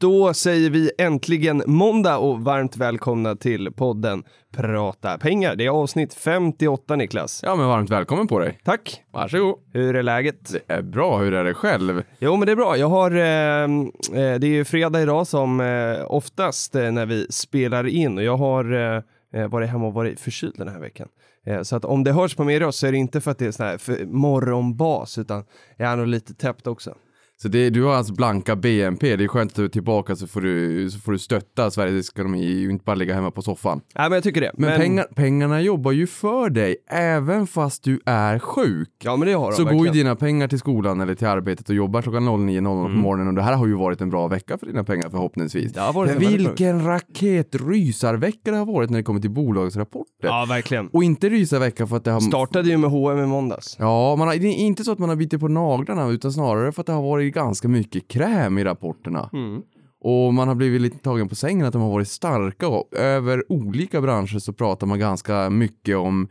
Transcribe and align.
Då 0.00 0.34
säger 0.34 0.70
vi 0.70 0.90
äntligen 0.98 1.62
måndag 1.66 2.18
och 2.18 2.40
varmt 2.40 2.76
välkomna 2.76 3.36
till 3.36 3.72
podden 3.72 4.24
Prata 4.56 5.18
pengar. 5.18 5.56
Det 5.56 5.66
är 5.66 5.70
avsnitt 5.70 6.14
58 6.14 6.96
Niklas. 6.96 7.40
Ja, 7.44 7.56
men 7.56 7.66
varmt 7.66 7.90
välkommen 7.90 8.26
på 8.26 8.38
dig. 8.38 8.58
Tack. 8.64 9.02
Varsågod. 9.12 9.58
Hur 9.72 9.96
är 9.96 10.02
läget? 10.02 10.52
Det 10.52 10.74
är 10.74 10.82
bra. 10.82 11.18
Hur 11.18 11.34
är 11.34 11.44
det 11.44 11.54
själv? 11.54 12.02
Jo, 12.18 12.36
men 12.36 12.46
det 12.46 12.52
är 12.52 12.56
bra. 12.56 12.76
Jag 12.76 12.88
har, 12.88 13.10
eh, 13.10 13.64
eh, 13.64 14.38
det 14.38 14.46
är 14.46 14.46
ju 14.46 14.64
fredag 14.64 15.02
idag 15.02 15.26
som 15.26 15.60
eh, 15.60 16.12
oftast 16.12 16.74
eh, 16.74 16.90
när 16.90 17.06
vi 17.06 17.26
spelar 17.30 17.86
in 17.86 18.18
och 18.18 18.24
jag 18.24 18.36
har 18.36 18.72
eh, 18.72 19.02
eh, 19.34 19.48
varit 19.48 19.70
hemma 19.70 19.86
och 19.86 19.94
varit 19.94 20.20
förkyld 20.20 20.54
den 20.56 20.68
här 20.68 20.80
veckan. 20.80 21.08
Eh, 21.46 21.62
så 21.62 21.76
att 21.76 21.84
om 21.84 22.04
det 22.04 22.12
hörs 22.12 22.34
på 22.34 22.44
min 22.44 22.60
röst 22.60 22.78
så 22.78 22.86
är 22.86 22.92
det 22.92 22.98
inte 22.98 23.20
för 23.20 23.30
att 23.30 23.38
det 23.38 23.46
är 23.46 23.52
sån 23.52 23.66
här 23.66 24.04
morgonbas 24.04 25.18
utan 25.18 25.44
jag 25.76 25.90
är 25.90 25.96
nog 25.96 26.06
lite 26.06 26.34
täppt 26.34 26.66
också. 26.66 26.94
Så 27.42 27.48
det, 27.48 27.70
du 27.70 27.82
har 27.84 27.94
alltså 27.94 28.14
blanka 28.14 28.56
BNP. 28.56 29.16
Det 29.16 29.24
är 29.24 29.28
skönt 29.28 29.50
att 29.50 29.56
du 29.56 29.64
är 29.64 29.68
tillbaka 29.68 30.16
så 30.16 30.26
får 30.26 30.40
du, 30.40 30.90
så 30.90 30.98
får 30.98 31.12
du 31.12 31.18
stötta 31.18 31.70
Sveriges 31.70 32.10
ekonomi 32.10 32.66
och 32.66 32.70
inte 32.70 32.84
bara 32.84 32.94
ligga 32.94 33.14
hemma 33.14 33.30
på 33.30 33.42
soffan. 33.42 33.80
Nej, 33.94 34.08
men 34.08 34.12
jag 34.16 34.22
tycker 34.22 34.40
det. 34.40 34.52
Men, 34.54 34.80
Pengar, 34.80 35.06
pengarna 35.14 35.60
jobbar 35.60 35.92
ju 35.92 36.06
för 36.06 36.50
dig 36.50 36.76
även 36.90 37.46
fast 37.46 37.82
du 37.82 38.00
är 38.06 38.38
sjuk. 38.38 38.88
Ja, 39.04 39.16
men 39.16 39.28
det 39.28 39.34
har 39.34 39.50
de 39.50 39.56
Så 39.56 39.64
går 39.64 39.72
ju 39.72 39.78
verkligen. 39.78 39.94
dina 40.06 40.16
pengar 40.16 40.48
till 40.48 40.58
skolan 40.58 41.00
eller 41.00 41.14
till 41.14 41.26
arbetet 41.26 41.68
och 41.68 41.74
jobbar 41.74 42.02
klockan 42.02 42.28
09.00 42.28 42.82
på 42.82 42.88
morgonen 42.88 43.28
och 43.28 43.34
det 43.34 43.42
här 43.42 43.52
har 43.54 43.66
ju 43.66 43.74
varit 43.74 44.00
en 44.00 44.10
bra 44.10 44.28
vecka 44.28 44.58
för 44.58 44.66
dina 44.66 44.84
pengar 44.84 45.10
förhoppningsvis. 45.10 45.72
Det 45.72 45.80
har 45.80 45.92
varit 45.92 46.10
Men 46.10 46.28
vilken 46.28 46.84
raketrysarvecka 46.84 48.50
det 48.50 48.56
har 48.56 48.66
varit 48.66 48.90
när 48.90 48.98
det 48.98 49.02
kommer 49.04 49.20
till 49.20 49.30
bolagsrapporter. 49.30 50.28
Ja, 50.28 50.46
verkligen. 50.48 50.88
Och 50.88 51.04
inte 51.04 51.28
rysarvecka 51.28 51.86
för 51.86 51.96
att 51.96 52.04
det 52.04 52.10
har 52.10 52.20
Startade 52.20 52.68
ju 52.68 52.76
med 52.76 52.90
H&M 52.90 53.18
i 53.18 53.26
måndags. 53.26 53.76
Ja, 53.78 54.16
man 54.16 54.28
har, 54.28 54.34
det 54.34 54.46
är 54.46 54.52
inte 54.52 54.84
så 54.84 54.92
att 54.92 54.98
man 54.98 55.08
har 55.08 55.16
bitit 55.16 55.40
på 55.40 55.48
naglarna 55.48 56.08
utan 56.08 56.32
snarare 56.32 56.72
för 56.72 56.80
att 56.80 56.86
det 56.86 56.92
har 56.92 57.02
varit 57.02 57.27
ganska 57.30 57.68
mycket 57.68 58.08
kräm 58.08 58.58
i 58.58 58.64
rapporterna. 58.64 59.30
Mm. 59.32 59.62
Och 60.00 60.34
man 60.34 60.48
har 60.48 60.54
blivit 60.54 60.80
lite 60.80 60.98
tagen 60.98 61.28
på 61.28 61.34
sängen 61.34 61.66
att 61.66 61.72
de 61.72 61.82
har 61.82 61.90
varit 61.90 62.08
starka 62.08 62.68
och 62.68 62.94
över 62.96 63.52
olika 63.52 64.00
branscher 64.00 64.38
så 64.38 64.52
pratar 64.52 64.86
man 64.86 64.98
ganska 64.98 65.50
mycket 65.50 65.96
om 65.96 66.28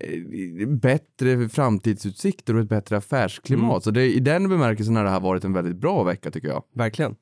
eh, 0.00 0.68
bättre 0.68 1.48
framtidsutsikter 1.48 2.54
och 2.54 2.60
ett 2.60 2.68
bättre 2.68 2.96
affärsklimat. 2.96 3.70
Mm. 3.70 3.80
Så 3.80 3.90
det, 3.90 4.14
i 4.14 4.20
den 4.20 4.48
bemärkelsen 4.48 4.96
har 4.96 5.04
det 5.04 5.10
här 5.10 5.20
varit 5.20 5.44
en 5.44 5.52
väldigt 5.52 5.76
bra 5.76 6.02
vecka 6.02 6.30
tycker 6.30 6.48
jag. 6.48 6.64
Verkligen. 6.74 7.16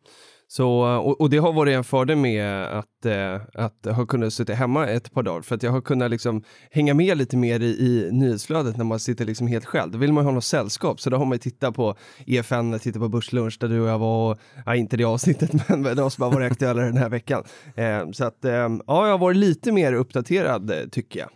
Så, 0.53 0.69
och, 0.83 1.20
och 1.20 1.31
det 1.31 1.39
har 1.39 1.53
varit 1.53 1.77
en 1.77 1.84
fördel 1.84 2.17
med 2.17 2.65
att, 2.65 3.06
eh, 3.06 3.41
att 3.55 3.87
ha 3.97 4.06
kunnat 4.06 4.33
sitta 4.33 4.53
hemma 4.53 4.87
ett 4.87 5.12
par 5.12 5.23
dagar 5.23 5.43
för 5.43 5.55
att 5.55 5.62
jag 5.62 5.70
har 5.70 5.81
kunnat 5.81 6.11
liksom 6.11 6.43
hänga 6.70 6.95
med 6.95 7.19
lite 7.19 7.37
mer 7.37 7.61
i, 7.61 7.67
i 7.67 8.09
nyhetsflödet 8.12 8.77
när 8.77 8.84
man 8.84 9.01
sitter 9.01 9.25
liksom 9.25 9.47
helt 9.47 9.65
själv. 9.65 9.93
Då 9.93 9.98
vill 9.98 10.12
man 10.12 10.25
ju 10.25 10.27
ha 10.27 10.34
något 10.34 10.45
sällskap 10.45 11.01
så 11.01 11.11
då 11.11 11.17
har 11.17 11.25
man 11.25 11.33
ju 11.33 11.39
tittat 11.39 11.75
på 11.75 11.97
EFN, 12.27 12.78
tittat 12.78 13.03
på 13.03 13.09
Börslunch 13.09 13.56
där 13.61 13.69
du 13.69 13.81
och 13.81 13.89
jag 13.89 13.98
var, 13.98 14.31
och, 14.31 14.39
ja, 14.67 14.77
inte 14.77 14.97
det 14.97 15.05
avsnittet 15.05 15.69
men 15.69 15.97
de 15.97 16.11
som 16.11 16.25
har 16.25 16.33
varit 16.33 16.53
aktuella 16.53 16.83
den 16.83 16.97
här 16.97 17.09
veckan. 17.09 17.45
Eh, 17.75 18.11
så 18.11 18.25
att 18.25 18.45
eh, 18.45 18.53
ja, 18.53 18.81
jag 18.87 19.11
har 19.11 19.19
varit 19.19 19.37
lite 19.37 19.73
mer 19.73 19.93
uppdaterad 19.93 20.71
eh, 20.71 20.77
tycker 20.93 21.21
jag. 21.21 21.28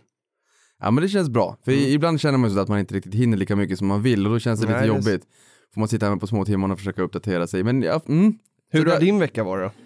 Ja 0.79 0.91
men 0.91 1.01
det 1.01 1.09
känns 1.09 1.29
bra, 1.29 1.57
för 1.65 1.71
ibland 1.71 2.21
känner 2.21 2.37
man 2.37 2.49
ju 2.49 2.55
så 2.55 2.61
att 2.61 2.69
man 2.69 2.79
inte 2.79 2.95
riktigt 2.95 3.13
hinner 3.13 3.37
lika 3.37 3.55
mycket 3.55 3.77
som 3.77 3.87
man 3.87 4.01
vill 4.01 4.25
och 4.25 4.33
då 4.33 4.39
känns 4.39 4.59
det 4.59 4.65
Nej, 4.65 4.75
lite 4.75 4.93
det 4.93 4.97
jobbigt. 4.97 5.27
Får 5.73 5.79
man 5.79 5.87
sitta 5.87 6.05
hemma 6.05 6.17
på 6.17 6.27
små 6.27 6.45
timmar 6.45 6.71
och 6.71 6.77
försöka 6.77 7.01
uppdatera 7.01 7.47
sig. 7.47 7.63
Men 7.63 7.81
ja, 7.81 8.01
mm, 8.07 8.33
Hur 8.79 8.85
har 8.85 8.99
din 8.99 9.19
vecka 9.19 9.43
varit 9.43 9.71
då? 9.71 9.81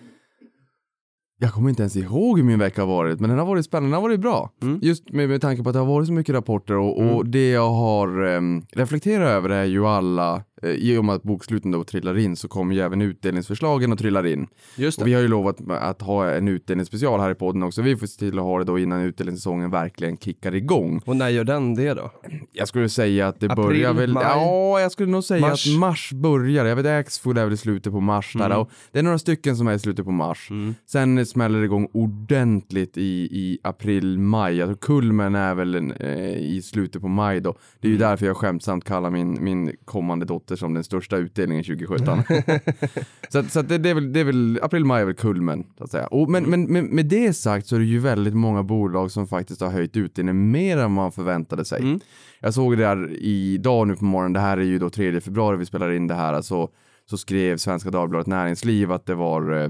Jag 1.42 1.54
kommer 1.54 1.70
inte 1.70 1.82
ens 1.82 1.96
ihåg 1.96 2.38
hur 2.38 2.46
min 2.46 2.60
vecka 2.60 2.82
har 2.82 2.88
varit, 2.88 3.20
men 3.20 3.30
den 3.30 3.40
har 3.40 3.46
varit 3.46 3.66
spännande, 3.66 3.88
den 3.88 3.94
har 3.94 4.02
varit 4.02 4.20
bra. 4.20 4.52
Mm. 4.62 4.80
Just 4.82 5.10
med, 5.10 5.30
med 5.30 5.42
tanke 5.42 5.64
på 5.64 5.70
att 5.70 5.74
det 5.74 5.80
har 5.80 5.86
varit 5.86 6.08
så 6.08 6.14
mycket 6.14 6.36
rapporter 6.36 6.76
och, 6.78 7.16
och 7.16 7.26
det 7.26 7.50
jag 7.50 7.70
har 7.70 8.24
um, 8.24 8.66
reflekterat 8.72 9.28
över 9.28 9.50
är 9.50 9.66
ju 9.66 9.86
alla, 9.86 10.44
i 10.64 10.98
och 10.98 11.06
med 11.06 11.16
att 11.16 11.24
boksluten 11.24 11.72
då 11.72 11.84
trillar 11.84 12.18
in 12.18 12.36
så 12.36 12.48
kommer 12.48 12.76
ju 12.76 12.82
även 12.82 13.02
utdelningsförslagen 13.02 13.94
att 13.94 14.00
trilla 14.00 14.28
in. 14.30 14.48
Just 14.76 15.02
vi 15.02 15.14
har 15.14 15.22
ju 15.22 15.28
lovat 15.28 15.58
att 15.70 16.02
ha 16.02 16.30
en 16.32 16.48
utdelningsspecial 16.48 17.20
här 17.20 17.32
i 17.32 17.36
podden 17.36 17.64
också. 17.64 17.82
Vi 17.82 17.96
får 17.96 18.08
se 18.08 18.20
till 18.20 18.40
att 18.40 18.46
ha 18.46 18.58
det 18.60 18.64
då 18.66 18.80
innan 18.80 19.02
utdelningssäsongen 19.02 19.72
verkligen 19.72 20.18
kickar 20.18 20.56
igång. 20.56 21.02
Och 21.06 21.16
när 21.16 21.30
gör 21.30 21.44
den 21.44 21.76
det 21.76 21.94
då? 21.94 22.12
Jag 22.54 22.68
skulle 22.68 22.90
säga 22.90 23.28
att 23.28 23.40
det 23.40 23.46
April, 23.46 23.66
börjar 23.66 23.94
väl, 23.94 24.14
maj? 24.14 24.24
ja 24.28 24.80
jag 24.80 24.92
skulle 24.92 25.12
nog 25.12 25.24
säga 25.24 25.42
Mars? 25.42 25.68
att 25.68 25.80
mars 25.80 26.12
börjar. 26.14 26.66
Jag 26.66 26.76
vet 26.76 26.86
Axfood 26.86 27.38
är 27.38 27.44
väl 27.44 27.54
i 27.54 27.58
slutet 27.58 27.94
på 27.94 28.00
mars 28.00 28.34
där 28.34 28.46
Mm. 28.46 28.58
och 28.58 28.72
det 28.92 29.00
är 29.00 29.04
några 29.04 29.20
stycken 29.20 29.56
som 29.58 29.68
är 29.68 29.74
i 29.74 29.80
slutet 29.80 30.06
på 30.06 30.12
mars. 30.12 30.50
Sen 30.86 31.26
smäller 31.26 31.60
det 31.60 31.66
igång 31.66 31.88
ordentligt 31.94 32.98
i, 32.98 33.02
i 33.32 33.60
april, 33.64 34.20
maj. 34.20 34.62
Alltså 34.62 34.78
kulmen 34.78 35.36
är 35.36 35.56
väl 35.56 35.76
en, 35.76 35.92
eh, 35.92 36.38
i 36.38 36.62
slutet 36.62 37.02
på 37.02 37.08
maj 37.08 37.42
då. 37.42 37.58
Det 37.80 37.88
är 37.88 37.90
ju 37.90 37.96
Mm. 37.96 38.10
därför 38.10 38.26
jag 38.26 38.38
skämtsamt 38.38 38.84
kallar 38.84 39.10
min, 39.10 39.44
min 39.44 39.72
kommande 39.86 40.26
dotter 40.26 40.49
som 40.58 40.74
den 40.74 40.84
största 40.84 41.18
utdelningen 41.18 41.64
2017. 41.64 42.24
så 43.30 43.40
att, 43.40 43.52
så 43.52 43.60
att 43.60 43.70
det, 43.70 43.78
det, 43.78 43.90
är 43.90 43.94
väl, 43.94 44.14
det 44.14 44.20
är 44.20 44.24
väl, 44.24 44.60
april, 44.62 44.86
maj 44.86 45.02
är 45.02 45.06
väl 45.06 45.16
kulmen 45.16 45.66
så 45.78 45.84
att 45.84 45.92
säga. 45.92 46.08
Och, 46.08 46.30
men, 46.30 46.44
men, 46.44 46.64
men 46.64 46.86
med 46.86 47.06
det 47.06 47.34
sagt 47.34 47.68
så 47.68 47.76
är 47.76 47.80
det 47.80 47.86
ju 47.86 48.00
väldigt 48.00 48.34
många 48.34 48.64
bolag 48.64 49.12
som 49.12 49.28
faktiskt 49.28 49.62
har 49.62 49.70
höjt 49.70 49.98
utdelningen 49.98 50.52
mer 50.52 50.78
än 50.78 50.92
man 50.92 51.12
förväntade 51.12 51.66
sig. 51.66 51.82
Mm. 51.82 52.00
Jag 52.40 52.54
såg 52.54 52.78
det 52.78 52.84
där 52.84 53.24
idag 53.24 53.88
nu 53.88 53.96
på 53.96 54.06
morgonen, 54.06 54.34
det 54.34 54.40
här 54.40 54.58
är 54.58 54.64
ju 54.64 54.80
då 54.80 54.90
3 54.90 55.22
februari 55.22 55.58
vi 55.58 55.66
spelar 55.66 55.92
in 55.92 56.08
det 56.08 56.16
här, 56.16 56.34
alltså, 56.34 56.70
så 57.10 57.18
skrev 57.18 57.58
Svenska 57.58 57.90
Dagbladet 57.90 58.28
Näringsliv 58.28 58.92
att 58.92 59.06
det 59.06 59.16
var 59.16 59.52
eh, 59.52 59.70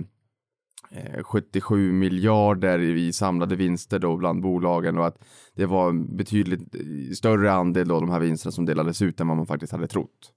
eh, 0.91 1.23
77 1.23 1.91
miljarder 1.91 2.79
i 2.79 3.13
samlade 3.13 3.55
vinster 3.55 3.99
då 3.99 4.17
bland 4.17 4.41
bolagen 4.41 4.97
och 4.97 5.07
att 5.07 5.17
det 5.55 5.65
var 5.65 5.89
en 5.89 6.15
betydligt 6.17 6.75
större 7.17 7.51
andel 7.51 7.87
då 7.87 7.99
de 7.99 8.09
här 8.09 8.19
vinsterna 8.19 8.51
som 8.51 8.65
delades 8.65 9.01
ut 9.01 9.19
än 9.19 9.27
vad 9.27 9.37
man 9.37 9.45
faktiskt 9.45 9.71
hade 9.71 9.87
trott. 9.87 10.33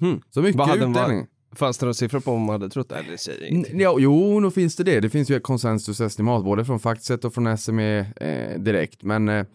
Hmm. 0.00 0.20
Så 0.30 0.42
mycket 0.42 0.56
Vad 0.58 0.68
hade 0.68 0.90
utdelning. 0.90 1.26
Fanns 1.52 1.78
det 1.78 1.86
några 1.86 1.94
siffror 1.94 2.20
på 2.20 2.32
om 2.32 2.40
man 2.42 2.52
hade 2.52 2.70
trott 2.70 2.88
det? 2.88 2.96
Eller 2.96 3.16
säger. 3.16 3.80
Ja, 3.80 3.96
jo, 3.98 4.40
nog 4.40 4.54
finns 4.54 4.76
det 4.76 4.84
det. 4.84 5.00
Det 5.00 5.10
finns 5.10 5.30
ju 5.30 5.36
ett 5.36 5.42
konsensusestimat 5.42 6.44
både 6.44 6.64
från 6.64 6.80
Factset 6.80 7.24
och 7.24 7.34
från 7.34 7.58
SME 7.58 7.98
eh, 8.16 8.58
direkt. 8.60 9.02
Men 9.02 9.28
eh, 9.28 9.46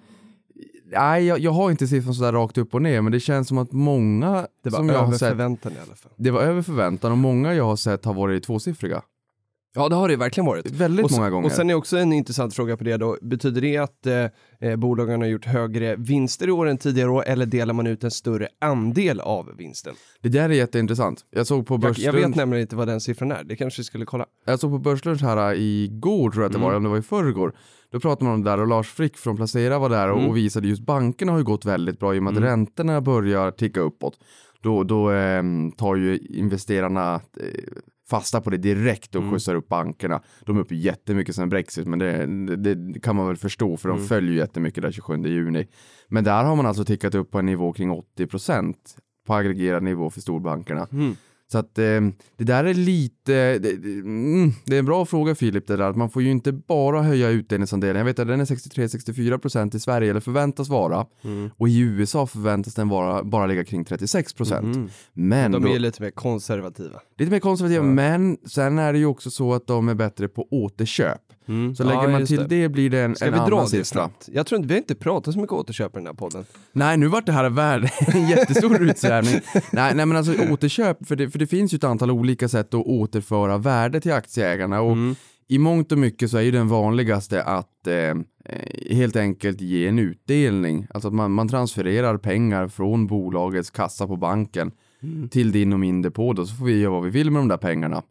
nej, 0.92 1.26
jag, 1.26 1.40
jag 1.40 1.52
har 1.52 1.72
inte 1.72 1.88
siffran 1.88 2.14
sådär 2.14 2.34
rakt 2.34 2.58
upp 2.58 2.74
och 2.74 2.82
ner, 2.82 3.02
men 3.02 3.12
det 3.12 3.20
känns 3.20 3.48
som 3.48 3.58
att 3.58 3.72
många 3.72 4.48
Det 4.64 4.70
var 4.70 4.78
som 4.80 4.90
jag 4.90 4.98
har 4.98 5.08
över 5.08 5.18
sett, 5.18 5.30
förväntan 5.30 5.72
i 5.72 5.76
alla 5.86 5.96
fall. 5.96 6.12
det 6.18 6.32
var 6.32 6.42
över 6.42 6.62
förväntan 6.62 7.12
och 7.12 7.18
många 7.18 7.54
jag 7.54 7.64
har 7.64 7.76
sett 7.76 8.06
har 8.06 8.14
varit 8.14 8.44
tvåsiffriga. 8.44 9.02
Ja, 9.76 9.90
det 9.90 9.96
har 9.96 10.08
det 10.10 10.16
verkligen 10.16 10.46
varit. 10.46 10.72
Väldigt 10.72 11.06
och, 11.06 11.12
många 11.12 11.30
gånger. 11.30 11.46
Och 11.46 11.52
sen 11.52 11.70
är 11.70 11.74
också 11.74 11.98
en 11.98 12.14
intressant 12.14 12.56
fråga 12.56 12.78
på 12.78 12.84
det 12.84 12.98
då. 12.98 13.18
Betyder 13.22 13.62
det 13.62 13.78
att 13.78 14.06
eh, 14.06 14.26
eh, 14.70 14.76
bolagen 14.76 15.22
har 15.22 15.28
gjort 15.28 15.46
högre 15.46 15.96
vinster 15.96 16.48
i 16.48 16.52
år 16.52 16.68
än 16.68 16.78
tidigare 16.78 17.10
år 17.10 17.24
eller 17.28 17.46
delar 17.46 17.74
man 17.74 17.88
ut 17.88 18.04
en 18.04 18.12
större 18.12 18.48
andel 18.62 19.20
av 19.20 19.50
vinsten? 19.58 19.94
Det 20.22 20.30
där 20.30 20.50
är 20.50 20.54
jätteintressant. 20.54 21.26
Jag 21.32 21.48
såg 21.48 21.68
på 21.68 21.74
Jag, 21.74 21.82
jag 21.84 21.90
Börslunch, 21.90 22.16
vet 22.16 22.22
jag, 22.22 22.36
nämligen 22.36 22.62
inte 22.62 22.76
vad 22.76 22.88
den 22.88 23.02
siffran 23.02 23.32
är. 23.32 23.44
Det 23.44 23.56
kanske 23.56 23.80
vi 23.80 23.84
skulle 23.84 24.06
kolla. 24.06 24.26
såg 24.58 24.72
på 24.72 24.78
Börslunch 24.78 25.22
här 25.22 25.54
äh, 25.54 25.60
igår 25.62 26.32
tror 26.32 26.44
jag 26.44 26.50
att 26.50 26.54
det 26.54 26.60
var, 26.60 26.70
Mm. 26.70 26.78
om 26.78 26.84
det 26.84 26.90
var 26.90 26.98
i 26.98 27.02
förrgår. 27.02 27.54
Då 27.92 28.00
pratade 28.00 28.26
man 28.26 28.34
om 28.34 28.44
det 28.44 28.50
där 28.50 28.60
och 28.60 28.68
Lars 28.68 28.90
Frick 28.90 29.18
från 29.18 29.36
Placera 29.36 29.80
var 29.80 29.90
där 29.90 30.12
och, 30.12 30.18
Mm. 30.18 30.30
och 30.30 30.38
visade 30.38 30.68
just 30.68 30.86
bankerna 30.86 31.32
har 31.32 31.40
ju 31.40 31.46
gått 31.46 31.66
väldigt 31.66 32.00
bra 32.00 32.16
i 32.16 32.20
och 32.20 32.24
med 32.24 32.32
att 32.32 32.38
Mm. 32.38 32.50
räntorna 32.50 33.02
börjar 33.02 33.52
ticka 33.52 33.80
uppåt. 33.80 34.14
Då, 34.62 34.84
då 34.84 35.10
ehm, 35.10 35.72
tar 35.72 35.96
ju 35.96 36.18
investerarna 36.18 37.14
eh, 37.16 37.48
fasta 38.10 38.42
på 38.42 38.50
det 38.50 38.58
direkt 38.58 39.16
och 39.16 39.22
Mm. 39.22 39.34
skjutsar 39.34 39.56
upp 39.56 39.68
bankerna. 39.68 40.22
De 40.46 40.58
är 40.58 40.62
uppe 40.62 40.76
jättemycket 40.76 41.36
sen 41.36 41.50
Brexit, 41.50 41.88
men 41.88 42.00
det, 42.00 42.26
det, 42.56 42.76
det 42.76 43.00
kan 43.00 43.16
man 43.16 43.28
väl 43.28 43.38
förstå 43.38 43.78
för 43.78 43.90
de 43.90 43.96
Mm. 43.98 44.08
följer 44.08 44.34
jättemycket 44.36 44.82
där 44.84 44.92
27 44.92 45.24
juni. 45.28 45.68
Men 46.08 46.24
där 46.24 46.44
har 46.44 46.56
man 46.56 46.66
alltså 46.66 46.86
tickat 46.86 47.16
upp 47.16 47.32
på 47.32 47.40
en 47.40 47.46
nivå 47.46 47.74
kring 47.74 47.92
80 47.92 48.28
procent 48.28 48.96
på 49.28 49.34
aggregerad 49.34 49.84
nivå 49.84 50.10
för 50.10 50.22
storbankerna. 50.22 50.88
Mm. 50.92 51.16
Så 51.52 51.58
att 51.58 51.78
eh, 51.78 52.02
det 52.38 52.44
där 52.44 52.64
är 52.64 52.74
lite, 52.74 53.60
det, 53.60 53.70
mm, 53.70 54.52
det 54.66 54.76
är 54.76 54.80
en 54.80 54.86
bra 54.86 55.06
fråga 55.06 55.36
Filip 55.36 55.68
det 55.68 55.76
där, 55.78 55.90
att 55.90 55.96
man 55.96 56.10
får 56.10 56.22
ju 56.22 56.32
inte 56.32 56.52
bara 56.52 57.02
höja 57.02 57.30
utdelningsandelen. 57.30 57.96
Jag 57.98 58.06
vet 58.06 58.20
att 58.20 58.28
den 58.28 58.40
är 58.42 58.46
63-64 58.46 59.38
procent 59.38 59.76
i 59.76 59.80
Sverige, 59.80 60.10
eller 60.10 60.20
förväntas 60.20 60.70
vara. 60.70 61.06
Mm. 61.24 61.50
Och 61.58 61.70
i 61.70 61.80
USA 61.80 62.28
förväntas 62.28 62.74
den 62.76 62.90
vara, 62.90 63.24
bara 63.24 63.46
ligga 63.46 63.64
kring 63.64 63.86
36 63.86 64.34
procent. 64.34 64.76
Mhm. 64.78 64.90
Men 65.14 65.52
De 65.52 65.62
då, 65.64 65.70
är 65.70 65.74
ju 65.74 65.80
lite 65.80 66.02
mer 66.02 66.12
konservativa. 66.12 67.00
lite 67.18 67.32
mer 67.32 67.40
konservativa, 67.40 67.84
men 67.84 68.38
sen 68.46 68.80
är 68.80 68.94
det 68.94 69.00
ju 69.00 69.06
också 69.06 69.32
så 69.32 69.54
att 69.54 69.68
de 69.68 69.90
är 69.90 69.96
bättre 69.96 70.28
på 70.28 70.48
återköp. 70.52 71.22
Mm. 71.48 71.76
Så 71.76 71.84
lägger 71.84 72.04
Ja, 72.04 72.10
man 72.10 72.26
till 72.26 72.38
det. 72.38 72.48
det. 72.48 72.70
blir 72.70 72.90
det 72.90 73.00
en, 73.02 73.16
Ska 73.16 73.26
en 73.26 73.32
vi 73.34 73.38
dra 73.38 73.46
annan 73.46 73.60
det 73.64 73.70
siffra. 73.70 73.84
snabbt? 73.86 74.30
Jag 74.34 74.46
tror 74.46 74.58
inte, 74.58 74.68
vi 74.68 74.74
har 74.74 74.78
inte 74.82 74.96
pratat 74.96 75.34
så 75.34 75.40
mycket 75.40 75.54
återköp 75.54 75.92
i 75.96 75.98
den 76.00 76.06
här 76.06 76.14
podden. 76.14 76.46
Nej, 76.72 76.98
nu 76.98 77.08
vart 77.08 77.26
det 77.26 77.32
här 77.32 77.50
värd 77.50 77.90
en 78.08 78.28
jättestor 78.30 78.82
utsvävning. 78.90 79.42
nej, 79.72 79.96
nej, 79.96 80.06
men 80.06 80.16
alltså 80.18 80.34
återköp, 80.52 81.08
för 81.08 81.16
det, 81.16 81.30
för 81.30 81.40
det 81.40 81.48
finns 81.48 81.74
ju 81.74 81.76
ett 81.76 81.84
antal 81.84 82.12
olika 82.12 82.48
sätt 82.50 82.74
att 82.74 82.86
återföra 82.86 83.58
värde 83.58 84.02
till 84.02 84.14
aktieägarna 84.14 84.82
och 84.82 84.92
Mm. 84.94 85.16
i 85.48 85.58
mångt 85.60 85.92
och 85.92 85.98
mycket 85.98 86.32
så 86.32 86.38
är 86.38 86.42
ju 86.42 86.52
den 86.52 86.68
vanligaste 86.68 87.44
att 87.44 87.88
eh, 87.88 87.94
eh, 87.96 88.16
helt 88.96 89.16
enkelt 89.16 89.62
ge 89.62 89.88
en 89.88 90.00
utdelning. 90.00 90.88
Alltså 90.94 91.08
att 91.08 91.14
man, 91.14 91.32
man 91.32 91.48
transfererar 91.48 92.18
pengar 92.18 92.68
från 92.68 93.08
bolagets 93.08 93.70
kassa 93.72 94.08
på 94.08 94.16
banken 94.16 94.72
Mm. 95.04 95.30
till 95.30 95.52
din 95.52 95.74
och 95.74 95.80
min 95.80 96.02
depå 96.02 96.34
då, 96.34 96.46
så 96.46 96.56
får 96.56 96.66
vi 96.66 96.80
göra 96.80 96.92
vad 96.92 97.04
vi 97.04 97.10
vill 97.10 97.32
med 97.32 97.42
de 97.42 97.48
där 97.48 97.58
pengarna. 97.58 98.02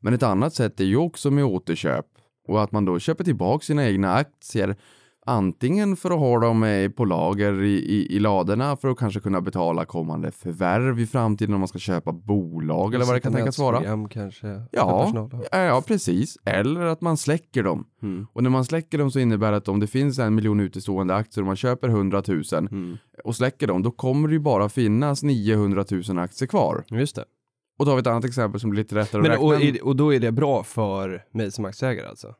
Men 0.00 0.14
ett 0.14 0.22
annat 0.22 0.54
sätt 0.54 0.80
är 0.80 0.84
ju 0.84 0.96
också 0.96 1.30
med 1.30 1.44
återköp 1.44 2.06
och 2.48 2.62
att 2.62 2.72
man 2.72 2.84
då 2.84 2.98
köper 2.98 3.24
tillbaka 3.24 3.64
sina 3.64 3.88
egna 3.88 4.14
aktier 4.14 4.76
antingen 5.26 5.96
för 5.96 6.10
att 6.10 6.18
ha 6.18 6.40
dem 6.40 6.62
eh, 6.62 6.90
på 6.90 7.04
lager 7.04 7.62
i, 7.62 7.74
i, 7.74 8.16
i 8.16 8.18
ladorna 8.18 8.76
för 8.76 8.88
att 8.88 8.98
kanske 8.98 9.20
kunna 9.20 9.40
betala 9.40 9.84
kommande 9.84 10.30
förvärv 10.30 11.00
i 11.00 11.06
framtiden 11.06 11.54
om 11.54 11.60
man 11.60 11.68
ska 11.68 11.78
köpa 11.78 12.12
bolag 12.12 12.94
eller 12.94 13.04
vad 13.04 13.14
det 13.14 13.20
kan 13.20 13.32
tänkas 13.32 13.58
vara. 13.58 13.76
Kanske. 13.76 13.88
ja, 15.52 15.58
ja, 15.58 15.82
precis. 15.86 16.36
Eller 16.44 16.80
att 16.80 17.00
man 17.00 17.16
släcker 17.16 17.62
dem. 17.62 17.86
Mm. 18.02 18.26
Och 18.32 18.42
när 18.42 18.50
man 18.50 18.64
släcker 18.64 18.98
dem 18.98 19.10
så 19.10 19.18
innebär 19.18 19.50
det 19.50 19.56
att 19.56 19.68
om 19.68 19.80
det 19.80 19.86
finns 19.86 20.18
en 20.18 20.34
miljon 20.34 20.60
utestående 20.60 21.14
aktier 21.14 21.42
och 21.42 21.46
man 21.46 21.56
köper 21.56 21.88
100 21.88 22.22
000 22.28 22.42
Mm. 22.52 22.96
och 23.24 23.36
släcker 23.36 23.66
dem, 23.66 23.82
då 23.82 23.90
kommer 23.90 24.28
det 24.28 24.34
ju 24.34 24.40
bara 24.40 24.68
finnas 24.68 25.22
900 25.22 25.84
000 26.08 26.18
aktier 26.18 26.48
kvar. 26.48 26.84
Just 26.88 27.16
det. 27.16 27.24
Och 27.80 27.86
då 27.86 27.90
har 27.92 27.96
vi 27.96 28.00
ett 28.00 28.06
annat 28.06 28.24
exempel 28.24 28.60
som 28.60 28.70
blir 28.70 28.82
lite 28.82 28.94
lättare 28.94 29.22
Men, 29.22 29.30
att 29.30 29.36
räkna. 29.36 29.46
och, 29.46 29.62
är- 29.62 29.84
och 29.84 29.96
då 29.96 30.14
är 30.14 30.20
det 30.20 30.32
bra 30.32 30.62
för 30.64 31.24
mig 31.32 31.50
som 31.50 31.64
aktieägare 31.64 32.06
alltså? 32.08 32.34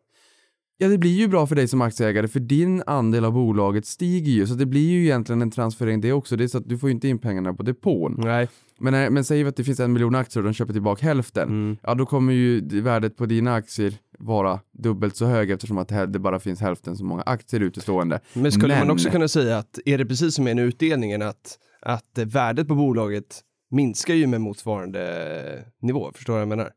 Ja, 0.79 0.89
det 0.89 0.99
blir 0.99 1.11
ju 1.19 1.29
bra 1.29 1.47
för 1.47 1.55
dig 1.57 1.69
som 1.69 1.81
aktieägare 1.81 2.29
för 2.29 2.41
din 2.41 2.83
andel 2.87 3.25
av 3.25 3.33
bolaget 3.33 3.87
stiger 3.87 4.33
ju. 4.33 4.47
Så 4.47 4.55
det 4.55 4.67
blir 4.67 4.89
ju 4.91 5.03
egentligen 5.05 5.43
en 5.43 5.51
transferering 5.51 6.01
det 6.01 6.13
också. 6.13 6.37
Det 6.37 6.45
är 6.45 6.49
så 6.49 6.59
att 6.59 6.69
du 6.69 6.79
får 6.79 6.89
ju 6.89 6.95
inte 6.95 7.09
in 7.09 7.19
pengarna 7.19 7.55
på 7.55 7.63
depån. 7.63 8.15
Nej. 8.19 8.49
Men, 8.79 8.93
när- 8.93 9.11
men 9.11 9.25
säg 9.25 9.45
att 9.47 9.57
det 9.57 9.65
finns 9.65 9.81
en 9.81 9.93
miljon 9.93 10.15
aktier 10.15 10.43
och 10.43 10.49
de 10.49 10.55
köper 10.55 10.73
tillbaka 10.73 11.07
hälften. 11.07 11.49
Mm. 11.49 11.77
Ja, 11.83 11.95
då 11.95 12.07
kommer 12.07 12.33
ju 12.33 12.61
det- 12.61 12.81
värdet 12.81 13.17
på 13.17 13.27
dina 13.27 13.55
aktier 13.55 13.95
vara 14.19 14.61
dubbelt 14.79 15.17
så 15.17 15.27
hög 15.27 15.51
eftersom 15.51 15.79
att 15.79 15.89
det 16.13 16.19
bara 16.19 16.39
finns 16.41 16.61
hälften 16.61 16.97
så 16.97 17.05
många 17.05 17.23
aktier 17.23 17.61
utestående. 17.61 18.21
Men 18.33 18.53
skulle 18.53 18.75
man 18.79 18.87
Men- 18.87 18.91
också 18.95 19.11
kunna 19.11 19.29
säga 19.29 19.59
att 19.59 19.79
är 19.87 19.99
det 19.99 20.07
precis 20.07 20.35
som 20.35 20.45
med 20.45 20.51
en 20.51 20.59
utdelningen 20.59 21.23
att, 21.23 21.59
att 21.83 22.19
eh, 22.19 22.25
värdet 22.27 22.69
på 22.69 22.75
bolaget 22.75 23.41
minskar 23.71 24.15
ju 24.15 24.27
med 24.27 24.41
motsvarande 24.41 25.65
nivå, 25.83 26.13
förstår 26.15 26.33
du 26.33 26.35
vad 26.37 26.41
jag 26.43 26.49
menar? 26.49 26.73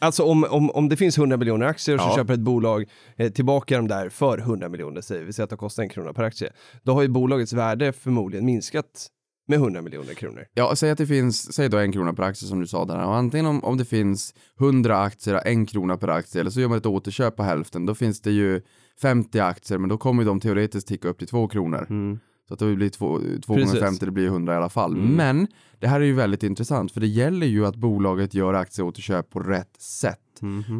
Alltså 0.00 0.22
om, 0.22 0.44
om, 0.50 0.70
om 0.70 0.88
det 0.88 0.96
finns 0.96 1.18
100 1.18 1.36
miljoner 1.36 1.66
aktier 1.66 1.94
och 1.96 2.00
så 2.02 2.08
Ja. 2.08 2.16
köper 2.16 2.34
ett 2.34 2.40
bolag 2.40 2.84
eh, 3.16 3.32
tillbaka 3.32 3.76
de 3.76 3.88
där 3.88 4.08
för 4.08 4.38
100 4.38 4.68
miljoner, 4.68 5.00
säger 5.00 5.24
vi, 5.24 5.32
säger 5.32 5.44
att 5.44 5.50
det 5.50 5.56
kostar 5.56 5.82
en 5.82 5.88
krona 5.88 6.12
per 6.12 6.22
aktie, 6.22 6.52
då 6.82 6.92
har 6.92 7.02
ju 7.02 7.08
bolagets 7.08 7.52
värde 7.52 7.92
förmodligen 7.92 8.46
minskat 8.46 9.06
med 9.48 9.56
100 9.56 9.82
miljoner 9.82 10.14
kronor. 10.14 10.46
Ja, 10.54 10.76
säg 10.76 10.90
att 10.90 10.98
det 10.98 11.06
finns, 11.06 11.52
säg 11.54 11.68
då 11.68 11.78
en 11.78 11.92
krona 11.92 12.12
per 12.14 12.22
aktie 12.22 12.48
som 12.48 12.60
du 12.60 12.66
sa 12.66 12.84
där. 12.84 13.04
Och 13.04 13.16
antingen 13.16 13.46
om, 13.46 13.64
om 13.64 13.76
det 13.78 13.84
finns 13.84 14.34
100 14.60 14.98
aktier 15.02 15.34
och 15.34 15.46
en 15.46 15.66
krona 15.66 15.96
per 15.96 16.08
aktie 16.08 16.40
eller 16.40 16.50
så 16.50 16.60
gör 16.60 16.68
man 16.68 16.78
ett 16.78 16.86
återköp 16.86 17.36
på 17.36 17.42
hälften. 17.42 17.86
Då 17.86 17.94
finns 17.94 18.20
det 18.20 18.30
ju 18.30 18.62
50 19.00 19.38
aktier 19.40 19.78
men 19.78 19.88
då 19.88 19.98
kommer 19.98 20.24
de 20.24 20.40
teoretiskt 20.40 20.88
ticka 20.88 21.08
upp 21.08 21.18
till 21.18 21.28
2 21.28 21.48
kronor. 21.48 21.86
Så 22.48 22.54
att 22.54 22.60
det 22.60 22.76
blir 22.76 22.90
2 22.90 23.08
gånger 23.08 23.64
Precis. 23.64 23.80
50, 23.80 24.04
det 24.04 24.10
blir 24.10 24.26
100 24.26 24.54
i 24.54 24.56
alla 24.56 24.68
fall. 24.68 24.92
Mm. 24.92 25.14
Men 25.14 25.46
det 25.78 25.86
här 25.86 26.00
är 26.00 26.04
ju 26.04 26.14
väldigt 26.14 26.42
intressant 26.42 26.92
för 26.92 27.00
det 27.00 27.06
gäller 27.06 27.46
ju 27.46 27.66
att 27.66 27.76
bolaget 27.76 28.34
gör 28.34 28.54
aktieåterköp 28.54 29.30
på 29.30 29.40
rätt 29.40 29.80
sätt 29.80 30.18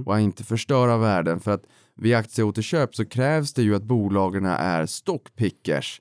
och 0.07 0.21
inte 0.21 0.45
förstöra 0.45 0.97
värden. 0.97 1.41
För 1.41 1.51
att 1.51 1.63
vid 1.97 2.15
aktieåterköp 2.15 2.95
så 2.95 3.05
krävs 3.05 3.55
det 3.55 3.63
ju 3.63 3.75
att 3.75 3.83
bolagen 3.83 4.45
är 4.45 4.87
stockpickers. 4.87 6.01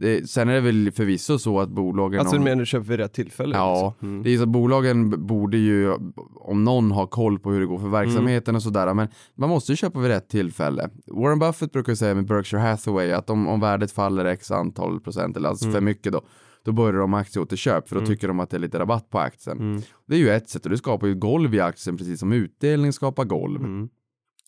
Det, 0.00 0.30
sen 0.30 0.48
är 0.48 0.54
det 0.54 0.60
väl 0.60 0.92
förvisso 0.92 1.38
så 1.38 1.60
att 1.60 1.68
bolagen... 1.68 2.20
Alltså 2.20 2.36
om- 2.36 2.44
du 2.44 2.50
menar 2.50 2.64
köper 2.64 2.88
vid 2.88 2.98
rätt 2.98 3.12
tillfälle? 3.12 3.56
Ja, 3.56 3.88
liksom? 3.90 4.08
Mm. 4.08 4.22
det 4.22 4.30
är 4.30 4.36
så 4.36 4.42
att 4.42 4.48
bolagen 4.48 5.26
borde 5.26 5.56
ju, 5.56 5.92
om 6.34 6.64
någon 6.64 6.90
har 6.90 7.06
koll 7.06 7.38
på 7.38 7.50
hur 7.52 7.60
det 7.60 7.66
går 7.66 7.78
för 7.78 7.88
verksamheten 7.88 8.56
och 8.56 8.62
sådär, 8.62 8.94
men 8.94 9.08
man 9.34 9.48
måste 9.48 9.72
ju 9.72 9.76
köpa 9.76 10.00
vid 10.00 10.10
rätt 10.10 10.28
tillfälle. 10.28 10.90
Warren 11.06 11.38
Buffett 11.38 11.72
brukar 11.72 11.94
säga 11.94 12.14
med 12.14 12.26
Berkshire 12.26 12.60
Hathaway 12.60 13.12
att 13.12 13.30
om, 13.30 13.48
om 13.48 13.60
värdet 13.60 13.92
faller 13.92 14.24
x 14.24 14.50
antal 14.50 15.00
procent, 15.00 15.36
eller 15.36 15.48
alltså 15.48 15.70
för 15.70 15.80
mycket 15.80 16.12
då, 16.12 16.20
då 16.64 16.72
börjar 16.72 17.00
de 17.00 17.14
aktieåterköp 17.14 17.88
för 17.88 18.00
då 18.00 18.06
tycker 18.06 18.28
de 18.28 18.40
att 18.40 18.50
det 18.50 18.56
är 18.56 18.60
lite 18.60 18.78
rabatt 18.78 19.10
på 19.10 19.18
aktien. 19.18 19.58
Mm. 19.58 19.82
Det 20.06 20.14
är 20.14 20.18
ju 20.18 20.30
ett 20.30 20.48
sätt 20.48 20.64
och 20.64 20.70
det 20.70 20.78
skapar 20.78 21.06
ju 21.06 21.14
golv 21.14 21.54
i 21.54 21.60
aktien 21.60 21.96
precis 21.96 22.20
som 22.20 22.32
utdelning 22.32 22.92
skapar 22.92 23.24
golv. 23.24 23.64
Mm. 23.64 23.88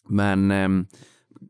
Men 0.08 0.50
ehm, 0.50 0.86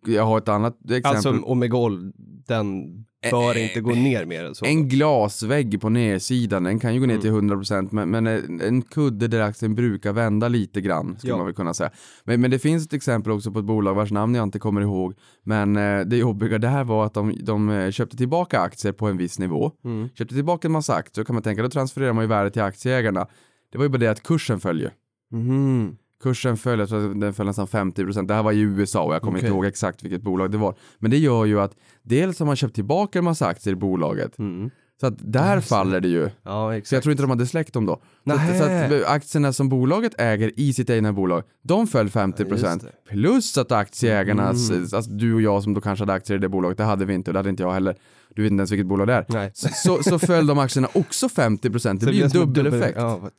jag 0.06 0.25
har 0.25 0.38
ett 0.38 0.49
annat 0.49 0.76
exempel. 0.85 1.11
Alltså 1.11 1.31
Omegol, 1.31 2.12
den 2.47 2.85
bör 3.31 3.56
Eh, 3.56 3.62
inte 3.69 3.81
gå 3.81 3.90
ner 3.90 4.25
mer 4.25 4.44
än 4.44 4.55
så. 4.55 4.64
En 4.64 4.88
glasvägg 4.88 5.81
på 5.81 5.88
nedsidan, 5.88 6.62
den 6.64 6.78
kan 6.78 6.94
ju 6.94 7.00
gå 7.00 7.06
ner 7.06 7.19
till 7.19 7.31
100% 7.31 7.88
men, 7.93 8.11
men 8.11 8.26
en, 8.61 8.82
kudde 8.82 9.28
där 9.28 9.40
aktien 9.40 9.75
brukar 9.75 10.12
vända 10.12 10.49
lite 10.49 10.81
grann 10.81 11.17
skulle 11.19 11.32
Ja. 11.32 11.37
man 11.37 11.46
väl 11.46 11.55
kunna 11.55 11.75
säga. 11.75 11.90
Men, 12.25 12.40
men 12.40 12.50
det 12.50 12.58
finns 12.58 12.87
ett 12.87 12.93
exempel 12.93 13.32
också 13.32 13.52
på 13.52 13.58
ett 13.58 13.64
bolag 13.64 13.94
vars 13.94 14.11
namn 14.12 14.34
jag 14.34 14.43
inte 14.43 14.58
kommer 14.58 14.81
ihåg. 14.81 15.14
Men 15.43 15.76
eh, 15.76 16.00
det 16.00 16.17
jobbiga 16.17 16.58
där 16.58 16.84
var 16.84 17.06
att 17.06 17.14
de, 17.14 17.34
de 17.43 17.70
eh, 17.70 17.90
köpte 17.90 18.17
tillbaka 18.17 18.61
aktier 18.61 18.93
på 18.93 19.06
en 19.06 19.17
viss 19.17 19.38
nivå. 19.38 19.73
Mm. 19.84 20.08
Köpte 20.08 20.34
tillbaka 20.34 20.69
en 20.69 20.73
massa 20.73 20.94
aktier, 20.94 21.25
då 21.25 21.26
kan 21.26 21.34
man 21.34 21.43
tänka 21.43 21.62
då 21.62 21.69
transfererar 21.69 22.12
man 22.12 22.25
ju 22.25 22.28
värdet 22.28 22.52
till 22.52 22.62
aktieägarna. 22.62 23.26
Det 23.73 23.78
var 23.78 23.84
ju 23.84 23.88
bara 23.88 23.99
det 23.99 24.11
att 24.11 24.23
kursen 24.23 24.61
följer. 24.61 24.93
Mhm. 25.32 25.96
Kursen 26.22 26.56
föll, 26.56 26.78
jag 26.78 26.88
tror 26.88 27.11
att 27.11 27.20
den 27.20 27.34
föll 27.34 27.46
nästan 27.46 27.67
50%. 27.67 28.26
Det 28.26 28.34
här 28.34 28.43
var 28.43 28.52
i 28.52 28.61
USA 28.61 29.02
och 29.02 29.14
jag 29.14 29.22
kommer 29.22 29.38
Okej. 29.38 29.46
inte 29.49 29.55
ihåg 29.56 29.64
exakt 29.67 30.02
vilket 30.05 30.22
bolag 30.22 30.50
det 30.50 30.58
var. 30.58 30.75
Men 30.99 31.11
det 31.11 31.19
gör 31.19 31.44
ju 31.44 31.61
att 31.61 31.72
dels 32.02 32.38
har 32.38 32.46
man 32.46 32.56
köpt 32.56 32.75
tillbaka 32.75 33.19
en 33.19 33.25
massa 33.25 33.46
aktier 33.46 33.72
i 33.72 33.76
bolaget. 33.76 34.38
Mm. 34.38 34.70
Så 35.00 35.06
att 35.06 35.14
där 35.32 35.56
det. 35.56 35.62
faller 35.62 36.00
det 36.00 36.08
ju. 36.08 36.31
Ja, 36.43 36.75
exakt. 36.76 36.88
Så 36.88 36.94
jag 36.94 37.02
tror 37.02 37.11
inte 37.12 37.22
de 37.22 37.31
hade 37.31 37.46
släckt 37.46 37.75
dem 37.75 37.87
då. 37.87 38.02
Så 38.26 38.32
att, 38.32 38.58
så 38.58 38.64
att 38.64 39.05
aktierna 39.06 39.52
som 39.52 39.69
bolaget 39.69 40.12
äger 40.20 40.52
i 40.61 40.72
sitt 40.72 40.90
egna 40.90 41.12
bolag, 41.12 41.43
de 41.62 41.87
föll 41.87 42.08
50%. 42.08 42.46
Ja, 42.49 42.70
just 42.73 42.81
det. 42.82 42.88
plus 43.11 43.58
att 43.58 43.73
aktieägarnas, 43.73 44.70
Mm. 44.70 44.82
alltså 44.82 45.11
du 45.11 45.34
och 45.34 45.40
jag 45.43 45.62
som 45.62 45.75
då 45.75 45.81
kanske 45.81 46.02
hade 46.02 46.12
aktier 46.12 46.37
i 46.37 46.40
det 46.40 46.49
bolaget, 46.49 46.78
det 46.78 46.84
hade 46.84 47.05
vi 47.05 47.14
inte, 47.14 47.31
och 47.31 47.32
det 47.32 47.38
hade 47.38 47.50
inte 47.50 47.62
jag 47.62 47.73
heller. 47.73 47.96
Du 48.34 48.43
vet 48.43 48.50
inte 48.50 48.61
ens 48.61 48.70
vilket 48.73 48.87
bolag 48.87 49.06
det 49.06 49.14
är. 49.14 49.25
Nej. 49.28 49.50
Så, 49.55 49.69
så, 49.75 50.02
så 50.02 50.19
föll 50.19 50.46
de 50.46 50.58
aktierna 50.58 50.88
också 50.94 51.26
50%. 51.26 51.62
Det 51.70 51.81
Så 51.81 51.96
blir 52.06 52.12
ju 52.12 52.23
en 52.23 52.31
dubbel 52.31 52.66
effekt. 52.66 52.99
Ja, 52.99 53.31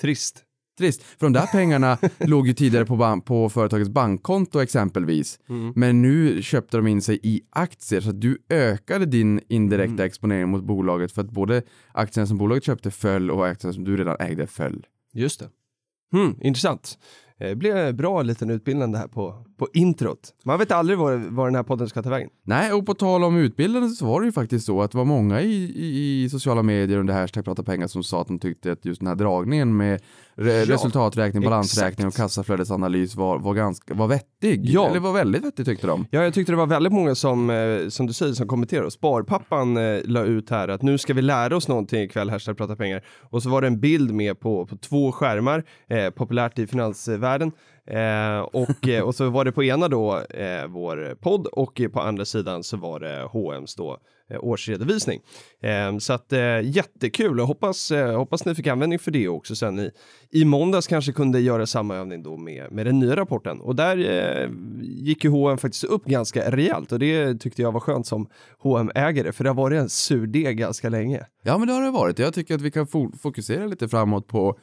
trist. 0.00 0.44
Trist. 0.78 1.02
För 1.02 1.26
de 1.26 1.32
där 1.32 1.46
pengarna 1.52 1.98
låg 2.18 2.46
ju 2.46 2.54
tidigare 2.54 2.86
på, 2.86 3.20
på 3.26 3.48
företagets 3.48 3.90
bankkonto 3.90 4.60
exempelvis. 4.60 5.38
Mm. 5.48 5.72
Men 5.76 6.02
nu 6.02 6.42
köpte 6.42 6.76
de 6.76 6.86
in 6.86 7.02
sig 7.02 7.20
i 7.22 7.40
aktier 7.50 8.00
så 8.00 8.10
att 8.10 8.20
du 8.20 8.38
ökade 8.50 9.06
din 9.06 9.40
indirekta 9.48 9.92
Mm. 9.92 10.06
exponering 10.06 10.48
mot 10.48 10.64
bolaget 10.64 11.12
för 11.12 11.22
att 11.22 11.30
både 11.30 11.62
aktierna 11.92 12.26
som 12.26 12.38
bolaget 12.38 12.64
köpte 12.64 12.90
föll 12.90 13.30
och 13.30 13.46
aktierna 13.46 13.72
som 13.72 13.84
du 13.84 13.96
redan 13.96 14.16
ägde 14.20 14.46
föll. 14.46 14.86
Just 15.14 15.40
det. 15.40 15.48
Hmm, 16.12 16.36
intressant. 16.40 16.98
Det 17.38 17.54
blev 17.54 17.76
en 17.76 17.96
bra 17.96 18.22
liten 18.22 18.50
utbildande 18.50 18.98
här 18.98 19.08
på, 19.08 19.44
på 19.58 19.68
introt. 19.72 20.20
Man 20.44 20.58
vet 20.58 20.72
aldrig 20.72 20.98
var, 20.98 21.16
var 21.30 21.46
den 21.46 21.54
här 21.54 21.62
podden 21.62 21.88
ska 21.88 22.02
ta 22.02 22.10
vägen. 22.10 22.30
Nej, 22.44 22.72
och 22.72 22.86
på 22.86 22.94
tal 22.94 23.24
om 23.24 23.36
utbildande 23.36 23.88
så 23.88 24.06
var 24.06 24.20
det 24.20 24.26
ju 24.26 24.32
faktiskt 24.32 24.66
så 24.66 24.82
att 24.82 24.90
det 24.90 24.98
var 24.98 25.04
många 25.04 25.40
i, 25.40 25.52
i, 25.76 26.24
i 26.24 26.30
sociala 26.30 26.62
medier 26.62 26.98
under 26.98 27.14
hashtag 27.14 27.44
prata 27.44 27.62
pengar 27.62 27.86
som 27.86 28.02
sa 28.02 28.20
att 28.20 28.26
de 28.26 28.38
tyckte 28.38 28.72
att 28.72 28.84
just 28.84 29.00
den 29.00 29.08
här 29.08 29.14
dragningen 29.14 29.76
med 29.76 30.00
re, 30.34 30.52
Ja, 30.52 30.74
resultaträkning, 30.74 31.42
balansräkning 31.42 32.06
och 32.06 32.10
exakt. 32.12 32.22
kassaflödesanalys 32.22 33.14
var, 33.16 33.38
var, 33.38 33.54
ganska, 33.54 33.94
var 33.94 34.06
vettig. 34.06 34.64
Ja. 34.64 34.88
Eller 34.90 35.00
var 35.00 35.12
väldigt 35.12 35.44
vettig 35.44 35.66
tyckte 35.66 35.86
de. 35.86 36.06
Ja, 36.10 36.22
jag 36.22 36.34
tyckte 36.34 36.52
det 36.52 36.56
var 36.56 36.66
väldigt 36.66 36.92
många 36.92 37.14
som, 37.14 37.50
eh, 37.50 37.88
som 37.88 38.06
du 38.06 38.12
säger, 38.12 38.32
som 38.32 38.48
kommenterade. 38.48 38.90
Sparpappan 38.90 39.76
eh, 39.76 40.00
la 40.04 40.24
ut 40.24 40.50
här 40.50 40.68
att 40.68 40.82
nu 40.82 40.98
ska 40.98 41.14
vi 41.14 41.22
lära 41.22 41.56
oss 41.56 41.68
någonting 41.68 42.02
ikväll, 42.02 42.30
hashtag 42.30 42.56
prata 42.56 42.76
pengar. 42.76 43.04
Och 43.30 43.42
så 43.42 43.50
var 43.50 43.60
det 43.60 43.66
en 43.66 43.80
bild 43.80 44.14
med 44.14 44.40
på, 44.40 44.66
på 44.66 44.76
två 44.76 45.12
skärmar, 45.12 45.64
eh, 45.88 46.10
populärt 46.10 46.58
i 46.58 46.66
finansvärlden. 46.66 47.27
Eh, 47.90 48.40
och, 48.40 48.88
eh, 48.88 49.02
och 49.02 49.14
så 49.14 49.30
var 49.30 49.44
det 49.44 49.52
på 49.52 49.64
ena 49.64 49.88
då 49.88 50.20
eh, 50.30 50.66
vår 50.66 51.14
podd 51.20 51.46
och 51.46 51.80
på 51.92 52.00
andra 52.00 52.24
sidan 52.24 52.64
så 52.64 52.76
var 52.76 53.00
det 53.00 53.22
H&M's 53.22 53.74
då 53.76 53.98
eh, 54.30 54.44
årsredovisning. 54.44 55.20
Eh, 55.62 55.98
så 55.98 56.12
att 56.12 56.32
eh, 56.32 56.60
jättekul 56.62 57.40
och 57.40 57.46
hoppas, 57.46 57.90
eh, 57.90 58.16
hoppas 58.16 58.44
ni 58.44 58.54
fick 58.54 58.66
användning 58.66 58.98
för 58.98 59.10
det 59.10 59.28
också 59.28 59.56
sen 59.56 59.78
i, 59.78 59.90
i 60.30 60.44
måndags 60.44 60.86
kanske 60.86 61.12
kunde 61.12 61.40
göra 61.40 61.66
samma 61.66 61.96
övning 61.96 62.22
då 62.22 62.36
med, 62.36 62.72
med 62.72 62.86
den 62.86 62.98
nya 62.98 63.16
rapporten. 63.16 63.60
Och 63.60 63.76
där 63.76 63.98
eh, 63.98 64.50
gick 64.82 65.24
ju 65.24 65.30
H&M 65.30 65.58
faktiskt 65.58 65.84
upp 65.84 66.04
ganska 66.04 66.50
rejält 66.50 66.92
och 66.92 66.98
det 66.98 67.34
tyckte 67.34 67.62
jag 67.62 67.72
var 67.72 67.80
skönt 67.80 68.06
som 68.06 68.28
hm 68.62 68.90
ägare 68.94 69.32
för 69.32 69.44
det 69.44 69.50
har 69.50 69.54
varit 69.54 69.80
en 69.80 69.88
surdeg 69.88 70.58
ganska 70.58 70.88
länge. 70.88 71.26
Ja, 71.42 71.58
men 71.58 71.68
det 71.68 71.74
har 71.74 71.82
det 71.82 71.90
varit. 71.90 72.18
Jag 72.18 72.34
tycker 72.34 72.54
att 72.54 72.62
vi 72.62 72.70
kan 72.70 72.86
fokusera 73.22 73.66
lite 73.66 73.88
framåt 73.88 74.26
på 74.26 74.58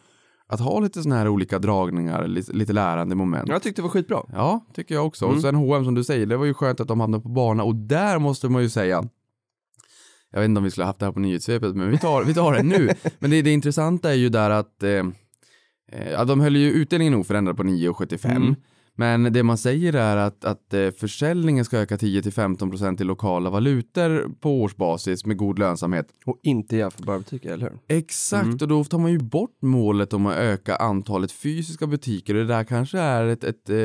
att 0.48 0.60
ha 0.60 0.80
lite 0.80 1.04
sådana 1.04 1.20
här 1.20 1.28
olika 1.28 1.60
dragningar, 1.60 2.28
lite, 2.28 2.54
lite 2.54 2.74
lärande 2.74 3.16
moment. 3.16 3.50
Jag 3.50 3.64
tyckte 3.64 3.82
det 3.82 3.84
var 3.84 3.90
skitbra. 3.90 4.24
Ja, 4.34 4.66
tycker 4.74 4.96
jag 4.96 5.06
också. 5.06 5.25
Mm. 5.25 5.36
Och 5.36 5.42
sen 5.42 5.56
H&M 5.56 5.86
som 5.86 5.96
du 5.96 6.04
säger, 6.04 6.25
det 6.25 6.38
var 6.38 6.46
ju 6.46 6.54
skönt 6.54 6.80
att 6.80 6.88
de 6.88 7.00
hamnade 7.00 7.24
på 7.24 7.30
bana 7.30 7.64
och 7.64 7.75
där 7.75 8.20
måste 8.20 8.50
man 8.50 8.62
ju 8.62 8.70
säga 8.70 9.04
jag 10.36 10.40
vet 10.40 10.50
inte 10.50 10.58
om 10.58 10.64
vi 10.64 10.72
skulle 10.72 10.84
ha 10.84 10.90
haft 10.90 11.00
det 11.00 11.06
här 11.06 11.14
på 11.14 11.20
nyhetssvepet, 11.20 11.75
men 11.75 11.92
vi 11.92 11.98
tar, 11.98 12.24
vi 12.24 12.34
tar 12.34 12.54
det 12.54 12.64
nu. 12.64 12.90
Men 13.20 13.32
det, 13.32 13.42
det 13.42 13.52
intressanta 13.52 14.10
är 14.10 14.16
ju 14.16 14.30
där 14.30 14.50
att 14.50 14.84
eh, 14.84 15.06
eh, 15.92 16.25
de 16.25 16.40
höll 16.40 16.56
ju 16.56 16.72
utdelningen 16.72 17.14
oförändrad 17.14 17.58
på 17.58 17.64
9,75. 17.64 18.32
Mm. 18.36 18.56
Men 18.98 19.34
det 19.34 19.44
man 19.44 19.58
säger 19.58 19.94
är 19.94 20.18
att, 20.18 20.46
att 20.46 20.74
eh, 20.74 20.90
försäljningen 20.92 21.66
ska 21.66 21.78
öka 21.78 21.96
10-15% 21.98 23.02
i 23.02 23.04
lokala 23.04 23.50
valutor 23.50 24.30
på 24.40 24.62
årsbasis 24.62 25.25
med 25.25 25.38
god 25.38 25.60
lönsamhet. 25.60 26.08
Och 26.25 26.40
inte 26.44 26.78
jämförbara 26.78 27.18
butiker, 27.20 27.52
eller 27.54 27.70
hur? 27.70 27.98
Exakt, 27.98 28.44
Mm. 28.46 28.58
och 28.62 28.68
då 28.68 28.84
tar 28.84 28.98
man 29.00 29.12
ju 29.12 29.20
bort 29.20 29.58
målet 29.62 30.14
om 30.14 30.25
att 30.25 30.36
öka 30.38 30.75
antalet 30.75 31.32
fysiska 31.32 31.88
butiker 31.88 32.36
och 32.36 32.42
det 32.42 32.48
där 32.54 32.64
kanske 32.64 33.00
är 33.00 33.25
ett, 33.25 33.44
ett 33.44 33.70
eh, 33.70 33.78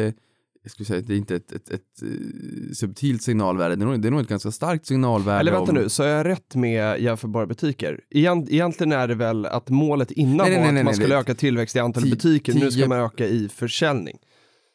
jag 0.63 0.71
skulle 0.73 0.87
säga, 0.87 1.01
det 1.01 1.15
är 1.15 1.17
inte 1.19 1.37
ett, 1.37 1.53
ett, 1.53 1.71
ett, 1.71 1.81
eh, 2.03 2.73
subtilt 2.75 3.23
signalvärde, 3.23 3.77
det 3.77 3.85
är, 3.85 3.87
nog, 3.87 4.01
det 4.03 4.09
är 4.09 4.11
nog 4.11 4.21
ett 4.21 4.29
ganska 4.29 4.51
starkt 4.51 4.87
signalvärde. 4.87 5.41
Eller 5.41 5.53
vänta 5.53 5.73
om- 5.73 5.79
nu, 5.79 5.89
så 5.89 6.03
har 6.03 6.11
jag 6.11 6.27
rätt 6.27 6.55
med 6.55 7.01
jämförbara 7.01 7.47
butiker? 7.47 8.01
Egent, 8.11 8.51
egentligen 8.51 8.93
är 8.93 9.09
det 9.09 9.15
väl 9.15 9.47
att 9.47 9.69
målet 9.69 10.11
innan 10.11 10.37
Nej, 10.37 10.51
var 10.51 10.61
nej, 10.61 10.69
att 10.69 10.75
nej, 10.75 10.85
man 10.85 10.91
nej, 10.91 10.95
skulle 10.95 11.19
öka 11.19 11.35
tillväxt 11.35 11.77
i 11.77 11.79
antal 11.79 12.03
Ti- 12.03 12.11
butiker, 12.11 12.55
nu 12.55 12.71
ska 12.71 12.89
man 12.89 12.99
öka 12.99 13.27
i 13.27 13.49
försäljning. 13.49 14.17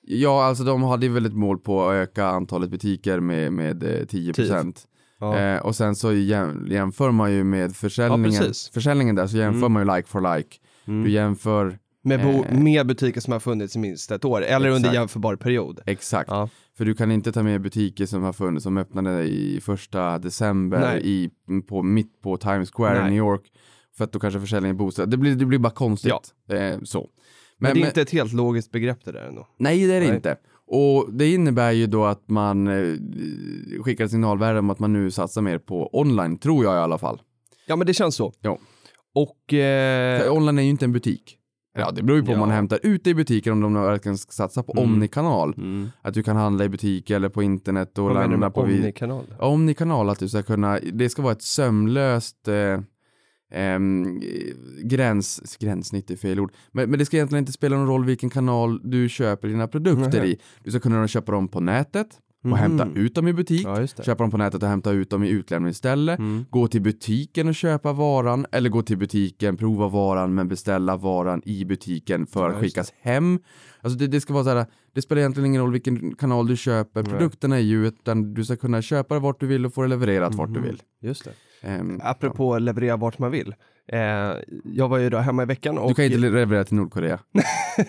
Ja, 0.07 0.43
alltså 0.45 0.63
de 0.63 0.83
hade 0.83 1.05
ju 1.05 1.11
väl 1.11 1.25
ett 1.25 1.33
mål 1.33 1.59
på 1.59 1.87
att 1.89 1.93
öka 1.93 2.25
antalet 2.25 2.69
butiker 2.69 3.19
med, 3.19 3.53
med 3.53 3.83
eh, 3.83 3.87
10%. 3.87 4.73
Ja. 5.19 5.37
Eh, 5.39 5.59
och 5.61 5.75
sen 5.75 5.95
så 5.95 6.13
jäm, 6.13 6.67
jämför 6.69 7.11
man 7.11 7.31
ju 7.33 7.43
med 7.43 7.75
försäljningen, 7.75 8.43
Ja, 8.43 8.51
försäljningen 8.73 9.15
där 9.15 9.27
så 9.27 9.37
jämför 9.37 9.59
Mm. 9.59 9.71
man 9.71 9.87
ju 9.87 9.95
like 9.95 10.07
for 10.09 10.35
like. 10.37 10.49
Mm. 10.87 11.03
Du 11.03 11.09
jämför 11.11 11.79
Med, 12.03 12.21
bo, 12.23 12.29
eh, 12.43 12.59
med 12.59 12.87
butiker 12.87 13.21
som 13.21 13.33
har 13.33 13.39
funnits 13.39 13.75
i 13.75 13.79
minst 13.79 14.11
ett 14.11 14.25
år, 14.25 14.41
eller 14.41 14.67
under 14.69 14.79
Exakt. 14.79 14.95
jämförbar 14.95 15.35
period. 15.35 15.79
exakt. 15.85 16.29
Ja. 16.29 16.49
För 16.77 16.85
du 16.85 16.93
kan 16.93 17.11
inte 17.11 17.31
ta 17.31 17.43
med 17.43 17.61
butiker 17.61 18.05
som 18.05 18.23
har 18.23 18.33
funnits, 18.33 18.63
som 18.63 18.77
öppnade 18.77 19.23
i 19.23 19.59
första 19.61 20.17
december 20.19 20.79
Nej. 20.79 21.01
i, 21.03 21.29
på, 21.67 21.83
mitt 21.83 22.21
på 22.21 22.37
Times 22.37 22.71
Square 22.71 22.93
Nej. 22.99 23.01
i 23.07 23.09
New 23.09 23.17
York. 23.17 23.41
För 23.97 24.03
att 24.03 24.11
då 24.11 24.19
kanske 24.19 24.39
försäljningen 24.39 24.77
bostäder, 24.77 25.11
det 25.11 25.17
blir, 25.17 25.35
det 25.35 25.45
blir 25.45 25.59
bara 25.59 25.73
konstigt. 25.73 26.11
Eh, 26.51 26.79
så. 26.83 27.09
Men, 27.59 27.73
det 27.73 27.81
är 27.81 27.87
inte 27.87 28.01
ett 28.01 28.11
helt 28.11 28.33
logiskt 28.33 28.71
begrepp 28.71 29.05
det 29.05 29.11
där 29.11 29.25
ändå. 29.27 29.47
Nej, 29.57 29.87
det 29.87 29.93
är 29.93 29.99
det 30.01 30.07
Nej. 30.07 30.15
inte. 30.15 30.35
Och 30.67 31.13
det 31.13 31.31
innebär 31.33 31.71
ju 31.71 31.87
då 31.87 32.05
att 32.05 32.29
man 32.29 32.67
eh, 32.67 32.93
skickar 33.83 34.05
ett 34.05 34.11
signalvärde 34.11 34.59
om 34.59 34.69
att 34.69 34.79
man 34.79 34.93
nu 34.93 35.11
satsar 35.11 35.41
mer 35.41 35.57
på 35.57 35.99
online, 35.99 36.37
tror 36.37 36.63
jag 36.65 36.73
i 36.73 36.77
alla 36.77 36.97
fall. 36.97 37.21
Ja 37.67 37.75
men 37.75 37.87
det 37.87 37.93
känns 37.93 38.15
så. 38.15 38.33
Ja. 38.41 38.57
Och... 39.15 39.53
Eh, 39.53 40.33
online 40.33 40.59
är 40.59 40.63
ju 40.63 40.69
inte 40.69 40.85
en 40.85 40.91
butik. 40.93 41.37
Ja, 41.77 41.91
det 41.91 42.03
beror 42.03 42.19
ju 42.19 42.25
på 42.25 42.31
om 42.31 42.33
Ja. 42.33 42.39
man 42.45 42.49
hämtar 42.55 42.79
ut 42.83 43.03
det 43.03 43.09
i 43.09 43.13
butiken 43.15 43.53
om 43.53 43.61
de 43.61 43.73
verkligen 43.73 44.17
ska 44.17 44.31
satsa 44.31 44.63
på 44.63 44.71
Mm. 44.71 44.83
omnikanal. 44.83 45.53
mm. 45.57 45.89
Att 46.01 46.13
du 46.13 46.23
kan 46.23 46.35
handla 46.35 46.63
i 46.65 46.69
butik 46.69 47.09
eller 47.09 47.29
på 47.29 47.43
internet 47.43 47.97
och 47.97 48.03
Vad 48.05 48.29
lämna 48.29 48.49
på 48.51 48.63
vid... 48.63 48.79
omnikanal? 48.79 49.25
Ja, 49.39 49.45
omnikanal, 49.45 50.09
att 50.09 50.19
du 50.19 50.29
ska 50.29 50.43
kunna, 50.43 50.79
det 50.93 51.09
ska 51.09 51.21
vara 51.21 51.33
ett 51.33 51.41
sömlöst 51.41 52.47
eh, 52.47 52.79
ehm, 53.51 54.21
gräns, 54.83 55.57
gränssnitt 55.59 56.11
är 56.11 56.15
fel 56.15 56.39
ord, 56.39 56.51
men, 56.71 56.89
men 56.89 56.99
det 56.99 57.05
ska 57.05 57.17
egentligen 57.17 57.41
inte 57.41 57.51
spela 57.51 57.77
någon 57.77 57.87
roll 57.87 58.05
vilken 58.05 58.29
kanal 58.29 58.81
du 58.83 59.09
köper 59.09 59.47
dina 59.47 59.67
produkter 59.67 60.19
Nej. 60.21 60.31
i. 60.31 60.37
Du 60.63 60.71
ska 60.71 60.79
kunna 60.79 61.07
köpa 61.07 61.31
dem 61.31 61.47
på 61.47 61.59
nätet 61.59 62.07
och 62.43 62.49
Mhm. 62.49 62.57
hämta 62.59 62.87
ut 62.95 63.15
dem 63.15 63.27
i 63.27 63.33
butik, 63.33 63.65
Ja, 63.65 63.79
det. 63.79 64.03
köpa 64.05 64.23
dem 64.23 64.31
på 64.31 64.37
nätet 64.37 64.63
och 64.63 64.69
hämta 64.69 64.91
ut 64.91 65.09
dem 65.09 65.23
i 65.23 65.29
utlämningsställe, 65.29 66.13
Mm. 66.15 66.45
gå 66.49 66.67
till 66.67 66.81
butiken 66.81 67.47
och 67.47 67.55
köpa 67.55 67.93
varan 67.93 68.45
eller 68.51 68.69
gå 68.69 68.81
till 68.81 68.97
butiken, 68.97 69.57
prova 69.57 69.87
varan 69.87 70.33
men 70.35 70.47
beställa 70.47 70.97
varan 70.97 71.41
i 71.45 71.65
butiken 71.65 72.27
för 72.27 72.49
Ja, 72.49 72.55
att 72.55 72.61
skickas 72.61 72.93
hem. 73.01 73.39
Alltså 73.81 73.99
det, 73.99 74.07
det 74.07 74.21
ska 74.21 74.33
vara 74.33 74.43
så 74.43 74.49
här, 74.49 74.65
det 74.93 75.01
spelar 75.01 75.19
egentligen 75.19 75.45
ingen 75.45 75.61
roll 75.61 75.71
vilken 75.71 76.15
kanal 76.15 76.47
du 76.47 76.57
köper 76.57 77.03
produkterna 77.03 77.59
i 77.59 77.71
utan 77.71 78.33
du 78.33 78.45
ska 78.45 78.55
kunna 78.55 78.81
köpa 78.81 79.13
det 79.13 79.19
vart 79.19 79.39
du 79.39 79.47
vill 79.47 79.65
och 79.65 79.73
få 79.73 79.81
det 79.81 79.87
levererat 79.87 80.35
vart 80.35 80.53
du 80.53 80.59
Mhm. 80.59 80.63
vill. 80.67 80.81
Just 81.01 81.23
det. 81.25 81.31
Ehm, 81.65 82.01
Apropå 82.03 82.59
leverera 82.59 82.97
vart 82.97 83.19
man 83.19 83.31
vill. 83.31 83.55
Eh, 83.87 83.99
jag 84.63 84.87
var 84.87 84.97
ju 84.97 85.09
då 85.09 85.17
hemma 85.17 85.43
i 85.43 85.45
veckan 85.45 85.77
och... 85.77 85.89
du 85.89 85.95
kan 85.95 86.05
inte 86.05 86.17
leverera 86.17 86.63
till 86.63 86.75
Nordkorea. 86.75 87.19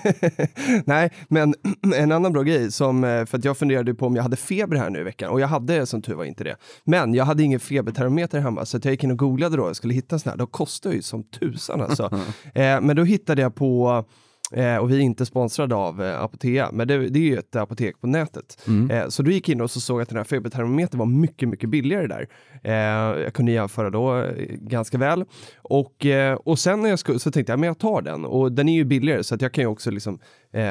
Nej, 0.85 1.11
men 1.29 1.55
en 1.97 2.13
annan 2.13 2.33
bra 2.33 2.43
grej 2.43 2.73
som, 2.73 3.05
eh, 3.05 3.25
för 3.25 3.39
att 3.39 3.45
jag 3.45 3.57
funderade 3.57 3.95
på 3.95 4.07
om 4.07 4.17
jag 4.17 4.23
hade 4.23 4.37
feber 4.37 4.77
här 4.77 4.91
nu 4.91 5.01
i 5.01 5.03
veckan 5.03 5.31
och 5.31 5.41
jag 5.41 5.49
hade 5.49 5.87
som 5.87 6.03
tur 6.03 6.15
var 6.15 6.25
inte 6.25 6.45
det. 6.45 6.57
Men 6.85 7.15
jag 7.15 7.25
hade 7.25 7.43
ingen 7.43 7.61
febertermometer 7.61 8.41
hemma 8.41 8.67
så 8.67 8.79
jag 8.83 8.91
gick 8.91 9.05
in 9.05 9.11
och 9.11 9.19
googlade 9.19 9.57
då, 9.57 9.67
jag 9.67 9.77
skulle 9.77 9.95
hitta 9.95 10.17
en 10.17 10.21
sån 10.21 10.31
här, 10.31 10.37
de 10.37 10.47
kostar 10.47 10.93
ju 10.93 11.03
som 11.03 11.25
tusan 11.25 11.81
alltså. 11.81 12.05
eh, 12.55 12.81
men 12.81 12.97
då 12.97 13.05
hittade 13.05 13.43
jag 13.43 13.55
på 13.55 14.05
Eh, 14.53 14.77
och 14.77 14.91
vi 14.91 14.97
är 14.97 15.01
inte 15.01 15.27
sponsrade 15.27 15.75
av 15.75 16.03
eh, 16.03 16.23
Apotea, 16.23 16.71
men 16.73 16.89
det, 16.89 17.09
det 17.09 17.19
är 17.19 17.23
ju 17.23 17.39
ett 17.39 17.57
apotek 17.57 18.01
på 18.01 18.07
nätet. 18.07 18.65
Mm. 18.67 18.91
Eh, 18.91 19.09
så 19.09 19.23
då 19.23 19.31
gick 19.31 19.49
jag 19.49 19.55
in 19.55 19.61
och 19.61 19.71
så 19.71 19.81
såg 19.81 20.01
att 20.03 20.09
den 20.09 20.17
här 20.17 20.25
febertermometern 20.25 20.99
var 20.99 21.07
mycket, 21.07 21.49
mycket 21.49 21.71
billigare 21.71 22.07
där. 22.07 22.29
Eh, 22.65 23.23
jag 23.23 23.35
kunde 23.35 23.53
jämföra 23.53 23.91
då 23.91 24.19
eh, 24.19 24.33
ganska 24.49 24.99
väl. 24.99 25.25
Och, 25.57 26.07
eh, 26.07 26.35
och 26.35 26.59
sen 26.59 26.83
när 26.83 26.91
jag 26.91 26.99
skulle, 26.99 27.19
så 27.19 27.31
tänkte 27.31 27.53
jag, 27.53 27.61
men 27.61 27.67
jag 27.67 27.79
tar 27.79 28.03
den. 28.03 28.25
Och 28.25 28.53
den 28.53 28.69
är 28.69 28.75
ju 28.75 28.85
billigare 28.85 29.25
så 29.25 29.35
att 29.35 29.43
jag 29.43 29.53
kan 29.53 29.63
ju 29.63 29.69
också 29.69 29.91
liksom, 29.91 30.19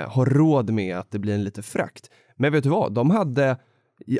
ha 0.08 0.26
råd 0.26 0.70
med 0.70 0.98
att 0.98 1.12
det 1.12 1.20
blir 1.20 1.34
en 1.34 1.44
lite 1.44 1.62
frakt. 1.62 2.10
Men 2.38 2.52
vet 2.52 2.64
du 2.64 2.70
vad, 2.70 2.94
de 2.94 3.10
hade, 3.10 3.58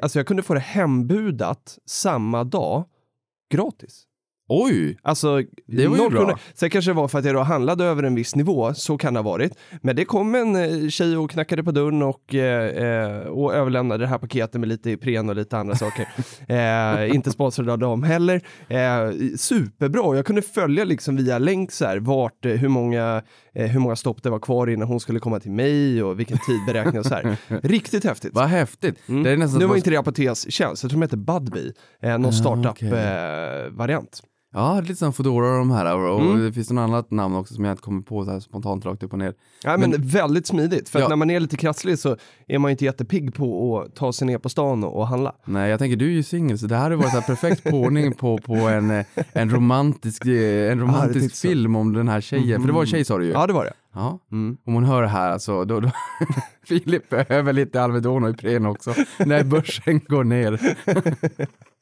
alltså 0.02 0.20
jag 0.20 0.28
kunde 0.28 0.44
få 0.44 0.54
det 0.54 0.60
hembudat 0.60 1.78
samma 1.86 2.44
dag 2.44 2.86
gratis. 3.52 4.04
Oj! 4.48 4.98
Alltså, 5.02 5.42
Det 5.68 5.88
var 5.88 5.98
ju 5.98 6.10
bra. 6.10 6.20
kronor. 6.20 6.40
Sen 6.54 6.70
kanske 6.70 6.92
det 6.92 6.96
var 6.96 7.08
för 7.08 7.20
att 7.20 7.26
jag 7.26 7.36
då 7.36 7.40
handlade 7.42 7.84
över 7.86 8.04
en 8.04 8.16
viss 8.16 8.36
nivå, 8.36 8.74
så 8.74 8.98
kan 8.98 9.14
det 9.14 9.20
ha 9.20 9.32
varit. 9.32 9.52
Men 9.82 9.96
det 9.96 10.06
kom 10.06 10.36
en 10.36 10.56
eh, 10.56 10.90
tjej 10.90 11.18
och 11.18 11.32
knackade 11.32 11.64
på 11.64 11.72
dörren 11.72 12.04
och, 12.04 12.36
eh, 12.36 12.66
eh, 13.16 13.28
och 13.28 13.54
överlämnade 13.56 14.04
det 14.04 14.08
här 14.08 14.18
paketet 14.18 14.60
med 14.60 14.70
lite 14.70 14.92
Ipren 14.92 15.30
och 15.30 15.36
lite 15.36 15.58
andra 15.58 15.76
saker. 15.76 16.08
Eh, 16.48 17.16
inte 17.16 17.32
sponsrad 17.32 17.70
av 17.70 17.80
dem 17.80 18.04
heller. 18.04 18.42
Eh, 18.68 19.12
superbra, 19.38 20.16
jag 20.16 20.26
kunde 20.26 20.42
följa 20.42 20.84
liksom 20.84 21.16
via 21.16 21.38
länk 21.38 21.72
så 21.72 21.86
här, 21.86 21.98
vart, 21.98 22.46
eh, 22.46 22.52
hur, 22.52 22.68
många, 22.68 23.22
hur 23.54 23.80
många 23.80 23.96
stopp 23.96 24.24
det 24.24 24.30
var 24.30 24.40
kvar 24.40 24.68
innan 24.68 24.88
hon 24.88 25.00
skulle 25.00 25.20
komma 25.20 25.40
till 25.40 25.52
mig 25.52 26.04
och 26.04 26.20
vilken 26.20 26.38
tidberäkning 26.48 27.00
och 27.00 27.06
så 27.06 27.14
här. 27.16 27.38
Riktigt 27.64 28.04
häftigt. 28.04 28.32
Vad 28.34 28.46
häftigt. 28.48 28.96
Mm. 29.10 29.24
Det 29.24 29.32
är 29.32 29.38
nästan 29.38 29.60
nu 29.60 29.66
var 29.66 29.74
att- 29.74 29.78
inte 29.78 29.90
det 29.90 29.98
Apoteks 29.98 30.46
tjänst, 30.52 30.84
jag 30.84 30.90
tror 30.92 31.00
de 31.00 31.04
heter 31.06 31.18
Budbee, 31.18 31.74
eh, 32.02 32.10
någon 32.18 32.26
Ah, 32.26 32.32
startup-variant. 32.32 34.22
Ja, 34.58 34.80
lite 34.82 34.96
som 34.96 35.14
Foodora 35.14 35.52
och 35.52 35.58
de 35.58 35.72
här 35.72 35.96
och, 35.98 36.22
Mm. 36.22 36.46
det 36.46 36.54
finns 36.54 36.72
något 36.72 36.82
annat 36.84 37.12
namn 37.12 37.36
också 37.36 37.54
som 37.54 37.64
jag 37.66 37.74
inte 37.74 37.82
kommer 37.84 38.02
på 38.02 38.26
så 38.26 38.32
här 38.32 38.40
spontant 38.40 38.86
rakt 38.86 39.04
upp 39.04 39.14
och 39.14 39.20
ner. 39.20 39.34
Ja, 39.64 39.78
men, 39.78 39.90
Men- 39.90 40.02
väldigt 40.08 40.48
smidigt, 40.48 40.90
för 40.90 41.00
att 41.00 41.04
Ja. 41.04 41.10
när 41.10 41.16
man 41.16 41.30
är 41.30 41.40
lite 41.40 41.58
krasslig 41.58 42.00
så 42.00 42.18
är 42.48 42.60
man 42.60 42.70
ju 42.70 42.72
inte 42.72 42.86
jättepigg 42.86 43.34
på 43.36 43.80
att 43.80 43.96
ta 43.96 44.14
sig 44.14 44.28
ner 44.28 44.38
på 44.38 44.50
stan 44.50 44.84
och, 44.84 44.96
och 44.98 45.08
handla. 45.08 45.36
Nej, 45.46 45.70
jag 45.70 45.80
tänker 45.80 45.96
du 45.98 46.06
är 46.06 46.10
ju 46.12 46.24
singel 46.24 46.60
så 46.60 46.68
det 46.68 46.76
här 46.76 46.84
hade 46.84 46.96
varit 46.96 47.10
så 47.12 47.20
här 47.20 47.28
perfekt 47.28 47.64
påning 47.64 48.14
på, 48.14 48.38
på 48.38 48.54
en, 48.56 48.92
eh, 48.92 49.06
en 49.34 49.50
romantisk, 49.50 50.26
eh, 50.26 50.72
en 50.72 50.80
romantisk 50.80 51.36
så. 51.36 51.48
film 51.48 51.76
om 51.76 51.94
den 51.94 52.08
här 52.08 52.22
tjejen. 52.22 52.62
För 52.62 52.68
det 52.68 52.74
var 52.74 52.82
en 52.82 52.88
tjej 52.88 53.06
sa 53.06 53.18
du 53.18 53.26
ju. 53.26 53.32
Ja, 53.32 53.48
det 53.48 53.54
var 53.54 53.66
det. 53.66 53.74
Ja. 53.94 54.20
Mm. 54.32 54.58
Om 54.66 54.74
hon 54.74 54.84
hör 54.84 55.02
det 55.02 55.08
här 55.08 55.32
alltså, 55.32 55.66
då, 55.66 55.80
då 55.80 55.92
Filip 56.68 57.10
behöver 57.10 57.54
lite 57.54 57.82
Alvedon 57.84 58.24
och 58.24 58.30
Ipren 58.30 58.66
också 58.66 58.94
när 59.26 59.44
börsen 59.44 60.00
går 60.08 60.24
ner. 60.24 60.60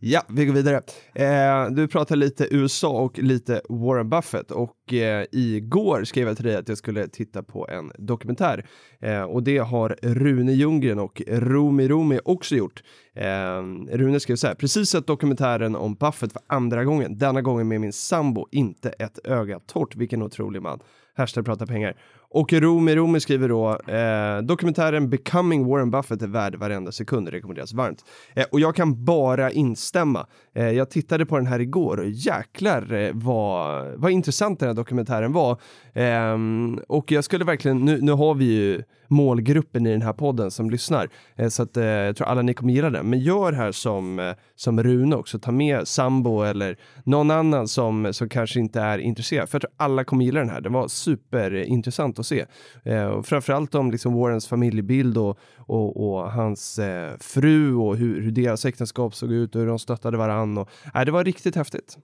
Ja, 0.00 0.22
vi 0.28 0.46
går 0.46 0.54
vidare. 0.54 0.82
Eh, 1.14 1.70
du 1.70 1.88
pratar 1.88 2.16
lite 2.16 2.48
USA 2.50 2.88
och 2.88 3.18
lite 3.18 3.60
Warren 3.68 4.08
Buffett 4.08 4.50
och 4.50 4.92
eh, 4.92 5.26
igår 5.32 6.04
skrev 6.04 6.28
jag 6.28 6.36
till 6.36 6.46
dig 6.46 6.56
att 6.56 6.68
jag 6.68 6.78
skulle 6.78 7.08
titta 7.08 7.42
på 7.42 7.68
en 7.68 7.92
dokumentär 7.98 8.66
eh, 9.00 9.22
och 9.22 9.42
det 9.42 9.58
har 9.58 9.96
Rune 10.02 10.52
Ljunggren 10.52 10.98
och 10.98 11.22
Romi 11.28 11.88
Romi 11.88 12.20
också 12.24 12.56
gjort. 12.56 12.82
Eh, 13.14 13.62
Rune 13.96 14.20
skrev 14.20 14.36
så 14.36 14.46
här, 14.46 14.54
precis 14.54 14.88
sett 14.88 15.06
dokumentären 15.06 15.76
om 15.76 15.94
Buffett 15.94 16.32
för 16.32 16.42
andra 16.46 16.84
gången, 16.84 17.18
denna 17.18 17.42
gången 17.42 17.68
med 17.68 17.80
min 17.80 17.92
sambo, 17.92 18.46
inte 18.50 18.88
ett 18.88 19.18
öga 19.24 19.60
torrt, 19.60 19.96
vilken 19.96 20.22
otrolig 20.22 20.62
man. 20.62 20.80
Hashtag 21.16 21.44
prata 21.44 21.66
pengar. 21.66 21.96
Och 22.34 22.52
Romi 22.52 22.96
Romi 22.96 23.20
skriver 23.20 23.48
då, 23.48 23.70
eh, 23.70 24.42
dokumentären 24.42 25.10
Becoming 25.10 25.66
Warren 25.66 25.90
Buffett 25.90 26.22
är 26.22 26.26
värd 26.26 26.54
varenda 26.54 26.92
sekund, 26.92 27.28
rekommenderas 27.28 27.72
varmt. 27.72 28.04
Eh, 28.34 28.46
och 28.52 28.60
jag 28.60 28.74
kan 28.74 29.04
bara 29.04 29.50
instämma. 29.50 30.26
Eh, 30.54 30.70
jag 30.70 30.90
tittade 30.90 31.26
på 31.26 31.36
den 31.36 31.46
här 31.46 31.60
igår 31.60 31.96
och 31.96 32.08
jäklar 32.08 32.92
eh, 32.92 33.10
vad, 33.14 33.86
vad 33.96 34.10
intressant 34.10 34.60
den 34.60 34.68
här 34.68 34.74
dokumentären 34.74 35.32
var. 35.32 35.60
Ehm, 35.94 36.80
och 36.88 37.12
jag 37.12 37.24
skulle 37.24 37.44
verkligen, 37.44 37.84
nu, 37.84 38.00
nu 38.00 38.12
har 38.12 38.34
vi 38.34 38.44
ju 38.44 38.82
målgruppen 39.08 39.86
i 39.86 39.90
den 39.90 40.02
här 40.02 40.12
podden 40.12 40.50
som 40.50 40.70
lyssnar, 40.70 41.08
eh, 41.36 41.48
så 41.48 41.62
att 41.62 41.76
eh, 41.76 41.84
jag 41.84 42.16
tror 42.16 42.26
alla 42.26 42.42
ni 42.42 42.54
kommer 42.54 42.72
gilla 42.72 42.90
den. 42.90 43.10
Men 43.10 43.20
gör 43.20 43.52
här 43.52 43.72
som, 43.72 44.18
eh, 44.18 44.32
som 44.56 44.82
Rune 44.82 45.16
också, 45.16 45.38
ta 45.38 45.52
med 45.52 45.88
sambo 45.88 46.42
eller 46.42 46.76
någon 47.04 47.30
annan 47.30 47.68
som, 47.68 48.12
som 48.12 48.28
kanske 48.28 48.60
inte 48.60 48.80
är 48.80 48.98
intresserad. 48.98 49.48
För 49.48 49.56
jag 49.56 49.62
tror 49.62 49.72
alla 49.76 50.04
kommer 50.04 50.24
gilla 50.24 50.40
den 50.40 50.50
här, 50.50 50.60
den 50.60 50.72
var 50.72 50.88
superintressant 50.88 52.18
att 52.18 52.26
se. 52.26 52.44
Eh, 52.84 53.06
och 53.06 53.26
framförallt 53.26 53.74
om 53.74 53.90
liksom 53.90 54.14
Warrens 54.14 54.48
familjebild 54.48 55.18
och, 55.18 55.38
och, 55.56 56.14
och 56.14 56.32
hans 56.32 56.80
fru 57.20 57.74
och 57.74 57.96
hur, 57.96 58.22
hur 58.22 58.30
deras 58.30 58.64
äktenskap 58.64 59.14
såg 59.14 59.32
ut 59.32 59.54
och 59.54 59.60
hur 59.60 59.68
de 59.68 59.78
stöttade 59.78 60.16
varandra 60.16 60.43
varann. 60.48 60.58
Och, 60.58 60.68
nej, 60.94 61.04
det 61.06 61.12
var 61.12 61.24
riktigt 61.24 61.56
häftigt. 61.56 61.96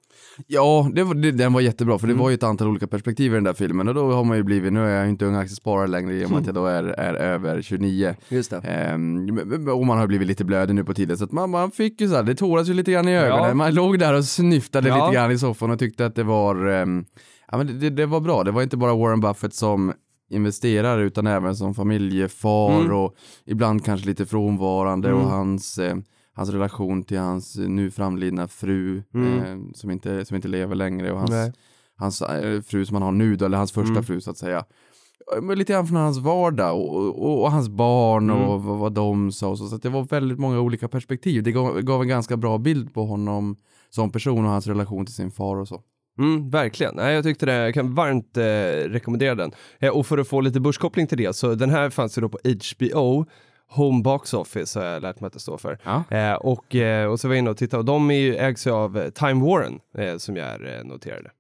Ja, 0.47 0.91
det 0.95 1.03
var, 1.05 1.15
det, 1.15 1.31
den 1.31 1.53
var 1.53 1.61
jättebra 1.61 1.99
för 1.99 2.07
det 2.07 2.13
Mm. 2.13 2.23
var 2.23 2.31
ju 2.31 2.35
ett 2.35 2.43
antal 2.43 2.69
olika 2.69 2.87
perspektiv 2.87 3.33
i 3.33 3.35
den 3.35 3.45
där 3.45 3.53
filmen 3.53 3.89
och 3.89 3.95
då 3.95 4.13
har 4.13 4.25
man 4.25 4.37
ju 4.37 4.43
blivit, 4.43 4.73
nu 4.73 4.81
är 4.81 4.99
jag 4.99 5.09
inte 5.09 5.25
ung 5.25 5.35
aktiesparare 5.35 5.87
längre 5.87 6.15
i 6.15 6.25
och 6.25 6.31
med 6.31 6.39
att 6.41 6.47
jag 6.47 6.55
då 6.55 6.67
är, 6.67 6.85
är 6.85 7.15
över 7.15 7.63
29. 7.63 8.15
Just 8.29 8.51
det. 8.51 8.57
Ehm, 8.59 9.39
och 9.69 9.87
man 9.87 9.99
har 9.99 10.07
blivit 10.07 10.29
lite 10.29 10.45
blödig 10.45 10.75
nu 10.75 10.85
på 10.85 10.95
tiden 10.95 11.19
så 11.19 11.25
att 11.25 11.33
man, 11.33 11.51
man 11.51 11.71
fick 11.71 12.01
ju 12.01 12.09
så 12.09 12.15
här, 12.15 12.23
det 12.23 12.35
tåras 12.35 12.69
ju 12.69 12.75
lite 12.75 12.93
grann 12.93 13.09
i 13.09 13.17
ögonen. 13.17 13.49
Ja. 13.49 13.55
Man 13.55 13.75
låg 13.75 13.99
där 13.99 14.15
och 14.15 14.25
snyftade 14.25 14.89
Ja. 14.89 14.95
lite 15.07 15.15
grann 15.15 15.31
i 15.31 15.39
soffan 15.39 15.71
och 15.71 15.79
tyckte 15.79 16.07
att 16.07 16.15
det 16.15 16.23
var, 16.25 16.67
ehm, 16.67 17.05
ja 17.51 17.57
men 17.59 17.81
det, 17.81 17.91
det 17.91 18.07
var 18.07 18.21
bra. 18.21 18.45
Det 18.45 18.51
var 18.51 18.63
inte 18.63 18.77
bara 18.77 18.95
Warren 18.95 19.21
Buffett 19.21 19.55
som 19.55 19.93
investerare 20.33 21.03
utan 21.03 21.27
även 21.27 21.57
som 21.57 21.75
familjefar 21.75 22.81
Mm. 22.81 22.93
och 22.97 23.15
ibland 23.47 23.85
kanske 23.85 24.07
lite 24.07 24.27
frånvarande 24.27 25.09
Mm. 25.09 25.21
och 25.21 25.31
hans, 25.31 25.79
eh, 25.79 25.97
hans 26.41 26.51
relation 26.51 27.03
till 27.03 27.19
hans 27.19 27.57
nu 27.59 27.91
framlidna 27.91 28.49
fru 28.49 29.03
Mm. 29.15 29.39
eh, 29.39 29.73
som, 29.75 29.91
inte, 29.91 30.25
som 30.25 30.37
inte 30.37 30.49
lever 30.49 30.75
längre 30.75 31.13
och 31.13 31.19
hans, 31.19 31.31
Nej. 31.31 31.53
hans 31.97 32.23
eh, 32.23 32.61
fru 32.63 32.85
som 32.87 32.95
han 32.95 33.03
har 33.03 33.13
nu 33.13 33.37
då, 33.37 33.45
eller 33.45 33.59
hans 33.59 33.73
första 33.73 33.91
Mm. 33.93 34.05
fru 34.05 34.21
så 34.21 34.31
att 34.31 34.39
säga. 34.39 34.65
Eh, 35.37 35.43
Men 35.43 35.59
lite 35.59 35.73
grann 35.73 35.87
från 35.87 35.97
hans 35.97 36.19
vardag 36.19 36.81
och, 36.81 36.97
och, 37.23 37.43
och 37.43 37.51
hans 37.53 37.69
barn 37.69 38.31
Mm. 38.31 38.43
och 38.43 38.63
vad, 38.65 38.79
vad 38.79 38.93
de 38.93 39.33
sa 39.33 39.49
och 39.49 39.59
så, 39.59 39.69
så 39.69 39.77
det 39.77 39.89
var 39.89 40.03
väldigt 40.03 40.39
många 40.39 40.61
olika 40.61 40.89
perspektiv. 40.89 41.43
Det 41.43 41.53
gav, 41.53 41.81
gav 41.81 42.03
en 42.03 42.09
ganska 42.09 42.37
bra 42.37 42.59
bild 42.59 42.95
på 42.95 43.05
honom 43.07 43.57
som 43.91 44.11
person 44.13 44.45
och 44.45 44.51
hans 44.51 44.67
relation 44.67 45.07
till 45.07 45.15
sin 45.15 45.31
far 45.31 45.57
och 45.57 45.69
så. 45.69 45.83
Mm, 46.19 46.51
verkligen. 46.51 46.95
Nej, 46.97 47.15
jag 47.15 47.25
tyckte 47.25 47.47
det, 47.47 47.55
jag 47.55 47.75
kan 47.75 47.95
varmt 47.95 48.37
eh, 48.37 48.43
rekommendera 48.93 49.35
den. 49.35 49.51
Eh, 49.79 49.91
och 49.97 50.07
för 50.07 50.19
att 50.19 50.29
få 50.29 50.41
lite 50.41 50.61
börskoppling 50.61 51.07
till 51.07 51.19
det, 51.19 51.37
så 51.37 51.55
den 51.55 51.71
här 51.71 51.91
fanns 51.91 52.19
ju 52.19 52.23
då 52.23 52.29
på 52.29 52.39
HBO, 52.45 53.27
Home 53.71 54.03
Box 54.03 54.35
Office 54.35 54.79
har 54.79 54.87
jag 54.87 55.03
lärt 55.03 55.21
mig 55.21 55.27
att 55.27 55.33
det 55.33 55.41
står 55.41 55.59
för. 55.59 55.79
Ja. 55.85 56.05
Eh, 56.11 56.35
och, 56.35 56.75
eh, 56.75 57.07
och 57.11 57.21
så 57.21 57.29
var 57.29 57.35
jag 57.35 57.39
inne 57.39 57.51
och 57.51 57.57
tittade 57.57 57.79
och 57.79 57.85
de 57.85 58.11
är 58.11 58.15
ju, 58.15 58.37
ägs 58.37 58.67
ju 58.67 58.71
av 58.71 58.99
eh, 58.99 59.11
Time 59.11 59.45
Warren 59.45 59.79
eh, 59.99 60.17
som 60.17 60.37
jag 60.37 60.47
eh, 60.47 60.85
noterade. 60.85 61.31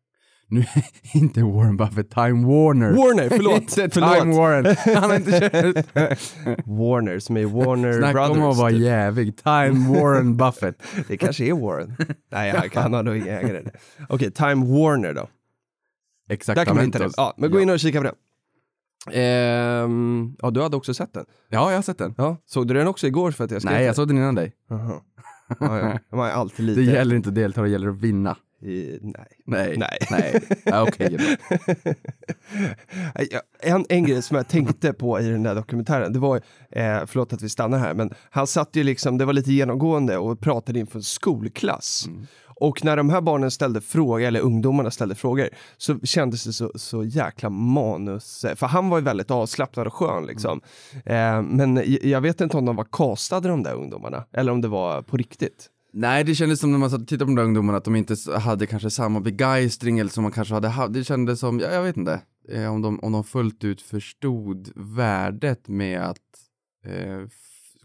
Nu, 0.49 0.64
inte 1.14 1.42
Warren 1.42 1.76
Buffett, 1.76 2.10
Time 2.10 2.46
Warner. 2.46 2.92
Warner, 2.92 3.28
förlåt! 3.28 3.60
inte 3.60 3.90
förlåt. 3.90 4.18
Time 4.18 4.37
Warren. 4.37 4.76
Han 4.96 5.10
har 5.10 5.16
inte 5.16 5.40
köpt. 5.40 5.94
Warner 6.66 7.18
som 7.18 7.37
är 7.37 7.44
Warner 7.44 7.92
Snacka 7.92 8.12
Brothers. 8.12 8.37
om 8.37 8.42
att 8.42 8.56
vara 8.56 8.70
typ. 8.70 8.80
jävig. 8.80 9.37
Time 9.37 10.00
Warren 10.00 10.37
Buffett. 10.37 10.82
Det 11.08 11.16
kanske 11.16 11.44
är 11.44 11.52
Warren. 11.52 11.96
Nej, 12.32 12.50
han, 12.50 12.68
han 12.75 12.92
har 12.92 13.02
nog 13.02 13.16
ingen 13.16 13.28
ägare. 13.28 13.62
Okej, 14.08 14.30
Time 14.30 14.66
Warner 14.66 15.14
då. 15.14 15.28
Exakt. 16.30 16.56
Där 16.56 16.64
kan 16.64 16.76
man 16.76 16.84
hitta 16.84 16.99
den. 16.99 17.10
Ja, 17.16 17.34
men 17.37 17.50
gå 17.50 17.60
in 17.60 17.70
och 17.70 17.80
kika 17.80 17.99
på 17.99 18.04
den. 18.04 18.14
Ehm, 19.12 20.37
ja, 20.42 20.50
du 20.50 20.62
hade 20.62 20.76
också 20.76 20.95
sett 20.95 21.14
den. 21.14 21.25
ja, 21.49 21.71
jag 21.71 21.78
har 21.78 21.83
sett 21.83 21.99
den. 21.99 22.14
Ja, 22.19 22.37
såg 22.47 22.69
du 22.69 22.75
den 22.75 22.87
också 22.87 23.07
igår 23.07 23.30
för 23.30 23.45
att 23.45 23.50
jag 23.50 23.62
skrev 23.62 23.75
Nej, 23.75 23.85
jag 23.85 23.97
såg 23.97 24.09
den 24.09 24.16
innan 24.16 24.35
dig. 24.35 24.52
Jaha. 24.69 25.00
Ja, 25.61 25.78
ja. 25.78 26.16
Man 26.16 26.26
är 26.28 26.33
alltid 26.33 26.66
lite... 26.66 26.80
Det 26.80 26.87
gäller 26.87 27.16
inte 27.16 27.28
att 27.28 27.35
delta, 27.35 27.62
det 27.62 27.69
gäller 27.69 27.88
att 27.88 28.00
vinna. 28.00 28.37
I, 28.62 28.99
nej. 29.02 29.26
Nej. 29.47 29.76
Nej. 29.78 29.99
Nej. 30.11 30.40
Ja, 30.64 30.83
Okej. 30.83 31.19
En, 33.62 33.85
en 33.88 34.04
grej 34.04 34.23
som 34.23 34.37
jag 34.37 34.49
tänkte 34.49 34.92
på 34.92 35.21
i 35.21 35.28
den 35.28 35.42
där 35.42 35.54
dokumentären, 35.54 36.12
det 36.12 36.19
var, 36.19 36.37
eh, 36.71 37.07
förlåt 37.07 37.33
att 37.33 37.42
vi 37.42 37.49
stannar 37.49 37.78
här, 37.78 37.95
men 37.95 38.14
han 38.30 38.47
satt 38.47 38.76
ju 38.76 38.83
liksom, 38.83 39.19
det 39.19 39.25
var 39.25 39.33
lite 39.33 39.52
genomgående 39.52 40.19
och 40.19 40.40
pratade 40.40 40.78
inför 40.78 40.99
en 40.99 41.02
skolklass. 41.02 42.09
Och 42.61 42.85
när 42.85 42.97
de 42.97 43.11
här 43.11 43.21
barnen 43.21 43.50
ställde 43.50 43.81
frågor, 43.81 44.26
eller 44.26 44.40
ungdomarna 44.40 44.90
ställde 44.90 45.14
frågor, 45.14 45.49
så 45.76 46.00
kändes 46.00 46.45
det 46.45 46.52
så, 46.52 46.73
så 46.75 47.05
jäkla 47.05 47.50
manus... 47.50 48.47
För 48.57 48.67
han 48.67 48.88
var 48.88 48.99
ju 48.99 49.05
väldigt 49.05 49.31
avslappnad 49.31 49.87
och 49.87 49.95
skön 49.95 50.26
liksom. 50.26 50.61
Eh, 51.05 51.43
men 51.43 51.83
jag 52.02 52.21
vet 52.21 52.40
inte 52.40 52.57
om 52.57 52.64
de 52.64 52.76
var 52.76 52.87
castade 52.93 53.49
de 53.49 53.62
där 53.62 53.75
ungdomarna, 53.75 54.25
eller 54.33 54.52
om 54.52 54.61
det 54.61 54.69
var 54.69 55.02
på 55.02 55.17
riktigt. 55.17 55.69
Nej, 55.93 56.25
det 56.25 56.35
kändes 56.35 56.61
som 56.61 56.73
när 56.73 56.79
man 56.79 56.90
tittade 56.90 57.19
på 57.19 57.25
de 57.25 57.35
där 57.35 57.43
ungdomarna 57.43 57.79
att 57.79 57.85
de 57.85 57.97
inte 57.97 58.17
hade 58.38 58.67
kanske 58.67 58.90
samma 58.90 59.21
begeistring 59.21 59.99
eller 59.99 60.11
som 60.11 60.23
man 60.23 60.33
kanske 60.33 60.55
hade 60.55 60.69
haft. 60.69 60.93
Det 60.93 61.05
kändes 61.05 61.40
som, 61.40 61.61
jag, 61.61 61.75
jag 61.75 61.83
vet 61.83 61.97
inte, 61.97 62.21
eh, 62.49 62.73
om, 62.73 62.83
de, 62.83 63.00
om 63.00 63.12
de 63.12 63.25
fullt 63.25 63.64
ut 63.64 63.83
förstod 63.83 64.73
värdet 64.75 65.69
med 65.69 66.00
att 66.02 66.19
eh, 66.87 67.29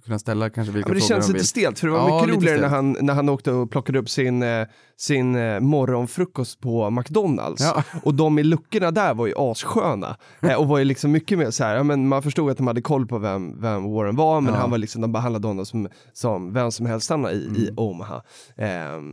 kunna 0.05 0.19
ställa 0.19 0.49
kanske 0.49 0.73
vilka 0.73 0.89
Ja, 0.89 0.93
men 0.93 0.95
det 1.01 1.07
frågor 1.07 1.15
känns 1.21 1.27
lite 1.27 1.37
vill. 1.37 1.47
stelt, 1.47 1.79
för 1.79 1.87
det 1.87 1.93
var 1.93 2.09
Ja, 2.09 2.21
mycket 2.25 2.35
roligare 2.35 2.61
när 2.61 2.67
han, 2.67 2.97
när 3.01 3.13
han 3.13 3.29
åkte 3.29 3.51
och 3.51 3.71
plockade 3.71 3.99
upp 3.99 4.09
sin, 4.09 4.43
eh, 4.43 4.67
sin 4.97 5.35
eh, 5.35 5.59
morgonfrukost 5.59 6.59
på 6.61 6.89
McDonalds. 6.89 7.61
Ja. 7.63 7.83
Och 8.03 8.13
de 8.15 8.39
i 8.39 8.43
luckorna 8.43 8.91
där 8.91 9.13
var 9.13 9.27
ju 9.27 9.33
assköna. 9.37 10.17
Eh, 10.41 10.53
och 10.55 10.67
var 10.67 10.77
ju 10.77 10.83
liksom 10.85 11.11
mycket 11.11 11.37
mer 11.37 11.51
så 11.51 11.63
här, 11.63 11.75
ja, 11.75 11.83
men 11.83 12.07
man 12.07 12.23
förstod 12.23 12.51
att 12.51 12.57
de 12.57 12.67
hade 12.67 12.81
koll 12.81 13.07
på 13.07 13.17
vem, 13.17 13.61
vem 13.61 13.83
Warren 13.93 14.15
var, 14.15 14.41
men 14.41 14.53
Ja. 14.53 14.59
han 14.59 14.71
var 14.71 14.77
liksom, 14.77 15.01
de 15.01 15.11
behandlade 15.11 15.47
honom 15.47 15.65
som, 15.65 15.87
som 16.13 16.53
vem 16.53 16.71
som 16.71 16.85
helst 16.85 17.11
annan 17.11 17.31
i, 17.31 17.35
i 17.35 17.65
Mm. 17.65 17.73
Omaha. 17.77 18.21
Eh, 18.57 18.67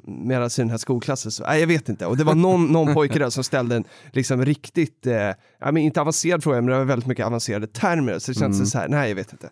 Medan 0.04 0.46
i 0.46 0.50
den 0.56 0.70
här 0.70 0.76
skolklassen 0.78 1.30
så, 1.32 1.42
nej 1.42 1.60
jag 1.60 1.66
vet 1.66 1.88
inte. 1.88 2.06
Och 2.06 2.16
det 2.16 2.24
var 2.24 2.34
någon, 2.34 2.66
någon 2.66 2.94
pojke 2.94 3.18
där 3.18 3.30
som 3.30 3.44
ställde 3.44 3.76
en 3.76 3.84
liksom 4.12 4.44
riktigt, 4.44 5.06
eh, 5.06 5.14
ja, 5.14 5.34
men 5.60 5.76
inte 5.76 6.00
avancerad 6.00 6.42
fråga, 6.42 6.56
men 6.56 6.66
det 6.66 6.78
var 6.78 6.84
väldigt 6.84 7.06
mycket 7.08 7.26
avancerade 7.26 7.66
termer. 7.66 8.18
Så 8.18 8.30
det 8.32 8.38
kändes 8.38 8.58
Mm. 8.58 8.66
så 8.66 8.78
här, 8.78 8.88
nej 8.88 9.08
jag 9.08 9.16
vet 9.16 9.32
inte. 9.32 9.49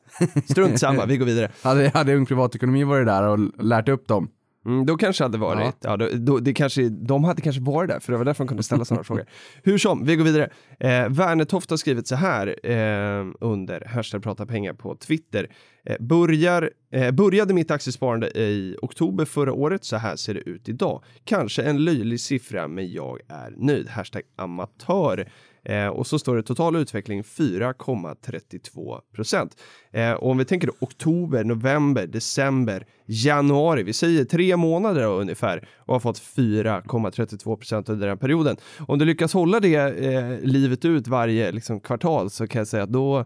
Strunt 0.52 0.80
samma, 0.80 1.06
vi 1.06 1.16
går 1.16 1.26
vidare. 1.26 1.50
Hade, 1.62 1.90
hade 1.94 2.16
Ung 2.16 2.26
Privatekonomi 2.26 2.84
varit 2.84 3.06
där 3.06 3.22
och 3.28 3.38
lärt 3.64 3.88
upp 3.88 4.08
dem? 4.08 4.28
Mm, 4.66 4.86
då 4.86 4.96
kanske 4.96 5.24
hade 5.24 5.38
varit, 5.38 5.76
ja. 5.80 5.96
då, 5.96 6.08
då, 6.12 6.38
det 6.38 6.54
kanske, 6.54 6.88
de 6.88 7.24
hade 7.24 7.42
kanske 7.42 7.62
varit 7.62 7.90
där, 7.90 8.00
för 8.00 8.12
det 8.12 8.18
var 8.18 8.24
därför 8.24 8.44
de 8.44 8.48
kunde 8.48 8.62
ställa 8.62 8.84
sådana 8.84 9.04
frågor. 9.04 9.26
Hur 9.62 9.78
som, 9.78 10.04
vi 10.04 10.16
går 10.16 10.24
vidare. 10.24 10.50
Eh, 10.80 11.08
Värnetoft 11.08 11.70
har 11.70 11.76
skrivit 11.76 12.06
så 12.06 12.14
här 12.14 12.66
eh, 12.70 13.26
under 13.40 13.84
hashtag 13.84 14.22
prata 14.22 14.46
pengar 14.46 14.72
på 14.72 14.96
Twitter. 14.96 15.50
Eh, 15.84 15.96
börjar, 16.00 16.70
eh, 16.92 17.10
började 17.10 17.54
mitt 17.54 17.70
aktiesparande 17.70 18.28
i 18.28 18.76
oktober 18.82 19.24
förra 19.24 19.52
året, 19.52 19.84
så 19.84 19.96
här 19.96 20.16
ser 20.16 20.34
det 20.34 20.40
ut 20.40 20.68
idag. 20.68 21.04
Kanske 21.24 21.62
en 21.62 21.84
löjlig 21.84 22.20
siffra, 22.20 22.68
men 22.68 22.92
jag 22.92 23.18
är 23.28 23.54
nöjd. 23.56 23.88
Hashtag 23.88 24.22
amatör. 24.36 25.28
Eh, 25.64 25.86
och 25.86 26.06
så 26.06 26.18
står 26.18 26.36
det 26.36 26.42
total 26.42 26.76
utveckling 26.76 27.22
4,32 27.22 29.00
procent. 29.14 29.56
Eh, 29.92 30.12
och 30.12 30.30
om 30.30 30.38
vi 30.38 30.44
tänker 30.44 30.66
då, 30.66 30.72
oktober, 30.80 31.44
november, 31.44 32.06
december, 32.06 32.86
januari, 33.06 33.82
vi 33.82 33.92
säger 33.92 34.24
tre 34.24 34.56
månader 34.56 35.02
då, 35.02 35.10
ungefär 35.10 35.68
och 35.76 35.94
har 35.94 36.00
fått 36.00 36.18
4,32 36.18 37.56
procent 37.56 37.88
under 37.88 38.06
den 38.06 38.18
perioden. 38.18 38.56
Om 38.88 38.98
du 38.98 39.04
lyckas 39.04 39.34
hålla 39.34 39.60
det 39.60 39.74
eh, 39.76 40.38
livet 40.40 40.84
ut 40.84 41.08
varje 41.08 41.52
liksom, 41.52 41.80
kvartal 41.80 42.30
så 42.30 42.46
kan 42.46 42.58
jag 42.58 42.68
säga 42.68 42.82
att 42.82 42.92
då 42.92 43.24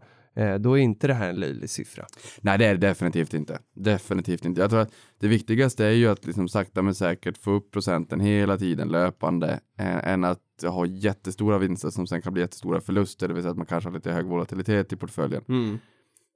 då 0.60 0.78
är 0.78 0.82
inte 0.82 1.06
det 1.06 1.14
här 1.14 1.28
en 1.28 1.36
löjlig 1.36 1.70
siffra. 1.70 2.04
Nej, 2.40 2.58
det 2.58 2.66
är 2.66 2.74
det 2.74 2.86
definitivt 2.86 3.34
inte. 3.34 3.58
Definitivt 3.74 4.44
inte. 4.44 4.60
Jag 4.60 4.70
tror 4.70 4.80
att 4.80 4.92
det 5.20 5.28
viktigaste 5.28 5.84
är 5.84 5.90
ju 5.90 6.08
att 6.08 6.26
liksom 6.26 6.48
sakta 6.48 6.82
men 6.82 6.94
säkert 6.94 7.38
få 7.38 7.50
upp 7.50 7.70
procenten 7.70 8.20
hela 8.20 8.58
tiden 8.58 8.88
löpande 8.88 9.60
eh, 9.78 10.08
än 10.08 10.24
att 10.24 10.40
ha 10.66 10.86
jättestora 10.86 11.58
vinster 11.58 11.90
som 11.90 12.06
sen 12.06 12.22
kan 12.22 12.32
bli 12.32 12.42
jättestora 12.42 12.80
förluster, 12.80 13.28
det 13.28 13.34
vill 13.34 13.42
säga 13.42 13.50
att 13.50 13.56
man 13.56 13.66
kanske 13.66 13.90
har 13.90 13.94
lite 13.94 14.12
hög 14.12 14.26
volatilitet 14.26 14.92
i 14.92 14.96
portföljen. 14.96 15.42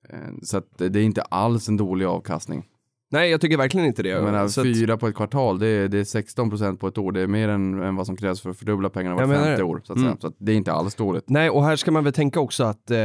Eh, 0.09 0.19
så 0.43 0.59
att 0.59 0.79
det 0.79 0.97
är 0.97 1.05
inte 1.05 1.23
alls 1.23 1.69
en 1.69 1.77
dålig 1.77 2.07
avkastning. 2.07 2.67
Nej, 3.11 3.31
jag 3.31 3.41
tycker 3.41 3.57
verkligen 3.57 3.87
inte 3.87 4.03
det. 4.03 4.09
Jag 4.09 4.25
menar, 4.25 4.49
Så 4.49 4.61
att- 4.61 4.67
fyra 4.67 4.97
på 4.97 5.09
ett 5.09 5.15
kvartal, 5.15 5.59
det 5.59 5.67
är, 5.67 5.89
det 5.89 5.99
är 5.99 6.05
16 6.05 6.51
procent 6.51 6.81
på 6.81 6.89
ett 6.89 6.99
år. 6.99 7.13
Det 7.13 7.21
är 7.21 7.27
mer 7.27 7.49
än, 7.49 7.83
än 7.83 7.97
vad 7.97 8.07
som 8.07 8.17
krävs 8.17 8.41
för 8.41 8.51
att 8.51 8.59
fördubbla 8.59 8.89
pengarna 8.91 9.17
var 9.17 9.35
femte 9.35 9.63
år. 9.63 9.81
Så 9.85 9.93
att, 9.93 9.99
Mm. 9.99 10.17
så 10.21 10.27
att 10.27 10.35
det 10.39 10.53
är 10.53 10.57
inte 10.57 10.73
alls 10.73 10.95
dåligt. 10.95 11.25
Nej, 11.27 11.51
och 11.51 11.65
här 11.65 11.77
ska 11.77 11.91
man 11.91 12.05
väl 12.05 12.13
tänka 12.13 12.41
också 12.41 12.65
att 12.65 12.91
eh, 12.91 12.97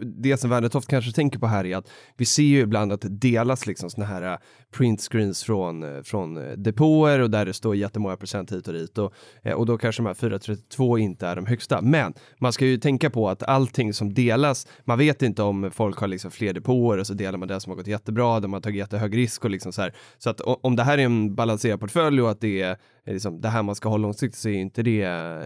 det 0.00 0.40
som 0.40 0.50
Wernetoft 0.50 0.88
kanske 0.88 1.12
tänker 1.12 1.38
på 1.38 1.46
här 1.46 1.66
är 1.66 1.76
att 1.76 1.88
vi 2.16 2.24
ser 2.24 2.42
ju 2.42 2.60
ibland 2.60 2.92
att 2.92 3.00
det 3.00 3.08
delas 3.08 3.66
liksom 3.66 3.90
såna 3.90 4.06
här 4.06 4.22
eh, 4.32 4.38
printscreens 4.76 5.44
från, 5.44 5.82
eh, 5.82 6.02
från 6.02 6.36
eh, 6.36 6.52
depåer 6.56 7.18
och 7.20 7.30
där 7.30 7.46
det 7.46 7.52
står 7.52 7.76
jättemånga 7.76 8.16
procent 8.16 8.52
hit 8.52 8.68
och 8.68 8.74
dit 8.74 8.98
och, 8.98 9.12
eh, 9.42 9.52
och 9.52 9.66
då 9.66 9.78
kanske 9.78 10.02
de 10.02 10.06
här 10.06 10.14
432 10.14 10.98
inte 10.98 11.26
är 11.26 11.36
de 11.36 11.46
högsta. 11.46 11.80
Men 11.82 12.14
man 12.38 12.52
ska 12.52 12.66
ju 12.66 12.76
tänka 12.78 13.10
på 13.10 13.28
att 13.28 13.42
allting 13.42 13.94
som 13.94 14.14
delas, 14.14 14.66
man 14.84 14.98
vet 14.98 15.22
inte 15.22 15.42
om 15.42 15.70
folk 15.74 15.98
har 15.98 16.08
liksom 16.08 16.30
fler 16.30 16.52
depåer 16.52 16.98
och 16.98 17.06
så 17.06 17.14
delar 17.14 17.38
man 17.38 17.48
det 17.48 17.60
som 17.60 17.70
har 17.70 17.76
gått 17.76 17.86
jättebra, 17.86 18.40
de 18.40 18.52
har 18.52 18.60
tagit 18.60 18.78
jättehög 18.78 19.16
risk 19.16 19.29
och 19.38 19.50
liksom 19.50 19.72
så 19.72 19.82
här. 19.82 19.92
Så 20.18 20.30
att 20.30 20.40
om 20.40 20.76
det 20.76 20.82
här 20.82 20.98
är 20.98 21.02
en 21.04 21.34
balanserad 21.34 21.80
portfölj 21.80 22.22
och 22.22 22.30
att 22.30 22.40
det 22.40 22.62
är 22.62 22.76
är 23.04 23.12
liksom 23.12 23.40
det 23.40 23.48
här 23.48 23.62
man 23.62 23.74
ska 23.74 23.88
ha 23.88 23.96
långsiktigt 23.96 24.38
så 24.40 24.48
är 24.48 24.54
inte 24.54 24.82
det 24.82 25.02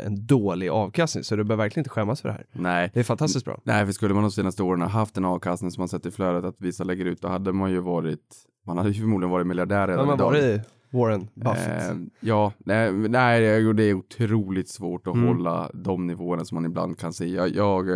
en 0.07 0.27
dålig 0.27 0.69
avkastning. 0.69 1.25
Så 1.25 1.37
du 1.37 1.45
behöver 1.45 1.65
verkligen 1.65 1.81
inte 1.81 1.91
skämmas 1.91 2.21
för 2.21 2.29
det 2.29 2.33
här. 2.35 2.47
Nej. 2.53 2.91
Det 2.95 3.01
är 3.01 3.05
fantastiskt 3.05 3.45
bra. 3.45 3.61
Nej, 3.65 3.85
för 3.87 3.93
skulle 3.93 4.15
man 4.15 4.23
de 4.23 4.31
senaste 4.31 4.63
åren 4.63 4.81
ha 4.81 4.89
haft 4.89 5.17
en 5.17 5.25
avkastning 5.25 5.71
som 5.71 5.81
man 5.81 5.89
sett 5.89 6.07
i 6.07 6.11
flödet 6.11 6.45
att 6.45 6.57
vissa 6.59 6.85
lägger 6.85 7.05
ut, 7.05 7.21
då 7.23 7.29
hade 7.29 7.53
man 7.53 7.71
ju 7.71 7.81
varit, 7.81 8.37
man 8.67 8.77
hade 8.79 8.91
ju 8.91 9.01
förmodligen 9.01 9.31
varit 9.31 9.47
miljardär 9.47 9.89
redan 9.89 10.07
man 10.07 10.15
idag. 10.15 10.25
varit 10.31 10.61
Warren 10.91 11.29
Buffett? 11.35 11.91
Eh, 11.91 11.97
ja, 12.21 12.53
nej, 12.59 12.93
nej, 12.93 13.41
det 13.75 13.83
är 13.85 13.95
otroligt 13.95 14.69
svårt 14.69 15.07
att 15.07 15.15
Mm. 15.15 15.27
hålla 15.29 15.71
de 15.75 16.07
nivåerna 16.07 16.45
som 16.45 16.55
man 16.55 16.65
ibland 16.65 16.99
kan 16.99 17.13
se. 17.13 17.27
Jag, 17.27 17.49
jag, 17.49 17.89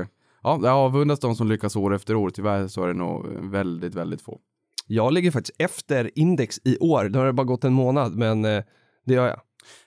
ja, 0.42 0.61
jag 0.62 0.66
avundas 0.66 1.20
de 1.20 1.35
som 1.35 1.48
lyckas 1.48 1.77
år 1.77 1.94
efter 1.94 2.14
år. 2.16 2.31
Tyvärr 2.31 2.66
så 2.68 2.83
är 2.83 2.88
det 2.88 2.94
nog 2.94 3.27
väldigt, 3.40 3.94
väldigt 3.94 4.22
få. 4.22 4.38
Jag 4.90 5.12
ligger 5.12 5.31
faktiskt 5.31 5.61
efter 5.61 6.18
index 6.18 6.61
i 6.64 6.79
år. 6.79 7.09
Då 7.09 7.18
har 7.18 7.27
det 7.27 7.33
bara 7.33 7.44
gått 7.44 7.64
en 7.64 7.72
månad, 7.72 8.16
men 8.16 8.44
eh, 8.44 8.62
det 9.07 9.14
gör 9.14 9.27
jag. 9.27 9.40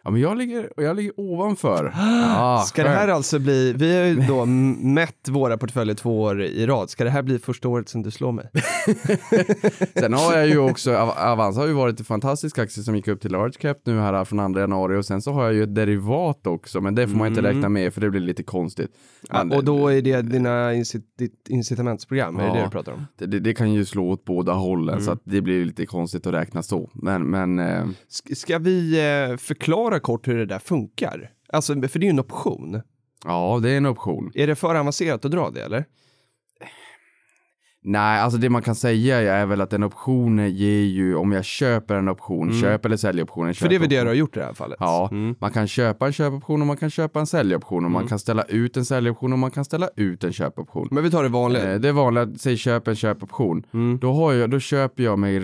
Ja, 0.04 0.12
men 0.12 0.22
jag 0.22 0.38
ligger, 0.38 0.70
jag 0.78 0.96
ligger 0.96 1.14
ovanför. 1.20 1.94
Ja, 2.36 2.64
Ska 2.68 2.84
det 2.84 2.90
här 2.90 3.08
alltså 3.08 3.40
bli, 3.40 3.74
vi 3.74 3.98
har 3.98 4.06
ju 4.06 4.16
då 4.16 4.46
mätt 4.86 5.28
våra 5.30 5.58
portföljer 5.58 5.96
två 5.96 6.22
år 6.22 6.42
i 6.42 6.66
rad. 6.66 6.90
Ska 6.90 7.04
det 7.04 7.10
här 7.10 7.22
bli 7.22 7.40
första 7.40 7.68
året 7.70 7.90
som 7.90 8.04
du 8.04 8.12
slår 8.12 8.32
mig? 8.32 8.50
Sen 9.96 10.14
har 10.14 10.38
jag 10.38 10.48
ju 10.48 10.58
också, 10.58 10.96
Av- 10.96 11.10
Avanza 11.18 11.60
har 11.62 11.68
ju 11.68 11.74
varit 11.74 12.00
en 12.00 12.06
fantastisk 12.06 12.60
aktie 12.60 12.84
som 12.84 12.96
gick 12.96 13.08
upp 13.08 13.22
till 13.22 13.32
large 13.32 13.54
cap 13.60 13.78
nu 13.86 14.00
här 14.00 14.26
från 14.26 14.54
2 14.54 14.60
januari 14.60 14.98
och 14.98 15.06
sen 15.06 15.22
så 15.22 15.32
har 15.32 15.44
jag 15.44 15.54
ju 15.54 15.64
ett 15.64 15.76
derivat 15.76 16.48
också, 16.48 16.82
men 16.82 16.96
det 16.96 17.08
får 17.08 17.18
man 17.18 17.28
inte 17.28 17.40
Mm. 17.40 17.54
räkna 17.56 17.70
med 17.70 17.94
för 17.94 18.02
det 18.02 18.10
blir 18.10 18.22
lite 18.22 18.44
konstigt. 18.44 18.92
Men 19.30 19.52
och 19.52 19.64
då 19.64 19.88
är 19.88 20.02
det 20.02 20.22
dina 20.22 20.74
incit 20.74 21.06
ditt 21.18 21.46
incitamentsprogram, 21.50 22.38
är 22.38 22.42
det 22.42 22.48
Ja. 22.48 22.54
det 22.54 22.64
du 22.64 22.70
pratar 22.70 22.92
om? 22.92 23.06
det, 23.18 23.40
det, 23.40 23.54
kan 23.54 23.74
ju 23.74 23.86
slå 23.86 24.10
åt 24.10 24.26
båda 24.26 24.54
hållen 24.54 24.94
Mm. 24.96 25.06
så 25.06 25.12
att 25.12 25.22
det 25.24 25.42
blir 25.42 25.66
lite 25.66 25.86
konstigt 25.86 26.28
att 26.28 26.34
räkna 26.34 26.64
så. 26.64 26.90
Men, 26.94 27.30
men 27.30 27.60
eh, 27.60 27.86
Sk- 28.10 28.36
Ska 28.36 28.58
vi 28.60 29.00
eh, 29.30 29.38
förklara 29.96 30.18
kort 30.18 30.28
hur 30.28 30.38
det 30.38 30.46
där 30.46 30.60
funkar? 30.60 31.32
Alltså, 31.54 31.74
för 31.74 32.00
det 32.00 32.06
är 32.06 32.08
ju 32.08 32.10
en 32.10 32.20
option. 32.20 32.82
Ja, 33.26 33.60
det 33.64 33.70
är 33.70 33.78
en 33.78 33.86
option. 33.86 34.32
Är 34.36 34.48
det 34.48 34.56
för 34.56 34.76
avancerat 34.76 35.26
att 35.26 35.32
dra 35.32 35.50
det 35.50 35.62
eller? 35.64 35.86
Nej, 37.84 38.20
alltså 38.22 38.38
det 38.40 38.50
man 38.50 38.62
kan 38.62 38.76
säga 38.76 39.18
är 39.34 39.46
väl 39.46 39.62
att 39.62 39.74
en 39.74 39.84
option 39.84 40.38
ger 40.50 40.84
ju, 40.86 41.16
om 41.16 41.32
jag 41.32 41.46
köper 41.46 41.96
en 41.96 42.10
option, 42.10 42.50
Mm. 42.50 42.62
köp 42.62 42.86
eller 42.86 42.98
säljoption. 42.98 43.48
en 43.48 43.54
För 43.54 43.70
det 43.70 43.76
är 43.76 43.80
väl 43.80 43.90
det 43.90 44.02
du 44.02 44.08
har 44.08 44.14
gjort 44.14 44.38
i 44.38 44.40
det 44.40 44.46
här 44.46 44.54
fallet? 44.54 44.78
Ja, 44.80 45.10
Mm. 45.12 45.36
man 45.40 45.52
kan 45.52 45.68
köpa 45.68 46.06
en 46.08 46.14
köpoption 46.14 46.62
och 46.62 46.68
man 46.68 46.78
kan 46.78 46.90
köpa 46.90 47.20
en 47.20 47.28
säljoption 47.28 47.86
och 47.86 47.92
man 47.92 48.02
Mm. 48.02 48.10
kan 48.10 48.20
ställa 48.20 48.44
ut 48.44 48.78
en 48.78 48.86
säljoption 48.86 49.34
och 49.34 49.40
man 49.40 49.52
kan 49.52 49.66
ställa 49.66 49.90
ut 49.96 50.24
en 50.24 50.34
köpoption. 50.34 50.88
Men 50.92 51.04
vi 51.04 51.12
tar 51.12 51.24
det 51.24 51.30
vanliga. 51.30 51.74
Eh, 51.74 51.80
Det 51.80 51.90
är 51.90 51.94
vanligt, 51.94 52.42
säg 52.42 52.58
köp 52.58 52.88
en 52.88 52.96
köpoption. 52.96 53.64
Mm. 53.74 54.00
Då, 54.02 54.14
har 54.14 54.34
jag, 54.34 54.50
då 54.50 54.60
köper 54.60 55.04
jag 55.04 55.20
mig 55.20 55.40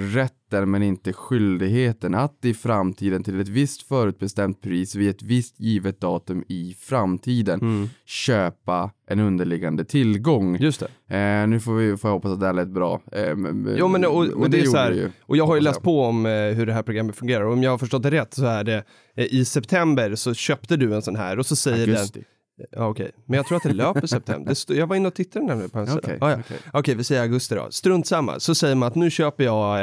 rätten 0.51 0.71
men 0.71 0.83
inte 0.83 1.13
skyldigheten 1.13 2.15
att 2.15 2.45
i 2.45 2.53
framtiden 2.53 3.23
till 3.23 3.39
ett 3.39 3.47
visst 3.47 3.81
förutbestämt 3.83 4.61
pris 4.61 4.95
vid 4.95 5.09
ett 5.09 5.21
visst 5.23 5.59
givet 5.59 6.01
datum 6.01 6.43
i 6.47 6.75
framtiden 6.79 7.59
Mm. 7.61 7.89
köpa 8.05 8.91
en 9.09 9.19
underliggande 9.19 9.85
tillgång. 9.85 10.57
Just 10.59 10.83
det. 11.07 11.15
Eh, 11.17 11.47
nu 11.47 11.59
får 11.59 11.75
vi 11.75 11.97
får 11.97 12.09
jag 12.09 12.15
hoppas 12.15 12.31
att 12.31 12.39
det 12.39 12.45
här 12.45 12.53
lät 12.53 12.67
bra. 12.69 13.01
Eh, 13.11 13.35
men, 13.35 13.75
Jo, 13.77 13.87
men, 13.87 14.05
och, 14.05 14.11
och 14.27 14.49
det, 14.49 14.57
är 14.57 14.59
gjorde 14.59 14.71
så 14.71 14.77
här, 14.77 14.89
det 14.91 14.95
ju. 14.97 15.09
och 15.21 15.37
jag 15.37 15.47
har 15.47 15.55
ju 15.55 15.61
läst 15.61 15.81
på 15.81 16.01
om 16.03 16.25
eh, 16.25 16.31
hur 16.31 16.65
det 16.65 16.73
här 16.73 16.83
programmet 16.83 17.15
fungerar. 17.15 17.43
Och 17.45 17.53
om 17.53 17.63
jag 17.63 17.71
har 17.71 17.77
förstått 17.77 18.03
det 18.03 18.11
rätt 18.11 18.33
så 18.33 18.45
är 18.45 18.63
det 18.63 18.83
eh, 19.15 19.25
i 19.33 19.45
september 19.45 20.15
så 20.15 20.33
köpte 20.33 20.77
du 20.77 20.95
en 20.95 21.01
sån 21.01 21.15
här 21.15 21.39
och 21.39 21.45
så 21.45 21.55
säger 21.55 21.87
Augusti. 21.87 22.19
den, 22.19 22.25
ja 22.71 22.87
okej, 22.87 23.11
men 23.25 23.37
jag 23.37 23.45
tror 23.47 23.57
att 23.57 23.63
det 23.63 23.73
löper 23.73 24.07
september. 24.07 24.55
Det 24.67 24.75
jag 24.75 24.87
var 24.87 24.95
inne 24.95 25.07
och 25.07 25.13
tittade 25.13 25.45
nämligen 25.45 25.69
på 25.69 25.79
en 25.79 25.87
sida. 25.87 25.99
Okej, 26.03 26.17
Ah, 26.21 26.29
ja. 26.31 26.37
okej. 26.39 26.57
Okej, 26.73 26.95
vi 26.95 27.03
säger 27.03 27.21
augusti 27.21 27.55
då. 27.55 27.67
Strunt 27.71 28.07
samma. 28.07 28.39
Så 28.39 28.55
säger 28.55 28.75
man 28.75 28.87
att 28.87 28.95
nu 28.95 29.09
köper 29.11 29.43
jag 29.43 29.77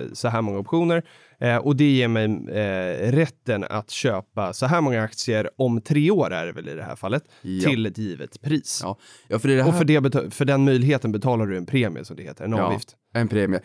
eh, 0.00 0.06
så 0.12 0.28
här 0.28 0.42
många 0.42 0.58
optioner 0.58 1.02
eh, 1.40 1.56
och 1.56 1.76
det 1.76 1.84
ger 1.90 2.08
mig 2.08 2.24
eh, 2.48 3.12
rätten 3.12 3.64
att 3.64 3.90
köpa 3.90 4.52
så 4.52 4.66
här 4.66 4.80
många 4.80 5.02
aktier 5.02 5.50
om 5.56 5.80
tre 5.80 6.10
år 6.10 6.32
är 6.32 6.46
det 6.46 6.52
väl 6.52 6.68
i 6.68 6.74
det 6.74 6.82
här 6.82 6.96
fallet, 6.96 7.22
Ja. 7.42 7.68
till 7.68 7.86
ett 7.86 7.98
givet 7.98 8.40
pris. 8.40 8.80
Ja. 8.82 8.98
ja, 9.28 9.38
för 9.38 9.48
det 9.48 9.54
är 9.54 9.56
det 9.56 9.62
här 9.62 9.70
Och 9.70 9.76
för, 9.76 9.84
det 9.84 10.30
för 10.30 10.44
den 10.44 10.64
möjligheten 10.64 11.12
betalar 11.12 11.46
du 11.46 11.56
en 11.56 11.66
premie 11.66 12.04
som 12.04 12.16
det 12.16 12.22
heter, 12.22 12.44
en 12.44 12.54
avgift. 12.54 12.96
En 13.14 13.28
premie. 13.28 13.60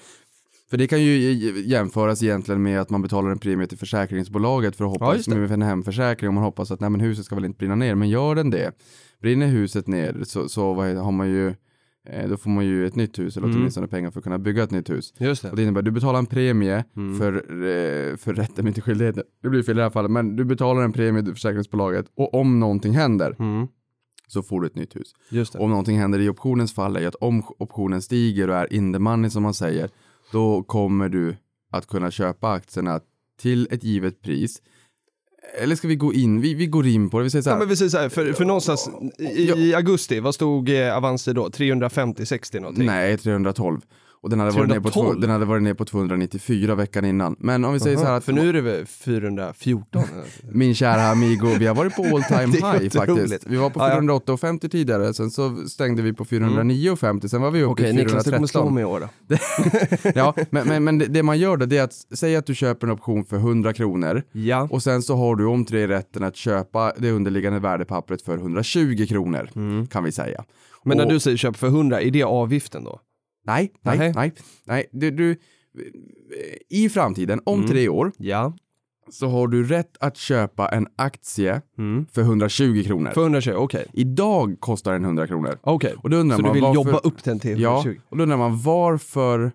För 0.72 0.78
det 0.78 0.88
kan 0.88 1.02
ju 1.04 1.32
jämföras 1.66 2.24
egentligen 2.24 2.62
med 2.64 2.82
att 2.82 2.90
man 2.90 3.02
betalar 3.02 3.30
en 3.30 3.40
premie 3.40 3.68
till 3.68 3.78
försäkringsbolaget 3.78 4.76
för 4.76 4.86
att 4.86 4.98
Ja, 5.00 5.06
hoppas 5.06 5.26
det. 5.26 5.36
med 5.36 5.52
en 5.52 5.62
hemförsäkring 5.62 6.28
och 6.28 6.34
man 6.34 6.44
hoppas 6.44 6.72
att 6.72 6.80
nej, 6.80 6.90
men 6.90 7.00
huset 7.02 7.26
ska 7.26 7.36
väl 7.36 7.46
inte 7.46 7.58
brinna 7.58 7.76
ner. 7.76 7.96
Men 7.96 8.10
gör 8.10 8.36
den 8.36 8.50
det, 8.50 8.72
brinner 9.22 9.48
huset 9.48 9.88
ner 9.88 10.18
så, 10.24 10.50
så 10.50 10.74
vad, 10.74 10.96
har 10.96 11.12
man 11.12 11.30
ju, 11.30 11.48
eh, 12.10 12.30
då 12.30 12.38
får 12.38 12.50
man 12.50 12.66
ju 12.66 12.88
ett 12.88 12.96
nytt 12.96 13.20
hus 13.20 13.38
eller 13.38 13.48
Mm. 13.48 13.60
åtminstone 13.60 13.88
pengar 13.88 14.12
för 14.12 14.20
att 14.20 14.24
kunna 14.24 14.40
bygga 14.40 14.64
ett 14.64 14.72
nytt 14.72 14.90
hus. 14.90 15.14
Just 15.18 15.46
Och 15.46 15.56
det 15.56 15.62
innebär 15.64 15.80
att 15.80 15.86
du 15.86 15.92
betalar 15.92 16.20
en 16.20 16.26
premie 16.26 16.84
Mm. 16.98 17.18
för, 17.20 17.34
eh, 17.36 18.16
för 18.18 18.34
rätten 18.34 18.68
inte 18.68 18.82
skyldigheten. 18.82 19.24
Det 19.44 19.50
blir 19.50 19.64
fel 19.64 19.76
i 19.76 19.78
det 19.78 19.84
här 19.84 19.90
fallet, 19.90 20.12
men 20.12 20.36
du 20.36 20.46
betalar 20.46 20.82
en 20.84 20.94
premie 20.94 21.24
till 21.24 21.34
försäkringsbolaget 21.34 22.06
och 22.16 22.34
om 22.34 22.60
någonting 22.60 22.94
händer 22.94 23.36
Mm. 23.40 23.68
så 24.28 24.44
får 24.44 24.62
du 24.62 24.68
ett 24.68 24.76
nytt 24.76 24.96
hus. 24.96 25.14
Just 25.30 25.54
det. 25.54 25.60
Om 25.60 25.70
någonting 25.70 25.98
händer 26.00 26.20
i 26.20 26.30
optionens 26.30 26.74
fall 26.74 26.96
är 26.96 27.00
ju 27.00 27.06
att 27.08 27.16
om 27.16 27.44
optionen 27.60 28.02
stiger 28.02 28.50
och 28.50 28.56
är 28.56 28.74
in 28.74 28.94
the 28.94 29.00
money 29.00 29.30
som 29.30 29.44
man 29.44 29.54
säger, 29.54 29.90
då 30.32 30.64
kommer 30.64 31.10
du 31.10 31.36
att 31.72 31.88
kunna 31.88 32.12
köpa 32.12 32.52
aktierna 32.52 33.00
till 33.42 33.68
ett 33.72 33.84
givet 33.84 34.22
pris. 34.22 34.62
Eller 35.62 35.76
ska 35.76 35.88
vi 35.88 35.96
gå 35.96 36.14
in? 36.14 36.42
Vi, 36.42 36.54
vi 36.54 36.66
går 36.66 36.88
in 36.88 37.10
på 37.10 37.18
det. 37.18 37.24
Vi 37.24 37.30
säger 37.30 37.44
så 37.44 37.50
här. 37.50 37.58
Ja, 37.58 37.60
men 37.60 37.68
vi 37.68 37.76
säger 37.76 37.90
så 37.90 37.98
här, 37.98 38.10
för, 38.10 38.34
för 38.34 38.46
någonstans 38.46 38.90
i, 39.20 39.52
i 39.52 39.76
augusti, 39.76 40.20
vad 40.20 40.36
stod 40.36 40.70
eh, 40.70 40.98
Avanci 40.98 41.34
då? 41.34 41.48
350-60 41.48 42.60
någonting? 42.60 42.86
Nej, 42.86 43.18
312. 43.18 43.82
Och 44.24 44.30
den 44.30 44.40
hade, 44.40 44.52
varit 44.52 44.70
ner 44.70 44.80
på 44.80 44.90
två, 44.90 45.00
312? 45.02 45.22
den 45.22 45.30
hade 45.30 45.46
varit 45.46 45.64
ner 45.64 45.74
på 45.74 45.86
294 45.86 46.76
veckan 46.76 47.06
innan. 47.06 47.36
Men 47.40 47.66
om 47.66 47.74
vi 47.74 47.80
säger 47.80 47.98
så 47.98 48.04
här 48.04 48.10
Aha, 48.10 48.18
att 48.18 48.24
för 48.24 48.34
nu 48.34 48.50
är 48.50 48.54
det 48.54 48.62
väl 48.62 48.86
414? 48.86 50.04
min 50.52 50.76
kära 50.76 51.02
amigo, 51.12 51.46
vi 51.60 51.68
har 51.68 51.76
varit 51.76 51.96
på 51.96 52.04
all 52.04 52.24
time 52.38 52.46
high 52.58 52.66
otroligt. 52.76 52.94
faktiskt. 52.94 53.46
Vi 53.48 53.56
var 53.58 53.70
på 53.70 53.80
Ja, 53.80 53.90
ja. 53.90 54.00
408,50 54.02 54.70
tidigare, 54.70 55.14
sen 55.14 55.32
så 55.32 55.56
stängde 55.56 56.02
vi 56.02 56.14
på 56.14 56.26
409,50, 56.26 57.28
sen 57.28 57.42
var 57.42 57.52
vi 57.52 57.62
uppe 57.64 57.72
Okej, 57.72 57.90
i 57.90 57.94
Niklas, 57.94 58.24
du 58.26 58.32
kommer 58.32 58.48
slå 58.48 58.62
413. 58.70 58.74
mig 58.74 58.82
i 58.82 58.86
år 58.86 59.00
då. 59.00 60.12
Ja, 60.16 60.34
men, 60.50 60.68
men, 60.68 60.84
men 60.84 60.98
det, 61.14 61.24
man 61.24 61.40
gör 61.40 61.58
då, 61.58 61.66
det 61.66 61.78
är 61.78 61.84
att 61.84 61.94
säga 62.18 62.40
att 62.40 62.46
du 62.46 62.56
köper 62.56 62.88
en 62.88 62.94
option 62.94 63.26
för 63.26 63.38
100 63.38 63.74
kronor 63.74 64.24
Ja. 64.32 64.68
och 64.72 64.84
sen 64.84 65.02
så 65.02 65.16
har 65.16 65.36
du 65.36 65.46
om 65.46 65.66
tre 65.66 65.88
rätten 65.88 66.24
att 66.24 66.36
köpa 66.36 66.94
det 66.98 67.12
underliggande 67.12 67.60
värdepappret 67.60 68.22
för 68.22 68.38
120 68.38 69.06
kronor, 69.10 69.50
kan 69.88 70.04
vi 70.04 70.12
säga. 70.12 70.36
Mm. 70.36 70.46
Men 70.84 70.98
när 70.98 71.06
Och- 71.06 71.12
du 71.12 71.20
säger 71.20 71.38
köp 71.38 71.58
för 71.58 71.68
100, 71.68 72.02
är 72.02 72.12
det 72.12 72.24
avgiften 72.24 72.84
då? 72.84 73.00
Nej, 73.44 73.72
nej, 73.82 73.98
Nej. 73.98 74.12
nej, 74.16 74.34
nej. 74.66 74.86
Du, 74.92 75.12
du, 75.12 75.36
I 76.70 76.90
framtiden, 76.90 77.42
om 77.46 77.60
Mm. 77.60 77.72
tre 77.72 77.90
år, 77.90 78.12
Ja. 78.18 78.54
så 79.10 79.28
har 79.28 79.48
du 79.48 79.64
rätt 79.68 79.98
att 80.00 80.18
köpa 80.18 80.68
en 80.70 80.88
aktie 80.96 81.62
Mm. 81.78 82.06
för 82.12 82.22
120 82.22 82.84
kronor. 82.86 83.12
För 83.12 83.22
120, 83.22 83.52
okej. 83.58 83.86
Idag 83.94 84.56
kostar 84.60 84.94
den 84.94 85.06
100 85.06 85.28
kronor. 85.28 85.58
Okej, 85.62 85.96
undrar 86.20 86.38
så 86.38 86.42
du 86.42 86.48
man 86.48 86.54
vill 86.54 86.64
varför... 86.64 86.76
jobba 86.86 86.98
upp 86.98 87.24
den 87.24 87.40
till 87.40 87.60
Ja, 87.62 87.78
120? 87.82 88.02
och 88.10 88.18
då 88.18 88.24
undrar 88.24 88.38
man 88.38 88.60
varför 88.62 89.52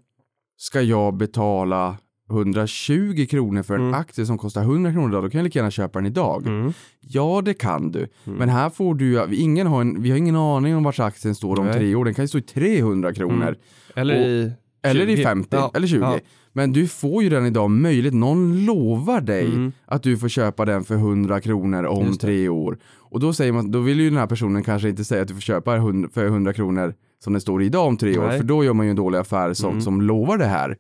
ska 0.57 0.81
jag 0.83 1.17
betala 1.17 1.97
120 2.31 3.27
kronor 3.31 3.63
för 3.63 3.75
en 3.75 3.81
Mm. 3.81 3.95
aktie 3.95 4.27
som 4.27 4.39
kostar 4.39 4.63
100 4.63 4.93
kronor 4.93 5.09
idag? 5.11 5.25
Då 5.25 5.31
kan 5.31 5.39
jag 5.39 5.45
lika 5.45 5.59
gärna 5.59 5.71
köpa 5.71 5.99
den 5.99 6.07
idag. 6.07 6.47
Mm. 6.47 6.73
Ja, 7.01 7.43
det 7.45 7.55
kan 7.55 7.91
du. 7.91 8.09
Men 8.25 8.49
här 8.49 8.71
får 8.71 8.95
du, 8.95 9.27
ingen 9.35 9.67
har 9.67 9.81
en, 9.81 10.03
vi 10.03 10.11
har 10.11 10.17
ingen 10.19 10.37
aning 10.37 10.77
om 10.77 10.83
vart 10.83 10.99
aktien 11.01 11.35
står 11.35 11.59
om 11.61 11.67
Nej. 11.67 11.75
tre 11.75 11.95
år. 11.95 12.05
Den 12.05 12.15
kan 12.15 12.25
ju 12.25 12.29
stå 12.29 12.39
i 12.39 12.43
300 12.43 13.13
kronor. 13.15 13.43
Mm. 13.47 13.55
Eller 13.95 14.21
Och- 14.21 14.27
i 14.27 14.53
Eller 14.83 15.09
i 15.09 15.17
20. 15.17 15.23
50, 15.23 15.49
Ja, 15.57 15.71
eller 15.75 15.87
20. 15.87 16.01
ja. 16.01 16.19
Men 16.53 16.73
du 16.73 16.87
får 16.89 17.23
ju 17.23 17.31
redan 17.31 17.47
idag 17.47 17.71
möjlighet, 17.71 18.15
någon 18.15 18.65
lovar 18.65 19.21
dig 19.21 19.45
Mm. 19.47 19.73
att 19.87 20.03
du 20.03 20.17
får 20.19 20.29
köpa 20.29 20.65
den 20.65 20.85
för 20.85 20.95
100 20.95 21.41
kronor 21.41 21.85
om 21.85 22.17
tre 22.19 22.49
år. 22.49 22.79
Och 22.97 23.21
då 23.21 23.33
säger 23.33 23.53
man, 23.53 23.71
då 23.71 23.79
vill 23.81 24.01
ju 24.01 24.11
den 24.11 24.19
här 24.19 24.27
personen 24.27 24.63
kanske 24.63 24.89
inte 24.89 25.05
säga 25.05 25.23
att 25.23 25.29
du 25.29 25.35
får 25.35 25.41
köpa 25.41 25.77
100 25.77 26.09
för 26.13 26.27
100 26.27 26.53
kronor 26.53 26.95
som 27.25 27.33
det 27.33 27.41
står 27.41 27.63
idag 27.63 27.87
om 27.87 27.97
tre 27.97 28.19
år, 28.19 28.27
Nej. 28.27 28.39
för 28.39 28.45
då 28.45 28.65
gör 28.65 28.73
man 28.73 28.87
ju 28.87 28.91
en 28.91 28.97
dålig 28.97 29.19
affär 29.19 29.53
som, 29.53 29.71
Mm. 29.71 29.81
som 29.81 30.01
lovar 30.03 30.39
det 30.39 30.45
här. 30.47 30.77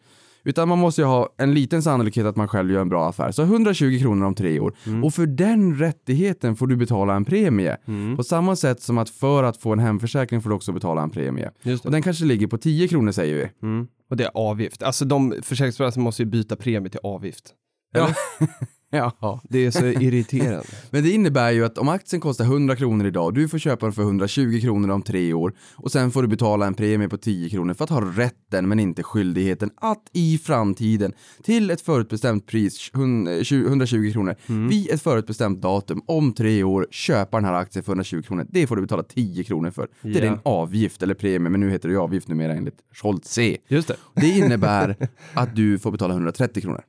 Utan 0.46 0.68
man 0.68 0.78
måste 0.78 1.00
ju 1.00 1.06
ha 1.06 1.28
en 1.38 1.54
liten 1.54 1.82
sannolikhet 1.82 2.26
att 2.26 2.36
man 2.36 2.48
själv 2.48 2.70
gör 2.70 2.80
en 2.80 2.88
bra 2.88 3.08
affär. 3.08 3.32
Så 3.32 3.42
120 3.42 3.98
kronor 4.00 4.26
om 4.26 4.34
tre 4.34 4.60
år. 4.60 4.74
Mm. 4.86 5.04
Och 5.04 5.14
för 5.14 5.26
den 5.26 5.76
rättigheten 5.76 6.56
får 6.56 6.66
du 6.66 6.76
betala 6.76 7.14
en 7.14 7.24
premie. 7.24 7.76
Mm. 7.86 8.16
På 8.16 8.24
samma 8.24 8.56
sätt 8.56 8.82
som 8.82 8.98
att 8.98 9.10
för 9.10 9.44
att 9.44 9.56
få 9.56 9.72
en 9.72 9.78
hemförsäkring 9.78 10.42
får 10.42 10.50
du 10.50 10.56
också 10.56 10.72
betala 10.72 11.02
en 11.02 11.10
premie. 11.10 11.50
Och 11.84 11.90
den 11.90 12.02
kanske 12.02 12.24
ligger 12.24 12.46
på 12.46 12.58
10 12.58 12.88
kronor 12.88 13.12
säger 13.12 13.34
vi. 13.34 13.66
Mm. 13.66 13.86
Och 14.10 14.16
det 14.16 14.24
är 14.24 14.30
avgift. 14.34 14.82
Alltså 14.82 15.04
de 15.04 15.34
försäkringsbolagen 15.42 16.02
måste 16.02 16.22
ju 16.22 16.26
byta 16.26 16.56
premie 16.56 16.90
till 16.90 17.00
avgift. 17.02 17.54
Ja. 17.92 18.08
ja. 18.90 19.40
Det 19.50 19.66
är 19.66 19.70
så 19.70 19.86
irriterande. 19.86 20.62
Men 20.90 21.02
det 21.02 21.10
innebär 21.10 21.50
ju 21.50 21.64
att 21.64 21.78
om 21.78 21.88
aktien 21.88 22.20
kostar 22.20 22.44
100 22.44 22.76
kronor 22.76 23.06
idag, 23.06 23.34
du 23.34 23.48
får 23.48 23.58
köpa 23.58 23.86
den 23.86 23.92
för 23.92 24.02
120 24.02 24.58
kronor 24.62 24.90
om 24.90 25.02
tre 25.02 25.32
år 25.32 25.52
och 25.76 25.92
sen 25.92 26.10
får 26.10 26.22
du 26.22 26.28
betala 26.28 26.66
en 26.66 26.74
premie 26.74 27.08
på 27.08 27.16
10 27.16 27.50
kronor 27.50 27.74
för 27.74 27.84
att 27.84 27.90
ha 27.90 28.00
rätten 28.00 28.68
men 28.68 28.78
inte 28.80 29.02
skyldigheten 29.02 29.70
att 29.76 30.02
i 30.12 30.38
framtiden 30.38 31.12
till 31.42 31.70
ett 31.70 31.80
förutbestämt 31.80 32.46
pris, 32.46 32.90
hun- 32.92 33.26
eh, 33.38 33.42
20 33.42 33.68
120 33.68 34.12
kronor, 34.12 34.34
Mm. 34.48 34.68
vid 34.68 34.90
ett 34.90 35.02
förutbestämt 35.02 35.62
datum 35.62 36.02
om 36.06 36.32
tre 36.32 36.62
år 36.64 36.86
köpa 36.90 37.36
den 37.36 37.44
här 37.44 37.54
aktien 37.54 37.82
för 37.82 37.92
120 37.92 38.22
kronor. 38.22 38.46
Det 38.50 38.66
får 38.66 38.76
du 38.76 38.82
betala 38.82 39.02
10 39.02 39.44
kronor 39.44 39.70
för. 39.70 39.88
Det 40.02 40.18
är 40.18 40.22
din 40.22 40.38
avgift 40.42 41.02
eller 41.02 41.14
premie, 41.14 41.48
men 41.50 41.60
nu 41.60 41.70
heter 41.70 41.88
det 41.88 41.92
ju 41.92 42.00
avgift 42.00 42.28
numera 42.28 42.54
enligt 42.54 42.78
Scholz 42.94 43.28
C. 43.28 43.58
Just 43.68 43.88
det. 43.88 43.96
Det 44.14 44.28
innebär 44.28 44.96
att 45.34 45.56
du 45.56 45.78
får 45.78 45.90
betala 45.90 46.14
130 46.14 46.62
kronor. 46.62 46.82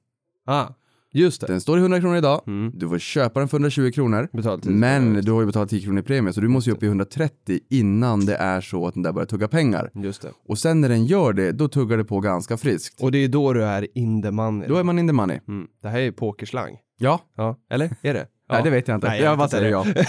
Ah, 0.46 0.66
just 1.13 1.41
det. 1.41 1.48
Den 1.48 1.62
står 1.62 1.78
i 1.78 1.82
100 1.82 2.00
kronor 2.00 2.17
idag, 2.17 2.41
Mm. 2.48 2.72
du 2.76 2.89
får 2.89 3.00
köpa 3.00 3.39
den 3.39 3.50
för 3.50 3.58
120 3.58 3.91
kronor. 3.91 4.30
Betala 4.34 4.58
10 4.62 4.72
Men 4.72 5.13
du 5.13 5.32
har 5.32 5.39
ju 5.41 5.46
betalat 5.46 5.70
10 5.70 5.82
kronor 5.82 6.00
i 6.00 6.04
premie 6.04 6.34
så 6.34 6.41
du 6.41 6.48
måste 6.48 6.70
ju 6.70 6.76
upp 6.76 6.84
i 6.84 6.86
130 6.86 7.60
innan 7.70 8.26
det 8.26 8.36
är 8.36 8.62
så 8.62 8.88
att 8.88 8.93
den 8.93 9.04
där 9.04 9.12
börjar 9.12 9.26
tugga 9.26 9.48
pengar. 9.48 9.91
Just 9.96 10.22
det. 10.22 10.32
Och 10.48 10.58
sen 10.60 10.82
när 10.82 10.89
den 10.89 11.06
gör 11.06 11.34
det, 11.34 11.52
då 11.52 11.67
tuggar 11.67 11.98
det 11.98 12.04
på 12.06 12.20
ganska 12.20 12.58
friskt. 12.58 13.02
Och 13.02 13.12
det 13.12 13.17
är 13.17 13.28
då 13.28 13.54
du 13.54 13.63
är 13.63 13.88
in 13.98 14.22
the 14.22 14.32
money. 14.32 14.67
Då 14.67 14.76
är 14.76 14.84
man 14.84 15.00
in 15.00 15.08
the 15.08 15.13
money. 15.13 15.39
Mm. 15.48 15.67
Det 15.82 15.89
här 15.89 16.00
är 16.00 16.12
pokerslang. 16.12 16.78
Ja, 17.00 17.22
Ja, 17.36 17.58
eller? 17.72 17.96
Är 18.02 18.13
det? 18.13 18.28
Nej, 18.50 18.64
det 18.64 18.70
vet 18.70 18.88
jag 18.88 18.96
inte. 18.98 19.08
Nej, 19.08 19.22
Jag 19.22 19.32
jag 19.32 19.38
bara 19.38 19.48
säger 19.48 19.94
det. 19.94 20.06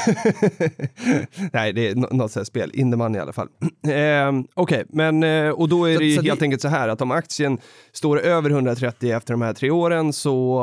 Nej, 1.53 1.73
det 1.73 1.89
är 1.89 1.95
nå- 1.95 2.09
något 2.11 2.33
sånt 2.33 2.47
spel. 2.47 2.71
In 2.75 2.91
the 2.91 2.97
money 2.97 3.19
i 3.19 3.23
alla 3.23 3.33
fall. 3.33 3.49
Eh, 3.89 4.33
Okej, 4.55 4.85
men 4.89 5.23
eh, 5.23 5.51
och 5.51 5.69
då 5.69 5.85
är 5.89 5.95
Så- 5.95 5.99
det 6.01 6.07
ju 6.07 6.17
så 6.17 6.23
det- 6.23 6.29
helt 6.29 6.43
enkelt 6.43 6.63
så 6.63 6.69
här 6.69 6.89
att 6.89 7.01
om 7.01 7.11
aktien 7.11 7.59
står 7.93 8.21
över 8.21 8.51
130 8.51 9.11
efter 9.13 9.35
de 9.35 9.43
här 9.43 9.53
tre 9.53 9.71
åren 9.71 10.13
så 10.13 10.59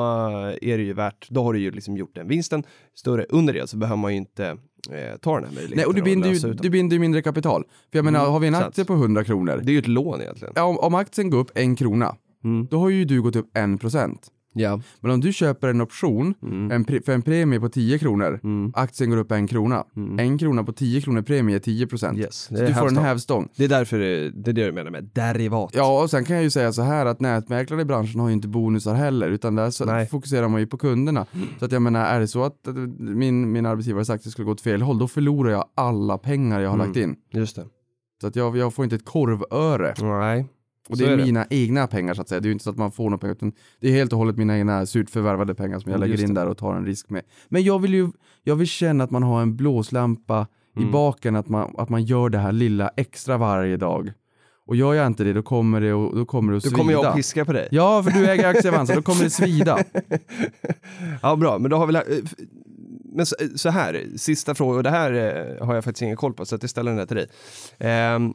eh, 0.62 0.70
är 0.72 0.78
det 0.78 0.84
ju 0.84 0.94
värt, 0.94 1.30
då 1.30 1.44
har 1.44 1.54
du 1.54 1.60
ju 1.60 1.72
liksom 1.72 1.98
gjort 1.98 2.16
den 2.16 2.28
vinsten. 2.28 2.64
Står 2.96 3.18
det 3.18 3.26
under 3.30 3.54
det 3.54 3.70
så 3.70 3.78
behöver 3.78 3.98
man 3.98 4.12
ju 4.12 4.18
inte 4.18 4.46
eh, 4.92 5.18
ta 5.22 5.36
den 5.36 5.44
här 5.44 5.52
möjligheten. 5.56 5.78
Nej, 5.78 5.86
och 5.86 5.94
du 5.94 6.02
binder, 6.02 6.30
ju, 6.30 6.54
du 6.54 6.70
binder 6.70 6.94
ju 6.96 7.00
mindre 7.00 7.22
kapital. 7.22 7.64
För 7.92 7.98
jag 7.98 8.06
menar, 8.06 8.20
Mm, 8.20 8.32
har 8.32 8.40
vi 8.40 8.48
en 8.48 8.54
sant. 8.54 8.66
aktie 8.66 8.86
på 8.86 8.94
100 8.94 9.24
kronor, 9.24 9.60
Det 9.64 9.72
är 9.72 9.74
ju 9.74 9.80
ett 9.80 9.88
lån 9.88 10.22
egentligen. 10.22 10.54
ja, 10.58 10.64
om, 10.64 10.78
om 10.80 10.96
aktien 10.96 11.30
går 11.30 11.38
upp 11.40 11.52
en 11.56 11.76
krona, 11.76 12.16
Mm. 12.44 12.68
då 12.72 12.80
har 12.80 12.90
ju 12.90 13.06
du 13.06 13.22
gått 13.22 13.36
upp 13.36 13.50
en 13.58 13.78
procent. 13.78 14.28
Ja. 14.58 14.82
Men 15.02 15.12
om 15.12 15.20
du 15.22 15.34
köper 15.34 15.68
en 15.68 15.82
option 15.82 16.34
Mm. 16.44 16.72
en 16.72 16.86
pre- 16.86 17.06
för 17.06 17.12
en 17.12 17.22
premie 17.22 17.60
på 17.60 17.70
10 17.70 18.00
kronor, 18.00 18.40
Mm. 18.44 18.72
aktien 18.76 19.10
går 19.10 19.18
upp 19.18 19.32
en 19.32 19.48
krona. 19.48 19.84
Mm. 19.96 20.20
En 20.20 20.38
krona 20.38 20.64
på 20.64 20.74
10 20.74 21.02
kronor 21.02 21.22
premie 21.22 21.56
är 21.56 21.60
10 21.60 21.88
procent. 21.88 22.18
Yes. 22.20 22.36
Så 22.36 22.54
du 22.54 22.74
får 22.74 22.88
en 22.88 22.98
hävstång. 22.98 23.50
Det 23.58 23.64
är 23.64 23.70
därför 23.70 24.00
det, 24.00 24.30
det 24.30 24.52
är 24.52 24.54
det 24.54 24.66
du 24.66 24.72
menar 24.72 24.92
med 24.92 25.10
derivat. 25.14 25.72
Ja, 25.74 26.02
och 26.04 26.10
sen 26.10 26.24
kan 26.26 26.36
jag 26.36 26.44
ju 26.44 26.50
säga 26.50 26.72
så 26.74 26.82
här 26.82 27.06
att 27.06 27.20
nätmäklare 27.20 27.82
i 27.82 27.86
branschen 27.86 28.20
har 28.20 28.28
ju 28.28 28.34
inte 28.34 28.48
bonusar 28.48 28.94
heller, 28.94 29.30
utan 29.30 29.56
där 29.56 29.70
så 29.70 29.86
Nej. 29.86 30.08
fokuserar 30.08 30.48
man 30.48 30.60
ju 30.60 30.68
på 30.68 30.78
kunderna. 30.78 31.26
Så 31.60 31.66
att 31.66 31.72
jag 31.72 31.82
menar, 31.82 32.06
är 32.06 32.20
det 32.20 32.28
så 32.28 32.44
att 32.44 32.68
eh, 32.68 32.74
min, 33.00 33.52
min 33.52 33.66
arbetsgivare 33.66 34.06
sagt 34.06 34.20
att 34.20 34.24
det 34.24 34.30
skulle 34.32 34.46
gå 34.46 34.52
åt 34.52 34.62
fel 34.62 34.82
håll, 34.82 35.00
då 35.00 35.08
förlorar 35.08 35.52
jag 35.52 35.66
alla 35.76 36.18
pengar 36.18 36.60
jag 36.60 36.70
har 36.70 36.76
Mm. 36.76 36.88
lagt 36.88 36.98
in. 36.98 37.16
Just 37.32 37.56
det. 37.56 37.66
Så 38.22 38.28
att 38.28 38.36
jag, 38.36 38.58
jag 38.58 38.74
får 38.74 38.84
inte 38.84 38.96
ett 38.96 39.06
korvöre. 39.06 39.94
Nej. 40.02 40.46
Och 40.90 40.98
det 40.98 41.06
är, 41.06 41.10
är 41.12 41.18
det. 41.18 41.24
mina 41.26 41.46
egna 41.50 41.88
pengar 41.88 42.14
så 42.14 42.22
att 42.22 42.30
säga. 42.30 42.40
Det 42.42 42.46
är 42.46 42.50
ju 42.50 42.54
inte 42.54 42.64
så 42.64 42.70
att 42.70 42.78
man 42.78 42.92
får 42.92 43.04
några 43.04 43.18
pengar, 43.18 43.34
utan 43.34 43.52
det 43.82 43.88
är 43.88 43.92
helt 43.92 44.14
och 44.14 44.20
hållet 44.20 44.38
mina 44.38 44.58
egna 44.58 44.86
surt 44.86 45.10
förvärvade 45.10 45.56
pengar 45.56 45.80
som 45.80 45.92
jag 45.92 46.00
lägger 46.00 46.22
in 46.24 46.34
det. 46.34 46.42
där 46.42 46.48
och 46.50 46.58
tar 46.58 46.76
en 46.76 46.86
risk 46.86 47.10
med. 47.10 47.22
Men 47.50 47.64
jag 47.64 47.80
vill 47.80 47.94
ju, 47.94 48.10
jag 48.44 48.56
vill 48.56 48.68
känna 48.68 49.04
att 49.04 49.12
man 49.12 49.24
har 49.24 49.42
en 49.42 49.56
blåslampa 49.56 50.48
i 50.78 50.80
Mm. 50.80 50.92
baken, 50.92 51.36
att 51.36 51.50
man, 51.50 51.76
att 51.78 51.90
man 51.90 52.04
gör 52.04 52.30
det 52.30 52.38
här 52.38 52.52
lilla 52.52 52.92
extra 52.98 53.38
varje 53.38 53.78
dag. 53.78 54.12
Och 54.68 54.76
gör 54.76 54.94
jag 54.94 55.08
inte 55.08 55.24
det, 55.24 55.34
då 55.34 55.44
kommer 55.44 55.82
det, 55.82 55.94
och, 55.94 56.16
då 56.16 56.26
kommer 56.26 56.52
det 56.52 56.58
att 56.58 56.64
Då 56.64 56.70
svida. 56.70 56.78
kommer 56.80 56.92
jag 56.94 57.06
att 57.06 57.16
piska 57.16 57.46
på 57.46 57.54
dig. 57.54 57.68
Ja, 57.72 58.04
för 58.04 58.12
du 58.12 58.28
äger 58.30 58.48
aktier 58.48 58.72
Avanza, 58.74 58.96
då 58.96 59.02
kommer 59.02 59.24
det 59.24 59.30
svida. 59.42 59.80
Ja, 61.22 61.36
bra, 61.36 61.60
men 61.60 61.72
då 61.72 61.78
har 61.78 61.88
vi... 61.88 61.96
eh, 61.96 62.02
Men 63.16 63.26
så, 63.26 63.36
så 63.56 63.70
här, 63.70 64.06
sista 64.18 64.56
fråga, 64.56 64.78
och 64.78 64.84
det 64.84 64.90
här 64.90 65.12
eh, 65.60 65.66
har 65.68 65.76
jag 65.76 65.84
faktiskt 65.84 66.02
ingen 66.02 66.18
koll 66.18 66.34
på, 66.34 66.46
så 66.46 66.56
att 66.56 66.64
jag 66.64 66.70
ställer 66.70 66.92
den 66.92 67.00
här 67.00 67.06
till 67.06 67.18
dig. 67.18 67.28
Ehm, 67.80 68.34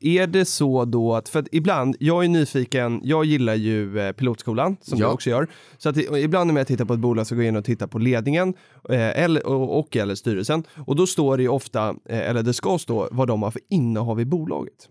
är 0.00 0.26
det 0.26 0.44
så 0.44 0.84
då 0.84 1.14
att, 1.14 1.28
för 1.28 1.38
att 1.38 1.48
ibland, 1.52 1.96
jag 2.00 2.24
är 2.24 2.28
nyfiken, 2.28 3.00
jag 3.04 3.24
gillar 3.24 3.54
ju 3.54 3.98
eh, 4.00 4.12
pilotskolan, 4.12 4.76
som 4.80 4.98
Ja. 4.98 5.04
jag 5.04 5.14
också 5.14 5.30
gör, 5.30 5.48
så 5.78 5.88
att 5.88 5.96
ibland 5.96 6.52
när 6.52 6.60
jag 6.60 6.66
tittar 6.66 6.84
på 6.84 6.94
ett 6.94 7.00
bolag 7.00 7.26
så 7.26 7.34
går 7.34 7.44
jag 7.44 7.48
in 7.48 7.56
och 7.56 7.64
tittar 7.64 7.86
på 7.86 7.98
ledningen 7.98 8.54
eh, 8.90 9.22
eller, 9.24 9.46
och, 9.46 9.78
och 9.78 9.96
eller 9.96 10.14
styrelsen, 10.14 10.64
och 10.86 10.96
då 10.96 11.06
står 11.06 11.36
det 11.36 11.42
ju 11.42 11.48
ofta, 11.48 11.88
eh, 11.88 12.28
eller 12.30 12.42
det 12.42 12.52
ska 12.54 12.78
stå, 12.78 13.08
vad 13.12 13.28
de 13.28 13.42
har 13.42 13.50
för 13.50 13.62
innehav 13.70 14.20
i 14.20 14.24
bolaget. 14.24 14.88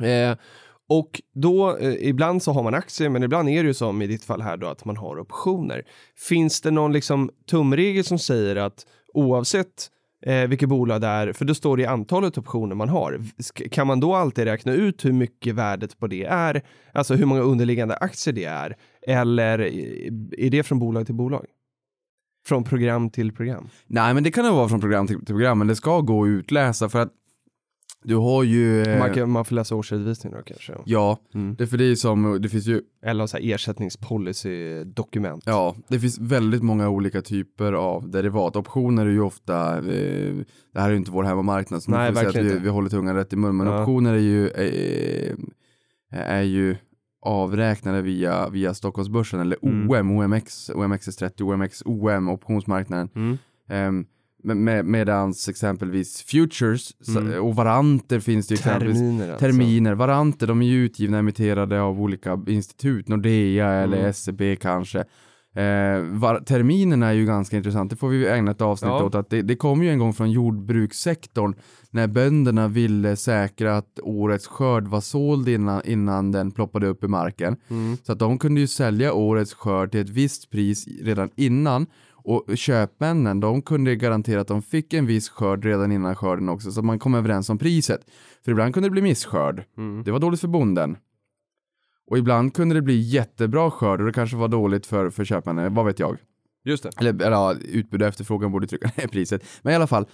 Eh, 0.00 0.36
och 0.88 1.20
då, 1.34 1.76
eh, 1.76 2.08
ibland 2.08 2.42
så 2.42 2.52
har 2.52 2.62
man 2.62 2.74
aktier, 2.74 3.08
men 3.08 3.22
ibland 3.22 3.48
är 3.48 3.62
det 3.62 3.66
ju 3.66 3.74
som 3.74 4.02
i 4.02 4.06
ditt 4.06 4.24
fall 4.24 4.40
här 4.42 4.56
då 4.56 4.66
att 4.66 4.84
man 4.84 4.96
har 4.96 5.18
optioner. 5.18 5.82
Finns 6.28 6.60
det 6.60 6.70
någon 6.70 6.92
liksom 6.92 7.30
tumregel 7.50 8.04
som 8.04 8.18
säger 8.18 8.56
att 8.56 8.86
oavsett 9.14 9.90
eh, 10.26 10.46
vilket 10.48 10.68
bolag 10.68 11.00
det 11.00 11.06
är, 11.06 11.32
för 11.32 11.44
då 11.44 11.54
står 11.54 11.76
det 11.76 11.82
i 11.82 11.86
antalet 11.86 12.38
optioner 12.38 12.74
man 12.74 12.88
har, 12.88 13.12
sk- 13.38 13.68
kan 13.68 13.86
man 13.86 14.00
då 14.00 14.14
alltid 14.14 14.44
räkna 14.44 14.72
ut 14.72 15.04
hur 15.04 15.12
mycket 15.12 15.54
värdet 15.54 15.98
på 15.98 16.06
det 16.06 16.24
är, 16.24 16.62
alltså 16.94 17.14
hur 17.14 17.26
många 17.26 17.40
underliggande 17.40 17.96
aktier 17.96 18.34
det 18.34 18.44
är, 18.44 18.76
eller 19.06 19.58
är 20.38 20.50
det 20.50 20.62
från 20.62 20.78
bolag 20.78 21.06
till 21.06 21.14
bolag? 21.14 21.46
Från 22.46 22.64
program 22.64 23.10
till 23.10 23.32
program? 23.32 23.68
Nej, 23.86 24.14
men 24.14 24.22
det 24.24 24.30
kan 24.30 24.44
det 24.44 24.50
vara 24.50 24.68
från 24.68 24.80
program 24.80 25.06
till, 25.06 25.16
till 25.16 25.26
program, 25.34 25.58
men 25.58 25.66
det 25.66 25.76
ska 25.76 26.00
gå 26.00 26.22
att 26.24 26.28
utläsa 26.28 26.88
för 26.88 26.98
att 26.98 27.12
du 28.04 28.16
har 28.16 28.42
ju... 28.42 28.82
eh, 28.82 28.98
Man, 28.98 29.14
kan, 29.14 29.30
man 29.30 29.44
får 29.44 29.54
läsa 29.54 29.74
årsredovisningen 29.76 30.38
då 30.38 30.44
kanske? 30.44 30.74
Ja, 30.84 31.18
Mm. 31.34 31.54
det 31.56 31.64
är 31.64 31.66
för 31.66 31.78
det 31.78 31.84
är 31.84 31.94
som, 31.94 32.38
det 32.42 32.48
finns 32.48 32.66
ju 32.66 32.80
Eller 33.02 33.26
så 33.26 33.36
här 33.36 33.44
ersättningspolicy-dokument. 33.54 35.42
Ja, 35.46 35.74
det 35.88 35.98
finns 36.00 36.18
väldigt 36.18 36.62
många 36.62 36.88
olika 36.88 37.22
typer 37.22 37.72
av 37.72 38.10
derivat. 38.10 38.56
Optioner 38.56 39.06
är 39.06 39.10
ju 39.10 39.20
ofta, 39.20 39.76
eh, 39.78 40.34
det 40.74 40.80
här 40.80 40.86
är 40.86 40.90
ju 40.90 40.96
inte 40.96 41.10
vår 41.10 41.24
hemmamarknad 41.24 41.82
så 41.82 41.90
nu 41.90 41.96
Nej, 41.96 42.14
får 42.14 42.20
vi 42.26 42.32
säga 42.32 42.46
att 42.46 42.52
vi, 42.56 42.58
vi 42.58 42.68
håller 42.68 42.88
tungan 42.90 43.14
rätt 43.16 43.32
i 43.32 43.36
mun. 43.36 43.56
Men 43.56 43.66
Ja. 43.66 43.80
optioner 43.82 44.14
är 44.14 44.18
ju, 44.18 44.48
eh, 44.48 45.36
är 46.12 46.42
ju 46.42 46.76
avräknade 47.22 48.02
via, 48.02 48.48
via 48.48 48.74
Stockholmsbörsen 48.74 49.40
eller 49.40 49.56
Mm. 49.62 49.90
OM, 49.90 50.10
OMX, 50.10 50.70
OMXS30, 50.70 51.42
OMX, 51.42 51.82
OM, 51.84 52.28
optionsmarknaden. 52.28 53.08
Mm. 53.14 54.06
Med, 54.42 54.84
medans 54.84 55.48
exempelvis 55.48 56.22
futures 56.22 56.90
Mm. 57.16 57.40
och 57.42 57.54
varanter 57.56 58.20
finns 58.20 58.46
det 58.48 58.54
ju. 58.54 58.58
Terminer 58.58 59.30
alltså. 59.32 59.46
Terminer, 59.46 59.94
varanter, 59.94 60.46
de 60.46 60.62
är 60.62 60.66
ju 60.66 60.84
utgivna 60.84 61.18
emitterade 61.18 61.80
av 61.82 62.00
olika 62.00 62.40
institut, 62.46 63.08
Nordea 63.08 63.68
eller 63.70 63.98
Mm. 63.98 64.12
SEB 64.12 64.56
kanske. 64.60 64.98
Eh, 65.54 66.00
var, 66.10 66.40
terminerna 66.46 67.08
är 67.08 67.12
ju 67.12 67.26
ganska 67.26 67.56
intressant, 67.56 67.90
det 67.90 67.96
får 67.96 68.08
vi 68.08 68.26
ägna 68.28 68.50
ett 68.50 68.60
avsnitt 68.60 68.88
Ja. 68.88 69.04
åt. 69.04 69.14
Att 69.14 69.30
det, 69.30 69.42
det 69.42 69.56
kom 69.56 69.82
ju 69.82 69.90
en 69.90 69.98
gång 69.98 70.12
från 70.14 70.30
jordbrukssektorn 70.30 71.54
när 71.90 72.06
bönderna 72.06 72.68
ville 72.68 73.16
säkra 73.16 73.76
att 73.76 73.98
årets 74.02 74.46
skörd 74.46 74.88
var 74.88 75.00
såld 75.00 75.48
innan, 75.48 75.82
innan 75.84 76.32
den 76.32 76.50
ploppade 76.50 76.86
upp 76.86 77.04
i 77.04 77.08
marken. 77.08 77.56
Mm. 77.68 77.96
Så 78.02 78.12
att 78.12 78.18
de 78.18 78.38
kunde 78.38 78.60
ju 78.60 78.66
sälja 78.66 79.12
årets 79.12 79.54
skörd 79.54 79.90
till 79.90 80.00
ett 80.00 80.08
visst 80.10 80.50
pris 80.50 80.88
redan 81.02 81.30
innan 81.36 81.86
och 82.30 82.58
köpmännen 82.58 83.40
de 83.40 83.62
kunde 83.62 83.96
garantera 83.96 84.40
att 84.40 84.48
de 84.48 84.62
fick 84.62 84.94
en 84.94 85.06
viss 85.06 85.28
skörd 85.28 85.64
redan 85.64 85.92
innan 85.92 86.14
skörden 86.16 86.48
också 86.48 86.72
så 86.72 86.82
man 86.82 86.98
kom 86.98 87.14
överens 87.14 87.50
om 87.50 87.58
priset. 87.58 88.00
För 88.44 88.52
ibland 88.52 88.74
kunde 88.74 88.88
det 88.88 88.92
bli 88.92 89.02
misskörd. 89.02 89.64
Mm. 89.76 90.04
Det 90.04 90.10
var 90.10 90.18
dåligt 90.18 90.40
för 90.40 90.48
bonden. 90.48 90.96
Och 92.10 92.18
ibland 92.18 92.54
kunde 92.54 92.74
det 92.74 92.82
bli 92.82 93.00
jättebra 93.00 93.70
skörd 93.70 94.00
och 94.00 94.06
det 94.06 94.12
kanske 94.12 94.36
var 94.36 94.48
dåligt 94.48 94.86
för, 94.86 95.10
för 95.10 95.24
köpmännen, 95.24 95.74
vad 95.74 95.86
vet 95.86 95.98
jag. 95.98 96.18
Just 96.64 96.82
det. 96.82 96.90
Eller, 96.98 97.10
eller 97.10 97.30
ja, 97.30 97.54
utbud 97.54 98.02
och 98.02 98.08
efterfrågan 98.08 98.52
borde 98.52 98.66
trycka 98.66 98.90
ner 98.96 99.06
priset. 99.06 99.44
Men 99.62 99.72
i 99.72 99.76
alla 99.76 99.86
fall, 99.86 100.06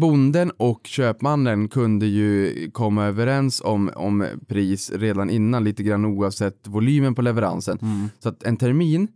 bonden 0.00 0.50
och 0.56 0.80
köpmannen 0.84 1.68
kunde 1.68 2.06
ju 2.06 2.70
komma 2.70 3.04
överens 3.04 3.62
om, 3.64 3.90
om 3.96 4.26
pris 4.48 4.92
redan 4.94 5.30
innan, 5.30 5.64
lite 5.64 5.82
grann 5.82 6.04
oavsett 6.04 6.66
volymen 6.66 7.14
på 7.14 7.22
leveransen. 7.22 7.78
Mm. 7.82 8.08
Så 8.18 8.28
att 8.28 8.42
en 8.42 8.56
termin, 8.56 9.08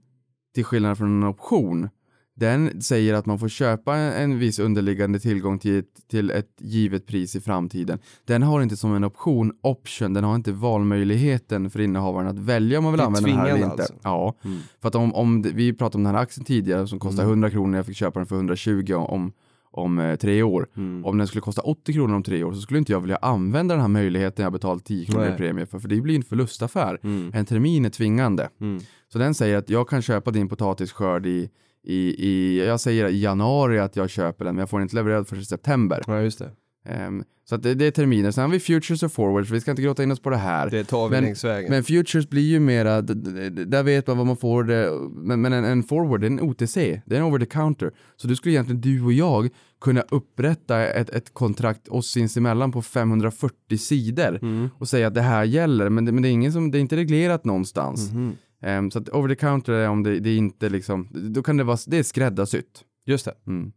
till 0.54 0.64
skillnad 0.64 0.98
från 0.98 1.22
en 1.22 1.28
option, 1.28 1.88
den 2.36 2.82
säger 2.82 3.14
att 3.14 3.26
man 3.26 3.38
får 3.38 3.48
köpa 3.48 3.96
en, 3.96 4.38
viss 4.38 4.58
underliggande 4.58 5.18
tillgång 5.20 5.58
till 5.58 5.78
ett, 5.78 6.08
till 6.10 6.30
ett 6.30 6.50
givet 6.58 7.06
pris 7.06 7.36
i 7.36 7.40
framtiden. 7.40 7.98
Den 8.24 8.42
har 8.42 8.62
inte 8.62 8.76
som 8.76 8.94
en 8.94 9.04
option 9.04 9.52
option, 9.62 10.12
den 10.12 10.24
har 10.24 10.34
inte 10.34 10.52
valmöjligheten 10.52 11.70
för 11.70 11.80
innehavaren 11.80 12.28
att 12.28 12.38
välja 12.38 12.78
om 12.78 12.84
man 12.84 12.92
vill 12.92 12.98
Det 12.98 13.04
använda 13.06 13.28
den 13.28 13.38
här 13.38 13.46
eller 13.46 13.56
inte. 13.58 13.70
alltså? 13.82 13.94
Ja, 14.02 14.34
Mm. 14.44 14.58
för 14.82 14.88
att 14.88 14.94
om, 14.94 15.14
om 15.14 15.42
vi 15.42 15.72
pratade 15.72 15.96
om 16.00 16.04
den 16.04 16.14
här 16.14 16.22
aktien 16.22 16.44
tidigare 16.44 16.86
som 16.86 16.98
kostar 16.98 17.22
Mm. 17.22 17.30
100 17.30 17.50
kronor, 17.50 17.76
jag 17.76 17.86
fick 17.86 17.96
köpa 17.96 18.18
den 18.20 18.26
för 18.26 18.36
120 18.36 18.94
om, 18.94 19.32
om 19.70 19.98
eh, 19.98 20.16
tre 20.16 20.42
år. 20.42 20.66
Mm. 20.76 21.04
Om 21.04 21.18
den 21.18 21.26
skulle 21.26 21.42
kosta 21.42 21.62
80 21.62 21.92
kronor 21.92 22.14
om 22.14 22.22
tre 22.22 22.44
år 22.44 22.52
så 22.52 22.60
skulle 22.60 22.78
inte 22.78 22.92
jag 22.92 23.00
vilja 23.00 23.16
använda 23.16 23.74
den 23.74 23.80
här 23.80 23.88
möjligheten 23.88 24.42
jag 24.42 24.52
betalat 24.52 24.84
10 24.84 25.06
kronor 25.06 25.24
i 25.24 25.28
Nej. 25.28 25.36
premie 25.38 25.66
för, 25.66 25.78
för 25.78 25.88
det 25.88 26.00
blir 26.00 26.16
en 26.16 26.22
förlustaffär. 26.22 26.98
Mm. 27.02 27.30
En 27.34 27.46
termin 27.46 27.84
är 27.84 27.90
tvingande. 27.90 28.48
Mm. 28.60 28.80
Så 29.12 29.18
den 29.18 29.34
säger 29.34 29.56
att 29.58 29.70
jag 29.70 29.88
kan 29.88 30.02
köpa 30.02 30.30
din 30.30 30.48
potatisskörd 30.48 31.26
i, 31.26 31.50
i, 31.84 32.26
i 32.28 32.64
jag 32.66 32.80
säger 32.80 33.08
i 33.08 33.20
januari 33.20 33.78
att 33.78 33.96
jag 33.96 34.10
köper 34.10 34.44
den, 34.44 34.54
men 34.54 34.60
jag 34.60 34.70
får 34.70 34.78
den 34.78 34.84
inte 34.84 34.96
levererad 34.96 35.28
först 35.28 35.42
i 35.42 35.44
september. 35.44 36.02
Ja, 36.06 36.20
just 36.20 36.38
det. 36.38 36.50
Ehm, 36.88 37.24
så 37.48 37.54
att 37.54 37.62
det, 37.62 37.74
det 37.74 37.86
är 37.86 37.90
terminer. 37.90 38.30
Sen 38.30 38.44
har 38.44 38.50
vi 38.50 38.60
futures 38.60 39.02
och 39.02 39.12
forwards, 39.12 39.50
vi 39.50 39.60
ska 39.60 39.70
inte 39.70 39.82
gråta 39.82 40.02
in 40.02 40.10
oss 40.10 40.20
på 40.20 40.30
det 40.30 40.36
här. 40.36 40.70
Det 40.70 40.84
tar 40.84 41.08
vi 41.08 41.10
Men-. 41.10 41.22
Men 41.70 41.84
futures 41.84 42.28
blir 42.30 42.42
ju 42.42 42.60
mera, 42.60 43.02
där 43.02 43.82
vet 43.82 44.06
man 44.06 44.16
vad 44.16 44.26
man 44.26 44.36
får, 44.36 44.64
det, 44.64 44.90
men, 45.14 45.40
men 45.40 45.52
en, 45.52 45.64
en 45.64 45.82
forward, 45.82 46.20
det 46.20 46.26
är 46.26 46.30
en 46.30 46.40
OTC, 46.40 46.74
det 47.06 47.16
är 47.16 47.16
en 47.16 47.22
over 47.22 47.38
the 47.38 47.46
counter. 47.46 47.90
Så 48.16 48.28
du 48.28 48.36
skulle 48.36 48.54
egentligen, 48.54 48.80
du 48.80 49.02
och 49.02 49.12
jag, 49.12 49.48
kunna 49.80 50.00
upprätta 50.00 50.86
ett, 50.86 51.10
ett 51.10 51.34
kontrakt 51.34 51.88
oss 51.88 52.06
sinsemellan 52.10 52.72
på 52.72 52.82
540 52.82 53.78
sidor 53.78 54.38
Mm. 54.42 54.68
och 54.78 54.88
säga 54.88 55.06
att 55.06 55.14
det 55.14 55.22
här 55.22 55.44
gäller, 55.44 55.88
men 55.88 56.04
det, 56.04 56.12
men 56.12 56.22
det 56.22 56.28
är 56.28 56.30
ingen 56.30 56.52
som, 56.52 56.70
det 56.70 56.78
är 56.78 56.80
inte 56.80 56.96
reglerat 56.96 57.44
någonstans. 57.44 58.12
Mhm. 58.12 58.32
Ehm, 58.64 58.90
så 58.90 58.98
att 58.98 59.08
over 59.08 59.28
the 59.28 59.34
counter 59.36 59.72
är 59.72 59.88
om 59.88 60.02
det, 60.02 60.20
det 60.20 60.30
är 60.30 60.36
inte 60.36 60.68
liksom, 60.68 61.08
då 61.34 61.42
kan 61.42 61.56
det 61.56 61.64
vara, 61.64 61.78
det 61.86 61.98
är 61.98 62.02
skräddarsytt. 62.02 62.84
Just 63.06 63.24
det. 63.24 63.34
Mm. 63.46 63.72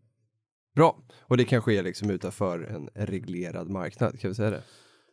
Bra. 0.75 0.97
Och 1.21 1.37
det 1.37 1.43
kan 1.43 1.61
ske 1.61 1.81
liksom 1.81 2.09
utanför 2.09 2.59
en 2.95 3.05
reglerad 3.07 3.69
marknad, 3.69 4.19
kan 4.19 4.29
vi 4.31 4.35
säga 4.35 4.49
det? 4.49 4.61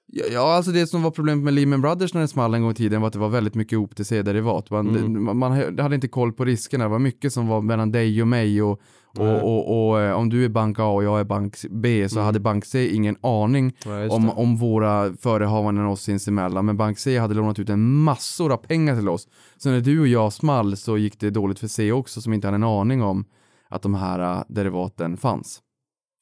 Ja, 0.06 0.24
ja, 0.32 0.54
alltså 0.56 0.70
det 0.72 0.86
som 0.86 1.02
var 1.02 1.10
problemet 1.10 1.44
med 1.44 1.54
Lehman 1.54 1.80
Brothers 1.80 2.14
när 2.14 2.20
det 2.20 2.28
small 2.28 2.54
en 2.54 2.62
gång 2.62 2.70
i 2.70 2.74
tiden 2.74 3.00
var 3.00 3.06
att 3.06 3.12
det 3.12 3.18
var 3.18 3.28
väldigt 3.28 3.54
mycket 3.54 3.78
OTC-derivat. 3.78 4.70
Man, 4.70 4.88
Mm. 4.96 5.24
man, 5.24 5.36
man 5.36 5.52
hade 5.78 5.94
inte 5.94 6.08
koll 6.08 6.32
på 6.32 6.44
riskerna, 6.44 6.84
det 6.84 6.90
var 6.90 6.98
mycket 6.98 7.32
som 7.32 7.46
var 7.46 7.60
mellan 7.60 7.92
dig 7.92 8.22
och 8.22 8.28
mig 8.28 8.62
och, 8.62 8.80
och, 9.18 9.42
och, 9.42 9.88
och, 9.90 10.00
eh, 10.00 10.12
om 10.12 10.28
du 10.28 10.44
är 10.44 10.48
bank 10.48 10.78
A 10.78 10.84
och 10.84 11.04
jag 11.04 11.20
är 11.20 11.24
bank 11.24 11.56
B 11.70 12.08
så 12.08 12.16
Mm. 12.16 12.26
hade 12.26 12.40
bank 12.40 12.64
C 12.64 12.94
ingen 12.94 13.16
aning 13.20 13.76
Ja, 13.84 14.10
om, 14.10 14.30
om 14.30 14.56
våra 14.56 15.16
förehavanden 15.16 15.86
oss 15.86 16.02
sinsemellan. 16.02 16.66
Men 16.66 16.76
bank 16.76 16.98
C 16.98 17.18
hade 17.18 17.34
lånat 17.34 17.58
ut 17.58 17.70
en 17.70 17.94
massor 17.94 18.52
av 18.52 18.56
pengar 18.56 18.96
till 18.96 19.08
oss. 19.08 19.28
Så 19.56 19.70
när 19.70 19.80
du 19.80 20.00
och 20.00 20.08
jag 20.08 20.32
small 20.32 20.76
så 20.76 20.98
gick 20.98 21.20
det 21.20 21.30
dåligt 21.30 21.58
för 21.58 21.68
C 21.68 21.92
också 21.92 22.20
som 22.20 22.32
inte 22.32 22.46
hade 22.46 22.54
en 22.54 22.64
aning 22.64 23.02
om 23.02 23.24
att 23.68 23.82
de 23.82 23.94
här 23.94 24.20
eh, 24.38 24.42
derivaten 24.48 25.16
fanns. 25.16 25.60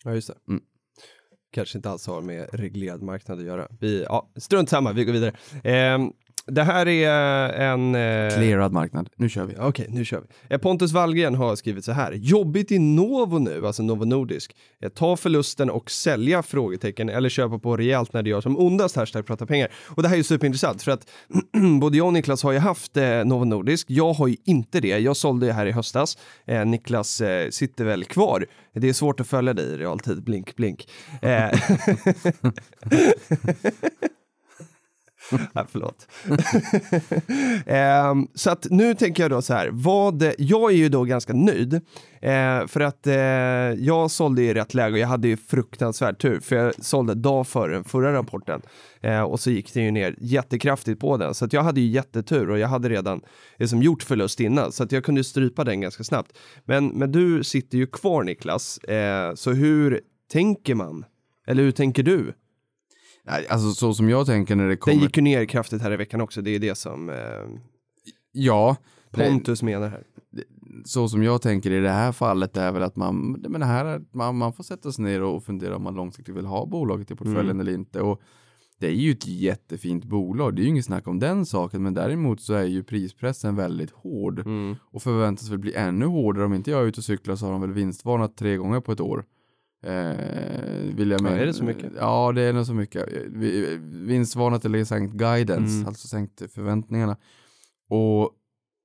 Ja, 0.04 0.14
just 0.14 0.28
det. 0.28 0.34
Mm. 0.48 0.62
Kanske 1.54 1.78
inte 1.78 1.90
alls 1.90 2.06
har 2.06 2.22
med 2.22 2.48
reglerad 2.52 3.02
marknad 3.02 3.38
att 3.38 3.44
göra. 3.44 3.68
Vi, 3.80 4.02
ja, 4.02 4.30
strunt 4.36 4.68
samma, 4.68 4.92
vi 4.92 5.04
går 5.04 5.12
vidare. 5.12 5.32
Ehm, 5.64 6.12
det 6.46 6.62
här 6.62 6.88
är 6.88 7.48
en... 7.52 7.94
Eh, 7.94 8.34
Clearad 8.34 8.72
marknad. 8.72 9.08
Nu 9.16 9.28
kör 9.28 9.44
vi. 9.44 9.54
Okej, 9.58 9.86
nu 9.88 10.04
kör 10.04 10.20
vi. 10.20 10.54
Eh, 10.54 10.58
Pontus 10.60 10.92
Wallgren 10.92 11.34
har 11.34 11.56
skrivit 11.56 11.84
så 11.84 11.92
här. 11.92 12.12
Jobbigt 12.12 12.72
i 12.72 12.78
Novo 12.78 13.38
nu, 13.38 13.66
alltså 13.66 13.82
Novo 13.82 14.04
Nordisk. 14.04 14.56
Eh, 14.82 14.88
Ta 14.88 15.16
förlusten 15.16 15.70
och 15.70 15.90
sälja? 15.90 16.42
frågetecken 16.42 17.08
eller 17.08 17.28
köpa 17.28 17.58
på 17.58 17.76
rejält 17.76 18.12
när 18.12 18.22
det 18.22 18.30
gör 18.30 18.40
som 18.40 18.58
ondast. 18.58 18.96
Hashtag 18.96 19.26
prata 19.26 19.46
pengar. 19.46 19.68
Och 19.88 20.02
det 20.02 20.08
här 20.08 20.14
är 20.14 20.18
ju 20.18 20.24
superintressant 20.24 20.82
för 20.82 20.92
att 20.92 21.10
både 21.80 21.96
jag 21.96 22.06
och 22.06 22.12
Niklas 22.12 22.42
har 22.42 22.52
ju 22.52 22.58
haft 22.58 22.96
eh, 22.96 23.24
Novo 23.24 23.44
Nordisk. 23.44 23.86
Jag 23.90 24.12
har 24.12 24.28
ju 24.28 24.36
inte 24.44 24.80
det. 24.80 24.98
Jag 24.98 25.16
sålde 25.16 25.46
det 25.46 25.52
här 25.52 25.66
i 25.66 25.72
höstas. 25.72 26.18
Eh, 26.46 26.64
Niklas 26.64 27.20
eh, 27.20 27.50
sitter 27.50 27.84
väl 27.84 28.04
kvar. 28.04 28.46
Det 28.74 28.88
är 28.88 28.92
svårt 28.92 29.20
att 29.20 29.26
följa 29.26 29.54
dig 29.54 29.64
i 29.64 29.76
realtid. 29.76 30.22
Blink, 30.22 30.56
blink. 30.56 30.88
Nej, 35.52 35.64
förlåt. 35.68 36.08
Ehm, 37.66 38.28
så 38.34 38.50
att 38.50 38.66
nu 38.70 38.94
tänker 38.94 39.22
jag 39.22 39.30
då 39.30 39.42
så 39.42 39.54
här, 39.54 39.70
vad, 39.72 40.32
jag 40.38 40.72
är 40.72 40.76
ju 40.76 40.88
då 40.88 41.04
ganska 41.04 41.32
nöjd. 41.32 41.74
Eh, 42.22 42.66
för 42.66 42.80
att 42.80 43.06
eh, 43.06 43.14
jag 43.84 44.10
sålde 44.10 44.42
i 44.42 44.54
rätt 44.54 44.74
läge 44.74 44.92
och 44.92 44.98
jag 44.98 45.08
hade 45.08 45.28
ju 45.28 45.36
fruktansvärd 45.36 46.18
tur 46.18 46.40
för 46.40 46.56
jag 46.56 46.84
sålde 46.84 47.14
dag 47.14 47.46
före 47.46 47.72
den 47.72 47.84
förra 47.84 48.12
rapporten. 48.12 48.62
Eh, 49.00 49.22
och 49.22 49.40
så 49.40 49.50
gick 49.50 49.74
det 49.74 49.80
ju 49.80 49.90
ner 49.90 50.14
jättekraftigt 50.18 51.00
på 51.00 51.16
den. 51.16 51.34
Så 51.34 51.44
att 51.44 51.52
jag 51.52 51.62
hade 51.62 51.80
ju 51.80 51.86
jättetur 51.86 52.50
och 52.50 52.58
jag 52.58 52.68
hade 52.68 52.88
redan 52.88 53.20
liksom, 53.58 53.82
gjort 53.82 54.02
förlust 54.02 54.40
innan 54.40 54.72
så 54.72 54.82
att 54.82 54.92
jag 54.92 55.04
kunde 55.04 55.24
strypa 55.24 55.64
den 55.64 55.80
ganska 55.80 56.04
snabbt. 56.04 56.38
Men, 56.64 56.88
men 56.88 57.12
du 57.12 57.44
sitter 57.44 57.78
ju 57.78 57.86
kvar 57.86 58.22
Niklas, 58.22 58.78
eh, 58.78 59.34
så 59.34 59.52
hur 59.52 60.00
tänker 60.32 60.74
man? 60.74 61.04
Eller 61.46 61.62
hur 61.62 61.72
tänker 61.72 62.02
du? 62.02 62.32
Nej, 63.26 63.46
Alltså 63.50 63.70
så 63.72 63.94
som 63.94 64.08
jag 64.08 64.26
tänker 64.26 64.56
när 64.56 64.64
det 64.64 64.70
Den 64.70 64.76
kommer... 64.78 64.96
gick 65.02 65.16
ju 65.16 65.22
ner 65.22 65.44
kraftigt 65.44 65.82
här 65.82 65.92
i 65.92 65.96
veckan 65.96 66.20
också, 66.20 66.42
det 66.42 66.50
är 66.50 66.58
det 66.58 66.74
som 66.74 67.08
eh, 67.10 67.16
Ja, 68.32 68.76
det- 69.10 69.28
Pontus 69.30 69.62
menar 69.62 69.88
här. 69.88 70.04
så 70.84 71.08
som 71.08 71.22
jag 71.22 71.42
tänker 71.42 71.70
i 71.70 71.80
det 71.80 71.90
här 71.90 72.12
fallet 72.12 72.56
är 72.56 72.72
väl 72.72 72.82
att 72.82 72.96
man, 72.96 73.32
men 73.48 73.60
det 73.60 73.66
här, 73.66 73.84
är- 73.84 74.02
man, 74.12 74.36
man 74.36 74.52
får 74.52 74.64
sätta 74.64 74.92
sig 74.92 75.04
ner 75.04 75.22
och 75.22 75.44
fundera 75.44 75.76
om 75.76 75.82
man 75.82 75.94
långsiktigt 75.94 76.36
vill 76.36 76.46
ha 76.46 76.66
bolaget 76.66 77.10
i 77.10 77.14
portföljen 77.14 77.50
Mm. 77.50 77.60
eller 77.60 77.72
inte. 77.74 78.00
Och 78.00 78.20
det 78.78 78.86
är 78.86 78.92
ju 78.92 79.10
ett 79.12 79.26
jättefint 79.26 80.04
bolag, 80.04 80.56
det 80.56 80.60
är 80.62 80.64
ju 80.64 80.68
inget 80.68 80.84
snack 80.84 81.06
om 81.08 81.18
den 81.18 81.46
saken, 81.46 81.82
men 81.82 81.94
däremot 81.94 82.40
så 82.40 82.54
är 82.54 82.64
ju 82.64 82.82
prispressen 82.84 83.56
väldigt 83.56 83.90
hård 83.90 84.38
Mm. 84.38 84.76
och 84.82 85.02
förväntas 85.02 85.50
väl 85.50 85.58
bli 85.58 85.74
ännu 85.74 86.06
hårdare. 86.06 86.44
Om 86.44 86.54
inte 86.54 86.70
jag 86.70 86.80
är 86.82 86.86
ute 86.86 87.00
och 87.00 87.04
cyklar 87.04 87.36
så 87.36 87.44
har 87.46 87.52
de 87.52 87.60
väl 87.60 87.72
vinstvarnat 87.72 88.36
tre 88.36 88.56
gånger 88.56 88.80
på 88.80 88.92
ett 88.92 89.00
år. 89.00 89.24
Eh, 89.82 90.94
vill 90.96 91.10
jag 91.10 91.20
Ja, 91.20 91.24
med. 91.24 91.42
är 91.42 91.46
det 91.46 91.54
så 91.54 91.64
mycket? 91.64 91.92
Ja, 91.98 92.32
det 92.32 92.42
är 92.42 92.52
nog 92.52 92.66
så 92.66 92.74
mycket. 92.74 93.08
Vi- 93.26 93.78
Vinstvarnat 93.92 94.64
eller 94.64 94.84
sänkt 94.84 95.14
guidance, 95.14 95.74
Mm. 95.74 95.86
alltså 95.88 96.08
sänkt 96.08 96.42
förväntningarna. 96.54 97.16
Och 97.88 98.30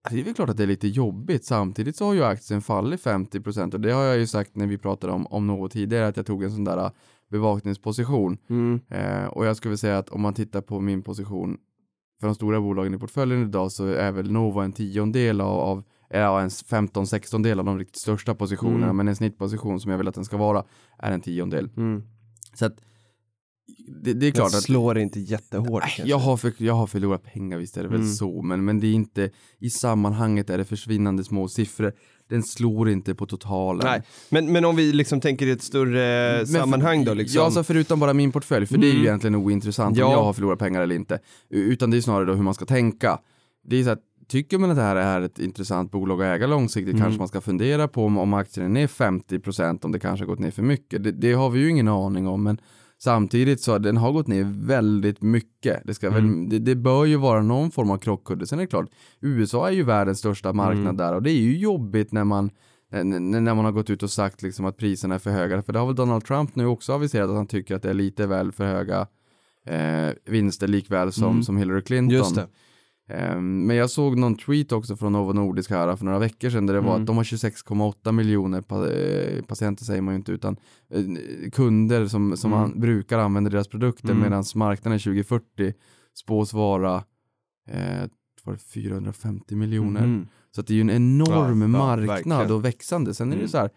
det 0.10 0.19
är 0.19 0.23
väl 0.23 0.33
klart 0.33 0.49
att 0.49 0.57
det 0.57 0.63
är 0.63 0.67
lite 0.67 0.88
jobbigt. 0.88 1.45
Samtidigt 1.45 1.95
så 1.95 2.05
har 2.05 2.13
ju 2.13 2.23
aktien 2.23 2.62
fallit 2.62 3.01
50% 3.01 3.73
och 3.73 3.79
det 3.81 3.91
har 3.91 4.03
jag 4.03 4.17
ju 4.17 4.27
sagt 4.27 4.55
när 4.55 4.67
vi 4.67 4.77
pratade 4.77 5.13
om, 5.13 5.27
om 5.27 5.47
något 5.47 5.71
tidigare 5.71 6.07
att 6.07 6.17
jag 6.17 6.25
tog 6.25 6.43
en 6.43 6.51
sån 6.51 6.63
där 6.63 6.77
äh, 6.77 6.91
bevakningsposition. 7.31 8.38
Mm. 8.49 8.79
Eh, 8.89 9.25
och 9.25 9.45
jag 9.45 9.57
skulle 9.57 9.77
säga 9.77 9.97
att 9.97 10.10
om 10.10 10.21
man 10.21 10.33
tittar 10.33 10.62
på 10.62 10.79
min 10.79 11.01
position 11.03 11.57
för 12.19 12.27
de 12.27 12.36
stora 12.36 12.62
bolagen 12.62 12.93
i 12.93 12.97
portföljen 12.97 13.41
idag 13.43 13.71
så 13.71 13.86
är 13.88 14.12
väl 14.12 14.31
Nova 14.31 14.63
en 14.63 14.71
tiondel 14.73 15.41
av, 15.41 15.60
av 15.60 15.83
ja, 16.09 16.41
en 16.41 16.49
15-16 16.49 17.43
del 17.43 17.59
av 17.59 17.65
de 17.65 17.79
riktigt 17.79 18.01
största 18.01 18.35
positionerna, 18.35 18.83
Mm. 18.85 18.97
men 18.97 19.07
en 19.07 19.15
snittposition 19.15 19.79
som 19.79 19.91
jag 19.91 19.97
vill 19.97 20.07
att 20.07 20.15
den 20.15 20.25
ska 20.25 20.37
vara 20.37 20.63
är 20.99 21.11
en 21.11 21.21
tiondel. 21.21 21.69
Mm. 21.77 22.03
Så 22.53 22.65
att 22.65 22.75
det, 23.87 24.01
det 24.03 24.09
är 24.11 24.13
Den 24.13 24.31
klart 24.31 24.47
att 24.53 24.63
slår 24.63 24.97
inte 24.97 25.19
jättehårt. 25.19 25.81
kanske. 25.81 26.03
jag 26.03 26.17
har, 26.17 26.37
för, 26.37 26.53
jag 26.57 26.73
har 26.73 26.87
förlorat 26.87 27.23
pengar, 27.23 27.57
visst 27.57 27.77
är 27.77 27.83
det 27.83 27.89
väl 27.89 27.99
Mm. 28.01 28.13
så, 28.13 28.41
men, 28.41 28.65
men 28.65 28.79
det 28.79 28.87
är 28.87 28.93
inte, 28.93 29.29
i 29.59 29.69
sammanhanget 29.69 30.49
är 30.49 30.57
det 30.57 30.65
försvinnande 30.65 31.23
små 31.23 31.47
siffror. 31.47 31.93
Den 32.29 32.43
slår 32.43 32.89
inte 32.89 33.15
på 33.15 33.25
totalen. 33.25 33.85
Nej, 33.85 34.01
men, 34.29 34.51
men 34.51 34.65
om 34.65 34.75
vi 34.75 34.93
liksom 34.93 35.21
tänker 35.21 35.47
i 35.47 35.51
ett 35.51 35.61
större 35.61 36.37
Men 36.37 36.47
sammanhang 36.47 37.05
då 37.05 37.13
liksom. 37.13 37.39
Ja, 37.39 37.45
alltså 37.45 37.63
förutom 37.63 37.99
bara 37.99 38.13
min 38.13 38.31
portfölj, 38.31 38.65
för 38.65 38.77
det 38.77 38.85
är 38.87 38.89
ju 38.91 38.93
Mm. 38.95 39.05
egentligen 39.05 39.35
ointressant 39.35 39.97
Ja. 39.97 40.05
om 40.05 40.11
jag 40.11 40.23
har 40.23 40.33
förlorat 40.33 40.59
pengar 40.59 40.81
eller 40.81 40.95
inte. 40.95 41.19
Utan 41.49 41.91
det 41.91 41.97
är 41.97 42.01
snarare 42.01 42.25
då 42.25 42.33
hur 42.33 42.43
man 42.43 42.53
ska 42.53 42.65
tänka. 42.65 43.19
Det 43.63 43.75
är 43.79 43.83
så 43.83 43.89
att, 43.89 44.01
tycker 44.27 44.57
man 44.57 44.69
att 44.69 44.75
det 44.75 44.81
här 44.83 44.95
är 44.95 45.21
ett 45.21 45.39
intressant 45.39 45.91
bolag 45.91 46.21
att 46.23 46.35
äga 46.35 46.47
långsiktigt 46.47 46.93
Mm. 46.93 47.03
kanske 47.03 47.19
man 47.19 47.27
ska 47.27 47.41
fundera 47.41 47.87
på 47.87 48.05
om, 48.05 48.17
om 48.17 48.33
aktien 48.33 48.65
är 48.65 48.69
ner 48.69 48.87
50% 48.87 49.85
om 49.85 49.91
det 49.91 49.99
kanske 49.99 50.25
har 50.25 50.27
gått 50.27 50.39
ner 50.39 50.51
för 50.51 50.63
mycket. 50.63 51.03
Det, 51.03 51.11
det 51.11 51.33
har 51.33 51.49
vi 51.49 51.59
ju 51.59 51.69
ingen 51.69 51.87
aning 51.87 52.27
om, 52.27 52.43
men 52.43 52.57
samtidigt 52.99 53.61
så 53.61 53.77
den 53.77 53.97
har 53.97 54.11
gått 54.11 54.27
ner 54.27 54.43
väldigt 54.65 55.21
mycket. 55.21 55.81
Det, 55.85 55.93
ska 55.93 56.07
Mm. 56.07 56.39
väl, 56.39 56.49
det, 56.49 56.59
det 56.59 56.75
bör 56.75 57.05
ju 57.05 57.15
vara 57.15 57.41
någon 57.41 57.71
form 57.71 57.91
av 57.91 57.97
krockkudde. 57.97 58.47
Sen 58.47 58.59
är 58.59 58.63
det 58.63 58.67
klart, 58.67 58.89
USA 59.21 59.67
är 59.67 59.71
ju 59.73 59.83
världens 59.83 60.19
största 60.19 60.53
marknad 60.53 60.81
Mm. 60.83 60.97
där 60.97 61.13
och 61.15 61.23
det 61.23 61.31
är 61.31 61.41
ju 61.41 61.57
jobbigt 61.57 62.11
när 62.11 62.23
man 62.23 62.49
när 62.91 63.53
man 63.55 63.65
har 63.65 63.71
gått 63.71 63.89
ut 63.89 64.03
och 64.03 64.09
sagt 64.11 64.41
liksom 64.41 64.65
att 64.65 64.77
priserna 64.77 65.15
är 65.15 65.19
för 65.19 65.31
höga. 65.31 65.61
För 65.61 65.73
det 65.73 65.79
har 65.79 65.85
väl 65.85 65.95
Donald 65.95 66.25
Trump 66.25 66.55
nu 66.55 66.65
också 66.65 66.93
aviserat 66.93 67.29
att 67.29 67.35
han 67.35 67.47
tycker 67.47 67.75
att 67.75 67.81
det 67.81 67.89
är 67.89 67.93
lite 67.93 68.27
väl 68.27 68.51
för 68.51 68.65
höga 68.65 69.07
eh, 69.65 70.09
vinster 70.25 70.67
likväl 70.67 71.11
som, 71.11 71.23
Mm. 71.31 71.43
som 71.43 71.57
Hillary 71.57 71.81
Clinton. 71.81 72.17
Just 73.09 73.19
det. 73.21 73.27
Eh, 73.27 73.41
men 73.41 73.75
jag 73.75 73.89
såg 73.89 74.17
någon 74.17 74.35
tweet 74.37 74.71
också 74.71 74.95
från 74.95 75.11
Novo 75.13 75.33
Nordisk 75.33 75.69
här 75.69 75.95
för 75.95 76.05
några 76.05 76.19
veckor 76.19 76.49
sedan 76.49 76.65
där 76.65 76.73
det 76.73 76.79
var 76.81 76.89
Mm. 76.89 77.01
att 77.01 77.07
de 77.07 77.17
har 77.17 77.23
26,8 77.23 78.11
miljoner 78.11 78.57
eh, 79.37 79.41
patienter 79.43 79.85
säger 79.85 80.01
man 80.01 80.13
ju 80.13 80.17
inte 80.17 80.31
utan 80.31 80.57
eh, 80.93 81.03
kunder 81.51 82.05
som, 82.07 82.37
som 82.37 82.53
Mm. 82.53 82.79
brukar 82.79 83.19
använda 83.19 83.49
deras 83.49 83.67
produkter 83.67 84.09
Mm. 84.09 84.21
medan 84.23 84.43
marknaden 84.55 84.99
2040 84.99 85.73
spås 86.15 86.53
vara 86.53 86.95
eh, 87.69 88.09
var 88.43 88.53
det 88.53 88.59
450 88.59 89.55
miljoner. 89.55 90.07
Mhm. 90.07 90.27
Så 90.55 90.61
det 90.61 90.73
är 90.73 90.75
ju 90.75 90.81
en 90.81 90.89
enorm 90.89 91.61
Ja, 91.61 91.67
ja, 91.67 91.85
marknad 91.85 92.07
verkligen. 92.07 92.51
och 92.51 92.65
växande. 92.65 93.13
Sen 93.13 93.27
är 93.27 93.31
det 93.35 93.39
Mm. 93.39 93.49
så 93.49 93.57
här, 93.57 93.69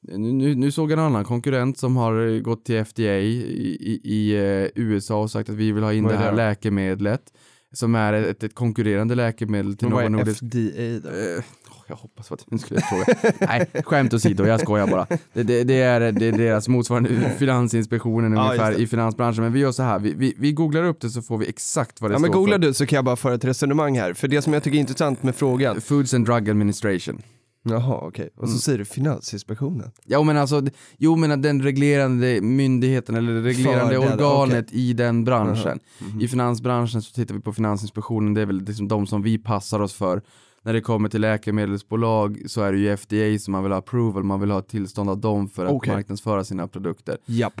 nu, 0.00 0.54
nu- 0.54 0.70
såg 0.70 0.90
jag 0.90 0.98
en 0.98 1.04
annan 1.04 1.24
konkurrent 1.24 1.78
som 1.78 1.96
har 1.96 2.26
eh, 2.26 2.40
gått 2.40 2.64
till 2.64 2.84
FDA 2.84 3.02
i, 3.18 3.36
i, 3.80 4.00
i 4.04 4.36
eh, 4.36 4.68
USA 4.74 5.22
och 5.22 5.30
sagt 5.30 5.50
att 5.50 5.56
vi 5.56 5.72
vill 5.72 5.82
ha 5.84 5.92
in 5.92 6.04
Vad 6.04 6.12
det 6.12 6.16
är 6.16 6.18
det 6.18 6.24
här 6.24 6.32
läkemedlet 6.36 7.32
som 7.74 7.94
är 7.94 8.12
ett, 8.12 8.42
ett 8.44 8.54
konkurrerande 8.54 9.14
läkemedel 9.14 9.76
till 9.76 9.88
Men 9.88 9.94
vad 9.96 10.10
Novo 10.12 10.20
är 10.20 10.24
Nordisk. 10.24 10.42
FDA 10.42 11.10
då? 11.10 11.16
Eh, 11.18 11.44
jag 11.88 11.96
hoppas 11.96 12.32
att 12.32 12.44
du 12.46 12.58
skulle 12.58 12.80
fråga. 12.80 13.04
Nej, 13.40 13.66
skämt 13.84 14.14
åsido, 14.14 14.44
jag 14.46 14.60
skojar 14.60 14.86
bara. 14.86 15.06
Det, 15.32 15.42
det, 15.42 15.64
det, 15.64 15.74
är, 15.82 16.12
det 16.12 16.26
är 16.26 16.32
deras 16.32 16.68
motsvarande 16.68 17.30
Finansinspektionen 17.38 18.32
Ja, 18.32 18.44
ungefär 18.44 18.80
i 18.80 18.86
finansbranschen. 18.86 19.42
Men 19.44 19.52
vi 19.52 19.60
gör 19.60 19.72
så 19.72 19.82
här, 19.82 19.98
vi, 19.98 20.14
vi, 20.14 20.34
vi 20.38 20.52
googlar 20.52 20.84
upp 20.84 21.00
det 21.00 21.10
så 21.10 21.22
får 21.22 21.38
vi 21.38 21.48
exakt 21.48 22.00
vad 22.00 22.10
det 22.10 22.14
Ja, 22.14 22.18
men 22.18 22.30
står 22.30 22.38
googlar 22.40 22.58
för. 22.58 22.66
du 22.66 22.74
så 22.74 22.86
kan 22.86 22.96
jag 22.96 23.04
bara 23.04 23.16
föra 23.16 23.34
ett 23.34 23.44
resonemang 23.44 23.98
här. 23.98 24.12
För 24.14 24.28
det 24.28 24.42
som 24.42 24.52
jag 24.52 24.62
tycker 24.62 24.76
är 24.76 24.80
intressant 24.80 25.22
med 25.22 25.34
frågan. 25.36 25.80
Foods 25.80 26.14
and 26.14 26.26
Drug 26.26 26.50
Administration. 26.50 27.22
Jaha, 27.62 27.98
okej. 28.02 28.28
Och 28.36 28.48
så 28.48 28.52
Mm. 28.52 28.58
säger 28.58 28.78
du 28.78 28.84
Finansinspektionen. 28.84 29.90
Jo 30.06 30.22
men 30.22 30.36
alltså, 30.36 30.62
jo 30.98 31.16
men 31.16 31.42
den 31.42 31.62
reglerande 31.62 32.40
myndigheten 32.40 33.14
eller 33.14 33.32
det 33.32 33.40
reglerande 33.40 33.94
För 33.94 34.02
den, 34.02 34.12
organet 34.12 34.72
i 34.72 34.92
den 34.92 35.24
branschen. 35.24 35.78
Mhm. 35.98 36.20
I 36.20 36.28
finansbranschen 36.28 37.02
så 37.02 37.12
tittar 37.14 37.34
vi 37.34 37.40
på 37.40 37.52
Finansinspektionen, 37.52 38.34
det 38.34 38.40
är 38.40 38.46
väl 38.46 38.60
liksom 38.64 38.88
de 38.88 39.06
som 39.06 39.22
vi 39.22 39.38
passar 39.38 39.80
oss 39.80 39.92
för. 39.94 40.22
När 40.62 40.72
det 40.72 40.80
kommer 40.80 41.08
till 41.08 41.20
läkemedelsbolag 41.20 42.42
så 42.46 42.62
är 42.62 42.72
det 42.72 42.78
ju 42.78 42.88
FDA 42.96 43.38
som 43.38 43.52
man 43.52 43.62
vill 43.62 43.72
ha 43.72 43.78
approval, 43.78 44.22
man 44.24 44.40
vill 44.40 44.50
ha 44.50 44.58
ett 44.58 44.68
tillstånd 44.68 45.10
av 45.10 45.18
dem 45.18 45.48
för 45.48 45.66
att 45.66 45.72
Okej. 45.72 45.92
marknadsföra 45.94 46.44
sina 46.44 46.68
produkter. 46.68 47.18
Japp. 47.26 47.60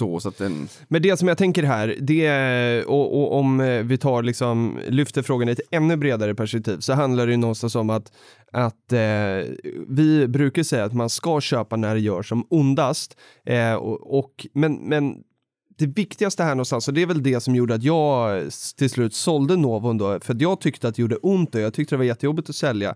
Så, 0.00 0.20
så 0.20 0.28
att 0.28 0.38
den, 0.38 0.68
Men 0.88 1.02
det 1.02 1.16
som 1.16 1.28
jag 1.28 1.38
tänker 1.38 1.62
här, 1.62 1.96
det 2.00 2.26
är, 2.26 2.88
och, 2.88 3.20
och 3.20 3.38
om 3.38 3.60
eh, 3.60 3.82
vi 3.82 3.98
tar 3.98 4.22
liksom, 4.22 4.78
lyfter 4.88 5.22
frågan 5.22 5.48
i 5.48 5.52
ett 5.52 5.60
ännu 5.70 5.96
bredare 5.96 6.34
perspektiv, 6.34 6.78
så 6.78 6.92
handlar 6.92 7.26
det 7.26 7.32
ju 7.32 7.36
någonstans 7.36 7.74
om 7.74 7.90
att, 7.90 8.12
att 8.52 8.92
eh, 8.92 8.98
vi 9.88 10.26
brukar 10.28 10.62
säga 10.62 10.84
att 10.84 10.92
man 10.92 11.10
ska 11.10 11.40
köpa 11.40 11.76
när 11.76 11.94
det 11.94 12.00
gör 12.00 12.22
som 12.22 12.46
ondast. 12.50 13.16
Eh, 13.46 13.74
och, 13.74 14.18
och, 14.18 14.46
men, 14.52 14.74
men 14.74 15.14
det 15.78 15.86
viktigaste 15.86 16.42
här 16.42 16.54
någonstans, 16.54 16.88
och 16.88 16.94
det 16.94 17.02
är 17.02 17.06
väl 17.06 17.22
det 17.22 17.40
som 17.40 17.54
gjorde 17.54 17.74
att 17.74 17.82
jag 17.82 18.42
till 18.76 18.90
slut 18.90 19.14
sålde 19.14 19.56
Novon 19.56 19.98
då, 19.98 20.20
för 20.20 20.34
att 20.34 20.40
jag 20.40 20.60
tyckte 20.60 20.88
att 20.88 20.94
det 20.94 21.02
gjorde 21.02 21.16
ont 21.16 21.54
och 21.54 21.60
jag 21.60 21.74
tyckte 21.74 21.94
det 21.94 21.98
var 21.98 22.04
jättejobbigt 22.04 22.50
att 22.50 22.56
sälja. 22.56 22.94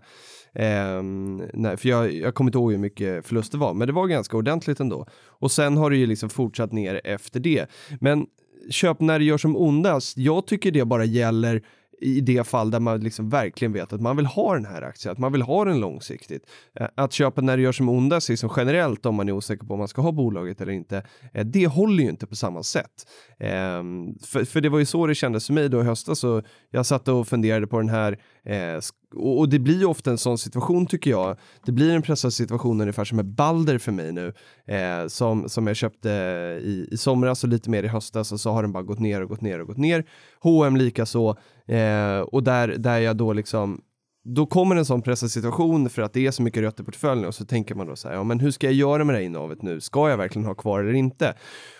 Ehm, 0.55 1.41
nej, 1.53 1.77
för 1.77 1.89
jag, 1.89 2.13
jag 2.13 2.35
kommer 2.35 2.49
inte 2.49 2.57
ihåg 2.57 2.71
hur 2.71 2.79
mycket 2.79 3.25
förlust 3.25 3.51
det 3.51 3.57
var, 3.57 3.73
men 3.73 3.87
det 3.87 3.93
var 3.93 4.07
ganska 4.07 4.37
ordentligt 4.37 4.79
ändå. 4.79 5.07
Och 5.27 5.51
sen 5.51 5.77
har 5.77 5.89
det 5.89 5.97
ju 5.97 6.05
liksom 6.05 6.29
fortsatt 6.29 6.71
ner 6.71 7.01
efter 7.03 7.39
det. 7.39 7.65
Men 7.99 8.25
köp 8.69 8.99
när 8.99 9.19
det 9.19 9.25
gör 9.25 9.37
som 9.37 9.57
ondast, 9.57 10.17
jag 10.17 10.47
tycker 10.47 10.71
det 10.71 10.85
bara 10.85 11.05
gäller 11.05 11.61
i 12.01 12.21
det 12.21 12.47
fall 12.47 12.71
där 12.71 12.79
man 12.79 12.99
liksom 12.99 13.29
verkligen 13.29 13.73
vet 13.73 13.93
att 13.93 14.01
man 14.01 14.17
vill 14.17 14.25
ha 14.25 14.53
den 14.53 14.65
här 14.65 14.81
aktien, 14.81 15.11
att 15.11 15.17
man 15.17 15.31
vill 15.31 15.41
ha 15.41 15.65
den 15.65 15.79
långsiktigt. 15.79 16.43
Eh, 16.79 16.87
att 16.95 17.13
köpa 17.13 17.41
när 17.41 17.57
det 17.57 17.63
gör 17.63 17.71
som 17.71 17.89
ondast, 17.89 18.29
liksom 18.29 18.49
generellt 18.57 19.05
om 19.05 19.15
man 19.15 19.29
är 19.29 19.33
osäker 19.33 19.65
på 19.65 19.73
om 19.73 19.79
man 19.79 19.87
ska 19.87 20.01
ha 20.01 20.11
bolaget 20.11 20.61
eller 20.61 20.73
inte, 20.73 21.03
eh, 21.33 21.45
det 21.45 21.67
håller 21.67 22.03
ju 22.03 22.09
inte 22.09 22.27
på 22.27 22.35
samma 22.35 22.63
sätt. 22.63 23.07
Ehm, 23.39 24.15
för, 24.19 24.45
för 24.45 24.61
det 24.61 24.69
var 24.69 24.79
ju 24.79 24.85
så 24.85 25.07
det 25.07 25.15
kändes 25.15 25.47
för 25.47 25.53
mig 25.53 25.69
då 25.69 25.81
i 25.81 25.83
höstas, 25.83 26.19
så 26.19 26.41
jag 26.71 26.85
satt 26.85 27.07
och 27.07 27.27
funderade 27.27 27.67
på 27.67 27.77
den 27.77 27.89
här, 27.89 28.19
eh, 28.43 28.79
och, 29.15 29.39
och 29.39 29.49
det 29.49 29.59
blir 29.59 29.79
ju 29.79 29.85
ofta 29.85 30.11
en 30.11 30.17
sån 30.17 30.37
situation 30.37 30.85
tycker 30.85 31.11
jag. 31.11 31.37
Det 31.65 31.71
blir 31.71 31.95
en 31.95 32.01
pressad 32.01 32.33
situation 32.33 32.81
ungefär 32.81 33.05
som 33.05 33.15
med 33.15 33.25
Balder 33.25 33.77
för 33.77 33.91
mig 33.91 34.11
nu. 34.11 34.33
Eh, 34.67 35.07
som, 35.07 35.49
som 35.49 35.67
jag 35.67 35.75
köpte 35.75 36.11
eh, 36.11 36.67
i, 36.67 36.87
i 36.91 36.97
somras 36.97 37.43
och 37.43 37.49
lite 37.49 37.69
mer 37.69 37.83
i 37.83 37.87
höstas 37.87 38.31
och 38.31 38.39
så 38.39 38.51
har 38.51 38.61
den 38.61 38.71
bara 38.71 38.83
gått 38.83 38.99
ner 38.99 39.21
och 39.21 39.29
gått 39.29 39.41
ner 39.41 39.59
och 39.59 39.67
gått 39.67 39.77
ner. 39.77 40.05
H&M 40.39 40.75
lika 40.75 41.05
så 41.05 41.29
eh, 41.67 42.19
och 42.19 42.43
där, 42.43 42.67
där 42.67 42.99
jag 42.99 43.17
då 43.17 43.33
liksom 43.33 43.81
då 44.25 44.45
kommer 44.45 44.75
en 44.75 44.85
sån 44.85 45.01
pressad 45.01 45.31
situation 45.31 45.89
för 45.89 46.01
att 46.01 46.13
det 46.13 46.27
är 46.27 46.31
så 46.31 46.41
mycket 46.41 46.63
rött 46.63 46.79
i 46.79 46.83
portföljen 46.83 47.25
och 47.25 47.35
så 47.35 47.45
tänker 47.45 47.75
man 47.75 47.87
då 47.87 47.95
så 47.95 48.07
här, 48.07 48.15
ja 48.15 48.23
men 48.23 48.39
hur 48.39 48.51
ska 48.51 48.67
jag 48.67 48.73
göra 48.73 49.03
med 49.03 49.15
det 49.15 49.19
här 49.19 49.25
innehavet 49.25 49.61
nu? 49.61 49.81
Ska 49.81 50.09
jag 50.09 50.17
verkligen 50.17 50.45
ha 50.45 50.55
kvar 50.55 50.79
eller 50.79 50.93
inte? 50.93 51.33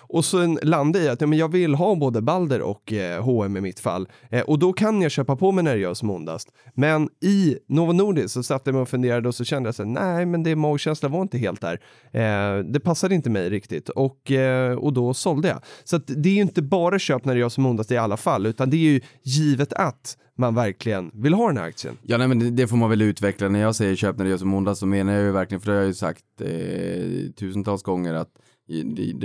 Och 0.09 0.25
sen 0.25 0.59
landar 0.61 0.99
i 0.99 1.09
att 1.09 1.21
ja, 1.21 1.27
men 1.27 1.39
jag 1.39 1.51
vill 1.51 1.75
ha 1.75 1.95
både 1.95 2.21
Balder 2.21 2.61
och 2.61 2.93
eh, 2.93 3.23
H&M 3.23 3.57
i 3.57 3.61
mitt 3.61 3.79
fall. 3.79 4.07
Eh, 4.29 4.41
och 4.41 4.59
då 4.59 4.73
kan 4.73 5.01
jag 5.01 5.11
köpa 5.11 5.35
på 5.35 5.51
mig 5.51 5.63
när 5.63 5.73
det 5.73 5.81
gör 5.81 5.93
som 5.93 6.09
ondast. 6.09 6.49
Men 6.73 7.09
i 7.21 7.57
Novo 7.67 7.93
Nordisk 7.93 8.33
så 8.33 8.43
satt 8.43 8.61
jag 8.65 8.73
mig 8.73 8.81
och 8.81 8.89
funderade 8.89 9.27
och 9.27 9.35
så 9.35 9.43
kände 9.43 9.67
jag 9.67 9.75
så 9.75 9.83
nej 9.83 10.25
men 10.25 10.43
det 10.43 10.55
magkänslan 10.55 11.11
var 11.11 11.21
inte 11.21 11.37
helt 11.37 11.61
där. 11.61 11.79
Eh, 12.11 12.63
det 12.63 12.79
passade 12.79 13.15
inte 13.15 13.29
mig 13.29 13.49
riktigt 13.49 13.89
och, 13.89 14.31
eh, 14.31 14.77
och 14.77 14.93
då 14.93 15.13
sålde 15.13 15.47
jag. 15.47 15.59
Så 15.83 15.95
att 15.95 16.03
det 16.07 16.29
är 16.29 16.33
ju 16.33 16.41
inte 16.41 16.61
bara 16.61 16.99
köp 16.99 17.25
när 17.25 17.33
det 17.33 17.39
gör 17.39 17.49
som 17.49 17.65
ondast 17.65 17.91
i 17.91 17.97
alla 17.97 18.17
fall, 18.17 18.45
utan 18.45 18.69
det 18.69 18.77
är 18.77 18.91
ju 18.91 19.01
givet 19.23 19.73
att 19.73 20.17
man 20.37 20.55
verkligen 20.55 21.11
vill 21.13 21.33
ha 21.33 21.47
den 21.47 21.57
här 21.57 21.65
aktien. 21.65 21.97
Ja, 22.01 22.17
nej, 22.17 22.27
men 22.27 22.39
det, 22.39 22.49
det 22.49 22.67
får 22.67 22.77
man 22.77 22.89
väl 22.89 23.01
utveckla. 23.01 23.49
När 23.49 23.59
jag 23.59 23.75
säger 23.75 23.95
köp 23.95 24.17
när 24.17 24.25
det 24.25 24.31
gör 24.31 24.37
som 24.37 24.53
ondast 24.53 24.79
så 24.79 24.85
menar 24.85 25.13
jag 25.13 25.23
ju 25.23 25.31
verkligen, 25.31 25.61
för 25.61 25.71
det 25.71 25.77
har 25.77 25.81
jag 25.81 25.87
ju 25.87 25.93
sagt 25.93 26.23
eh, 26.39 27.31
tusentals 27.39 27.83
gånger 27.83 28.13
att 28.13 28.29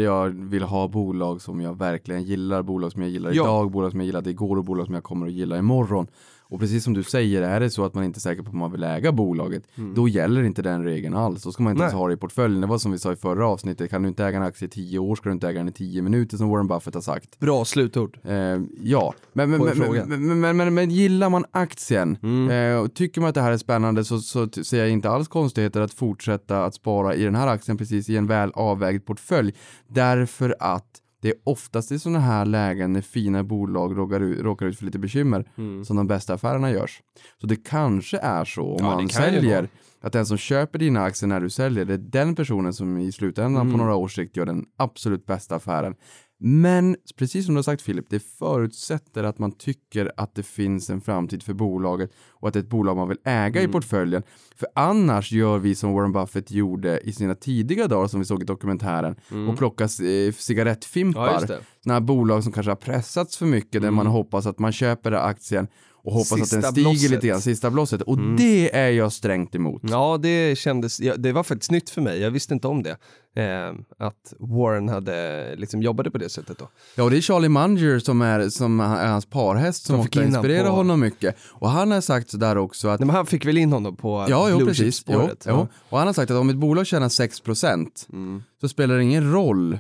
jag 0.03 0.29
vill 0.29 0.63
ha 0.63 0.89
bolag 0.89 1.43
som 1.43 1.61
jag 1.61 1.79
verkligen 1.79 2.23
gillar, 2.23 2.63
bolag 2.63 2.93
som 2.93 3.03
jag 3.03 3.11
gillar 3.11 3.33
Ja. 3.33 3.43
idag, 3.43 3.71
bolag 3.71 3.91
som 3.91 4.01
jag 4.01 4.07
gillade 4.07 4.31
igår 4.31 4.57
och 4.57 4.65
bolag 4.65 4.87
som 4.87 4.95
jag 4.95 5.05
kommer 5.05 5.27
att 5.27 5.33
gilla 5.33 5.59
imorgon. 5.59 6.07
Och 6.51 6.61
precis 6.61 6.85
som 6.85 6.95
du 6.95 7.03
säger, 7.03 7.43
är 7.43 7.61
det 7.61 7.71
så 7.71 7.85
att 7.85 7.95
man 7.95 8.05
inte 8.05 8.19
är 8.19 8.21
säker 8.21 8.43
på 8.43 8.51
om 8.51 8.59
man 8.59 8.73
vill 8.73 8.85
äga 8.85 9.13
bolaget, 9.13 9.63
då 9.97 10.09
gäller 10.09 10.43
inte 10.43 10.63
den 10.63 10.85
regeln 10.85 11.15
alls. 11.15 11.43
Då 11.43 11.53
ska 11.53 11.63
man 11.63 11.71
inte 11.71 11.83
ens 11.83 11.95
ha 11.95 12.09
det 12.09 12.15
i 12.15 12.17
portföljen. 12.17 12.61
Det 12.61 12.67
var 12.67 12.79
som 12.79 12.93
vi 12.93 12.99
sa 12.99 13.13
i 13.13 13.17
förra 13.17 13.49
avsnittet, 13.49 13.91
kan 13.91 14.03
du 14.03 14.09
inte 14.09 14.25
äga 14.25 14.37
en 14.37 14.43
aktie 14.43 14.67
i 14.67 14.71
tio 14.71 14.99
år 14.99 15.17
ska 15.17 15.29
du 15.29 15.33
inte 15.33 15.49
äga 15.49 15.59
den 15.59 15.69
i 15.69 15.73
tio 15.73 16.03
minuter 16.03 16.37
som 16.37 16.49
Warren 16.49 16.67
Buffett 16.67 16.95
har 16.95 17.01
sagt. 17.01 17.39
Bra 17.39 17.65
slutord. 17.65 18.19
Eh, 18.25 18.35
ja, 18.83 19.15
men, 19.33 19.51
men, 19.51 19.61
men, 19.61 20.09
men, 20.09 20.41
men, 20.41 20.57
men, 20.57 20.75
men, 20.75 20.91
gillar 20.91 21.31
man 21.31 21.45
aktien 21.51 22.17
Mm. 22.23 22.51
eh, 22.51 22.83
och 22.83 22.95
tycker 22.95 23.21
man 23.21 23.29
att 23.29 23.35
det 23.35 23.41
här 23.41 23.53
är 23.53 23.57
spännande 23.57 24.05
så, 24.05 24.19
så 24.19 24.49
ser 24.49 24.79
jag 24.79 24.91
inte 24.91 25.11
alls 25.11 25.29
konstigheter 25.29 25.81
att 25.81 25.93
fortsätta 25.93 26.65
att 26.65 26.75
spara 26.75 27.15
i 27.15 27.25
den 27.25 27.35
här 27.35 27.47
aktien 27.47 27.77
precis 27.79 28.09
i 28.09 28.17
en 28.17 28.27
väl 28.27 28.51
avvägd 28.55 29.07
portfölj. 29.07 29.55
Därför 29.89 30.57
att 30.61 30.87
det 31.21 31.29
är 31.29 31.35
oftast 31.45 31.93
i 31.93 31.99
sådana 31.99 32.21
här 32.21 32.45
lägen 32.47 32.93
när 32.93 33.01
fina 33.01 33.45
bolag 33.45 33.99
råkar 33.99 34.21
ut, 34.21 34.41
råkar 34.41 34.67
ut 34.67 34.79
för 34.79 34.85
lite 34.85 34.99
bekymmer 34.99 35.45
som 35.85 35.97
de 35.97 36.07
bästa 36.07 36.35
affärerna 36.35 36.71
görs. 36.71 37.01
Så 37.41 37.47
det 37.47 37.57
kanske 37.57 38.19
är 38.19 38.45
så 38.45 38.63
om 38.63 38.77
Ja, 38.85 38.95
man 38.97 39.09
säljer 39.09 39.69
att 40.03 40.13
den 40.13 40.27
som 40.27 40.37
köper 40.39 40.79
dina 40.79 41.03
aktier 41.03 41.29
när 41.29 41.41
du 41.41 41.51
säljer, 41.51 41.85
det 41.85 41.95
är 41.95 41.99
den 41.99 42.35
personen 42.35 42.73
som 42.73 42.99
i 42.99 43.13
slutändan 43.13 43.63
Mm. 43.63 43.73
på 43.73 43.79
några 43.79 43.95
års 43.97 44.15
sikt 44.15 44.37
gör 44.37 44.47
den 44.47 44.65
absolut 44.79 45.27
bästa 45.27 45.55
affären. 45.57 45.95
Men 46.43 46.97
precis 47.17 47.45
som 47.47 47.55
du 47.55 47.59
har 47.59 47.63
sagt 47.63 47.83
Filip, 47.83 48.07
det 48.11 48.21
förutsätter 48.21 49.25
att 49.25 49.39
man 49.39 49.53
tycker 49.53 50.13
att 50.17 50.35
det 50.35 50.43
finns 50.43 50.91
en 50.91 51.01
framtid 51.01 51.43
för 51.43 51.53
bolaget 51.55 52.11
och 52.31 52.49
att 52.49 52.55
det 52.55 52.61
är 52.61 52.63
ett 52.63 52.69
bolag 52.69 52.97
man 52.97 53.09
vill 53.09 53.19
äga 53.25 53.61
Mm. 53.61 53.71
i 53.71 53.73
portföljen. 53.73 54.23
För 54.57 54.69
annars 54.75 55.33
gör 55.33 55.59
vi 55.59 55.75
som 55.75 55.93
Warren 55.93 56.13
Buffett 56.13 56.51
gjorde 56.51 57.01
i 57.01 57.13
sina 57.13 57.35
tidiga 57.35 57.89
dagar 57.89 58.09
som 58.09 58.21
vi 58.21 58.27
såg 58.27 58.43
i 58.43 58.45
dokumentären 58.45 59.17
och 59.49 59.59
plockar 59.59 59.85
eh, 59.85 60.33
cigarettfimpar. 60.33 61.29
Mm. 61.29 61.47
Ja. 61.49 61.57
Sådana 61.83 61.95
här 61.95 62.01
bolag 62.01 62.45
som 62.45 62.53
kanske 62.53 62.71
har 62.71 62.77
pressats 62.77 63.37
för 63.37 63.47
mycket 63.47 63.83
där 63.83 63.91
man 63.91 64.07
hoppas 64.07 64.47
att 64.47 64.59
man 64.59 64.73
köper 64.73 65.13
aktien 65.13 65.67
och 66.03 66.13
hoppas 66.13 66.33
att 66.33 66.39
Sista 66.39 66.57
den 66.61 66.73
stiger 66.73 66.91
blosset. 66.91 67.11
lite 67.11 67.27
grann, 67.27 67.41
sista 67.41 67.71
blåset. 67.71 68.03
Och 68.03 68.19
det 68.19 68.77
är 68.77 68.91
jag 68.91 69.13
strängt 69.13 69.55
emot. 69.55 69.83
Ja, 69.85 70.19
det 70.23 70.59
kändes, 70.59 71.01
ja, 71.01 71.17
det 71.17 71.33
var 71.33 71.43
faktiskt 71.43 71.71
nytt 71.71 71.91
för 71.91 72.01
mig. 72.03 72.21
Jag 72.21 72.31
visste 72.31 72.55
inte 72.55 72.69
om 72.69 72.83
det. 72.83 72.97
Eh, 73.37 73.75
att 74.07 74.35
Warren 74.39 74.89
hade 74.89 75.55
liksom 75.57 75.83
jobbade 75.83 76.11
på 76.11 76.19
det 76.19 76.29
sättet 76.29 76.59
då. 76.59 76.69
Ja, 76.95 77.03
och 77.05 77.11
det 77.11 77.17
är 77.17 77.21
Charlie 77.21 77.49
Munger 77.49 77.99
som 77.99 78.23
är, 78.23 78.49
som 78.49 78.81
är 78.81 79.07
hans 79.07 79.27
parhäst 79.27 79.85
som 79.87 80.01
ofta 80.01 80.25
inspirerar 80.25 80.69
på- 80.69 80.75
honom 80.77 81.01
mycket. 81.01 81.37
Och 81.51 81.71
han 81.71 81.91
har 81.91 82.01
sagt 82.01 82.31
sådär 82.31 82.59
också 82.59 82.89
att 82.89 83.01
Nej, 83.01 83.07
men 83.07 83.17
han 83.17 83.27
fick 83.27 83.45
väl 83.47 83.59
in 83.59 83.73
honom 83.73 83.97
på 83.97 84.27
Ja, 84.29 84.49
jo, 84.51 84.59
precis. 84.67 84.79
Jo, 84.79 84.85
chip-spåret. 84.85 85.45
jo. 85.49 85.69
Och 85.89 85.99
han 85.99 86.07
har 86.07 86.15
sagt 86.15 86.31
att 86.31 86.37
om 86.37 86.51
ett 86.51 86.57
bolag 86.57 86.87
tjänar 86.87 87.09
6% 87.09 88.07
Mm. 88.13 88.43
så 88.61 88.69
spelar 88.69 88.97
det 88.97 89.03
ingen 89.03 89.33
roll 89.33 89.79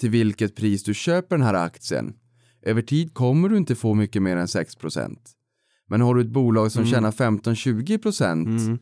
till 0.00 0.10
vilket 0.10 0.56
pris 0.56 0.82
du 0.84 0.94
köper 0.94 1.36
den 1.36 1.46
här 1.46 1.54
aktien. 1.54 2.12
Över 2.64 2.82
tid 2.82 3.14
kommer 3.14 3.48
du 3.48 3.56
inte 3.56 3.74
få 3.74 3.94
mycket 3.94 4.22
mer 4.22 4.36
än 4.36 4.46
6%. 4.48 5.18
Men 5.92 6.00
har 6.00 6.14
du 6.14 6.20
ett 6.20 6.26
bolag 6.28 6.72
som 6.72 6.86
tjänar 6.86 7.10
15-20% 7.10 8.32
Mm. 8.66 8.78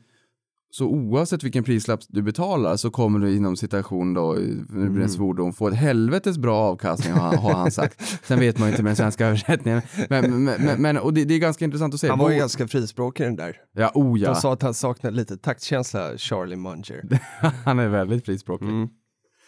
så 0.70 0.86
oavsett 0.86 1.42
vilken 1.42 1.64
prislapp 1.64 2.00
du 2.08 2.22
betalar 2.22 2.76
så 2.76 2.90
kommer 2.90 3.18
du 3.18 3.36
inom 3.36 3.56
citation 3.56 4.14
då, 4.14 4.32
nu 4.32 4.64
blir 4.68 4.78
det 4.78 4.86
Mm. 4.86 5.02
en 5.02 5.08
svordom, 5.08 5.52
få 5.52 5.68
ett 5.68 5.74
helvetes 5.74 6.38
bra 6.38 6.56
avkastning 6.58 7.12
har 7.14 7.20
han, 7.28 7.38
har 7.38 7.52
han 7.52 7.70
sagt. 7.70 8.00
Sen 8.26 8.38
vet 8.40 8.58
man 8.58 8.68
ju 8.68 8.72
inte 8.72 8.82
med 8.82 8.90
den 8.90 8.96
svenska 8.96 9.26
översättningen. 9.26 9.82
Men, 10.08 10.44
men, 10.44 10.60
men, 10.64 10.82
men 10.82 10.98
och 10.98 11.14
det, 11.14 11.24
det 11.24 11.34
är 11.34 11.38
ganska 11.38 11.64
intressant 11.64 11.94
att 11.94 12.00
se. 12.00 12.08
Han 12.08 12.18
var 12.18 12.30
ju 12.30 12.36
Bo- 12.36 12.40
ganska 12.40 12.68
frispråkig 12.68 13.26
den 13.26 13.36
där. 13.36 13.56
Ja, 13.72 13.90
oh 13.94 14.18
De 14.18 14.34
sa 14.34 14.52
att 14.52 14.62
han 14.62 14.74
saknade 14.74 15.16
lite 15.16 15.36
taktkänsla, 15.36 16.18
Charlie 16.18 16.56
Munger. 16.56 17.18
han 17.64 17.78
är 17.78 17.88
väldigt 17.88 18.24
frispråkig. 18.24 18.68
Mm. 18.68 18.88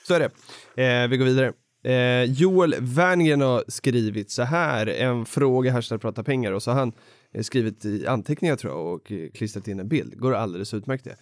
Så 0.09 0.15
är 0.15 0.21
det. 0.77 1.03
Eh, 1.05 1.09
vi 1.09 1.17
går 1.17 1.25
vidare. 1.25 1.53
Eh, 1.85 2.25
Joel 2.33 2.75
Werngren 2.81 3.41
har 3.41 3.65
skrivit 3.69 4.31
så 4.31 4.43
här, 4.43 4.87
en 4.87 5.25
fråga, 5.25 5.73
hashtag 5.73 6.01
prata 6.01 6.23
pengar 6.25 6.53
och 6.53 6.63
så 6.63 6.71
har 6.71 6.79
han 6.79 6.93
Eh, 7.35 7.43
skrivit 7.43 7.85
i 7.85 8.07
anteckningar 8.07 8.57
tror 8.57 8.72
jag 8.72 8.95
och 8.95 9.12
eh, 9.12 9.30
klistrat 9.30 9.68
in 9.68 9.80
en 9.80 9.89
bild. 9.89 10.18
Går 10.18 10.35
alldeles 10.35 10.74
utmärkt 10.74 11.05
det. 11.05 11.16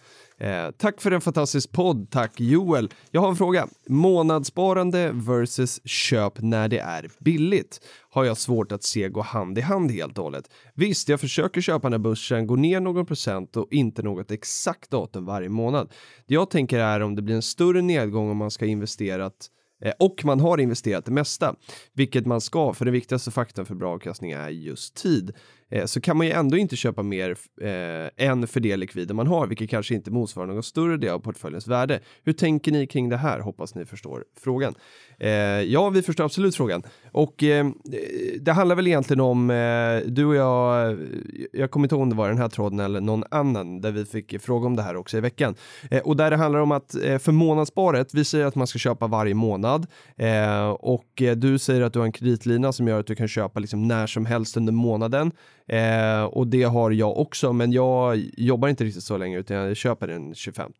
Eh, 0.47 0.71
tack 0.71 1.01
för 1.01 1.11
en 1.11 1.21
fantastisk 1.21 1.71
podd, 1.71 2.07
tack 2.11 2.39
Joel. 2.39 2.89
Jag 3.11 3.21
har 3.21 3.29
en 3.29 3.35
fråga. 3.35 3.67
Månadssparande 3.87 5.11
versus 5.13 5.81
köp 5.85 6.41
när 6.41 6.67
det 6.67 6.79
är 6.79 7.09
billigt 7.19 7.79
har 8.09 8.25
jag 8.25 8.37
svårt 8.37 8.71
att 8.71 8.83
se 8.83 9.09
gå 9.09 9.21
hand 9.21 9.57
i 9.57 9.61
hand 9.61 9.91
helt 9.91 10.17
och 10.17 10.23
hållet. 10.23 10.49
Visst, 10.75 11.09
jag 11.09 11.19
försöker 11.19 11.61
köpa 11.61 11.89
när 11.89 11.97
börsen 11.97 12.47
går 12.47 12.57
ner 12.57 12.79
någon 12.79 13.05
procent 13.05 13.57
och 13.57 13.67
inte 13.71 14.03
något 14.03 14.31
exakt 14.31 14.89
datum 14.89 15.25
varje 15.25 15.49
månad. 15.49 15.91
Det 16.27 16.33
jag 16.33 16.49
tänker 16.49 16.79
är 16.79 16.99
om 16.99 17.15
det 17.15 17.21
blir 17.21 17.35
en 17.35 17.41
större 17.41 17.81
nedgång 17.81 18.29
om 18.29 18.37
man 18.37 18.51
ska 18.51 18.65
investerat 18.65 19.49
eh, 19.83 19.93
och 19.99 20.25
man 20.25 20.39
har 20.39 20.57
investerat 20.57 21.05
det 21.05 21.11
mesta, 21.11 21.55
vilket 21.93 22.25
man 22.25 22.41
ska, 22.41 22.73
för 22.73 22.85
den 22.85 22.93
viktigaste 22.93 23.31
faktorn 23.31 23.65
för 23.65 23.75
bra 23.75 23.93
avkastning 23.93 24.31
är 24.31 24.49
just 24.49 24.95
tid, 24.95 25.33
eh, 25.71 25.85
så 25.85 26.01
kan 26.01 26.17
man 26.17 26.27
ju 26.27 26.33
ändå 26.33 26.57
inte 26.57 26.75
köpa 26.75 27.03
mer 27.03 27.35
eh, 27.61 28.27
än 28.27 28.47
för 28.47 28.59
det 28.59 28.77
likvider 28.77 29.13
man 29.13 29.27
har, 29.27 29.47
vilket 29.47 29.69
kanske 29.69 29.95
inte 29.95 30.11
motsvarar 30.11 30.47
någon 30.47 30.63
större 30.63 30.97
del 30.97 31.09
av 31.09 31.19
portföljens 31.19 31.67
värde. 31.67 31.99
Hur 32.23 32.33
tänker 32.33 32.71
ni 32.71 32.87
kring 32.87 33.09
det 33.09 33.17
här? 33.17 33.39
Hoppas 33.39 33.75
ni 33.75 33.85
förstår 33.85 34.23
frågan. 34.39 34.75
Eh, 35.19 35.29
ja, 35.61 35.89
vi 35.89 36.01
förstår 36.01 36.23
absolut 36.23 36.55
frågan. 36.55 36.83
Och 37.11 37.43
eh, 37.43 37.69
det 38.41 38.51
handlar 38.51 38.75
väl 38.75 38.87
egentligen 38.87 39.21
om, 39.21 39.49
eh, 39.49 40.11
du 40.11 40.25
och 40.25 40.35
jag, 40.35 40.97
jag 41.53 41.71
kommer 41.71 41.85
inte 41.85 41.95
ihåg 41.95 42.01
om 42.01 42.09
det 42.09 42.15
var 42.15 42.29
den 42.29 42.37
här 42.37 42.49
tråden 42.49 42.79
eller 42.79 43.01
någon 43.01 43.23
annan, 43.31 43.81
där 43.81 43.91
vi 43.91 44.05
fick 44.05 44.41
fråga 44.41 44.67
om 44.67 44.75
det 44.75 44.81
här 44.81 44.95
också 44.95 45.17
i 45.17 45.21
veckan. 45.21 45.55
Eh, 45.91 46.01
och 46.01 46.17
där 46.17 46.31
det 46.31 46.37
handlar 46.37 46.59
om 46.59 46.71
att 46.71 46.95
eh, 46.95 47.17
för 47.17 47.31
månadssparet, 47.31 48.13
vi 48.13 48.23
säger 48.23 48.45
att 48.45 48.55
man 48.55 48.67
ska 48.67 48.79
köpa 48.79 49.07
varje 49.07 49.33
månad 49.33 49.87
eh, 50.17 50.69
och 50.69 51.21
eh, 51.21 51.35
du 51.35 51.59
säger 51.59 51.81
att 51.81 51.93
du 51.93 51.99
har 51.99 52.05
en 52.05 52.11
kreditlina 52.11 52.71
som 52.73 52.87
gör 52.87 52.99
att 52.99 53.07
du 53.07 53.15
kan 53.15 53.27
köpa 53.27 53.59
liksom 53.59 53.87
när 53.87 54.07
som 54.07 54.25
helst 54.25 54.57
under 54.57 54.73
månaden. 54.73 55.31
Eh, 55.71 56.23
och 56.23 56.47
det 56.47 56.63
har 56.63 56.91
jag 56.91 57.17
också, 57.17 57.53
men 57.53 57.71
jag 57.71 58.17
jobbar 58.37 58.67
inte 58.67 58.83
riktigt 58.83 59.03
så 59.03 59.17
länge 59.17 59.39
utan 59.39 59.57
jag 59.57 59.77
köper 59.77 60.07
den 60.07 60.35
25. 60.35 60.71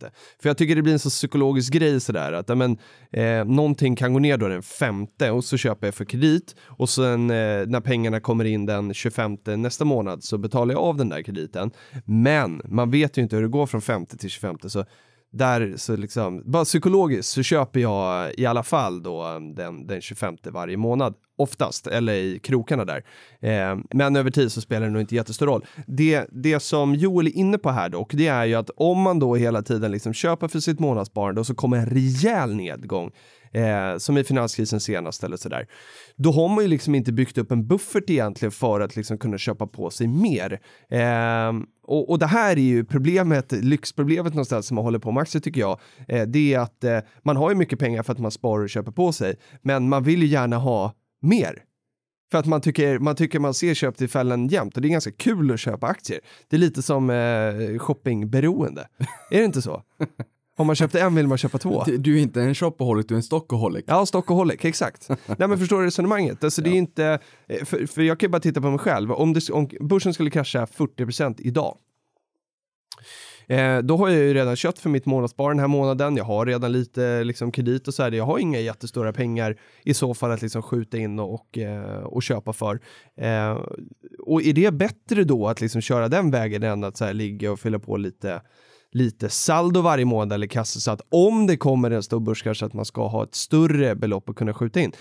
För 0.42 0.50
jag 0.50 0.58
tycker 0.58 0.76
det 0.76 0.82
blir 0.82 0.94
en 0.94 1.00
så 1.00 1.10
psykologisk 1.10 1.74
grej 1.74 2.00
sådär 2.00 2.34
att 2.34 2.58
men, 2.58 2.78
eh, 3.12 3.46
någonting 3.46 3.96
kan 3.96 4.14
gå 4.14 4.20
ner 4.20 4.38
då 4.38 4.48
den 4.48 4.64
5 4.64 5.08
och 5.34 5.44
så 5.44 5.58
köper 5.58 5.88
jag 5.88 5.96
för 5.96 6.06
kredit 6.06 6.56
och 6.64 6.90
sen 6.90 7.30
eh, 7.30 7.68
när 7.68 7.82
pengarna 7.82 8.20
kommer 8.20 8.46
in 8.46 8.66
den 8.66 8.94
25 8.94 9.38
nästa 9.46 9.86
månad 9.86 10.24
så 10.24 10.38
betalar 10.38 10.74
jag 10.74 10.84
av 10.84 10.98
den 10.98 11.10
där 11.10 11.22
krediten. 11.22 11.72
Men 12.06 12.62
man 12.66 12.92
vet 12.92 13.18
ju 13.18 13.22
inte 13.22 13.36
hur 13.36 13.44
det 13.44 13.50
går 13.50 13.66
från 13.66 13.82
5 13.82 14.06
till 14.06 14.30
25 14.30 14.58
så 14.68 14.86
där 15.32 15.74
så 15.78 15.96
liksom, 15.96 16.44
bara 16.46 16.66
psykologiskt 16.66 17.30
så 17.32 17.44
köper 17.44 17.80
jag 17.80 18.34
i 18.38 18.46
alla 18.46 18.64
fall 18.64 19.04
då 19.04 19.28
um, 19.28 19.56
den, 19.56 19.88
den 19.88 20.02
25 20.02 20.38
varje 20.44 20.78
månad, 20.78 21.16
oftast, 21.38 21.88
eller 21.88 22.14
i 22.14 22.40
krokarna 22.40 22.86
där. 22.86 23.04
Eh, 23.40 23.78
men 23.94 24.16
över 24.16 24.32
tid 24.32 24.52
så 24.52 24.62
spelar 24.62 24.88
det 24.88 24.94
nog 24.94 25.02
inte 25.02 25.16
jättestor 25.16 25.46
roll. 25.46 25.66
Det, 25.88 26.26
det 26.32 26.60
som 26.60 26.96
Joel 26.96 27.28
är 27.28 27.38
inne 27.38 27.58
på 27.58 27.70
här 27.70 27.90
dock, 27.90 28.14
det 28.14 28.28
är 28.28 28.46
ju 28.46 28.56
att 28.56 28.70
om 28.76 29.02
man 29.02 29.20
då 29.20 29.36
hela 29.36 29.62
tiden 29.62 29.92
liksom 29.92 30.14
köper 30.14 30.48
för 30.48 30.60
sitt 30.60 30.80
månadssparande 30.80 31.42
och 31.42 31.48
så 31.48 31.56
kommer 31.56 31.78
en 31.78 31.86
rejäl 31.86 32.56
nedgång, 32.56 33.12
eh, 33.54 33.98
som 33.98 34.18
i 34.18 34.24
finanskrisen 34.24 34.80
senast 34.80 35.24
eller 35.24 35.38
sådär, 35.38 35.68
då 36.16 36.32
har 36.32 36.48
man 36.48 36.64
ju 36.64 36.68
liksom 36.68 36.96
inte 36.96 37.12
byggt 37.12 37.38
upp 37.38 37.52
en 37.52 37.68
buffert 37.68 38.10
egentligen 38.10 38.52
för 38.52 38.82
att 38.82 38.96
liksom 38.96 39.18
kunna 39.18 39.38
köpa 39.38 39.68
på 39.68 39.90
sig 39.90 40.08
mer. 40.08 40.60
Eh, 40.90 41.52
och, 41.92 42.10
och 42.10 42.20
det 42.20 42.26
här 42.26 42.52
är 42.52 42.62
ju 42.62 42.86
problemet, 42.86 43.52
lyxproblemet 43.52 44.34
någonstans 44.34 44.68
som 44.68 44.76
man 44.76 44.84
håller 44.84 45.00
på 45.00 45.12
med 45.12 45.22
aktier 45.22 45.42
tycker 45.42 45.62
jag. 45.62 45.80
Eh, 46.08 46.28
det 46.28 46.54
är 46.54 46.60
att 46.60 46.84
eh, 46.84 47.00
man 47.24 47.38
har 47.38 47.50
ju 47.50 47.56
mycket 47.56 47.80
pengar 47.80 48.04
för 48.04 48.14
att 48.14 48.20
man 48.20 48.32
sparar 48.32 48.64
och 48.64 48.70
köper 48.70 48.92
på 48.92 49.12
sig, 49.12 49.36
men 49.62 49.90
man 49.90 50.04
vill 50.04 50.22
ju 50.22 50.28
gärna 50.28 50.58
ha 50.58 50.94
mer. 51.22 51.64
För 52.32 52.38
att 52.38 52.46
man 52.46 52.62
tycker, 52.62 53.00
man 53.00 53.16
tycker 53.16 53.40
man 53.40 53.54
ser 53.54 53.74
köptillfällen 53.74 54.48
jämt 54.48 54.76
och 54.76 54.82
det 54.82 54.88
är 54.88 54.90
ganska 54.90 55.12
kul 55.12 55.52
att 55.52 55.60
köpa 55.60 55.88
aktier. 55.88 56.20
Det 56.48 56.56
är 56.56 56.60
lite 56.60 56.82
som 56.82 57.10
eh, 57.10 57.78
shoppingberoende. 57.78 58.88
är 59.32 59.40
det 59.40 59.46
inte 59.46 59.62
så? 59.62 59.84
Om 60.58 60.68
man 60.68 60.76
köpte 60.76 61.02
en 61.02 61.16
vill 61.16 61.28
man 61.28 61.38
köpa 61.38 61.58
två. 61.58 61.84
Du- 61.86 61.98
Du 61.98 62.18
är 62.18 62.22
inte 62.22 62.42
en 62.42 62.56
shopaholic, 62.56 63.06
du 63.08 63.14
är 63.14 63.18
en 63.18 63.24
stockaholic. 63.24 63.84
Ja, 63.88 64.06
stockaholic, 64.06 64.66
exakt. 64.66 65.10
Nej 65.10 65.48
men 65.48 65.58
förstår 65.58 65.80
du 65.80 65.86
resonemanget? 65.86 66.44
Alltså 66.44 66.62
det 66.62 66.70
är 66.70 66.74
inte, 66.74 67.20
eh, 67.48 67.66
för, 67.66 67.86
för 67.88 68.02
jag 68.02 68.20
kan 68.20 68.28
ju 68.28 68.32
bara 68.32 68.40
titta 68.42 68.62
på 68.62 68.70
mig 68.70 68.80
själv. 68.80 69.12
Om, 69.12 69.34
det, 69.34 69.50
om 69.50 69.70
börsen 69.82 70.14
skulle 70.14 70.30
krascha 70.30 70.66
40% 70.66 71.36
idag. 71.40 71.78
Eh, 73.48 73.78
då 73.80 73.98
har 73.98 74.10
jag 74.10 74.18
ju 74.18 74.34
redan 74.34 74.56
köpt 74.56 74.80
för 74.80 74.90
mitt 74.90 75.06
månadsspar 75.06 75.50
den 75.50 75.60
här 75.60 75.68
månaden. 75.68 76.18
Jag 76.18 76.24
har 76.24 76.46
redan 76.46 76.72
lite 76.72 77.24
liksom, 77.24 77.52
kredit 77.52 77.88
och 77.88 77.94
så 77.94 78.04
här. 78.04 78.12
Jag 78.12 78.24
har 78.26 78.40
inga 78.40 78.60
jättestora 78.60 79.14
pengar 79.14 79.60
i 79.84 79.94
så 79.94 80.14
fall 80.14 80.32
att 80.32 80.42
liksom 80.42 80.62
skjuta 80.62 80.98
in 80.98 81.20
och, 81.20 81.34
och, 81.34 81.58
eh, 81.58 82.04
och 82.04 82.24
köpa 82.24 82.54
för. 82.54 82.80
Eh, 83.18 83.58
och 84.20 84.42
är 84.44 84.54
det 84.54 84.74
bättre 84.74 85.24
då 85.24 85.48
att 85.48 85.62
liksom 85.62 85.82
köra 85.82 86.08
den 86.10 86.32
vägen 86.32 86.64
än 86.64 86.84
att 86.84 86.98
så 86.98 87.06
här, 87.06 87.14
ligga 87.14 87.52
och 87.52 87.60
fylla 87.60 87.80
på 87.80 87.98
lite 87.98 88.42
lite 88.92 89.30
saldo 89.30 89.82
varje 89.82 90.06
månad 90.06 90.34
eller 90.34 90.48
kassa 90.48 90.80
så 90.80 90.92
att 90.92 91.02
om 91.10 91.48
det 91.48 91.58
kommer 91.58 91.92
en 91.92 92.04
stor 92.04 92.20
börskrasch 92.20 92.64
att 92.64 92.74
man 92.74 92.86
ska 92.86 93.08
ha 93.08 93.24
ett 93.24 93.36
större 93.36 93.96
belopp 93.96 94.30
att 94.30 94.36
kunna 94.36 94.54
skjuta 94.54 94.80
in. 94.80 94.92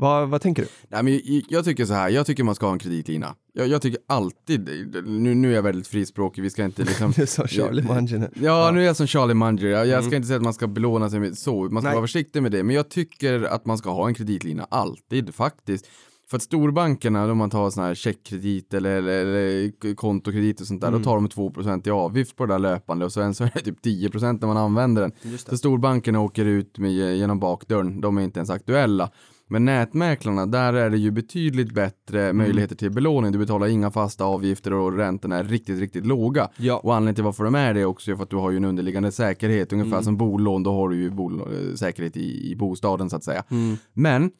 Vad, 0.00 0.28
vad 0.28 0.40
tänker 0.40 0.62
du? 0.62 0.68
Nej, 0.88 1.02
men 1.02 1.12
jag, 1.12 1.42
jag 1.48 1.64
tycker 1.64 1.84
så 1.84 1.94
här, 1.94 2.08
jag 2.08 2.26
tycker 2.26 2.44
man 2.44 2.54
ska 2.54 2.66
ha 2.66 2.72
en 2.72 2.78
kreditlina. 2.78 3.34
Jag, 3.52 3.68
jag 3.68 3.82
tycker 3.82 4.00
alltid, 4.06 4.70
nu, 5.06 5.34
nu 5.34 5.50
är 5.50 5.54
jag 5.54 5.62
väldigt 5.62 5.86
frispråkig, 5.86 6.42
vi 6.42 6.50
ska 6.50 6.64
inte 6.64 6.82
liksom... 6.84 7.12
Det 7.16 7.26
sa 7.26 7.46
Charlie 7.46 7.82
Munger 7.82 8.18
nu. 8.18 8.30
Ja, 8.34 8.70
nu 8.74 8.82
är 8.82 8.86
jag 8.86 8.96
som 8.96 9.06
Charlie 9.06 9.34
Munger. 9.34 9.66
Jag, 9.66 9.86
jag 9.86 10.04
ska 10.04 10.16
inte 10.16 10.28
säga 10.28 10.36
att 10.36 10.42
man 10.42 10.54
ska 10.54 10.66
belåna 10.66 11.10
sig 11.10 11.20
med 11.20 11.38
så, 11.38 11.54
man 11.54 11.82
ska 11.82 11.88
Nej. 11.88 11.94
vara 11.94 12.02
försiktig 12.02 12.42
med 12.42 12.52
det. 12.52 12.62
Men 12.62 12.76
jag 12.76 12.88
tycker 12.88 13.42
att 13.42 13.66
man 13.66 13.78
ska 13.78 13.90
ha 13.90 14.08
en 14.08 14.14
kreditlina, 14.14 14.66
alltid 14.70 15.34
faktiskt. 15.34 15.86
För 16.30 16.36
att 16.36 16.42
storbankerna, 16.42 17.32
om 17.32 17.38
man 17.38 17.50
tar 17.50 17.70
sån 17.70 17.84
här 17.84 17.94
checkkredit 17.94 18.74
eller, 18.74 18.96
eller, 18.96 19.12
eller 19.12 19.94
kontokredit 19.94 20.60
och 20.60 20.66
sånt 20.66 20.80
där, 20.80 20.90
då 20.90 20.98
tar 20.98 21.14
de 21.14 21.28
2% 21.28 21.88
i 21.88 21.90
avgift 21.90 22.36
på 22.36 22.46
det 22.46 22.54
där 22.54 22.58
löpande 22.58 23.04
och 23.04 23.12
sen 23.12 23.34
så 23.34 23.44
är 23.44 23.50
det 23.54 23.60
typ 23.60 23.84
10% 23.84 24.38
när 24.40 24.46
man 24.46 24.56
använder 24.56 25.02
den. 25.02 25.38
Så 25.38 25.56
storbankerna 25.56 26.20
åker 26.20 26.44
ut 26.44 26.78
med, 26.78 26.90
genom 27.16 27.38
bakdörren, 27.38 28.00
de 28.00 28.18
är 28.18 28.22
inte 28.22 28.38
ens 28.38 28.50
aktuella. 28.50 29.10
Men 29.50 29.64
nätmäklarna, 29.64 30.46
där 30.46 30.72
är 30.72 30.90
det 30.90 30.98
ju 30.98 31.10
betydligt 31.10 31.74
bättre 31.74 32.32
möjligheter 32.32 32.76
till 32.76 32.90
belåning. 32.90 33.32
Du 33.32 33.38
betalar 33.38 33.66
inga 33.66 33.90
fasta 33.90 34.24
avgifter 34.24 34.72
och 34.72 34.96
räntorna 34.96 35.36
är 35.36 35.44
riktigt, 35.44 35.80
riktigt 35.80 36.06
låga. 36.06 36.48
Ja. 36.56 36.76
Och 36.76 36.94
anledningen 36.94 37.14
till 37.14 37.24
varför 37.24 37.44
de 37.44 37.54
är 37.54 37.74
det 37.74 37.84
också 37.84 38.10
är 38.10 38.16
för 38.16 38.22
att 38.22 38.30
du 38.30 38.36
har 38.36 38.50
ju 38.50 38.56
en 38.56 38.64
underliggande 38.64 39.12
säkerhet, 39.12 39.72
ungefär 39.72 40.02
som 40.02 40.16
bolån, 40.16 40.62
då 40.62 40.72
har 40.72 40.88
du 40.88 40.96
ju 40.96 41.76
säkerhet 41.76 42.16
i, 42.16 42.50
i 42.52 42.56
bostaden 42.56 43.10
så 43.10 43.16
att 43.16 43.24
säga. 43.24 43.44
Men 43.92 44.30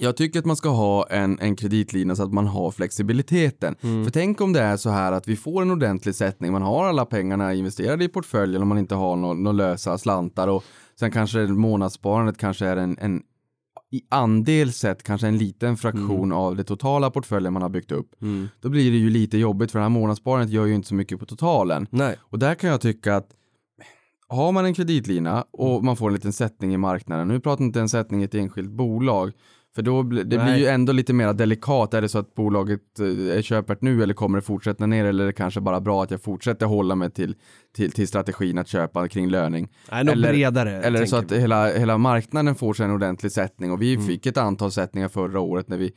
jag 0.00 0.16
tycker 0.16 0.38
att 0.38 0.44
man 0.44 0.56
ska 0.56 0.68
ha 0.68 1.06
en, 1.10 1.38
en 1.40 1.56
kreditlina 1.56 2.16
så 2.16 2.22
att 2.22 2.32
man 2.32 2.46
har 2.46 2.70
flexibiliteten. 2.70 3.76
För 3.80 4.10
tänk 4.10 4.40
om 4.40 4.52
det 4.52 4.60
är 4.60 4.76
så 4.76 4.90
här 4.90 5.12
att 5.12 5.28
vi 5.28 5.36
får 5.36 5.62
en 5.62 5.70
ordentlig 5.70 6.14
sättning, 6.14 6.52
man 6.52 6.62
har 6.62 6.84
alla 6.84 7.04
pengarna 7.04 7.54
investerade 7.54 8.04
i 8.04 8.08
portföljen 8.08 8.62
om 8.62 8.68
man 8.68 8.78
inte 8.78 8.94
har 8.94 9.16
några 9.16 9.34
nå 9.34 9.52
lösa 9.52 9.98
slantar 9.98 10.48
och 10.48 10.64
sen 11.00 11.10
kanske 11.10 11.38
månadssparandet 11.46 12.38
kanske 12.38 12.66
är 12.66 12.76
en, 12.76 12.98
en 13.00 13.22
i 13.90 14.02
andel 14.08 14.72
sett 14.72 15.02
kanske 15.02 15.26
en 15.26 15.38
liten 15.38 15.76
fraktion 15.76 16.32
av 16.32 16.56
det 16.56 16.64
totala 16.64 17.10
portföljen 17.10 17.52
man 17.52 17.62
har 17.62 17.68
byggt 17.68 17.92
upp. 17.92 18.10
Då 18.60 18.68
blir 18.68 18.90
det 18.90 18.96
ju 18.96 19.10
lite 19.10 19.38
jobbigt 19.38 19.72
för 19.72 19.78
det 19.78 19.82
här 19.82 19.90
månadssparandet 19.90 20.50
gör 20.50 20.66
ju 20.66 20.74
inte 20.74 20.88
så 20.88 20.94
mycket 20.94 21.20
på 21.20 21.26
totalen. 21.26 21.86
Nej. 21.90 22.16
Och 22.20 22.38
där 22.38 22.54
kan 22.54 22.70
jag 22.70 22.80
tycka 22.80 23.16
att 23.16 23.30
har 24.28 24.52
man 24.52 24.64
en 24.64 24.74
kreditlina 24.74 25.44
och 25.50 25.84
man 25.84 25.96
får 25.96 26.08
en 26.08 26.14
liten 26.14 26.32
sättning 26.32 26.74
i 26.74 26.76
marknaden, 26.76 27.28
nu 27.28 27.40
pratar 27.40 27.64
inte 27.64 27.80
en 27.80 27.88
sättning 27.88 28.20
i 28.22 28.24
ett 28.24 28.34
enskilt 28.34 28.70
bolag, 28.70 29.32
för 29.78 29.82
då 29.82 30.02
blir, 30.02 30.24
det 30.24 30.36
blir 30.36 30.38
Nej. 30.44 30.60
ju 30.60 30.66
ändå 30.66 30.92
lite 30.92 31.12
mer 31.12 31.32
delikat. 31.32 31.94
Är 31.94 32.00
det 32.02 32.08
så 32.08 32.18
att 32.18 32.34
bolaget 32.34 33.00
eh, 33.00 33.06
är 33.36 33.42
köpert 33.42 33.82
nu 33.82 34.02
eller 34.02 34.14
kommer 34.14 34.38
det 34.38 34.42
fortsätta 34.42 34.86
ner 34.86 35.04
eller 35.04 35.22
är 35.24 35.26
det 35.26 35.32
kanske 35.32 35.60
bara 35.60 35.80
bra 35.80 36.02
att 36.02 36.10
jag 36.10 36.22
fortsätter 36.22 36.66
hålla 36.66 36.94
mig 36.94 37.10
till, 37.10 37.34
till, 37.76 37.92
till 37.92 38.08
strategin 38.08 38.58
att 38.58 38.68
köpa 38.68 39.08
kring 39.08 39.28
löning? 39.30 39.68
Nej, 39.90 40.04
något 40.04 40.12
Eller- 40.12 40.28
bredare. 40.32 40.82
Eller 40.82 41.06
så 41.06 41.16
att 41.16 41.32
vi. 41.32 41.40
hela, 41.40 41.66
hela 41.72 41.98
marknaden 41.98 42.54
får 42.54 42.74
sig 42.74 42.84
en 42.84 42.90
ordentlig 42.92 43.32
sättning 43.32 43.72
och 43.72 43.82
vi 43.82 43.94
Mm. 43.94 44.06
fick 44.06 44.26
ett 44.26 44.36
antal 44.36 44.70
sättningar 44.72 45.08
förra 45.08 45.40
året 45.40 45.68
när 45.68 45.76
vi 45.76 45.92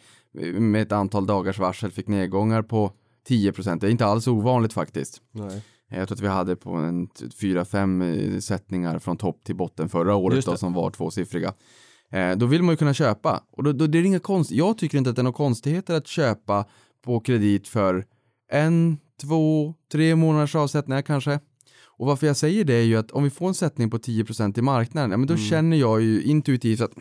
med 0.60 0.82
ett 0.82 0.92
antal 0.92 1.26
dagars 1.26 1.60
varsel 1.60 1.92
fick 1.92 2.08
nedgångar 2.08 2.62
på 2.62 2.92
10% 3.30 3.80
Det 3.82 3.88
är 3.88 3.92
inte 3.92 4.06
alls 4.06 4.28
ovanligt 4.28 4.74
faktiskt. 4.74 5.22
Nej. 5.32 5.62
Jag 5.90 6.08
tror 6.08 6.16
att 6.16 6.22
vi 6.24 6.28
hade 6.28 6.56
på 6.56 6.72
en 6.74 7.08
t- 7.08 7.26
fyra, 7.42 7.66
fem 7.66 8.02
eh, 8.02 8.38
sättningar 8.40 9.00
från 9.00 9.18
topp 9.18 9.44
till 9.44 9.56
botten 9.56 9.90
förra 9.90 10.16
året 10.16 10.46
då, 10.46 10.58
som 10.58 10.74
var 10.74 10.90
tvåsiffriga. 10.90 11.54
Eh, 12.12 12.32
då 12.38 12.45
vill 12.45 12.64
man 12.64 12.74
ju 12.74 12.78
kunna 12.78 12.93
köpa 12.93 13.43
och 13.51 13.64
då, 13.64 13.72
då 13.72 13.88
det 13.88 13.97
är 13.97 14.03
inga 14.03 14.20
konst. 14.20 14.51
Jag 14.51 14.78
tycker 14.78 14.97
inte 14.97 15.09
att 15.09 15.16
det 15.16 15.22
är 15.22 15.24
några 15.24 15.36
konstigheter 15.38 15.95
att 15.95 16.07
köpa 16.07 16.66
på 17.05 17.20
kredit 17.20 17.68
för 17.68 18.05
en, 18.51 18.97
två, 19.22 19.74
tre 19.91 20.16
månaders 20.16 20.55
avsättningar 20.55 21.01
kanske. 21.01 21.39
Och 21.86 22.07
varför 22.07 22.28
jag 22.28 22.38
säger 22.38 22.64
det 22.66 22.74
är 22.74 22.82
ju 22.84 22.97
att 22.97 23.12
om 23.12 23.24
vi 23.24 23.30
får 23.30 23.47
en 23.47 23.53
sättning 23.53 23.89
på 23.89 23.97
10% 23.97 24.59
i 24.59 24.62
marknaden, 24.62 25.12
ja, 25.12 25.18
men 25.18 25.28
då 25.28 25.34
Mm. 25.34 25.45
känner 25.45 25.78
jag 25.78 26.01
ju 26.01 26.24
intuitivt 26.24 26.82
att 26.82 26.91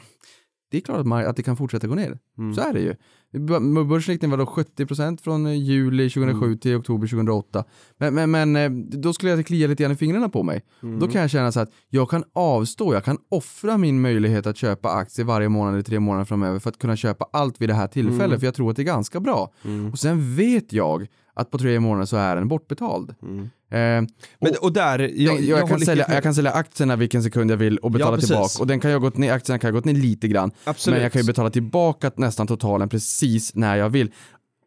det 0.70 0.76
är 0.76 0.80
klart 0.80 0.98
att, 1.00 1.06
mar- 1.06 1.24
att 1.26 1.36
det 1.36 1.42
kan 1.42 1.56
fortsätta 1.56 1.86
gå 1.86 1.94
ner. 1.94 2.18
Mm. 2.38 2.54
Så 2.54 2.60
är 2.60 2.72
det 2.72 2.80
ju. 2.80 2.94
B- 3.32 3.84
Börsriktningen 3.84 4.38
var 4.38 4.46
då 4.46 4.52
70% 4.52 5.20
från 5.22 5.46
eh, 5.46 5.52
juli 5.54 6.10
2007 6.10 6.46
Mm. 6.46 6.58
till 6.58 6.76
oktober 6.76 7.06
2008. 7.08 7.64
Men, 7.98 8.14
men, 8.14 8.30
men 8.30 8.56
eh, 8.56 8.70
då 8.98 9.12
skulle 9.12 9.30
jag 9.32 9.46
klia 9.46 9.66
lite 9.68 9.82
grann 9.82 9.92
i 9.92 9.96
fingrarna 9.96 10.28
på 10.28 10.42
mig. 10.42 10.62
Mm. 10.82 10.98
Då 10.98 11.08
kan 11.08 11.20
jag 11.20 11.30
känna 11.30 11.52
så 11.52 11.60
att 11.60 11.70
jag 11.88 12.10
kan 12.10 12.24
avstå, 12.32 12.94
jag 12.94 13.04
kan 13.04 13.18
offra 13.28 13.78
min 13.78 14.00
möjlighet 14.00 14.46
att 14.46 14.56
köpa 14.56 14.90
aktier 14.90 15.26
varje 15.26 15.48
månad 15.48 15.80
i 15.80 15.82
tre 15.82 16.00
månader 16.00 16.24
framöver 16.24 16.58
för 16.58 16.70
att 16.70 16.78
kunna 16.78 16.96
köpa 16.96 17.26
allt 17.32 17.60
vid 17.60 17.68
det 17.68 17.74
här 17.74 17.86
tillfället, 17.86 18.26
Mm. 18.26 18.40
för 18.40 18.46
jag 18.46 18.54
tror 18.54 18.70
att 18.70 18.76
det 18.76 18.82
är 18.82 18.84
ganska 18.84 19.20
bra. 19.20 19.52
Och 19.92 19.98
sen 19.98 20.36
vet 20.36 20.72
jag 20.72 21.06
att 21.34 21.50
på 21.50 21.58
tre 21.58 21.80
månader 21.80 22.06
så 22.06 22.16
är 22.16 22.36
den 22.36 22.48
bortbetald. 22.48 23.14
Mm. 23.22 23.48
Eh, 23.70 23.78
Men, 24.40 24.54
och 24.60 24.72
där, 24.72 24.98
jag, 24.98 25.40
jag, 25.40 25.58
jag, 25.58 25.68
kan 25.68 25.80
sälja, 25.80 26.06
jag 26.08 26.22
kan 26.22 26.34
sälja 26.34 26.50
aktierna 26.50 26.96
vilken 26.96 27.22
sekund 27.22 27.50
jag 27.50 27.56
vill 27.56 27.78
och 27.78 27.90
betala 27.90 28.16
precis. 28.16 28.28
tillbaka. 28.28 28.60
Och 28.60 28.66
den 28.66 28.80
kan 28.80 28.90
jag 28.90 29.00
gått 29.00 29.16
ner, 29.16 29.32
aktierna 29.32 29.58
kan 29.58 29.68
ha 29.68 29.72
gått 29.72 29.84
ner 29.84 29.94
lite 29.94 30.28
grann. 30.28 30.50
Absolut. 30.64 30.96
Men 30.96 31.02
jag 31.02 31.12
kan 31.12 31.22
ju 31.22 31.26
betala 31.26 31.50
tillbaka 31.50 32.10
nästan 32.16 32.46
totalen 32.46 32.88
precis 32.88 33.54
när 33.54 33.76
jag 33.76 33.90
vill. 33.90 34.10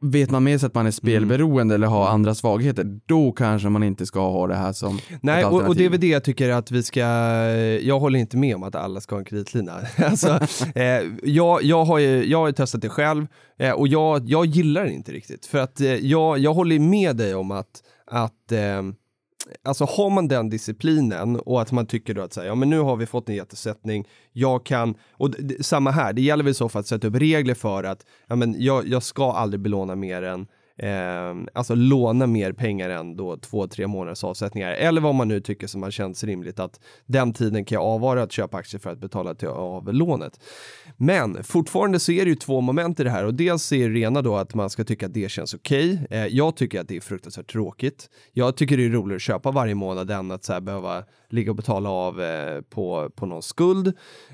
Vet 0.05 0.31
man 0.31 0.43
med 0.43 0.59
sig 0.59 0.67
att 0.67 0.73
man 0.73 0.87
är 0.87 0.91
spelberoende 0.91 1.75
eller 1.75 1.87
har 1.87 2.07
andra 2.07 2.35
svagheter, 2.35 2.99
då 3.05 3.31
kanske 3.31 3.69
man 3.69 3.83
inte 3.83 4.05
ska 4.05 4.19
ha 4.19 4.47
det 4.47 4.55
här 4.55 4.73
som 4.73 4.99
Nej, 5.21 5.45
och, 5.45 5.61
och 5.61 5.75
det 5.75 5.85
är 5.85 5.89
väl 5.89 5.99
det 5.99 6.07
jag 6.07 6.23
tycker 6.23 6.49
att 6.49 6.71
vi 6.71 6.83
ska, 6.83 6.99
jag 7.81 7.99
håller 7.99 8.19
inte 8.19 8.37
med 8.37 8.55
om 8.55 8.63
att 8.63 8.75
alla 8.75 9.01
ska 9.01 9.15
ha 9.15 9.19
en 9.19 9.25
kreditlina. 9.25 9.73
alltså, 9.97 10.39
eh, 10.75 10.83
jag, 11.23 11.63
jag, 11.63 11.85
har 11.85 11.99
ju, 11.99 12.25
jag 12.25 12.37
har 12.37 12.47
ju 12.47 12.53
testat 12.53 12.81
det 12.81 12.89
själv 12.89 13.27
eh, 13.59 13.71
och 13.71 13.87
jag, 13.87 14.29
jag 14.29 14.45
gillar 14.45 14.83
det 14.83 14.91
inte 14.91 15.11
riktigt. 15.11 15.45
För 15.45 15.57
att 15.59 15.81
eh, 15.81 15.95
jag, 15.95 16.39
jag 16.39 16.53
håller 16.53 16.79
med 16.79 17.15
dig 17.15 17.35
om 17.35 17.51
att, 17.51 17.83
att 18.13 18.51
eh, 18.51 18.81
Alltså 19.63 19.85
har 19.85 20.09
man 20.09 20.27
den 20.27 20.49
disciplinen 20.49 21.35
och 21.35 21.61
att 21.61 21.71
man 21.71 21.85
tycker 21.85 22.13
då 22.13 22.21
att 22.21 22.33
säga, 22.33 22.47
ja 22.47 22.55
men 22.55 22.69
nu 22.69 22.79
har 22.79 22.95
vi 22.95 23.05
fått 23.05 23.29
en 23.29 23.35
jättesättning, 23.35 24.07
jag 24.31 24.65
kan, 24.65 24.95
och 25.11 25.29
samma 25.61 25.91
här, 25.91 26.13
det 26.13 26.21
gäller 26.21 26.43
väl 26.43 26.55
så 26.55 26.69
för 26.69 26.79
att 26.79 26.87
sätta 26.87 27.07
upp 27.07 27.15
regler 27.15 27.53
för 27.53 27.83
att, 27.83 28.05
ja 28.27 28.35
men 28.35 28.55
jag, 28.57 28.87
jag 28.87 29.03
ska 29.03 29.31
aldrig 29.31 29.59
belåna 29.59 29.95
mer 29.95 30.21
än 30.21 30.47
Eh, 30.77 31.35
alltså 31.53 31.75
låna 31.75 32.27
mer 32.27 32.51
pengar 32.51 32.89
än 32.89 33.15
då 33.15 33.37
två, 33.37 33.67
tre 33.67 33.87
månaders 33.87 34.23
avsättningar. 34.23 34.71
Eller 34.71 35.01
vad 35.01 35.15
man 35.15 35.27
nu 35.27 35.39
tycker 35.39 35.67
som 35.67 35.81
man 35.81 35.91
känns 35.91 36.23
rimligt 36.23 36.59
att 36.59 36.79
den 37.05 37.33
tiden 37.33 37.65
kan 37.65 37.75
jag 37.75 37.83
avvara 37.83 38.23
att 38.23 38.31
köpa 38.31 38.57
aktier 38.57 38.79
för 38.79 38.89
att 38.89 38.99
betala 38.99 39.35
till 39.35 39.47
av 39.47 39.93
lånet. 39.93 40.39
Men 40.97 41.43
fortfarande 41.43 41.99
så 41.99 42.11
är 42.11 42.25
det 42.25 42.29
ju 42.29 42.35
två 42.35 42.61
moment 42.61 42.99
i 42.99 43.03
det 43.03 43.09
här 43.09 43.25
och 43.25 43.33
dels 43.33 43.71
är 43.71 43.89
det 43.89 43.95
rena 43.95 44.21
då 44.21 44.35
att 44.35 44.53
man 44.53 44.69
ska 44.69 44.83
tycka 44.83 45.05
att 45.05 45.13
det 45.13 45.31
känns 45.31 45.53
okej. 45.53 46.07
Eh, 46.09 46.25
jag 46.25 46.55
tycker 46.55 46.81
att 46.81 46.87
det 46.87 46.95
är 46.95 47.01
fruktansvärt 47.01 47.51
tråkigt. 47.51 48.09
Jag 48.31 48.57
tycker 48.57 48.77
det 48.77 48.85
är 48.85 48.89
roligare 48.89 49.15
att 49.15 49.21
köpa 49.21 49.51
varje 49.51 49.75
månad 49.75 50.11
än 50.11 50.31
att 50.31 50.43
så 50.43 50.53
här 50.53 50.61
behöva 50.61 51.03
ligga 51.33 51.51
och 51.51 51.55
betala 51.55 51.89
av 51.89 52.21
eh, 52.21 52.61
på, 52.61 53.09
på 53.15 53.25
någon 53.25 53.43
skuld. 53.43 53.87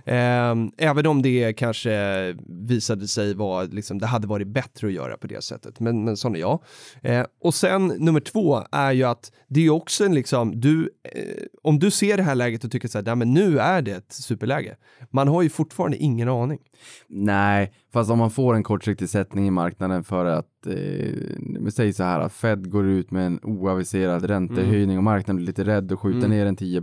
Eh, 0.05 0.55
även 0.77 1.05
om 1.05 1.21
det 1.21 1.53
kanske 1.53 2.35
visade 2.47 3.07
sig 3.07 3.33
vara, 3.33 3.63
liksom, 3.63 3.99
det 3.99 4.07
hade 4.07 4.27
varit 4.27 4.47
bättre 4.47 4.87
att 4.87 4.93
göra 4.93 5.17
på 5.17 5.27
det 5.27 5.43
sättet. 5.43 5.79
Men, 5.79 6.03
men 6.03 6.17
sån 6.17 6.35
är 6.35 6.39
jag. 6.39 6.63
Eh, 7.01 7.25
och 7.41 7.53
sen 7.53 7.87
nummer 7.87 8.19
två 8.19 8.63
är 8.71 8.91
ju 8.91 9.03
att 9.03 9.31
det 9.47 9.65
är 9.65 9.69
också 9.69 10.05
en 10.05 10.15
liksom, 10.15 10.59
du, 10.61 10.89
eh, 11.03 11.45
om 11.63 11.79
du 11.79 11.91
ser 11.91 12.17
det 12.17 12.23
här 12.23 12.35
läget 12.35 12.63
och 12.63 12.71
tycker 12.71 12.87
så 12.87 13.01
här, 13.01 13.15
men 13.15 13.33
nu 13.33 13.59
är 13.59 13.81
det 13.81 13.91
ett 13.91 14.13
superläge. 14.13 14.75
Man 15.11 15.27
har 15.27 15.41
ju 15.41 15.49
fortfarande 15.49 15.97
ingen 15.97 16.29
aning. 16.29 16.59
Nej, 17.07 17.73
fast 17.93 18.11
om 18.11 18.17
man 18.17 18.31
får 18.31 18.53
en 18.55 18.63
kortsiktig 18.63 19.09
sättning 19.09 19.47
i 19.47 19.51
marknaden 19.51 20.03
för 20.03 20.25
att, 20.25 20.67
eh, 20.67 20.73
vi 21.59 21.71
säger 21.71 21.93
så 21.93 22.03
här, 22.03 22.19
att 22.19 22.33
Fed 22.33 22.71
går 22.71 22.87
ut 22.87 23.11
med 23.11 23.25
en 23.25 23.39
oaviserad 23.43 24.23
räntehöjning 24.25 24.97
och 24.97 25.03
marknaden 25.03 25.35
blir 25.35 25.45
lite 25.47 25.63
rädd 25.63 25.91
och 25.91 25.99
skjuter 25.99 26.17
Mm. 26.19 26.29
ner 26.31 26.45
en 26.45 26.55
10 26.55 26.81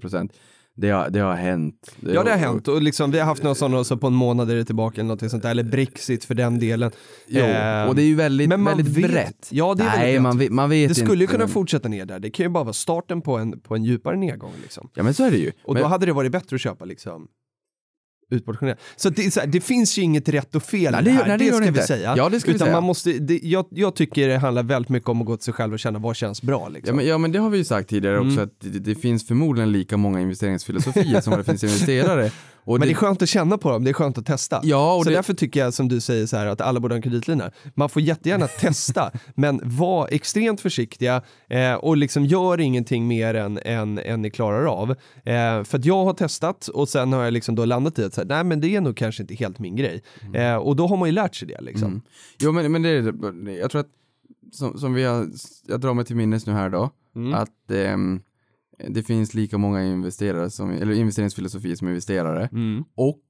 Det 0.79 0.91
har, 0.91 1.11
det 1.11 1.19
har 1.21 1.35
hänt. 1.35 1.97
Ja, 2.01 2.23
det 2.23 2.31
har 2.31 2.39
hänt 2.39 2.69
och 2.69 2.83
liksom, 2.83 3.11
vi 3.11 3.19
har 3.19 3.27
haft 3.27 3.43
några 3.43 3.55
sådana 3.55 3.85
så 3.85 3.97
på 3.97 4.07
en 4.07 4.13
månad 4.15 4.51
är 4.51 4.55
det 4.57 4.65
tillbaka 4.65 5.01
eller 5.01 5.09
något 5.09 5.31
sånt 5.31 5.43
där, 5.43 5.51
eller 5.51 5.63
Brexit 5.65 6.25
för 6.25 6.35
den 6.35 6.59
delen. 6.59 6.91
Jo, 7.27 7.41
Eh, 7.43 7.89
och 7.89 7.95
det 7.95 8.03
är 8.03 8.07
ju 8.07 8.15
väldigt, 8.15 8.49
men 8.49 8.61
man 8.63 8.77
väldigt 8.77 8.97
vet- 8.99 9.11
brett. 9.11 9.49
Ja, 9.51 9.75
det 9.75 9.83
är 9.85 9.97
Nej, 9.99 10.13
brett. 10.13 10.23
man 10.23 10.39
vet, 10.39 10.51
man 10.53 10.71
vet 10.71 10.89
Det 10.89 10.95
skulle 10.95 11.15
ju 11.17 11.23
inte, 11.23 11.33
kunna 11.33 11.45
men- 11.45 11.53
fortsätta 11.53 11.89
ner 11.89 12.07
där, 12.07 12.19
det 12.19 12.31
kan 12.31 12.45
ju 12.47 12.51
bara 12.51 12.65
vara 12.65 12.73
starten 12.73 13.21
på 13.23 13.37
en, 13.39 13.61
på 13.61 13.75
en 13.75 13.85
djupare 13.85 14.17
nedgång. 14.17 14.53
Liksom. 14.63 14.89
Ja, 14.95 15.03
men 15.03 15.15
så 15.15 15.25
är 15.25 15.31
det 15.31 15.37
ju. 15.37 15.53
Och 15.65 15.75
men, 15.75 15.83
då 15.83 15.89
hade 15.89 16.07
det 16.07 16.13
varit 16.13 16.33
bättre 16.33 16.55
att 16.55 16.61
köpa 16.61 16.85
liksom 16.85 17.29
utportionerad. 18.31 18.79
Så, 18.97 19.11
det, 19.11 19.31
så 19.35 19.41
här, 19.41 19.47
det 19.47 19.61
finns 19.61 19.99
ju 19.99 20.03
inget 20.03 20.29
rätt 20.29 20.55
och 20.55 20.63
fel 20.63 20.93
Nej, 20.93 21.03
det- 21.05 21.11
här, 21.11 21.29
nej, 21.29 21.39
det 21.39 21.45
det, 21.45 21.51
ska 21.51 21.57
det 21.59 21.63
vi 21.63 21.69
inte. 21.69 21.83
säga. 21.83 22.15
Ja, 22.17 22.29
det 22.29 22.41
ska 22.41 22.51
vi 22.51 22.55
Utan 22.55 22.65
säga. 22.67 22.77
Man 22.77 22.85
måste, 22.85 23.13
det, 23.13 23.41
jag, 23.43 23.67
jag 23.71 23.95
tycker 23.97 24.29
det 24.29 24.39
handlar 24.39 24.63
väldigt 24.63 24.89
mycket 24.89 25.09
om 25.09 25.21
att 25.21 25.27
gå 25.27 25.37
till 25.37 25.45
sig 25.45 25.55
själv 25.55 25.73
och 25.73 25.79
känna 25.79 25.99
vad 25.99 26.17
känns 26.17 26.43
bra. 26.43 26.61
Ja 26.63 26.69
Liksom. 26.69 26.97
men, 26.97 27.07
ja 27.07 27.19
men 27.19 27.33
det 27.33 27.39
har 27.39 27.51
vi 27.51 27.59
ju 27.59 27.65
sagt 27.65 27.89
tidigare 27.91 28.19
också 28.19 28.31
Mm. 28.31 28.45
att 28.45 28.53
det, 28.61 28.79
det 28.79 28.95
finns 28.95 29.27
förmodligen 29.27 29.73
lika 29.73 29.97
många 29.97 30.21
investeringsfilosofier 30.21 31.21
som 31.21 31.37
det 31.39 31.45
finns 31.45 31.65
investerare. 31.65 32.31
Men 32.69 32.81
det 32.81 32.91
är 32.91 32.95
skönt 32.95 33.23
att 33.23 33.29
känna 33.29 33.59
på 33.59 33.71
dem, 33.71 33.85
det 33.85 33.91
är 33.91 33.93
skönt 33.93 34.19
att 34.19 34.27
testa. 34.27 34.61
Ja, 34.63 34.95
och 34.97 35.05
så 35.05 35.11
därför 35.11 35.35
tycker 35.35 35.61
jag 35.61 35.75
som 35.75 35.89
du 35.89 36.01
säger 36.01 36.27
så 36.27 36.37
här 36.37 36.47
att 36.47 36.61
alla 36.61 36.81
borde 36.81 36.95
ha 36.95 36.97
en 36.97 37.03
kreditlina. 37.03 37.51
Man 37.75 37.89
får 37.89 38.03
jättegärna 38.03 38.47
testa, 38.61 39.11
men 39.35 39.61
var 39.65 40.09
extremt 40.11 40.61
försiktiga 40.61 41.23
eh, 41.51 41.75
och 41.75 41.97
liksom 41.97 42.25
gör 42.27 42.61
ingenting 42.61 43.07
mer 43.09 43.35
än, 43.35 43.59
än, 43.65 43.99
än 43.99 44.23
ni 44.23 44.31
klarar 44.31 44.65
av. 44.65 44.91
Eh, 44.91 44.95
för 45.65 45.79
att 45.79 45.85
jag 45.85 46.05
har 46.05 46.13
testat 46.15 46.69
och 46.69 46.89
sen 46.89 47.13
har 47.13 47.25
jag 47.25 47.33
liksom 47.33 47.55
då 47.55 47.65
landat 47.65 47.99
i 47.99 48.05
att 48.05 48.15
så 48.17 48.21
här, 48.21 48.29
nej 48.29 48.45
men 48.45 48.61
det 48.61 48.77
är 48.77 48.81
nog 48.81 48.97
kanske 48.97 49.23
inte 49.23 49.35
helt 49.35 49.59
min 49.59 49.77
grej. 49.77 50.03
Eh, 50.35 50.57
och 50.57 50.77
då 50.77 50.87
har 50.87 50.97
man 50.97 51.09
ju 51.09 51.13
lärt 51.13 51.35
sig 51.35 51.49
det 51.49 51.61
liksom. 51.61 51.89
Mm. 51.89 52.03
Jo 52.39 52.53
men, 52.53 52.73
men 52.73 52.83
det 52.83 52.89
är 52.89 53.51
jag 53.61 53.71
tror 53.71 53.81
att 53.81 53.91
som, 54.53 54.79
som 54.79 54.95
vi 54.95 55.05
har, 55.05 55.29
jag 55.67 55.81
drar 55.81 55.95
mig 55.95 56.05
till 56.05 56.17
minnes 56.17 56.47
nu 56.47 56.53
här 56.53 56.71
då, 56.71 56.91
Mm. 57.17 57.35
att 57.35 57.71
ehm, 57.71 58.21
det 58.89 59.03
finns 59.03 59.35
lika 59.35 59.59
många 59.59 59.85
investerare 59.85 60.51
som, 60.51 60.71
eller 60.71 60.93
investeringsfilosofier 60.93 61.75
som 61.77 61.89
investerare. 61.89 62.49
Mm. 62.53 62.85
Och 62.95 63.23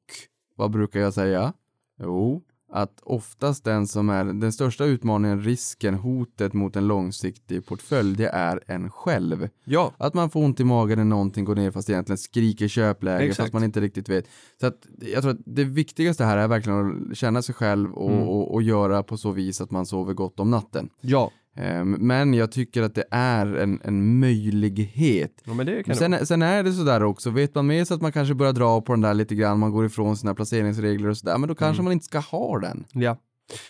vad 0.57 0.71
brukar 0.71 1.01
jag 1.01 1.15
säga? 1.15 1.53
Jo, 2.01 2.43
att 2.77 3.01
oftast 3.03 3.65
den 3.65 3.87
som 3.87 4.09
är 4.11 4.25
den 4.25 4.53
största 4.53 4.85
utmaningen, 4.85 5.43
risken, 5.43 5.95
hotet 5.95 6.53
mot 6.53 6.77
en 6.77 6.87
långsiktig 6.87 7.67
portfölj, 7.67 8.17
det 8.17 8.29
är 8.29 8.61
en 8.67 8.91
själv. 8.91 9.49
Ja, 9.65 9.93
Att 9.99 10.15
man 10.15 10.31
får 10.31 10.45
ont 10.45 10.61
i 10.61 10.65
magen 10.65 10.99
när 10.99 11.05
någonting 11.05 11.45
går 11.45 11.55
ner 11.55 11.71
fast 11.71 11.91
egentligen 11.91 12.19
skriker 12.19 12.69
köpläge 12.69 13.25
Exakt. 13.25 13.37
fast 13.37 13.53
man 13.53 13.65
inte 13.65 13.81
riktigt 13.81 14.09
vet. 14.09 14.27
Så 14.61 14.67
att 14.67 14.87
jag 15.01 15.23
tror 15.23 15.33
att 15.33 15.41
det 15.47 15.65
viktigaste 15.65 16.25
här 16.25 16.37
är 16.37 16.49
verkligen 16.49 17.11
att 17.11 17.17
känna 17.17 17.43
sig 17.43 17.55
själv 17.55 17.93
och, 17.93 18.11
Mm. 18.11 18.23
och, 18.29 18.55
och 18.55 18.63
göra 18.63 19.03
på 19.03 19.17
så 19.17 19.31
vis 19.31 19.61
att 19.61 19.71
man 19.71 19.87
sover 19.87 20.15
gott 20.15 20.41
om 20.41 20.51
natten. 20.51 20.89
ja. 21.01 21.31
Ehm, 21.57 21.91
Men 22.01 22.35
jag 22.35 22.53
tycker 22.53 22.83
att 22.83 22.95
det 22.95 23.05
är 23.11 23.47
en, 23.57 23.81
en 23.85 24.19
möjlighet. 24.21 25.43
ja. 25.87 25.95
Sen, 25.95 26.27
sen 26.27 26.43
är 26.43 26.63
det 26.63 26.73
sådär 26.73 27.03
också, 27.03 27.31
vet 27.31 27.55
man 27.55 27.67
med 27.67 27.89
sig 27.89 27.95
att 27.95 28.01
man 28.03 28.13
kanske 28.13 28.35
börjar 28.35 28.53
dra 28.53 28.81
på 28.81 28.93
den 28.93 29.01
där 29.01 29.15
lite 29.15 29.35
grann, 29.35 29.59
man 29.59 29.71
går 29.73 29.87
ifrån 29.87 30.17
sina 30.17 30.35
placeringsregler 30.35 31.09
och 31.09 31.17
sådär, 31.17 31.39
men 31.39 31.49
då 31.49 31.55
kanske 31.55 31.81
Mm. 31.81 31.85
man 31.85 31.93
inte 31.93 32.05
ska 32.05 32.19
ha 32.19 32.59
den. 32.59 32.85
Ja. 32.93 33.17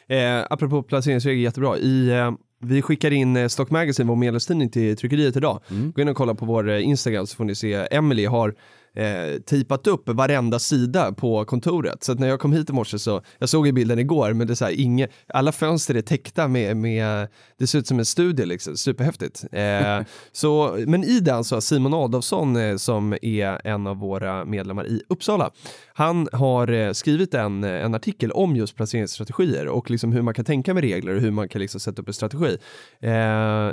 Eh, 0.08 0.44
apropå 0.50 0.82
placeringsregler, 0.82 1.42
jättebra. 1.42 1.76
I, 1.78 2.08
eh, 2.10 2.32
vi 2.60 2.82
skickar 2.82 3.10
in 3.10 3.36
eh, 3.36 3.48
Stock 3.48 3.70
Magazine, 3.70 4.08
vår 4.08 4.16
medlemstidning, 4.16 4.70
till 4.70 4.96
tryckeriet 4.96 5.36
idag. 5.36 5.60
Mm. 5.70 5.92
Gå 5.92 6.02
in 6.02 6.08
och 6.08 6.16
kolla 6.16 6.34
på 6.34 6.44
vår 6.46 6.68
eh, 6.70 6.84
Instagram 6.84 7.26
så 7.26 7.36
får 7.36 7.44
ni 7.44 7.54
se. 7.54 7.74
Emily 7.90 8.26
har 8.26 8.54
eh, 8.96 9.40
tejpat 9.40 9.86
upp 9.86 10.08
varenda 10.08 10.58
sida 10.58 11.12
på 11.12 11.44
kontoret. 11.44 12.04
Så 12.04 12.12
att 12.12 12.18
när 12.18 12.28
jag 12.28 12.40
kom 12.40 12.52
hit 12.52 12.70
i 12.70 12.72
morse 12.72 12.98
så, 12.98 13.22
jag 13.38 13.48
såg 13.48 13.66
ju 13.66 13.72
bilden 13.72 13.98
igår, 13.98 14.32
men 14.32 14.46
det 14.46 14.52
är 14.52 14.54
så 14.54 14.64
här, 14.64 14.80
inge, 14.80 15.08
alla 15.28 15.52
fönster 15.52 15.94
är 15.94 16.02
täckta 16.02 16.48
med, 16.48 16.76
med, 16.76 17.28
det 17.58 17.66
ser 17.66 17.78
ut 17.78 17.86
som 17.86 17.98
en 17.98 18.04
studie 18.04 18.44
liksom, 18.44 18.76
superhäftigt. 18.76 19.44
Eh, 19.52 20.00
så, 20.32 20.78
men 20.86 21.04
i 21.04 21.20
den 21.20 21.44
så 21.44 21.56
har 21.56 21.60
Simon 21.60 21.94
Adolfsson 21.94 22.56
eh, 22.56 22.76
som 22.76 23.16
är 23.22 23.66
en 23.66 23.86
av 23.86 23.96
våra 23.96 24.44
medlemmar 24.44 24.86
i 24.86 25.02
Uppsala, 25.08 25.50
han 25.94 26.28
har 26.32 26.72
eh, 26.72 26.92
skrivit 26.92 27.34
en, 27.34 27.64
en 27.64 27.94
artikel 27.94 28.32
om 28.32 28.56
just 28.56 28.76
placeringsstrategier 28.76 29.68
och 29.68 29.90
liksom 29.90 30.12
hur 30.12 30.22
man 30.22 30.34
kan 30.34 30.44
tänka 30.44 30.74
med 30.74 30.82
regler 30.82 31.14
och 31.14 31.20
hur 31.20 31.30
man 31.30 31.48
kan 31.48 31.60
liksom 31.60 31.80
sätta 31.80 32.02
upp 32.02 32.08
en 32.08 32.14
strategi. 32.14 32.56
Eh, 33.00 33.70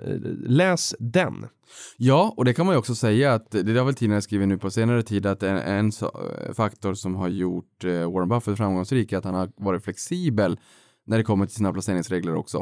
läs 0.47 0.95
den. 0.99 1.47
Ja, 1.97 2.33
och 2.37 2.45
det 2.45 2.53
kan 2.53 2.65
man 2.65 2.75
ju 2.75 2.79
också 2.79 2.95
säga 2.95 3.33
att 3.33 3.51
det 3.51 3.77
har 3.77 3.85
väl 3.85 3.95
tidningar 3.95 4.21
skrivit 4.21 4.47
nu 4.47 4.57
på 4.57 4.71
senare 4.71 5.03
tid 5.03 5.25
att 5.25 5.43
en, 5.43 5.57
en 5.57 5.91
faktor 6.53 6.93
som 6.93 7.15
har 7.15 7.27
gjort 7.27 7.83
eh, 7.83 8.11
Warren 8.11 8.29
Buffett 8.29 8.57
framgångsrik 8.57 9.11
är 9.11 9.17
att 9.17 9.25
han 9.25 9.35
har 9.35 9.51
varit 9.55 9.83
flexibel 9.83 10.57
när 11.05 11.17
det 11.17 11.23
kommer 11.23 11.45
till 11.45 11.55
sina 11.55 11.73
placeringsregler 11.73 12.35
också. 12.35 12.57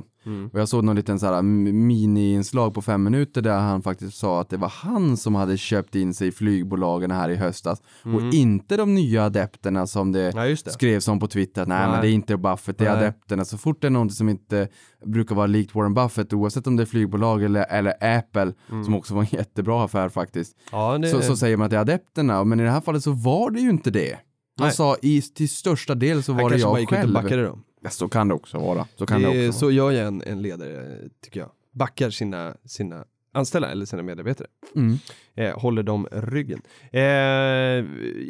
Och 0.53 0.59
jag 0.59 0.69
såg 0.69 0.83
någon 0.83 0.95
liten 0.95 1.19
så 1.19 1.25
här 1.25 1.41
mini-inslag 1.41 2.73
på 2.73 2.81
fem 2.81 3.03
minuter 3.03 3.41
där 3.41 3.59
han 3.59 3.81
faktiskt 3.81 4.17
sa 4.17 4.41
att 4.41 4.49
det 4.49 4.57
var 4.57 4.69
han 4.69 5.17
som 5.17 5.35
hade 5.35 5.57
köpt 5.57 5.95
in 5.95 6.13
sig 6.13 6.27
i 6.27 6.31
flygbolagen 6.31 7.11
här 7.11 7.29
i 7.29 7.35
höstas 7.35 7.81
och 8.03 8.33
inte 8.33 8.77
de 8.77 8.93
nya 8.95 9.25
adepterna 9.25 9.87
som 9.87 10.11
det 10.11 10.31
Ja, 10.35 10.43
det. 10.43 10.71
skrevs 10.71 11.07
om 11.07 11.19
på 11.19 11.27
Twitter 11.27 11.65
nej, 11.65 11.79
Nej. 11.79 11.91
men 11.91 12.01
det 12.01 12.07
är 12.09 12.11
inte 12.11 12.37
Buffett, 12.37 12.77
det 12.77 12.85
är 12.85 12.95
Nej. 12.95 13.03
adepterna. 13.03 13.45
Så 13.45 13.57
fort 13.57 13.81
det 13.81 13.87
är 13.87 13.91
någonting 13.91 14.15
som 14.15 14.29
inte 14.29 14.67
brukar 15.05 15.35
vara 15.35 15.47
likt 15.47 15.75
Warren 15.75 15.93
Buffett, 15.93 16.33
oavsett 16.33 16.67
om 16.67 16.75
det 16.75 16.83
är 16.83 16.85
flygbolag 16.85 17.43
eller, 17.43 17.65
eller 17.69 18.17
Apple, 18.17 18.53
som 18.85 18.95
också 18.95 19.13
var 19.13 19.21
en 19.21 19.27
jättebra 19.31 19.83
affär 19.85 20.09
faktiskt, 20.09 20.57
Ja, 20.71 20.97
det, 20.97 21.07
så, 21.07 21.21
så 21.21 21.35
säger 21.37 21.57
man 21.57 21.65
att 21.65 21.71
det 21.71 21.77
är 21.77 21.81
adepterna. 21.81 22.43
Men 22.43 22.59
i 22.59 22.63
det 22.63 22.69
här 22.71 22.81
fallet 22.81 23.03
så 23.03 23.11
var 23.11 23.51
det 23.51 23.59
ju 23.59 23.69
inte 23.69 23.91
det. 23.91 24.17
Han 24.57 24.67
Nej. 24.67 24.75
sa 24.75 24.95
i, 25.01 25.21
till 25.21 25.49
största 25.49 25.95
del 25.95 26.23
så 26.23 26.33
var 26.33 26.49
det 26.49 26.59
kanske 26.59 26.67
bara 26.67 26.79
jag 26.79 27.29
själv. 27.29 27.57
Ja, 27.83 27.89
så 27.89 28.09
kan 28.09 28.27
det 28.27 28.33
också 28.33 28.57
vara. 28.57 28.87
Så 28.95 29.05
kan 29.05 29.21
det, 29.21 29.33
Det 29.33 29.49
också 29.49 29.59
så 29.59 29.71
gör 29.71 29.91
ju 29.91 29.97
en, 29.97 30.23
en 30.25 30.41
ledare, 30.41 30.97
tycker 31.23 31.39
jag. 31.39 31.49
Backar 31.71 32.09
sina, 32.09 32.55
sina 32.65 33.05
anställda 33.33 33.71
eller 33.71 33.85
sina 33.85 34.03
medarbetare. 34.03 34.47
Mm. 34.75 34.99
Eh, 35.35 35.59
håller 35.59 35.83
dem 35.83 36.07
ryggen. 36.11 36.61
Eh, 36.91 37.01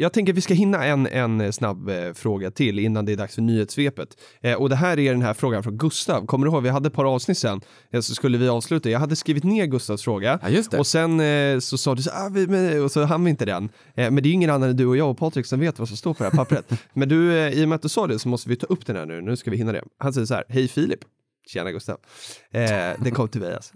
jag 0.02 0.14
tänker 0.14 0.34
att 0.34 0.38
vi 0.38 0.42
ska 0.42 0.54
hinna 0.54 0.86
en, 0.86 1.08
en 1.08 1.54
snabb 1.54 1.90
eh, 1.90 2.14
fråga 2.14 2.52
till 2.52 2.80
innan 2.80 3.06
det 3.06 3.12
är 3.12 3.18
dags 3.18 3.36
för 3.36 3.42
nyhetssvepet. 3.42 4.18
Eh, 4.42 4.54
och 4.54 4.70
det 4.70 4.76
här 4.76 5.00
är 5.00 5.12
den 5.12 5.22
här 5.22 5.34
frågan 5.34 5.64
från 5.64 5.78
Gustav. 5.78 6.26
Kommer 6.26 6.46
du 6.46 6.52
ihåg, 6.52 6.64
vi 6.64 6.70
hade 6.70 6.88
ett 6.88 6.94
par 6.94 7.06
avsnitt 7.06 7.38
sen, 7.38 7.62
eh, 7.92 8.02
så 8.02 8.16
skulle 8.16 8.38
vi 8.38 8.50
avsluta. 8.50 8.90
Jag 8.90 9.00
hade 9.00 9.16
skrivit 9.16 9.44
ner 9.44 9.66
Gustavs 9.66 10.04
fråga. 10.04 10.40
Ja, 10.42 10.50
just 10.50 10.72
det. 10.72 10.80
Och 10.80 10.88
sen 10.88 11.20
eh, 11.20 11.60
så 11.60 11.78
sa 11.78 11.96
du 11.96 12.02
så 12.02 12.12
ah, 12.14 12.30
vi, 12.30 12.48
men, 12.48 12.84
och 12.84 12.92
så 12.92 13.04
hann 13.04 13.24
vi 13.24 13.30
inte 13.30 13.46
den. 13.46 13.70
Men 13.96 14.16
det 14.16 14.30
är 14.30 14.34
ingen 14.34 14.50
annan 14.50 14.70
än 14.70 14.78
du 14.78 14.86
och 14.86 14.98
jag 14.98 15.10
och 15.10 15.18
Patrik 15.18 15.46
som 15.46 15.60
vet 15.60 15.80
vad 15.80 15.88
som 15.88 15.98
står 15.98 16.14
på 16.14 16.24
det 16.24 16.30
här 16.30 16.38
pappret. 16.38 16.72
men 16.94 17.10
du, 17.10 17.50
i 17.50 17.66
och 17.66 17.70
med 17.70 17.76
att 17.76 17.82
du 17.82 17.90
sa 17.90 18.08
det 18.08 18.20
så 18.20 18.30
måste 18.30 18.50
vi 18.50 18.56
ta 18.56 18.68
upp 18.68 18.86
den 18.86 18.96
här 18.96 19.06
nu. 19.06 19.22
Nu 19.22 19.36
ska 19.36 19.52
vi 19.52 19.58
hinna 19.58 19.72
det. 19.72 19.84
Han 19.98 20.14
säger 20.14 20.26
så 20.26 20.34
här, 20.34 20.44
hej 20.50 20.68
Filip. 20.68 21.00
Tjena 21.48 21.72
Gustav. 21.72 21.98
Eh, 22.52 22.62
det 23.04 23.12
kom 23.14 23.28
till 23.28 23.42
mig 23.42 23.54
alltså. 23.56 23.74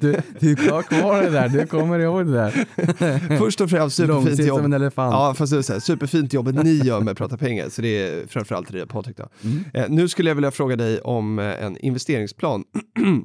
Du, 0.00 0.22
du 0.40 0.70
har 0.70 0.82
kvar 0.82 1.22
det 1.22 1.30
där, 1.30 1.48
du 1.48 1.66
kommer 1.66 1.98
ihåg 1.98 2.26
det 2.26 2.32
där. 2.32 3.38
Först 3.38 3.60
och 3.60 3.70
främst 3.70 3.96
superfint 3.96 4.24
Långsikt 4.26 4.48
jobb. 4.48 4.56
som 4.58 4.64
en 4.64 4.72
elefant. 4.72 5.12
Ja, 5.12 5.34
fast 5.34 5.52
det 5.52 5.58
är 5.58 5.62
så 5.62 5.72
här, 5.72 5.80
superfint 5.80 6.32
jobbet 6.32 6.64
ni 6.64 6.74
gör 6.74 7.00
med 7.00 7.16
prata 7.16 7.36
pengar, 7.36 7.68
så 7.68 7.82
det 7.82 7.88
är 7.88 8.26
framförallt 8.26 8.72
det 8.72 8.86
Patrik 8.86 9.16
då. 9.16 9.28
Mm. 9.44 9.64
Eh, 9.74 9.84
nu 9.88 10.08
skulle 10.08 10.30
jag 10.30 10.34
vilja 10.34 10.50
fråga 10.50 10.76
dig 10.76 11.00
om 11.00 11.38
eh, 11.38 11.64
en 11.64 11.76
investeringsplan. 11.78 12.64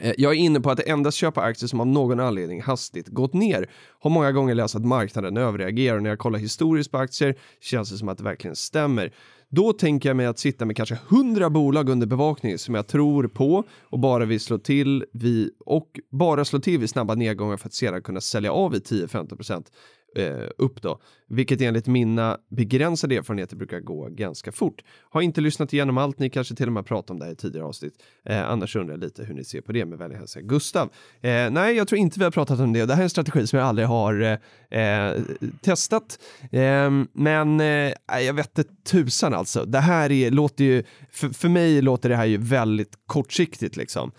Eh, 0.00 0.12
Jag 0.18 0.32
är 0.32 0.36
inne 0.36 0.60
på 0.60 0.70
att 0.70 0.80
endast 0.80 1.16
köpa 1.18 1.40
aktier 1.40 1.68
som 1.68 1.80
av 1.80 1.86
någon 1.86 2.20
anledning 2.20 2.62
hastigt 2.62 3.08
gått 3.08 3.34
ner. 3.34 3.70
Har 4.00 4.10
många 4.10 4.32
gånger 4.32 4.54
läst 4.54 4.74
att 4.74 4.84
marknaden 4.84 5.36
överreagerar 5.36 5.96
och 5.96 6.02
när 6.02 6.10
jag 6.10 6.18
kollar 6.18 6.38
historiskt 6.38 6.90
på 6.90 6.98
aktier 6.98 7.34
känns 7.60 7.90
det 7.90 7.98
som 7.98 8.08
att 8.08 8.18
det 8.18 8.24
verkligen 8.24 8.56
stämmer. 8.56 9.12
Då 9.56 9.72
tänker 9.72 10.08
jag 10.08 10.16
mig 10.16 10.26
att 10.26 10.38
sitta 10.38 10.64
med 10.64 10.76
kanske 10.76 10.98
100 11.08 11.50
bolag 11.50 11.88
under 11.88 12.06
bevakning 12.06 12.58
som 12.58 12.74
jag 12.74 12.86
tror 12.86 13.28
på 13.28 13.64
och 13.82 13.98
bara 13.98 14.24
vill 14.24 14.40
slå 14.40 14.58
till 14.58 15.04
vid 15.12 15.50
och 15.66 16.00
bara 16.10 16.44
slå 16.44 16.58
till 16.58 16.78
vid 16.78 16.90
snabba 16.90 17.14
nedgångar 17.14 17.56
för 17.56 17.68
att 17.68 17.74
sedan 17.74 18.02
kunna 18.02 18.20
sälja 18.20 18.52
av 18.52 18.74
i 18.74 18.78
10-15 18.78 19.36
procent 19.36 19.72
eh, 20.16 20.48
upp 20.58 20.82
då, 20.82 21.00
vilket 21.28 21.60
enligt 21.60 21.86
mina 21.86 22.38
begränsade 22.48 23.16
erfarenheter 23.16 23.56
brukar 23.56 23.80
gå 23.80 24.08
ganska 24.10 24.52
fort. 24.52 24.82
Har 25.10 25.20
inte 25.20 25.40
lyssnat 25.40 25.72
igenom 25.72 25.98
allt, 25.98 26.18
ni 26.18 26.30
kanske 26.30 26.54
till 26.54 26.66
och 26.66 26.72
med 26.72 26.86
pratat 26.86 27.10
om 27.10 27.18
det 27.18 27.24
här 27.24 27.32
i 27.32 27.36
tidigare 27.36 27.66
avsnitt. 27.66 27.94
Eh, 28.24 28.50
annars 28.50 28.76
undrar 28.76 28.94
jag 28.94 29.00
lite 29.00 29.24
hur 29.24 29.34
ni 29.34 29.44
ser 29.44 29.60
på 29.60 29.72
det 29.72 29.84
med 29.84 29.98
vänlig 29.98 30.16
hälsning 30.16 30.46
Gustav. 30.46 30.90
Eh, 31.20 31.50
nej, 31.50 31.76
jag 31.76 31.88
tror 31.88 31.98
inte 31.98 32.18
vi 32.18 32.24
har 32.24 32.30
pratat 32.30 32.60
om 32.60 32.72
det. 32.72 32.86
Det 32.86 32.94
här 32.94 33.00
är 33.00 33.04
en 33.04 33.10
strategi 33.10 33.46
som 33.46 33.58
jag 33.58 33.68
aldrig 33.68 33.88
har 33.88 34.38
eh, 34.70 34.80
eh, 34.80 35.22
testat. 35.60 36.18
Eh, 36.52 36.90
men 37.12 37.60
eh, 37.60 37.92
jag 38.26 38.34
vet 38.34 38.58
inte 38.58 38.74
tusan 38.84 39.34
alltså. 39.34 39.64
Det 39.64 39.80
här 39.80 40.12
är, 40.12 40.30
låter 40.30 40.64
ju, 40.64 40.82
för, 41.10 41.28
för 41.28 41.48
mig 41.48 41.82
låter 41.82 42.08
det 42.08 42.16
här 42.16 42.26
ju 42.26 42.36
väldigt 42.36 42.92
kortsiktigt 43.06 43.76
liksom. 43.76 44.12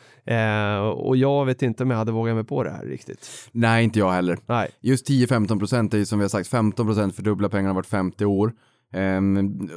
Och 0.96 1.18
jag 1.18 1.46
vet 1.46 1.62
inte 1.62 1.84
om 1.84 1.92
jag 1.92 1.98
hade 1.98 2.12
vågat 2.12 2.36
mig 2.36 2.44
på 2.44 2.64
det 2.64 2.72
här 2.72 2.86
riktigt. 2.86 3.50
Nej, 3.52 3.84
inte 3.84 4.00
jag 4.00 4.12
heller. 4.12 4.38
Nej. 4.46 4.70
Just 4.82 5.10
10-15 5.10 5.60
procent 5.60 5.87
är 5.94 5.98
ju 5.98 6.06
som 6.06 6.20
vi 6.20 6.24
har 6.24 6.30
sagt 6.30 6.50
15 6.50 6.86
procent 6.86 7.16
fördubblar 7.16 7.50
pengarna 7.50 7.74
vart 7.74 7.86
50 7.86 8.26
år. 8.26 8.54
Ehm, 8.94 9.70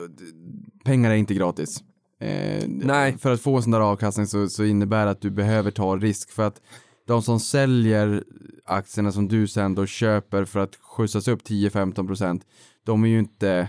pengar 0.85 1.11
är 1.11 1.15
inte 1.15 1.35
gratis. 1.35 1.83
Eh, 2.21 2.65
Nej. 2.69 3.19
För 3.19 3.33
att 3.33 3.41
få 3.41 3.57
en 3.57 3.63
sån 3.63 3.73
där 3.73 3.81
avkastning 3.81 4.27
så, 4.27 4.49
så 4.49 4.65
innebär 4.65 5.05
det 5.05 5.11
att 5.11 5.21
du 5.21 5.31
behöver 5.31 5.71
ta 5.71 5.97
risk 5.97 6.31
för 6.31 6.43
att 6.43 6.61
de 7.07 7.23
som 7.23 7.41
säljer 7.41 8.25
aktierna 8.65 9.13
som 9.13 9.29
du 9.29 9.47
sen 9.47 9.75
då 9.75 9.87
köper 9.87 10.45
för 10.45 10.61
att 10.61 10.77
skjutsas 10.77 11.29
upp 11.29 11.43
10-15 11.43 12.07
procent, 12.07 12.47
de 12.85 13.05
är 13.05 13.09
ju 13.09 13.19
inte 13.19 13.69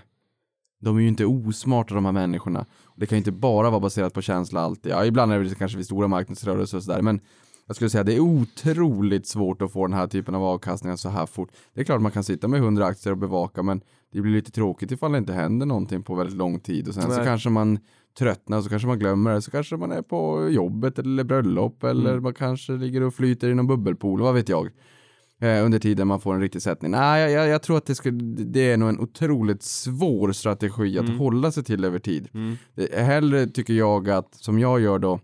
de 0.80 0.98
är 0.98 1.02
ju 1.02 1.08
inte 1.08 1.26
osmarta 1.26 1.96
de 1.96 2.06
här 2.06 2.12
människorna. 2.12 2.66
Det 2.96 3.06
kan 3.06 3.16
ju 3.16 3.18
inte 3.18 3.32
bara 3.32 3.70
vara 3.70 3.80
baserat 3.80 4.14
på 4.14 4.22
känsla 4.22 4.62
alltid. 4.62 4.92
Ja, 4.92 5.06
ibland 5.06 5.34
är 5.34 5.40
det 5.40 5.56
kanske 5.56 5.78
vid 5.78 5.86
stora 5.86 6.08
marknadsrörelser 6.08 6.78
och 6.78 6.84
sådär, 6.84 7.02
men 7.02 7.20
jag 7.68 7.76
skulle 7.76 7.90
säga 7.90 8.04
det 8.04 8.16
är 8.16 8.20
otroligt 8.20 9.28
svårt 9.28 9.62
att 9.62 9.72
få 9.72 9.88
den 9.88 9.94
här 9.98 10.08
typen 10.08 10.36
av 10.36 10.44
avkastningar 10.44 10.96
så 10.96 11.10
här 11.10 11.26
fort. 11.26 11.50
Det 11.74 11.82
är 11.82 11.86
klart 11.86 12.02
man 12.02 12.12
kan 12.12 12.24
sitta 12.24 12.48
med 12.48 12.60
100 12.60 12.86
aktier 12.86 13.12
och 13.12 13.18
bevaka, 13.18 13.64
men 13.64 13.82
det 14.14 14.22
blir 14.22 14.32
lite 14.32 14.52
tråkigt 14.52 14.92
ifall 14.92 15.12
det 15.12 15.18
inte 15.18 15.34
händer 15.34 15.66
någonting 15.66 16.04
på 16.04 16.16
väldigt 16.16 16.36
lång 16.38 16.60
tid 16.60 16.88
och 16.88 16.94
sen 16.94 17.04
så 17.04 17.10
Nej. 17.10 17.26
kanske 17.26 17.50
man 17.50 17.80
tröttnar, 18.18 18.62
så 18.62 18.70
kanske 18.70 18.88
man 18.88 19.00
glömmer 19.00 19.34
det, 19.34 19.42
så 19.42 19.52
kanske 19.52 19.78
man 19.78 19.92
är 19.92 20.02
på 20.02 20.50
jobbet 20.50 21.00
eller 21.00 21.24
bröllop 21.24 21.84
eller 21.84 22.12
Mm. 22.12 22.24
man 22.24 22.34
kanske 22.34 22.72
ligger 22.74 23.02
och 23.04 23.14
flyter 23.14 23.50
i 23.50 23.54
någon 23.56 23.68
bubbelpool, 23.68 24.22
vad 24.22 24.34
vet 24.34 24.50
jag. 24.50 24.70
eh, 25.42 25.66
under 25.66 25.80
tiden 25.80 26.08
man 26.08 26.20
får 26.20 26.34
en 26.36 26.42
riktig 26.42 26.62
sättning. 26.62 26.92
Nej, 26.92 27.22
jag, 27.22 27.32
jag, 27.32 27.48
jag 27.48 27.62
tror 27.64 27.78
att 27.78 27.86
det, 27.86 27.96
skulle, 27.96 28.18
det 28.44 28.72
är 28.72 28.78
nog 28.78 28.90
en 28.90 29.00
otroligt 29.00 29.64
svår 29.64 30.32
strategi 30.32 31.00
att 31.00 31.06
Mm. 31.06 31.18
hålla 31.20 31.52
sig 31.52 31.64
till 31.64 31.86
över 31.86 32.00
tid. 32.00 32.28
Mm. 32.34 32.56
Är 32.76 33.04
Hellre 33.04 33.48
tycker 33.48 33.74
jag 33.74 34.10
att, 34.10 34.36
som 34.36 34.60
jag 34.60 34.80
gör 34.82 35.00
då, 35.00 35.20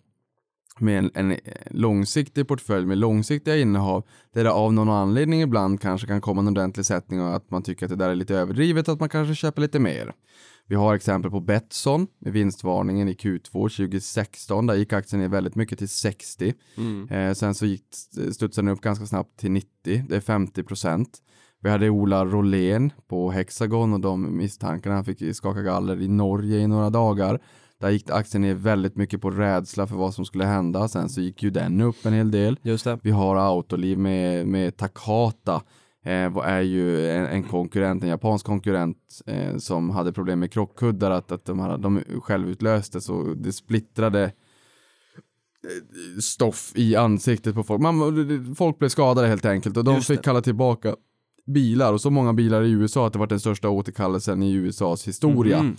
med 0.79 0.97
en, 0.97 1.11
en 1.13 1.37
långsiktig 1.69 2.47
portfölj 2.47 2.85
med 2.85 2.97
långsiktiga 2.97 3.57
innehav 3.57 4.07
där 4.33 4.43
det 4.43 4.51
av 4.51 4.73
någon 4.73 4.89
anledning 4.89 5.41
ibland 5.41 5.81
kanske 5.81 6.07
kan 6.07 6.21
komma 6.21 6.41
en 6.41 6.47
ordentlig 6.47 6.85
sättning 6.85 7.21
och 7.21 7.35
att 7.35 7.51
man 7.51 7.63
tycker 7.63 7.85
att 7.85 7.89
det 7.89 7.95
där 7.95 8.09
är 8.09 8.15
lite 8.15 8.35
överdrivet 8.35 8.89
att 8.89 8.99
man 8.99 9.09
kanske 9.09 9.35
köper 9.35 9.61
lite 9.61 9.79
mer. 9.79 10.13
Vi 10.69 10.75
har 10.75 10.95
exempel 10.95 11.31
på 11.31 11.39
Betsson 11.39 12.07
med 12.19 12.33
vinstvarningen 12.33 13.09
i 13.09 13.13
Q2 13.13 13.51
2016. 13.51 14.67
Där 14.67 14.75
gick 14.75 14.93
aktien 14.93 15.21
ner 15.21 15.29
väldigt 15.29 15.55
mycket 15.55 15.79
till 15.79 15.89
60. 15.89 16.53
Mm. 16.77 17.09
Eh, 17.09 17.33
sen 17.33 17.55
så 17.55 17.65
gick, 17.65 17.83
studsade 18.31 18.67
den 18.67 18.67
upp 18.67 18.81
ganska 18.81 19.05
snabbt 19.05 19.39
till 19.39 19.51
90. 19.51 20.05
Det 20.09 20.15
är 20.15 20.19
50 20.19 20.63
procent. 20.63 21.21
Vi 21.59 21.69
hade 21.69 21.89
Ola 21.89 22.25
Rolén 22.25 22.91
på 23.07 23.31
Hexagon 23.31 23.93
och 23.93 23.99
de 23.99 24.37
misstankarna 24.37 24.95
han 24.95 25.05
fick 25.05 25.35
skaka 25.35 25.61
galler 25.61 26.01
i 26.01 26.07
Norge 26.07 26.57
i 26.57 26.67
några 26.67 26.89
dagar. 26.89 27.41
Där 27.79 27.89
gick 27.89 28.09
aktien 28.09 28.41
ner 28.41 28.53
väldigt 28.53 28.95
mycket 28.95 29.21
på 29.21 29.31
rädsla 29.31 29.87
för 29.87 29.95
vad 29.95 30.13
som 30.13 30.25
skulle 30.25 30.45
hända. 30.45 30.87
Sen 30.87 31.09
så 31.09 31.21
gick 31.21 31.43
ju 31.43 31.49
den 31.49 31.81
upp 31.81 32.05
en 32.05 32.13
hel 32.13 32.31
del. 32.31 32.59
Just 32.61 32.83
det. 32.83 32.99
Vi 33.03 33.11
har 33.11 33.35
Autoliv 33.35 33.97
med, 33.97 34.47
med 34.47 34.77
Takata. 34.77 35.61
Eh, 36.05 36.37
är 36.37 36.61
ju 36.61 37.09
en, 37.11 37.25
en 37.25 37.43
konkurrent, 37.43 38.03
en 38.03 38.09
japansk 38.09 38.45
konkurrent 38.45 38.97
eh, 39.25 39.57
som 39.57 39.89
hade 39.89 40.13
problem 40.13 40.39
med 40.39 40.51
krockkuddar, 40.51 41.11
att, 41.11 41.31
att 41.31 41.45
de, 41.45 41.59
hade, 41.59 41.77
de 41.77 42.01
självutlöste 42.21 43.01
så 43.01 43.23
det 43.23 43.53
splittrade 43.53 44.23
eh, 44.23 46.19
stoff 46.21 46.71
i 46.75 46.95
ansiktet 46.95 47.55
på 47.55 47.63
folk. 47.63 47.81
Man, 47.81 48.55
folk 48.55 48.79
blev 48.79 48.89
skadade 48.89 49.27
helt 49.27 49.45
enkelt 49.45 49.77
och 49.77 49.83
de 49.83 49.95
Just 49.95 50.07
fick 50.07 50.17
det. 50.17 50.23
kalla 50.23 50.41
tillbaka 50.41 50.95
bilar 51.45 51.93
och 51.93 52.01
så 52.01 52.09
många 52.09 52.33
bilar 52.33 52.63
i 52.63 52.71
USA 52.71 53.07
att 53.07 53.13
det 53.13 53.19
var 53.19 53.27
den 53.27 53.39
största 53.39 53.69
återkallelsen 53.69 54.43
i 54.43 54.53
USAs 54.53 55.07
historia. 55.07 55.63
Mhm. 55.63 55.77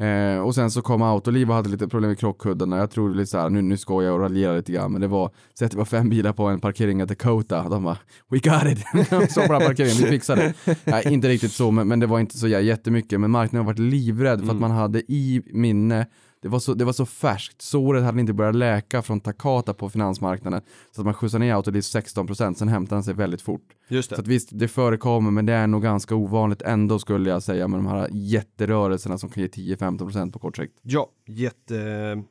Eh, 0.00 0.38
och 0.40 0.54
sen 0.54 0.70
så 0.70 0.82
kom 0.82 1.02
Autoliv 1.02 1.48
och 1.50 1.54
hade 1.56 1.68
lite 1.68 1.88
problem 1.88 2.08
med 2.10 2.18
krockkuddarna. 2.18 2.76
Jag 2.78 2.90
tror 2.90 3.14
lite 3.14 3.30
såhär, 3.30 3.50
nu, 3.50 3.62
nu 3.62 3.76
skojar 3.76 4.06
jag 4.10 4.14
och 4.14 4.20
raljerar 4.22 4.56
lite 4.56 4.72
grann, 4.72 4.92
men 4.92 5.00
det 5.00 5.06
var, 5.06 5.30
så 5.54 5.64
att 5.64 5.70
det 5.70 5.76
var 5.78 5.84
fem 5.84 6.08
bilar 6.08 6.32
på 6.32 6.44
en 6.46 6.60
parkering 6.60 7.00
i 7.00 7.04
Dakota. 7.06 7.68
De 7.68 7.84
bara, 7.84 7.98
we 8.28 8.38
got 8.38 8.64
it! 8.72 8.78
så 9.32 9.40
här 9.40 9.48
parkeringen, 9.48 9.96
vi 9.96 10.04
fixade 10.10 10.54
det. 10.64 10.76
Nej, 10.84 11.02
inte 11.12 11.28
riktigt 11.28 11.52
så, 11.52 11.70
men, 11.70 11.88
men 11.88 12.00
det 12.00 12.06
var 12.06 12.20
inte 12.20 12.38
så 12.38 12.46
jä- 12.46 12.60
jättemycket. 12.60 13.20
Men 13.20 13.30
marknaden 13.30 13.66
har 13.66 13.72
varit 13.72 13.78
livrädd 13.90 14.38
för 14.38 14.44
att 14.46 14.50
Mm. 14.50 14.60
man 14.60 14.70
hade 14.70 14.98
i 15.12 15.42
minne 15.52 16.06
det 16.42 16.48
var, 16.48 16.58
så, 16.58 16.74
det 16.74 16.84
var 16.84 16.92
så 16.92 17.06
färskt, 17.06 17.62
såret 17.62 18.04
hade 18.04 18.20
inte 18.20 18.32
börjat 18.32 18.54
läka 18.54 19.02
från 19.02 19.20
Takata 19.20 19.74
på 19.74 19.90
finansmarknaden. 19.90 20.62
Så 20.94 21.00
att 21.00 21.04
man 21.04 21.14
skjutsade 21.14 21.44
ner 21.44 21.54
Autoliv 21.54 21.80
16%, 21.80 22.54
sen 22.54 22.68
hämtade 22.68 22.96
han 22.96 23.04
sig 23.04 23.14
väldigt 23.14 23.42
fort. 23.42 23.64
Just 23.88 24.08
Så 24.08 24.14
det. 24.14 24.20
att 24.20 24.26
visst, 24.28 24.48
det 24.52 24.68
förekommer, 24.68 25.30
men 25.30 25.46
det 25.46 25.52
är 25.52 25.66
nog 25.66 25.82
ganska 25.82 26.14
ovanligt 26.14 26.62
ändå 26.62 26.98
skulle 26.98 27.30
jag 27.30 27.42
säga 27.42 27.68
med 27.68 27.78
de 27.78 27.86
här 27.86 28.08
jätterörelserna 28.12 29.18
som 29.18 29.30
kan 29.30 29.42
ge 29.42 29.48
10-15% 29.48 30.32
på 30.32 30.38
kort 30.38 30.56
sikt. 30.56 30.78
Ja, 30.82 31.10
jätte... 31.26 32.22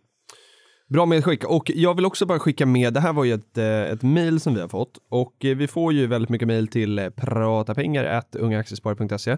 Bra 0.89 1.05
medskick. 1.05 1.43
Och 1.43 1.72
jag 1.76 1.95
vill 1.95 2.05
också 2.05 2.26
bara 2.26 2.39
skicka 2.39 2.66
med, 2.66 2.93
det 2.93 2.99
här 2.99 3.14
var 3.14 3.24
ju 3.24 3.34
ett, 3.34 3.57
eh, 3.57 3.82
ett 3.82 4.03
mail 4.03 4.39
som 4.39 4.53
vi 4.53 4.62
har 4.62 4.68
fått 4.68 4.97
och 5.10 5.45
eh, 5.45 5.57
vi 5.57 5.68
får 5.68 5.93
ju 5.93 6.07
väldigt 6.07 6.30
mycket 6.30 6.47
mail 6.47 6.68
till 6.68 6.99
eh, 6.99 7.10
pratapengar.ungaaktiespar.se 7.10 9.38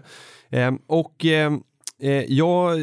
eh, 0.50 0.72
och 0.86 1.24
Eh, 2.02 2.24
ja, 2.28 2.76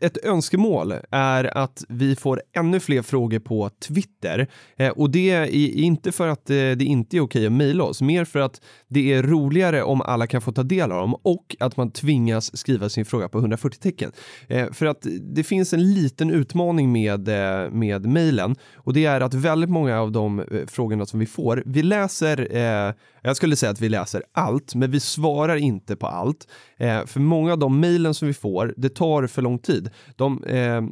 ett 0.00 0.24
önskemål 0.24 0.94
är 1.10 1.58
att 1.58 1.84
vi 1.88 2.16
får 2.16 2.42
ännu 2.56 2.80
fler 2.80 3.02
frågor 3.02 3.38
på 3.38 3.70
Twitter. 3.70 4.48
Eh, 4.76 4.88
och 4.88 5.10
det 5.10 5.30
är 5.30 5.46
inte 5.78 6.12
för 6.12 6.28
att 6.28 6.50
eh, 6.50 6.54
det 6.56 6.84
inte 6.84 7.16
är 7.16 7.20
okej 7.20 7.46
att 7.46 7.52
mejla 7.52 7.84
oss, 7.84 8.02
mer 8.02 8.24
för 8.24 8.38
att 8.38 8.60
det 8.94 9.12
är 9.12 9.22
roligare 9.22 9.82
om 9.82 10.00
alla 10.00 10.26
kan 10.26 10.40
få 10.40 10.52
ta 10.52 10.62
del 10.62 10.92
av 10.92 11.00
dem 11.00 11.14
och 11.22 11.56
att 11.60 11.76
man 11.76 11.90
tvingas 11.90 12.56
skriva 12.56 12.88
sin 12.88 13.04
fråga 13.04 13.28
på 13.28 13.38
140 13.38 13.78
tecken. 13.80 14.12
Eh, 14.48 14.72
för 14.72 14.86
att 14.86 15.06
det 15.20 15.44
finns 15.44 15.72
en 15.72 15.94
liten 15.94 16.30
utmaning 16.30 16.92
med, 16.92 17.28
eh, 17.28 17.70
med 17.70 18.06
mejlen 18.06 18.56
och 18.74 18.92
det 18.92 19.04
är 19.04 19.20
att 19.20 19.34
väldigt 19.34 19.70
många 19.70 20.00
av 20.00 20.12
de 20.12 20.40
eh, 20.40 20.46
frågorna 20.66 21.06
som 21.06 21.20
vi 21.20 21.26
får, 21.26 21.62
vi 21.66 21.82
läser, 21.82 22.56
eh, 22.56 22.94
jag 23.22 23.36
skulle 23.36 23.56
säga 23.56 23.72
att 23.72 23.80
vi 23.80 23.88
läser 23.88 24.22
allt, 24.32 24.74
men 24.74 24.90
vi 24.90 25.00
svarar 25.00 25.56
inte 25.56 25.96
på 25.96 26.06
allt. 26.06 26.48
Eh, 26.76 27.06
för 27.06 27.20
många 27.20 27.52
av 27.52 27.58
de 27.58 27.80
mejlen 27.80 28.14
som 28.14 28.28
vi 28.28 28.34
får, 28.34 28.74
det 28.76 28.88
tar 28.88 29.26
för 29.26 29.42
lång 29.42 29.58
tid. 29.58 29.90
De, 30.16 30.44
eh, 30.44 30.82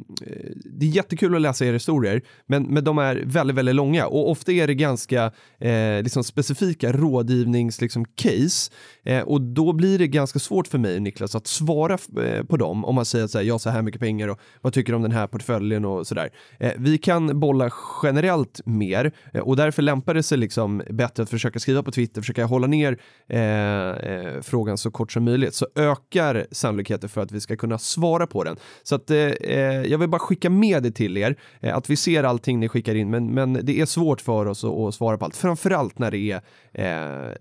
det 0.65 0.85
är 0.85 0.89
jättekul 0.89 1.35
att 1.35 1.41
läsa 1.41 1.65
era 1.65 1.73
historier, 1.73 2.21
men, 2.47 2.63
men 2.63 2.83
de 2.83 2.97
är 2.97 3.23
väldigt, 3.25 3.55
väldigt 3.55 3.75
långa 3.75 4.07
och 4.07 4.31
ofta 4.31 4.51
är 4.51 4.67
det 4.67 4.75
ganska 4.75 5.31
eh, 5.59 6.03
liksom 6.03 6.23
specifika 6.23 6.91
rådgivnings 6.91 7.81
liksom, 7.95 8.05
case 8.15 8.71
eh, 9.03 9.21
och 9.21 9.41
då 9.41 9.73
blir 9.73 9.99
det 9.99 10.07
ganska 10.07 10.39
svårt 10.39 10.67
för 10.67 10.77
mig, 10.77 10.99
Niklas, 10.99 11.35
att 11.35 11.47
svara 11.47 11.97
eh, 12.23 12.43
på 12.43 12.57
dem 12.57 12.85
om 12.85 12.95
man 12.95 13.05
säger 13.05 13.25
att 13.25 13.31
så 13.31 13.37
här, 13.37 13.45
jag 13.45 13.53
har 13.53 13.59
så 13.59 13.69
här 13.69 13.81
mycket 13.81 14.01
pengar 14.01 14.27
och 14.27 14.39
vad 14.61 14.73
tycker 14.73 14.91
du 14.91 14.95
om 14.95 15.01
den 15.01 15.11
här 15.11 15.27
portföljen 15.27 15.85
och 15.85 16.07
sådär. 16.07 16.29
Eh, 16.59 16.71
vi 16.77 16.97
kan 16.97 17.39
bolla 17.39 17.69
generellt 18.03 18.61
mer 18.65 19.11
eh, 19.33 19.41
och 19.41 19.55
därför 19.55 19.81
lämpar 19.81 20.13
det 20.13 20.23
sig 20.23 20.37
liksom 20.37 20.83
bättre 20.89 21.23
att 21.23 21.29
försöka 21.29 21.59
skriva 21.59 21.83
på 21.83 21.91
Twitter, 21.91 22.21
försöka 22.21 22.45
hålla 22.45 22.67
ner 22.67 22.97
eh, 23.27 23.39
eh 23.39 24.41
frågan 24.41 24.77
så 24.77 24.91
kort 24.91 25.11
som 25.11 25.23
möjligt 25.23 25.55
så 25.55 25.67
ökar 25.75 26.45
sannolikheten 26.51 27.09
för 27.09 27.21
att 27.21 27.31
vi 27.31 27.41
ska 27.41 27.55
kunna 27.55 27.77
svara 27.77 28.27
på 28.27 28.43
den. 28.43 28.55
Så 28.83 28.95
att 28.95 29.11
eh, 29.11 29.17
eh, 29.17 29.83
jag 29.83 29.97
vill 29.97 30.09
bara 30.09 30.19
skicka 30.19 30.49
med 30.49 30.83
det 30.83 30.91
till 30.91 31.17
er, 31.17 31.35
eh, 31.61 31.77
att 31.77 31.89
vi 31.89 31.95
ser 31.95 32.23
allting 32.23 32.59
ni 32.59 32.69
skickar 32.69 32.95
in, 32.95 33.09
men, 33.09 33.33
men 33.33 33.59
det 33.63 33.79
är 33.79 33.85
svårt 33.85 34.21
för 34.21 34.45
oss 34.45 34.63
att, 34.63 34.71
att 34.71 34.95
svara 34.95 35.17
på 35.17 35.25
allt, 35.25 35.35
framförallt 35.35 35.99
när 35.99 36.11
det 36.11 36.17
är 36.17 36.41
eh, 36.73 37.31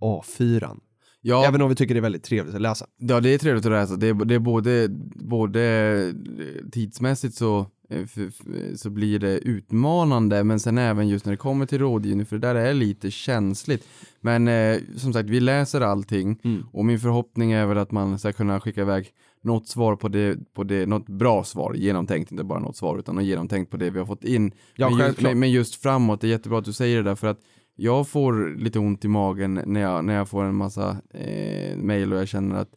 långa 0.00 0.20
A4. 0.22 0.76
Ja, 1.20 1.46
Även 1.48 1.62
om 1.62 1.68
vi 1.68 1.74
tycker 1.74 1.94
det 1.94 1.98
är 2.00 2.02
väldigt 2.02 2.24
trevligt 2.24 2.54
att 2.54 2.60
läsa. 2.60 2.86
ja, 2.96 3.20
det 3.20 3.34
är 3.34 3.38
trevligt 3.38 3.66
att 3.66 3.72
läsa. 3.72 3.96
Det 3.96 4.08
är, 4.08 4.14
det 4.14 4.34
är 4.34 4.38
både, 4.38 4.88
både 5.14 5.62
eh, 5.62 6.68
tidsmässigt 6.72 7.34
så, 7.34 7.58
eh, 7.90 8.06
så 8.76 8.90
blir 8.90 9.18
det 9.18 9.38
utmanande, 9.38 10.44
men 10.44 10.60
sen 10.60 10.78
även 10.78 11.08
just 11.08 11.24
när 11.24 11.30
det 11.32 11.36
kommer 11.36 11.66
till 11.66 11.78
rådgivning, 11.78 12.26
för 12.26 12.38
det 12.38 12.46
där 12.48 12.54
är 12.54 12.74
lite 12.74 13.10
känsligt. 13.10 13.88
Men 14.20 14.48
eh, 14.48 14.78
som 14.96 15.12
sagt, 15.12 15.30
vi 15.30 15.40
läser 15.40 15.80
allting 15.80 16.40
Mm. 16.44 16.64
och 16.72 16.84
min 16.84 16.98
förhoppning 17.00 17.52
är 17.52 17.66
väl 17.66 17.78
att 17.78 17.92
man 17.92 18.18
ska 18.18 18.32
kunna 18.32 18.60
skicka 18.60 18.80
iväg 18.80 19.10
något 19.42 19.68
svar 19.68 19.96
på 19.96 20.08
det, 20.08 20.54
på 20.54 20.64
det, 20.64 20.86
något 20.86 21.06
bra 21.06 21.44
svar, 21.44 21.74
genomtänkt, 21.74 22.30
inte 22.32 22.44
bara 22.44 22.58
något 22.58 22.76
svar, 22.76 22.98
utan 22.98 23.14
något 23.14 23.24
genomtänkt 23.24 23.70
på 23.70 23.76
det 23.76 23.90
vi 23.90 23.98
har 23.98 24.06
fått 24.06 24.24
in. 24.24 24.52
Ja, 24.76 24.90
men, 24.90 25.06
just, 25.06 25.22
men 25.36 25.50
just 25.50 25.82
framåt, 25.82 26.20
det 26.20 26.26
är 26.26 26.28
jättebra 26.30 26.58
att 26.58 26.64
du 26.64 26.72
säger 26.72 26.96
det 26.96 27.02
där, 27.02 27.14
för 27.14 27.26
att 27.26 27.40
jag 27.76 28.08
får 28.08 28.56
lite 28.58 28.78
ont 28.78 29.04
i 29.04 29.08
magen 29.08 29.60
när 29.66 29.80
jag, 29.80 30.04
när 30.04 30.14
jag 30.14 30.28
får 30.28 30.44
en 30.44 30.54
massa 30.54 30.96
eh, 31.14 31.76
mail 31.76 32.12
och 32.12 32.18
jag 32.18 32.28
känner 32.28 32.56
att 32.56 32.70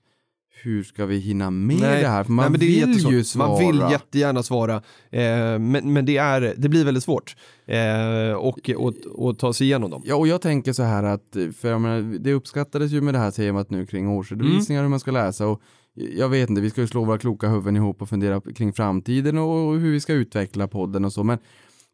hur 0.63 0.83
ska 0.83 1.05
vi 1.05 1.17
hinna 1.17 1.51
med 1.51 1.79
Nej, 1.81 2.01
det 2.01 2.07
här? 2.07 2.23
För 2.23 2.31
man 2.31 2.51
Nej, 2.51 2.59
det 2.59 2.65
vill 2.65 2.77
jättesvårt. 2.77 3.13
ju 3.13 3.23
svara. 3.23 3.47
Man 3.47 3.59
vill 3.59 3.91
jättegärna 3.91 4.43
svara, 4.43 4.75
eh, 5.09 5.59
men, 5.59 5.93
men 5.93 6.05
det, 6.05 6.17
är, 6.17 6.53
det 6.57 6.69
blir 6.69 6.85
väldigt 6.85 7.03
svårt 7.03 7.35
eh, 7.65 8.33
och, 8.33 8.69
och, 8.77 8.93
och 9.11 9.39
ta 9.39 9.53
sig 9.53 9.67
igenom 9.67 9.91
dem. 9.91 10.01
Ja, 10.05 10.15
och 10.15 10.27
jag 10.27 10.41
tänker 10.41 10.73
så 10.73 10.83
här 10.83 11.03
att, 11.03 11.37
för 11.57 11.69
jag 11.69 11.81
menar, 11.81 12.19
det 12.19 12.33
uppskattades 12.33 12.91
ju 12.91 13.01
med 13.01 13.13
det 13.13 13.19
här 13.19 13.31
temat 13.31 13.69
nu 13.69 13.85
kring 13.85 14.09
årsredovisningar 14.09 14.81
hur 14.81 14.89
man 14.89 14.99
ska 14.99 15.11
läsa 15.11 15.47
och 15.47 15.61
jag 15.93 16.29
vet 16.29 16.49
inte, 16.49 16.61
vi 16.61 16.69
ska 16.69 16.81
ju 16.81 16.87
slå 16.87 17.03
våra 17.05 17.17
kloka 17.17 17.47
huvuden 17.47 17.75
ihop 17.75 18.01
och 18.01 18.09
fundera 18.09 18.41
kring 18.41 18.73
framtiden 18.73 19.37
och 19.37 19.79
hur 19.79 19.91
vi 19.91 19.99
ska 19.99 20.13
utveckla 20.13 20.67
podden 20.67 21.05
och 21.05 21.13
så, 21.13 21.23
men 21.23 21.37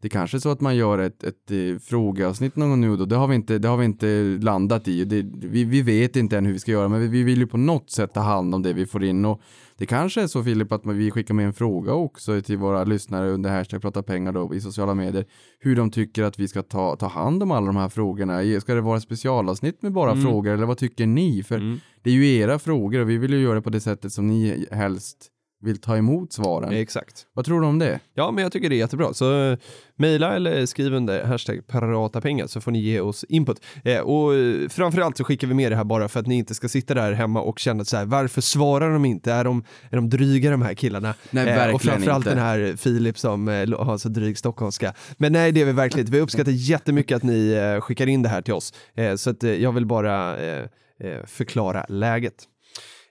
det 0.05 0.09
kanske 0.09 0.37
är 0.37 0.39
så 0.39 0.49
att 0.49 0.61
man 0.61 0.75
gör 0.75 0.99
ett, 0.99 1.23
ett 1.23 1.51
eh, 1.51 1.79
frågeavsnitt 1.81 2.55
någon 2.55 2.69
gång 2.69 2.81
nu 2.81 2.89
och 2.91 2.97
då. 2.97 3.05
Det 3.05 3.15
har 3.15 3.27
vi 3.27 3.35
inte, 3.35 3.57
det 3.57 3.67
har 3.67 3.77
vi 3.77 3.85
inte 3.85 4.37
landat 4.41 4.87
i. 4.87 5.05
Det, 5.05 5.25
vi, 5.35 5.63
vi 5.63 5.81
vet 5.81 6.15
inte 6.15 6.37
än 6.37 6.45
hur 6.45 6.53
vi 6.53 6.59
ska 6.59 6.71
göra, 6.71 6.87
men 6.87 6.99
vi, 7.01 7.07
vi 7.07 7.23
vill 7.23 7.39
ju 7.39 7.47
på 7.47 7.57
något 7.57 7.89
sätt 7.89 8.13
ta 8.13 8.19
hand 8.19 8.55
om 8.55 8.61
det 8.61 8.73
vi 8.73 8.85
får 8.85 9.03
in 9.03 9.25
och 9.25 9.41
det 9.77 9.85
kanske 9.85 10.21
är 10.21 10.27
så 10.27 10.43
Filip 10.43 10.71
att 10.71 10.85
vi 10.85 11.11
skickar 11.11 11.33
med 11.33 11.45
en 11.45 11.53
fråga 11.53 11.93
också 11.93 12.41
till 12.41 12.57
våra 12.57 12.83
lyssnare 12.83 13.29
under 13.31 13.49
hashtag 13.49 13.81
prata 13.81 14.03
pengar 14.03 14.31
då 14.31 14.55
i 14.55 14.61
sociala 14.61 14.93
medier. 14.93 15.25
Hur 15.59 15.75
de 15.75 15.91
tycker 15.91 16.23
att 16.23 16.39
vi 16.39 16.47
ska 16.47 16.61
ta, 16.61 16.95
ta 16.95 17.07
hand 17.07 17.43
om 17.43 17.51
alla 17.51 17.65
de 17.65 17.75
här 17.75 17.89
frågorna. 17.89 18.59
Ska 18.61 18.75
det 18.75 18.81
vara 18.81 18.97
ett 18.97 19.03
specialavsnitt 19.03 19.81
med 19.81 19.91
bara 19.93 20.11
Mm. 20.11 20.23
frågor 20.23 20.51
eller 20.53 20.65
vad 20.65 20.77
tycker 20.77 21.05
ni? 21.07 21.43
För 21.43 21.55
Mm. 21.57 21.79
det 22.03 22.09
är 22.09 22.13
ju 22.13 22.35
era 22.35 22.59
frågor 22.59 22.99
och 23.01 23.09
vi 23.09 23.17
vill 23.17 23.33
ju 23.33 23.39
göra 23.41 23.55
det 23.55 23.61
på 23.61 23.69
det 23.69 23.79
sättet 23.81 24.13
som 24.13 24.27
ni 24.27 24.65
helst 24.71 25.31
vill 25.65 25.77
ta 25.77 25.97
emot 25.97 26.33
svaren. 26.33 26.73
Exakt. 26.73 27.25
Vad 27.33 27.45
tror 27.45 27.61
du 27.61 27.67
om 27.67 27.79
det? 27.79 27.99
Ja, 28.13 28.31
men 28.31 28.41
jag 28.43 28.51
tycker 28.51 28.69
det 28.69 28.75
är 28.75 28.77
jättebra. 28.77 29.13
Så 29.13 29.41
eh, 29.51 29.57
mejla 29.95 30.35
eller 30.35 30.65
skriv 30.65 30.93
under 30.93 31.23
hashtag 31.23 31.67
pratapengar 31.67 32.47
så 32.47 32.61
får 32.61 32.71
ni 32.71 32.79
ge 32.79 32.99
oss 32.99 33.23
input. 33.23 33.61
Eh, 33.83 33.99
och 33.99 34.35
eh, 34.35 34.69
framförallt 34.69 35.17
så 35.17 35.23
skickar 35.23 35.47
vi 35.47 35.53
med 35.53 35.71
det 35.71 35.75
här 35.75 35.83
bara 35.83 36.07
för 36.07 36.19
att 36.19 36.27
ni 36.27 36.35
inte 36.35 36.55
ska 36.55 36.69
sitta 36.69 36.93
där 36.93 37.11
hemma 37.13 37.41
och 37.41 37.59
känna 37.59 37.85
så 37.85 37.97
här, 37.97 38.05
varför 38.05 38.41
svarar 38.41 38.93
de 38.93 39.05
inte? 39.05 39.31
Är 39.33 39.43
de, 39.43 39.63
är 39.91 39.95
de 39.95 40.09
dryga 40.09 40.51
de 40.51 40.61
här 40.61 40.73
killarna? 40.73 41.13
Nej, 41.31 41.45
Eh, 41.47 41.55
verkligen 41.55 41.75
och 41.75 41.81
framförallt 41.81 42.25
inte. 42.25 42.35
den 42.35 42.43
här 42.45 42.75
Filip 42.77 43.17
som 43.17 43.47
eh, 43.47 43.53
har 43.85 43.97
så 43.97 44.09
dryg 44.09 44.37
stockholmska. 44.37 44.93
Men 45.17 45.33
nej, 45.33 45.51
det 45.51 45.61
är 45.61 45.65
vi 45.65 45.71
verkligen 45.71 46.01
inte. 46.05 46.11
Vi 46.17 46.21
uppskattar 46.21 46.51
jättemycket 46.51 47.15
att 47.15 47.23
ni 47.23 47.51
eh, 47.51 47.81
skickar 47.81 48.07
in 48.07 48.21
det 48.21 48.29
här 48.29 48.41
till 48.41 48.53
oss. 48.53 48.73
Eh, 48.95 49.15
så 49.15 49.29
att, 49.29 49.43
eh, 49.43 49.51
jag 49.53 49.71
vill 49.71 49.85
bara 49.85 50.37
eh, 50.37 50.59
eh, 50.99 51.25
förklara 51.25 51.85
läget. 51.89 52.33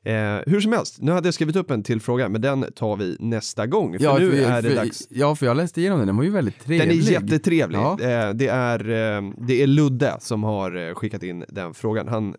Eh, 0.05 0.39
hur 0.47 0.61
som 0.61 0.73
helst, 0.73 0.97
nu 1.01 1.13
hade 1.13 1.27
jag 1.27 1.35
skrivit 1.35 1.57
upp 1.57 1.71
en 1.71 1.83
till 1.83 2.01
fråga, 2.01 2.29
men 2.29 2.41
den 2.41 2.73
tar 2.73 2.97
vi 2.97 3.17
nästa 3.21 3.67
gång. 3.67 3.99
För 3.99 4.05
Ja, 4.05 4.19
nu 4.19 4.31
för, 4.31 4.39
är 4.39 4.63
det 4.63 4.69
för, 4.69 4.77
dags. 4.77 5.07
ja, 5.11 5.35
för 5.37 5.47
jag 5.47 5.57
läste 5.57 5.81
igenom 5.81 5.99
den, 5.99 6.07
den 6.07 6.17
var 6.17 6.25
ju 6.25 6.31
väldigt 6.31 6.61
trevlig. 6.65 6.89
Den 6.89 6.99
är 6.99 7.13
jättetrevlig. 7.13 7.79
Ja. 7.79 7.93
Eh, 8.01 8.31
det, 8.31 8.49
är, 8.49 8.81
eh, 8.91 9.31
det 9.37 9.63
är 9.63 9.67
Ludde 9.67 10.17
som 10.21 10.45
har 10.45 10.89
eh, 10.89 10.95
skickat 10.95 11.23
in 11.23 11.45
den 11.49 11.75
frågan. 11.75 12.09
Han 12.09 12.35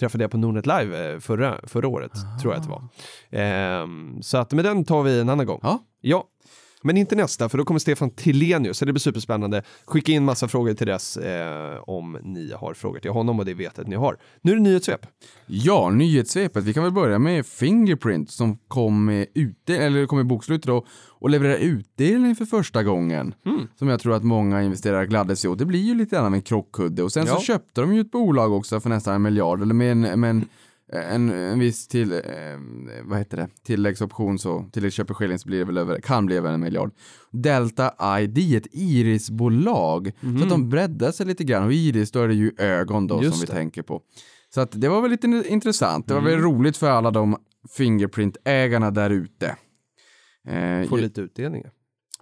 träffade 0.00 0.24
jag 0.24 0.30
på 0.30 0.36
Nordnet 0.38 0.66
Live 0.66 1.12
eh, 1.12 1.18
förra, 1.18 1.60
förra 1.66 1.88
året, 1.88 2.12
tror 2.42 2.52
jag 2.54 2.60
att 2.60 2.66
det 2.66 2.70
var. 2.70 2.82
Ehm, 3.30 4.22
så 4.22 4.38
att, 4.38 4.52
men 4.52 4.64
den 4.64 4.84
tar 4.84 5.02
vi 5.02 5.20
en 5.20 5.28
annan 5.28 5.46
gång. 5.46 5.60
Ja. 5.62 5.78
Ja, 6.00 6.24
men 6.82 6.96
inte 6.96 7.16
nästa, 7.16 7.48
för 7.48 7.58
då 7.58 7.64
kommer 7.64 7.80
Stefan 7.80 8.10
Tilenius, 8.10 8.78
så 8.78 8.84
det 8.84 8.92
blir 8.92 9.00
superspännande. 9.00 9.62
Skicka 9.84 10.12
in 10.12 10.24
massa 10.24 10.48
frågor 10.48 10.74
till 10.74 10.86
dess 10.86 11.16
eh, 11.16 11.78
om 11.86 12.18
ni 12.22 12.52
har 12.52 12.74
frågor 12.74 12.98
till 13.00 13.10
honom 13.10 13.38
och 13.38 13.44
det 13.44 13.54
vet 13.54 13.78
att 13.78 13.86
ni 13.86 13.96
har. 13.96 14.16
Nu 14.42 14.52
är 14.52 14.56
det 14.56 14.62
nyhetssvep. 14.62 15.06
Ja, 15.46 15.90
nyhetssvepet. 15.90 16.64
Vi 16.64 16.74
kan 16.74 16.82
väl 16.82 16.92
börja 16.92 17.18
med 17.18 17.46
Fingerprint 17.46 18.30
som 18.30 18.58
kom 18.68 19.24
ute, 19.34 19.76
eller 19.76 20.06
kom 20.06 20.18
med 20.18 20.26
bokslut 20.26 20.62
då 20.62 20.86
och 21.08 21.30
levererar 21.30 21.56
utdelning 21.56 22.36
för 22.36 22.44
första 22.44 22.82
gången. 22.82 23.34
Mm. 23.46 23.60
Som 23.78 23.88
jag 23.88 24.00
tror 24.00 24.14
att 24.14 24.24
många 24.24 24.62
investerare 24.62 25.06
gladde 25.06 25.36
sig 25.36 25.50
åt. 25.50 25.58
Det 25.58 25.66
blir 25.66 25.80
ju 25.82 25.94
lite 25.94 26.16
grann 26.16 26.26
av 26.26 26.34
en 26.34 26.42
krockkudde. 26.42 27.02
Och 27.02 27.12
sen 27.12 27.26
Ja. 27.26 27.34
så 27.34 27.40
köpte 27.40 27.80
de 27.80 27.94
ju 27.94 28.00
ett 28.00 28.10
bolag 28.10 28.52
också 28.52 28.80
för 28.80 28.88
nästan 28.88 29.14
en 29.14 29.22
miljard, 29.22 29.62
eller 29.62 29.74
med 29.74 29.92
en, 29.92 30.20
med 30.20 30.30
en 30.30 30.44
en, 30.92 31.30
en 31.30 31.58
viss 31.58 31.88
till, 31.88 32.12
eh, 32.12 32.18
vad 33.04 33.18
heter 33.18 33.36
det, 33.36 33.48
tilläggsoption 33.62 34.38
så, 34.38 34.64
tilläggsköpeskilling 34.72 35.38
så 35.38 35.48
blir 35.48 35.58
det 35.58 35.64
väl 35.64 35.78
över, 35.78 36.00
kan 36.00 36.26
bli 36.26 36.36
över 36.36 36.52
en 36.52 36.60
miljard. 36.60 36.90
Delta 37.32 38.20
ID, 38.20 38.54
ett 38.56 38.66
irisbolag. 38.72 40.12
Så 40.38 40.42
att 40.44 40.50
de 40.50 40.68
breddar 40.68 41.12
sig 41.12 41.26
lite 41.26 41.44
grann 41.44 41.64
och 41.64 41.72
iris 41.72 42.10
då 42.10 42.20
är 42.20 42.28
det 42.28 42.34
ju 42.34 42.52
ögon 42.58 43.06
då 43.06 43.22
Just 43.22 43.34
som 43.36 43.40
vi 43.40 43.46
det. 43.46 43.52
tänker 43.52 43.82
på. 43.82 44.02
Så 44.54 44.60
att 44.60 44.80
det 44.80 44.88
var 44.88 45.02
väl 45.02 45.10
lite 45.10 45.44
intressant. 45.48 46.08
Det 46.08 46.14
var 46.14 46.20
väl 46.20 46.38
roligt 46.38 46.76
för 46.76 46.90
alla 46.90 47.10
de 47.10 47.36
Fingerprint-ägarna 47.76 48.90
där 48.90 49.10
ute. 49.10 49.46
Eh, 50.48 50.88
Får 50.88 50.98
lite 50.98 51.20
utdelningar. 51.20 51.70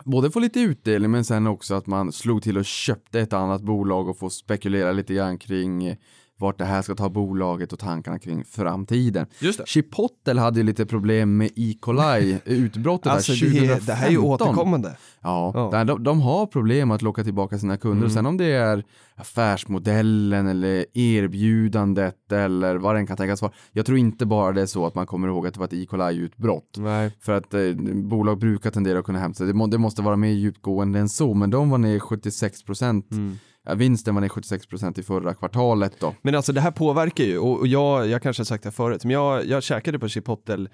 både 0.05 0.31
få 0.31 0.41
lite 0.41 0.61
utdelning 0.61 1.11
men 1.11 1.25
sen 1.25 1.47
också 1.47 1.75
att 1.75 1.87
man 1.87 2.12
slog 2.12 2.43
till 2.43 2.59
och 2.59 2.64
köpte 2.64 3.21
ett 3.21 3.33
annat 3.33 3.62
bolag 3.62 4.09
och 4.09 4.19
få 4.19 4.31
spekulera 4.31 4.93
lite 4.93 5.14
grann 5.14 5.39
kring 5.39 5.85
eh, 5.87 5.97
vart 6.39 6.59
det 6.59 6.64
här 6.64 6.82
ska 6.82 6.95
ta 6.95 7.09
bolaget 7.09 7.72
och 7.72 7.78
tankarna 7.78 8.18
kring 8.18 8.45
framtiden. 8.45 9.26
Just 9.41 9.59
det. 9.59 9.68
Chipotle 9.68 10.41
hade 10.41 10.61
ju 10.61 10.66
lite 10.66 10.86
problem 10.86 11.36
med 11.36 11.51
E. 11.57 11.74
coli, 11.80 12.39
utbrottet 12.45 13.07
Alltså 13.12 13.32
där 13.32 13.39
det, 13.41 13.47
2015. 13.51 13.76
är- 13.82 13.86
det 13.86 13.93
här 13.93 14.07
är 14.07 14.11
ju 14.11 14.18
återkommande. 14.18 14.97
Ja, 15.20 15.53
Ja. 15.55 15.68
där 15.72 15.84
De, 15.84 16.03
de 16.05 16.20
har 16.20 16.47
problem 16.47 16.91
att 16.91 17.03
locka 17.03 17.24
tillbaka 17.24 17.59
sina 17.59 17.76
kunder. 17.76 17.99
Mm. 17.99 18.11
Sen 18.11 18.26
om 18.26 18.36
det 18.36 18.45
är 18.53 18.84
affärsmodellen 19.14 20.47
eller 20.47 20.86
erbjudandet 20.95 22.32
eller 22.32 22.76
vad 22.76 22.95
den 22.95 23.07
kan 23.07 23.16
tänkas 23.16 23.43
vara. 23.43 23.53
Jag 23.72 23.86
tror 23.86 23.99
inte 23.99 24.26
bara 24.26 24.53
det 24.53 24.62
är 24.62 24.66
så 24.66 24.86
att 24.86 24.95
man 24.95 25.07
kommer 25.07 25.28
ihåg 25.28 25.47
att 25.47 25.55
det 25.55 25.61
var 25.61 25.66
ett 25.66 25.72
E. 25.72 25.86
coli-utbrott. 25.91 26.74
Nej. 26.78 27.11
För 27.20 27.32
att 27.32 27.55
eh, 27.55 27.61
bolag 27.95 28.39
brukar 28.39 28.70
tendera 28.70 28.99
att 28.99 29.05
kunna 29.05 29.18
hämta 29.18 29.36
sig. 29.36 29.47
Det, 29.47 29.55
må, 29.55 29.66
det 29.66 29.78
måste 29.78 30.03
vara 30.03 30.16
mer 30.16 30.28
djupgående 30.32 30.99
än 30.99 31.09
så, 31.09 31.34
men 31.34 31.51
de 31.51 31.70
var 31.70 31.78
ner 31.78 31.99
76 31.99 32.62
procent. 32.62 33.11
Mm. 33.12 33.39
Vinsten 33.75 34.14
var 34.14 34.21
ner 34.21 34.29
76 34.29 34.66
procent 34.66 34.99
i 34.99 35.03
förra 35.03 35.35
kvartalet 35.35 35.93
då. 36.01 36.14
Men 36.23 36.35
alltså 36.35 36.53
det 36.53 36.61
här 36.61 36.71
påverkar 36.71 37.25
ju, 37.25 37.39
och 37.39 37.66
jag, 37.66 38.07
jag 38.07 38.23
kanske 38.23 38.41
har 38.41 38.45
sagt 38.45 38.64
det 38.64 38.71
förut, 38.71 39.05
men 39.05 39.12
jag, 39.12 39.47
jag 39.47 39.62
käkade 39.62 39.99
på 39.99 40.09
Chipotle 40.09 40.69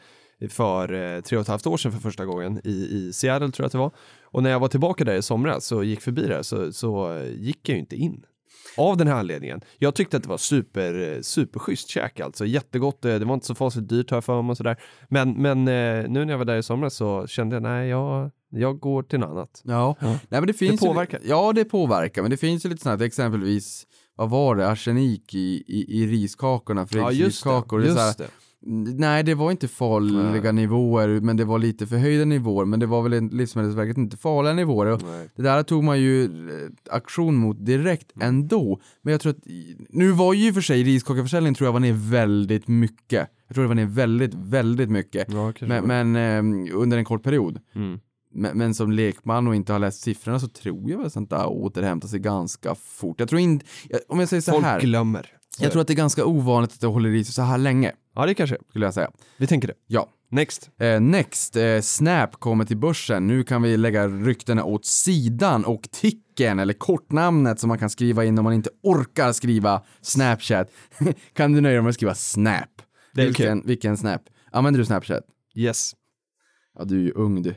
för 0.50 0.92
eh, 0.92 1.20
tre 1.20 1.38
och 1.38 1.42
ett 1.42 1.48
halvt 1.48 1.66
år 1.66 1.76
sedan 1.76 1.92
för 1.92 2.00
första 2.00 2.24
gången 2.24 2.60
i, 2.64 2.70
i 2.70 3.12
Seattle 3.12 3.50
tror 3.50 3.64
jag 3.64 3.66
att 3.66 3.72
det 3.72 3.78
var. 3.78 3.90
Och 4.22 4.42
när 4.42 4.50
jag 4.50 4.60
var 4.60 4.68
tillbaka 4.68 5.04
där 5.04 5.14
i 5.14 5.22
somras 5.22 5.72
och 5.72 5.84
gick 5.84 6.00
förbi 6.00 6.26
där 6.26 6.42
så, 6.42 6.72
så 6.72 7.22
gick 7.36 7.68
jag 7.68 7.74
ju 7.74 7.80
inte 7.80 7.96
in. 7.96 8.24
Av 8.76 8.96
den 8.96 9.06
här 9.06 9.14
anledningen. 9.14 9.60
Jag 9.78 9.94
tyckte 9.94 10.16
att 10.16 10.22
det 10.22 10.28
var 10.28 10.36
super, 10.36 11.22
superschysst 11.22 11.88
käk 11.88 12.20
alltså. 12.20 12.46
Jättegott, 12.46 13.04
eh, 13.04 13.18
det 13.18 13.24
var 13.24 13.34
inte 13.34 13.46
så 13.46 13.54
fasligt 13.54 13.88
dyrt 13.88 14.10
har 14.10 14.16
jag 14.16 14.24
för 14.24 14.42
mig 14.42 14.50
och 14.50 14.56
sådär. 14.56 14.76
Men, 15.08 15.42
men 15.42 15.58
eh, 15.58 16.08
nu 16.08 16.24
när 16.24 16.30
jag 16.30 16.38
var 16.38 16.44
där 16.44 16.56
i 16.56 16.62
somras 16.62 16.94
så 16.94 17.26
kände 17.26 17.56
jag, 17.56 17.62
nej, 17.62 17.88
jag, 17.88 18.30
jag 18.60 18.78
går 18.80 19.02
till 19.02 19.18
något 19.18 19.30
annat. 19.30 19.62
Ja, 19.64 19.96
Ja. 20.00 20.06
Nej, 20.08 20.18
men 20.28 20.46
det 20.46 20.52
finns 20.52 20.82
ju- 20.82 20.86
påverkar. 20.86 21.20
ja, 21.24 21.52
det 21.52 21.64
påverkar, 21.64 22.22
men 22.22 22.30
det 22.30 22.36
finns 22.36 22.64
ju 22.64 22.68
lite 22.68 22.82
sånt 22.82 23.00
här, 23.00 23.06
exempelvis, 23.06 23.86
vad 24.16 24.30
var 24.30 24.56
det, 24.56 24.68
arsenik 24.68 25.34
i, 25.34 25.64
i, 25.66 26.02
i 26.02 26.06
riskakorna, 26.06 26.86
Fredriks 26.86 27.24
riskakor. 27.24 27.78
Det 27.80 27.86
Just 27.86 28.18
det. 28.18 28.26
Nej, 28.66 29.22
det 29.22 29.34
var 29.34 29.50
inte 29.50 29.68
farliga 29.68 30.42
Nej. 30.42 30.52
nivåer, 30.52 31.20
men 31.20 31.36
det 31.36 31.44
var 31.44 31.58
lite 31.58 31.86
förhöjda 31.86 32.24
nivåer, 32.24 32.64
men 32.64 32.80
det 32.80 32.86
var 32.86 33.02
väl 33.08 33.28
Livsmedelsverket 33.30 33.96
inte 33.98 34.16
farliga 34.16 34.52
nivåer. 34.52 34.86
Och 34.92 35.02
Nej. 35.02 35.28
Det 35.36 35.42
där 35.42 35.62
tog 35.62 35.84
man 35.84 36.00
ju 36.00 36.24
eh, 36.24 36.68
aktion 36.90 37.34
mot 37.36 37.66
direkt 37.66 38.16
Mm. 38.16 38.28
ändå. 38.28 38.80
Men 39.02 39.12
jag 39.12 39.20
tror 39.20 39.32
att, 39.32 39.38
nu 39.88 40.10
var 40.12 40.34
ju 40.34 40.46
i 40.46 40.50
och 40.50 40.54
för 40.54 40.60
sig 40.60 40.82
riskakeförsäljningen 40.82 41.54
tror 41.54 41.66
jag 41.66 41.72
var 41.72 41.80
ner 41.80 42.10
väldigt 42.10 42.68
mycket. 42.68 43.28
Jag 43.48 43.54
tror 43.54 43.62
det 43.64 43.68
var 43.68 43.74
ner 43.74 43.86
väldigt, 43.86 44.34
väldigt 44.34 44.90
mycket. 44.90 45.32
Ja, 45.32 45.52
Men, 45.60 46.12
men 46.12 46.16
eh, 46.68 46.76
under 46.76 46.98
en 46.98 47.04
kort 47.04 47.22
period. 47.22 47.58
Mm. 47.74 47.98
Men, 48.34 48.58
men 48.58 48.74
som 48.74 48.92
lekman 48.92 49.48
och 49.48 49.54
inte 49.54 49.72
har 49.72 49.78
läst 49.80 50.00
siffrorna 50.02 50.40
så 50.40 50.48
tror 50.48 50.90
jag 50.90 50.98
väl 50.98 51.10
sånt 51.10 51.30
där 51.30 51.46
återhämtar 51.46 52.08
sig 52.08 52.18
ganska 52.20 52.74
fort. 52.74 53.20
Jag 53.20 53.28
tror 53.28 53.40
inte, 53.40 53.66
om 54.08 54.20
jag 54.20 54.28
säger 54.28 54.40
så 54.40 54.52
Folk 54.52 54.64
här. 54.64 54.80
glömmer. 54.80 55.30
Jag 55.58 55.72
tror 55.72 55.80
att 55.82 55.86
det 55.88 55.92
är 55.92 55.96
ganska 55.96 56.24
ovanligt 56.26 56.72
att 56.72 56.80
det 56.80 56.86
håller 56.86 57.10
i 57.10 57.24
sig 57.24 57.34
så 57.34 57.42
här 57.42 57.58
länge, 57.58 57.92
Ja, 58.14 58.26
det 58.26 58.34
kanske. 58.34 58.56
skulle 58.68 58.86
jag 58.86 58.94
säga. 58.94 59.10
Vi 59.38 59.46
tänker 59.46 59.68
det. 59.68 59.74
Ja. 59.86 60.08
Next. 60.30 60.70
Eh, 60.80 61.00
next, 61.00 61.56
eh, 61.56 61.80
Snap 61.80 62.32
kommer 62.40 62.64
till 62.64 62.76
börsen. 62.76 63.26
Nu 63.26 63.44
kan 63.44 63.62
vi 63.62 63.76
lägga 63.76 64.08
ryktena 64.08 64.64
åt 64.64 64.84
sidan 64.84 65.64
och 65.64 65.88
ticken, 65.92 66.58
eller 66.58 66.72
kortnamnet 66.74 67.60
som 67.60 67.68
man 67.68 67.78
kan 67.78 67.90
skriva 67.90 68.24
in 68.24 68.38
om 68.38 68.44
man 68.44 68.52
inte 68.52 68.70
orkar 68.82 69.32
skriva 69.32 69.82
Snapchat, 70.00 70.70
kan 71.32 71.52
du 71.52 71.60
nöja 71.60 71.74
dig 71.74 71.82
med 71.82 71.88
att 71.88 71.94
skriva 71.94 72.14
Snap. 72.14 72.68
Det 73.14 73.24
vilken, 73.24 73.62
vilken 73.66 73.96
Snap? 73.96 74.22
Använder 74.52 74.78
du 74.78 74.84
Snapchat? 74.86 75.24
Yes. 75.54 75.92
Ja, 76.78 76.84
du 76.84 76.96
är 76.98 77.02
ju 77.02 77.12
ung 77.12 77.42
du. 77.42 77.50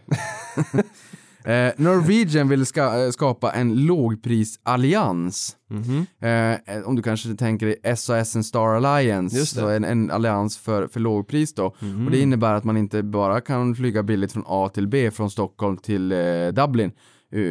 eh, 1.52 1.72
Norwegian 1.78 2.48
vill 2.50 2.66
ska, 2.66 3.04
eh, 3.06 3.10
skapa 3.12 3.52
en 3.52 3.86
lågprisallians. 3.86 5.56
Mhm. 5.70 6.06
Eh, 6.22 6.84
om 6.88 6.96
du 6.96 7.02
kanske 7.02 7.36
tänker 7.36 7.66
dig 7.66 7.98
SAS 7.98 8.36
and 8.36 8.46
Star 8.46 8.68
Alliance, 8.68 9.46
så 9.46 9.70
en, 9.70 9.84
en 9.84 10.12
allians 10.12 10.58
för, 10.58 10.88
för 10.88 11.00
lågpris 11.00 11.54
då. 11.54 11.76
Mhm. 11.80 12.06
Och 12.06 12.12
det 12.12 12.20
innebär 12.20 12.54
att 12.54 12.64
man 12.64 12.78
inte 12.78 13.04
bara 13.04 13.42
kan 13.42 13.76
flyga 13.76 14.04
billigt 14.04 14.32
från 14.32 14.44
A 14.48 14.70
till 14.74 14.88
B, 14.88 15.12
från 15.12 15.32
Stockholm 15.32 15.78
till 15.78 16.12
eh, 16.12 16.18
Dublin. 16.54 16.92
Eh, 17.34 17.42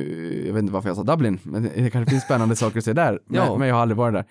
jag 0.46 0.52
vet 0.54 0.60
inte 0.62 0.72
varför 0.72 0.88
jag 0.88 0.96
sa 0.96 1.02
Dublin, 1.02 1.38
men 1.42 1.62
det 1.62 1.90
kanske 1.90 2.10
finns 2.10 2.24
spännande 2.24 2.56
saker 2.56 2.78
att 2.78 2.84
se 2.84 2.92
där. 2.92 3.20
Men, 3.26 3.40
Ja. 3.40 3.58
men 3.58 3.68
jag 3.68 3.74
har 3.74 3.82
aldrig 3.82 3.96
varit 3.96 4.14
där. 4.14 4.24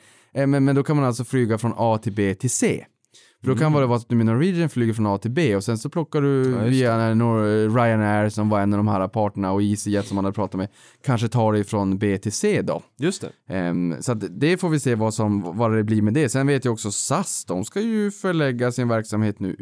Men, 0.46 0.66
men 0.66 0.76
då 0.76 0.84
kan 0.84 0.96
man 0.96 1.06
alltså 1.06 1.24
flyga 1.24 1.58
från 1.58 1.74
A 1.78 1.98
till 2.04 2.14
B 2.14 2.36
till 2.36 2.50
C. 2.50 2.86
För 3.46 3.52
då 3.52 3.58
kan 3.58 3.68
Mm. 3.68 3.82
det 3.82 3.88
vara 3.88 3.98
att 3.98 4.10
du 4.10 4.16
med 4.16 4.26
Norwegian 4.26 4.70
flyger 4.70 4.94
från 4.94 5.06
A 5.06 5.18
till 5.18 5.32
B 5.32 5.56
och 5.56 5.64
sen 5.64 5.78
så 5.78 5.90
plockar 5.90 6.22
du 6.22 6.52
Ja, 6.52 6.58
via 6.64 7.10
Ryanair 7.68 8.30
som 8.30 8.50
var 8.50 8.60
en 8.62 8.74
av 8.74 8.78
de 8.78 8.88
här 8.88 9.08
parterna 9.08 9.52
och 9.52 9.62
EasyJet 9.64 10.08
som 10.08 10.16
man 10.16 10.26
hade 10.26 10.36
pratat 10.36 10.58
med, 10.58 10.68
kanske 11.06 11.28
tar 11.28 11.54
dig 11.54 11.64
från 11.64 11.98
B 11.98 12.18
till 12.18 12.32
C 12.32 12.62
då. 12.62 12.82
Just 13.00 13.22
det. 13.48 13.54
Ehm, 13.56 13.96
så 14.02 14.14
det 14.14 14.58
får 14.58 14.70
vi 14.70 14.80
se 14.80 14.96
vad, 14.96 15.14
som, 15.14 15.58
vad 15.58 15.74
det 15.76 15.84
blir 15.84 16.02
med 16.02 16.14
det. 16.14 16.30
Sen 16.30 16.48
vet 16.48 16.66
jag 16.66 16.72
också 16.74 16.92
SAS, 16.92 17.46
de 17.46 17.66
ska 17.66 17.82
ju 17.82 18.12
förlägga 18.12 18.72
sin 18.72 18.88
verksamhet 18.88 19.40
nu 19.40 19.56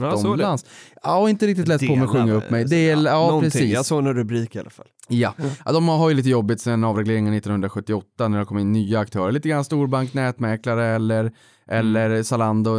Ja, 0.00 0.06
det. 0.10 0.20
utomlands. 0.20 0.64
Ja, 1.02 1.28
inte 1.30 1.46
riktigt 1.46 1.68
lätt 1.68 1.86
på 1.86 1.94
mig 1.96 2.04
att 2.04 2.10
sjunga 2.10 2.32
upp 2.32 2.50
mig. 2.50 2.64
Del, 2.64 3.04
ja, 3.04 3.12
Någonting. 3.26 3.50
precis. 3.50 3.72
Jag 3.72 3.86
såg 3.86 3.98
en 4.06 4.14
rubrik 4.14 4.56
i 4.56 4.58
alla 4.58 4.70
fall. 4.70 4.86
Ja. 5.08 5.34
ja, 5.64 5.72
de 5.72 5.88
har 5.88 6.08
ju 6.08 6.14
lite 6.14 6.28
jobbigt 6.28 6.60
sen 6.60 6.84
avregleringen 6.84 7.34
1978 7.34 8.28
när 8.28 8.38
det 8.38 8.44
kom 8.44 8.58
in 8.58 8.72
nya 8.72 9.00
aktörer. 9.00 9.32
Lite 9.32 9.48
grann 9.48 9.64
storbank, 9.64 10.14
nätmäklare 10.14 10.86
eller, 10.86 11.32
eller 11.70 12.22
Zalando 12.22 12.78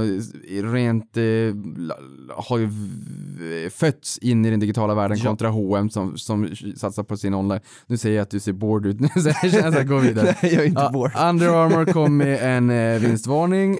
rent 0.64 1.18
eh, 1.18 1.24
har 2.36 2.58
ju 2.58 2.70
fötts 3.70 4.18
in 4.18 4.46
i 4.46 4.50
den 4.50 4.60
digitala 4.60 4.96
världen 4.96 5.18
Ja. 5.18 5.26
kontra 5.30 5.50
H&M 5.50 5.90
som, 5.90 6.18
som 6.18 6.50
satsar 6.76 7.04
på 7.04 7.18
sin 7.18 7.34
online. 7.34 7.60
Nu 7.88 7.98
säger 7.98 8.16
jag 8.16 8.24
att 8.24 8.30
du 8.30 8.40
ser 8.40 8.54
bored 8.54 8.86
ut 8.86 9.00
nu 9.00 9.08
känner 9.52 9.80
att 9.82 9.88
går 9.88 10.00
vidare. 10.00 10.36
Nej, 10.44 10.54
jag 10.54 10.64
är 10.64 10.68
inte 10.68 10.82
Ja, 10.82 10.90
bored. 10.94 11.30
Under 11.30 11.48
Armour 11.66 11.94
kom 11.94 12.18
med 12.18 12.58
en 12.58 12.70
eh, 12.70 13.00
vinstvarning. 13.00 13.78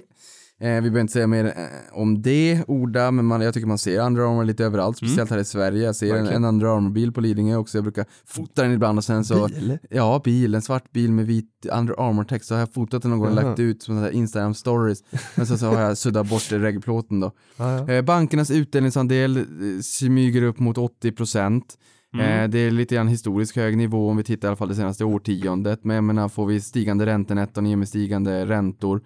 Eh, 0.62 0.74
vi 0.74 0.80
behöver 0.80 1.00
inte 1.00 1.12
säga 1.12 1.26
mer 1.26 1.44
eh, 1.44 1.52
om 1.92 2.22
det, 2.22 2.64
orda, 2.66 3.10
men 3.10 3.24
man, 3.24 3.40
jag 3.40 3.54
tycker 3.54 3.66
man 3.66 3.78
ser 3.78 4.00
Under 4.06 4.22
Armour 4.22 4.44
lite 4.44 4.64
överallt, 4.64 4.96
speciellt 4.96 5.30
här 5.30 5.38
i 5.38 5.44
Sverige. 5.44 5.84
Jag 5.84 5.96
ser 5.96 6.06
en, 6.06 6.12
Mm. 6.12 6.22
Verkligen. 6.22 6.44
en 6.44 6.48
Under 6.48 6.66
Armour-bil 6.66 7.12
på 7.12 7.20
Lidingö 7.20 7.56
också, 7.56 7.78
jag 7.78 7.84
brukar 7.84 8.04
fota 8.26 8.62
den 8.62 8.72
ibland 8.72 8.98
och 8.98 9.04
sen 9.04 9.24
så... 9.24 9.48
Bil? 9.48 9.78
Ja, 9.90 10.20
bil, 10.24 10.54
en 10.54 10.62
svart 10.62 10.92
bil 10.92 11.12
med 11.12 11.26
vit 11.26 11.66
Under 11.72 12.08
Armour-text, 12.08 12.48
så 12.48 12.54
har 12.54 12.60
jag 12.60 12.72
fotat 12.74 13.02
den 13.02 13.10
någon 13.10 13.20
gång 13.20 13.28
och 13.28 13.44
lagt 13.44 13.58
ut 13.58 13.82
som 13.82 14.10
Instagram 14.12 14.54
stories. 14.54 14.98
Men 15.34 15.46
så, 15.46 15.58
så 15.58 15.66
har 15.66 15.80
jag 15.80 15.98
suddat 15.98 16.28
bort 16.28 16.52
reggplåten 16.52 17.20
då. 17.20 17.32
Ja, 17.56 17.78
ja. 17.78 17.92
Eh, 17.92 18.02
bankernas 18.02 18.50
utdelningsandel 18.50 19.36
eh, 19.36 19.44
smyger 19.82 20.42
upp 20.42 20.58
mot 20.58 20.78
80 20.78 21.12
procent. 21.12 21.74
Mm. 22.14 22.26
Eh, 22.26 22.50
det 22.50 22.58
är 22.58 22.70
lite 22.70 22.94
grann 22.94 23.08
historiskt 23.08 23.56
hög 23.56 23.76
nivå 23.76 24.10
om 24.10 24.16
vi 24.16 24.24
tittar 24.24 24.48
i 24.48 24.50
alla 24.50 24.56
fall 24.56 24.68
det 24.68 24.74
senaste 24.74 25.04
årtiondet. 25.04 25.84
Men 25.84 25.94
jag 25.94 26.04
menar, 26.04 26.28
får 26.28 26.46
vi 26.46 26.60
stigande 26.60 27.06
räntenetton 27.06 27.66
i 27.66 27.74
och 27.74 27.78
med 27.78 27.88
stigande 27.88 28.46
räntor 28.46 29.02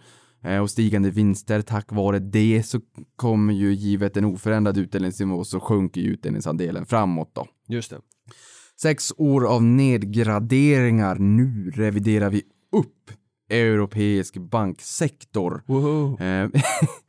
och 0.62 0.70
stigande 0.70 1.10
vinster 1.10 1.62
tack 1.62 1.92
vare 1.92 2.18
det 2.18 2.62
så 2.66 2.80
kommer 3.16 3.54
ju 3.54 3.74
givet 3.74 4.16
en 4.16 4.24
oförändrad 4.24 4.78
utdelningsnivå 4.78 5.44
så 5.44 5.60
sjunker 5.60 6.00
ju 6.00 6.10
utdelningsandelen 6.12 6.86
framåt 6.86 7.34
då. 7.34 7.46
Just 7.68 7.90
det. 7.90 8.00
Sex 8.80 9.12
år 9.16 9.46
av 9.46 9.62
nedgraderingar, 9.62 11.14
nu 11.18 11.70
reviderar 11.70 12.30
vi 12.30 12.42
upp 12.72 13.10
europeisk 13.48 14.36
banksektor. 14.36 15.62
Woho. 15.66 16.20
Eh, 16.20 16.48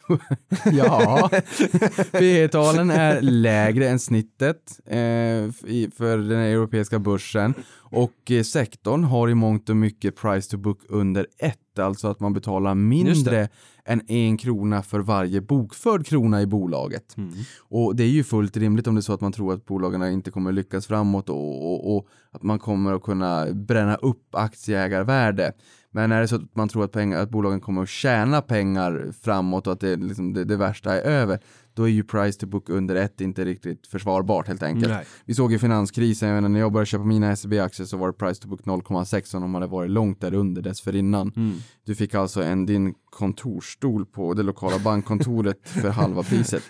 ja, 0.72 1.30
P-talen 2.12 2.92
är 2.92 3.22
lägre 3.22 3.90
än 3.90 4.00
snittet 4.00 4.80
eh, 4.86 5.52
för 5.98 6.18
den 6.30 6.40
europeiska 6.40 7.00
börsen 7.00 7.54
och 7.90 8.32
eh, 8.32 8.44
sektorn 8.44 9.04
har 9.04 9.30
i 9.30 9.36
mångt 9.36 9.70
och 9.70 9.76
mycket 9.76 10.16
price 10.16 10.52
to 10.52 10.58
book 10.58 10.80
under 10.90 11.28
ett, 11.38 11.80
alltså 11.80 12.08
att 12.08 12.20
man 12.20 12.34
betalar 12.34 12.76
mindre 12.76 13.50
än 13.86 14.02
en 14.08 14.38
krona 14.38 14.82
för 14.84 15.00
varje 15.00 15.42
bokförd 15.42 16.06
krona 16.06 16.42
i 16.42 16.46
bolaget. 16.46 17.16
Och 17.60 17.96
det 17.96 18.04
är 18.04 18.08
ju 18.08 18.24
fullt 18.24 18.58
rimligt 18.58 18.88
om 18.88 18.96
det 18.96 19.00
är 19.00 19.02
så 19.02 19.14
att 19.14 19.22
man 19.22 19.32
tror 19.32 19.54
att 19.54 19.66
bolagen 19.66 20.04
inte 20.04 20.32
kommer 20.32 20.52
lyckas 20.52 20.88
framåt 20.88 21.30
och, 21.30 21.74
och, 21.74 21.96
och 21.98 22.08
att 22.32 22.44
man 22.44 22.60
kommer 22.60 22.94
att 22.94 23.04
kunna 23.04 23.46
bränna 23.54 23.96
upp 23.96 24.36
aktieägarvärde. 24.36 25.52
Men 25.92 26.12
är 26.12 26.22
det 26.22 26.28
så 26.28 26.36
att 26.36 26.56
man 26.56 26.70
tror 26.70 26.84
att, 26.84 26.92
pengar, 26.92 27.20
att 27.20 27.30
bolagen 27.30 27.62
kommer 27.62 27.82
att 27.82 27.90
tjäna 27.90 28.42
pengar 28.42 29.14
framåt 29.22 29.68
och 29.68 29.74
att 29.74 29.80
det, 29.80 29.96
liksom, 29.96 30.34
det, 30.34 30.44
det 30.44 30.56
värsta 30.58 31.02
är 31.02 31.02
över, 31.02 31.40
då 31.74 31.84
är 31.84 31.88
ju 31.88 32.04
price 32.04 32.40
to 32.40 32.48
book 32.48 32.70
under 32.70 32.96
ett 32.96 33.22
inte 33.22 33.46
riktigt 33.46 33.88
försvarbart 33.88 34.48
helt 34.48 34.64
enkelt. 34.64 34.94
Nej. 34.94 35.06
Vi 35.26 35.34
såg 35.34 35.52
ju 35.52 35.60
finanskrisen, 35.60 36.30
jag 36.30 36.36
menar, 36.36 36.50
när 36.50 36.60
jag 36.60 36.72
började 36.72 36.86
köpa 36.86 37.04
mina 37.04 37.36
SEB-aktier 37.36 37.86
så 37.86 37.98
var 37.98 38.08
det 38.08 38.14
price 38.14 38.42
to 38.42 38.48
book 38.48 38.62
0,6 38.62 39.36
om 39.36 39.42
de 39.42 39.54
hade 39.54 39.68
varit 39.68 39.92
långt 39.92 40.22
där 40.22 40.34
under 40.34 40.62
dessförinnan. 40.62 41.32
Mm. 41.36 41.58
Du 41.86 41.96
fick 41.96 42.16
alltså 42.16 42.44
en, 42.44 42.66
din 42.66 42.94
kontorstol 43.10 44.06
på 44.06 44.34
det 44.34 44.44
lokala 44.44 44.80
bankkontoret 44.80 45.70
för 45.70 45.90
halva 45.90 46.24
priset. 46.24 46.64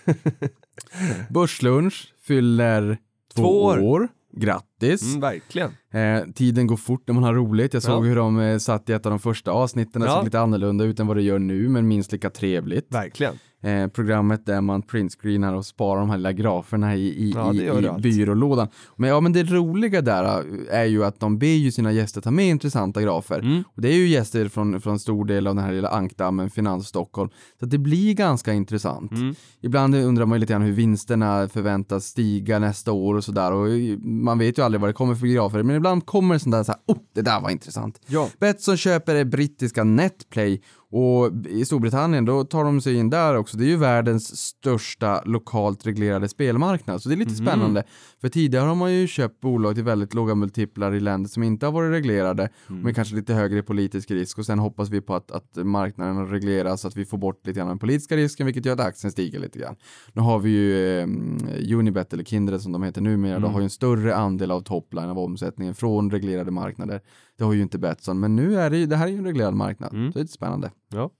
Börslunch 1.30 2.14
fyller 2.22 2.98
två, 3.34 3.42
Två 3.42 3.64
år. 3.64 3.78
år. 3.78 4.08
Grattis! 4.40 5.02
Mm, 5.02 5.20
verkligen. 5.20 5.70
Eh, 5.92 6.24
tiden 6.34 6.66
går 6.66 6.76
fort 6.76 7.02
när 7.06 7.14
man 7.14 7.22
har 7.22 7.34
roligt. 7.34 7.74
Jag 7.74 7.82
såg 7.82 8.04
Ja. 8.04 8.08
hur 8.08 8.16
de 8.16 8.38
eh, 8.40 8.58
satt 8.58 8.88
i 8.90 8.92
ett 8.92 9.06
av 9.06 9.10
de 9.10 9.18
första 9.18 9.50
avsnitten. 9.50 10.02
Det 10.02 10.08
Ja. 10.08 10.14
såg 10.14 10.24
lite 10.24 10.40
annorlunda 10.40 10.84
ut 10.84 11.00
än 11.00 11.06
vad 11.06 11.16
det 11.16 11.22
gör 11.22 11.38
nu, 11.38 11.68
men 11.68 11.88
minst 11.88 12.12
lika 12.12 12.30
trevligt. 12.30 12.94
Verkligen. 12.94 13.34
Eh, 13.62 13.88
programmet 13.88 14.46
där 14.46 14.60
man 14.60 14.82
printscreenar 14.82 15.54
och 15.54 15.66
sparar 15.66 16.00
de 16.00 16.10
här 16.10 16.16
lilla 16.16 16.32
graferna 16.32 16.96
i, 16.96 17.08
i, 17.08 17.32
Ja, 17.34 17.54
i, 17.54 17.98
i 17.98 18.00
byrålådan. 18.02 18.68
Men, 18.96 19.10
ja, 19.10 19.20
men 19.20 19.32
det 19.32 19.42
roliga 19.42 20.02
där 20.02 20.24
eh, 20.24 20.78
är 20.80 20.84
ju 20.84 21.04
att 21.04 21.20
de 21.20 21.38
ber 21.38 21.46
ju 21.46 21.72
sina 21.72 21.92
gäster 21.92 22.20
ta 22.20 22.30
med 22.30 22.46
intressanta 22.48 23.02
grafer. 23.02 23.38
Mm. 23.38 23.64
Och 23.74 23.82
det 23.82 23.88
är 23.88 23.94
ju 23.94 24.08
gäster 24.08 24.48
från, 24.48 24.80
från 24.80 24.98
stor 24.98 25.24
del 25.24 25.46
av 25.46 25.54
den 25.54 25.64
här 25.64 25.72
lilla 25.72 25.88
ankdammen, 25.88 26.50
Finans 26.50 26.88
Stockholm. 26.88 27.30
Så 27.60 27.66
det 27.66 27.78
blir 27.78 28.14
ganska 28.14 28.52
intressant. 28.52 29.12
Mm. 29.12 29.34
Ibland 29.60 29.94
undrar 29.94 30.26
man 30.26 30.36
ju 30.36 30.40
lite 30.40 30.52
grann 30.52 30.62
hur 30.62 30.72
vinsterna 30.72 31.48
förväntas 31.48 32.04
stiga 32.04 32.58
nästa 32.58 32.92
år 32.92 33.14
och 33.14 33.24
sådär. 33.24 33.52
Och 33.52 33.68
man 34.00 34.38
vet 34.38 34.58
ju 34.58 34.62
aldrig 34.62 34.80
vad 34.80 34.90
det 34.90 34.94
kommer 34.94 35.14
för 35.14 35.26
grafer. 35.26 35.62
Men 35.62 35.76
ibland 35.76 36.06
kommer 36.06 36.34
det 36.34 36.40
sånt 36.40 36.52
där 36.52 36.62
så 36.62 36.72
här, 36.72 36.80
oh, 36.86 36.98
det 37.14 37.22
där 37.22 37.40
var 37.40 37.50
intressant. 37.50 38.00
Ja. 38.06 38.28
Betsson 38.40 38.76
köper 38.76 39.14
det 39.14 39.24
brittiska 39.24 39.84
Netplay 39.84 40.62
och 40.90 41.32
i 41.48 41.64
Storbritannien 41.64 42.24
då 42.24 42.44
tar 42.44 42.64
de 42.64 42.80
sig 42.80 42.94
in 42.94 43.10
där 43.10 43.36
också. 43.36 43.56
Det 43.56 43.64
är 43.64 43.68
ju 43.68 43.76
världens 43.76 44.36
största 44.36 45.22
lokalt 45.24 45.86
reglerade 45.86 46.28
spelmarknad. 46.28 47.02
Så 47.02 47.08
det 47.08 47.14
är 47.14 47.16
lite 47.16 47.34
spännande. 47.34 47.84
För 48.20 48.28
tidigare 48.28 48.66
har 48.66 48.74
man 48.74 48.94
ju 48.94 49.06
köpt 49.06 49.40
bolag 49.40 49.74
till 49.74 49.84
väldigt 49.84 50.14
låga 50.14 50.34
multiplar 50.34 50.94
i 50.94 51.00
länder 51.00 51.30
som 51.30 51.42
inte 51.42 51.66
har 51.66 51.72
varit 51.72 51.92
reglerade. 51.92 52.48
Men 52.66 52.94
kanske 52.94 53.14
lite 53.14 53.34
högre 53.34 53.62
politisk 53.62 54.10
risk. 54.10 54.38
Och 54.38 54.46
sen 54.46 54.58
hoppas 54.58 54.88
vi 54.88 55.00
på 55.00 55.14
att, 55.14 55.30
att 55.30 55.56
marknaden 55.56 56.28
regleras 56.28 56.80
så 56.80 56.88
att 56.88 56.96
vi 56.96 57.04
får 57.04 57.18
bort 57.18 57.46
lite 57.46 57.58
grann 57.58 57.68
den 57.68 57.78
politiska 57.78 58.16
risken 58.16 58.46
vilket 58.46 58.64
gör 58.64 58.72
att 58.72 58.80
aktien 58.80 59.12
stiger 59.12 59.38
lite 59.38 59.58
grann. 59.58 59.76
Nu 60.12 60.22
har 60.22 60.38
vi 60.38 60.50
ju 60.50 60.98
eh, 60.98 61.78
Unibet 61.78 62.12
eller 62.12 62.24
Kindred 62.24 62.60
som 62.60 62.72
de 62.72 62.82
heter 62.82 63.00
numera. 63.00 63.38
De 63.38 63.52
har 63.52 63.60
ju 63.60 63.64
en 63.64 63.70
större 63.70 64.16
andel 64.16 64.50
av 64.50 64.60
topline 64.60 65.10
av 65.10 65.18
omsättningen 65.18 65.74
från 65.74 66.10
reglerade 66.10 66.50
marknader. 66.50 67.00
Det 67.38 67.44
har 67.44 67.52
ju 67.52 67.62
inte 67.62 67.78
Betsson, 67.78 68.20
men 68.20 68.36
nu 68.36 68.60
är 68.60 68.70
det 68.70 68.78
ju, 68.78 68.86
det 68.86 68.96
här 68.96 69.06
är 69.06 69.10
ju 69.10 69.18
en 69.18 69.24
reglerad 69.24 69.54
marknad. 69.54 69.92
Mm. 69.92 70.12
Så 70.12 70.18
det 70.18 70.20
är 70.20 70.24
lite 70.24 70.34
spännande. 70.34 70.70
Ja. 70.92 71.10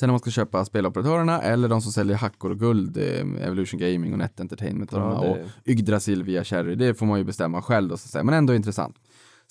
Sen 0.00 0.06
när 0.06 0.12
man 0.12 0.20
ska 0.20 0.30
köpa 0.30 0.64
speloperatörerna 0.64 1.42
eller 1.42 1.68
de 1.68 1.82
som 1.82 1.92
säljer 1.92 2.16
hackor 2.16 2.50
och 2.50 2.58
guld, 2.58 2.96
eh, 2.96 3.44
Evolution 3.46 3.80
Gaming 3.80 4.12
och 4.12 4.18
Net 4.18 4.40
Entertainment 4.40 4.92
och, 4.92 5.00
Ja, 5.00 5.20
det- 5.22 5.28
och 5.30 5.36
Yggdrasil 5.64 6.22
via 6.22 6.44
Cherry, 6.44 6.74
det 6.74 6.94
får 6.94 7.06
man 7.06 7.18
ju 7.18 7.24
bestämma 7.24 7.62
själv 7.62 7.88
då, 7.88 7.96
så 7.96 8.06
att 8.06 8.10
säga. 8.10 8.24
men 8.24 8.34
ändå 8.34 8.54
intressant. 8.54 8.96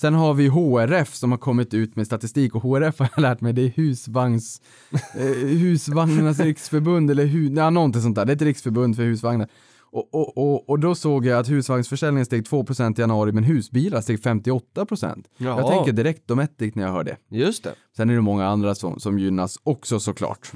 Sen 0.02 0.14
har 0.14 0.34
vi 0.34 0.48
HRF 0.48 1.16
som 1.16 1.32
har 1.32 1.38
kommit 1.38 1.74
ut 1.74 1.96
med 1.96 2.06
statistik 2.06 2.56
och 2.56 2.62
HRF 2.64 3.00
har 3.00 3.10
jag 3.16 3.22
lärt 3.22 3.42
mig, 3.42 3.54
det 3.54 3.62
är 3.62 3.70
husvagns, 3.70 4.62
eh, 5.16 5.48
husvagnarnas 5.48 6.40
riksförbund 6.40 7.12
eller 7.12 7.26
hu, 7.26 7.54
ja, 7.56 7.70
någonting 7.70 8.02
sånt 8.02 8.16
där, 8.16 8.26
det 8.26 8.32
är 8.32 8.36
ett 8.36 8.42
riksförbund 8.42 8.96
för 8.96 9.04
husvagnar. 9.04 9.48
Och, 9.96 10.14
och, 10.14 10.38
och, 10.38 10.70
och 10.70 10.80
då 10.80 10.96
såg 10.96 11.26
jag 11.26 11.40
att 11.40 11.50
husvagnsförsäljningen 11.50 12.26
steg 12.26 12.44
2% 12.44 12.98
i 12.98 13.02
januari 13.02 13.32
men 13.32 13.44
husbilar 13.44 14.02
steg 14.02 14.20
58%. 14.20 15.24
Jag 15.38 15.60
Jaha. 15.60 15.72
tänker 15.72 15.92
direkt 15.92 16.28
Dometic 16.28 16.76
när 16.76 16.84
jag 16.84 16.92
hör 16.92 17.04
det. 17.04 17.18
Just 17.30 17.64
det. 17.64 17.74
Sen 17.98 18.10
är 18.10 18.14
det 18.16 18.22
många 18.22 18.48
andra 18.48 18.76
som, 18.76 19.00
som 19.00 19.20
gynnas 19.20 19.60
också 19.64 20.00
såklart. 20.00 20.52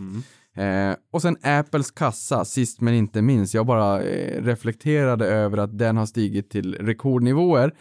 Eh, 0.55 0.95
och 1.11 1.21
sen 1.21 1.37
Apples 1.43 1.91
kassa, 1.91 2.45
sist 2.45 2.81
men 2.81 2.93
inte 2.93 3.21
minst. 3.21 3.53
Jag 3.53 3.65
bara 3.65 4.01
eh, 4.01 4.43
reflekterade 4.43 5.27
över 5.27 5.57
att 5.57 5.77
den 5.77 5.97
har 5.97 6.05
stigit 6.05 6.49
till 6.49 6.75
rekordnivåer. 6.75 7.73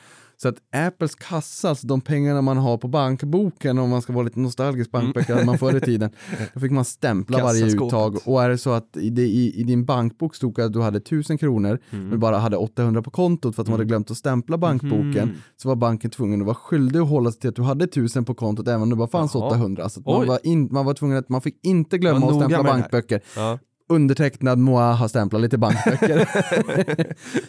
Så 0.43 0.49
att 0.49 0.57
Apples 0.73 1.15
kassa, 1.15 1.69
alltså 1.69 1.87
de 1.87 2.01
pengarna 2.01 2.43
man 2.43 2.57
har 2.57 2.79
på 2.79 2.89
bankboken 2.89 3.79
om 3.79 3.91
man 3.91 4.03
ska 4.03 4.13
vara 4.13 4.25
lite 4.25 4.41
nostalgisk 4.41 4.91
bankböcker 4.91 5.35
hade 5.35 5.47
man 5.47 5.59
förr 5.59 5.77
i 5.77 5.81
tiden. 5.81 6.11
Då 6.55 6.61
fick 6.61 6.71
man 6.71 6.85
stämpla 6.85 7.43
varje 7.43 7.67
uttag 7.67 8.17
och 8.25 8.43
är 8.43 8.49
det 8.49 8.59
så 8.59 8.71
att 8.71 8.97
i, 8.97 9.07
i, 9.07 9.61
i 9.61 9.63
din 9.63 9.85
bankbok 9.85 10.35
stod 10.35 10.61
att 10.61 10.73
du 10.73 10.81
hade 10.81 10.99
1000 10.99 11.39
kronor 11.39 11.79
men 11.91 12.21
bara 12.21 12.39
hade 12.39 12.57
800 12.57 13.03
på 13.03 13.11
kontot 13.11 13.55
för 13.55 13.63
att 13.63 13.67
de 13.67 13.73
hade 13.73 13.85
glömt 13.85 14.11
att 14.11 14.17
stämpla 14.17 14.59
bankboken 14.59 15.37
så 15.57 15.69
var 15.69 15.77
banken 15.77 16.11
tvungen 16.11 16.41
att 16.41 16.47
vara 16.47 16.57
skyldig 16.57 17.01
att 17.01 17.09
hålla 17.09 17.31
sig 17.31 17.41
till 17.41 17.51
att 17.51 17.57
du 17.57 17.63
hade 17.63 17.85
1000 17.85 18.25
på 18.25 18.35
kontot 18.35 18.69
även 18.69 18.83
om 18.83 18.91
det 18.91 18.97
bara 18.97 19.09
fanns 19.09 19.35
Jaha. 19.35 19.47
800. 19.47 19.89
Så 19.89 20.01
man, 20.01 20.27
var 20.27 20.47
in, 20.47 20.69
man 20.73 20.87
var 20.87 20.95
tvungen 20.95 21.19
att 21.19 21.29
man 21.29 21.41
fick 21.41 21.59
inte 21.63 21.99
glömma 21.99 22.29
att 22.29 22.37
stämpla 22.37 22.63
bankböcker. 22.63 23.21
Ja. 23.37 23.59
Undertecknad 23.89 24.59
Moa 24.59 24.93
har 24.93 25.09
stämplat 25.09 25.43
lite 25.43 25.59
bankböcker. 25.59 26.29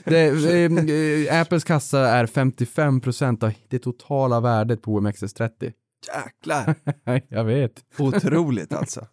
det, 0.09 1.29
eh, 1.29 1.41
Apples 1.41 1.63
kassa 1.63 1.99
är 1.99 2.25
55% 2.25 3.43
av 3.43 3.51
det 3.69 3.79
totala 3.79 4.39
värdet 4.39 4.81
på 4.81 4.99
OMXS30. 4.99 5.71
Jäklar. 6.07 6.75
jag 7.29 7.43
vet. 7.43 7.71
Otroligt 7.97 8.73
alltså. 8.73 9.05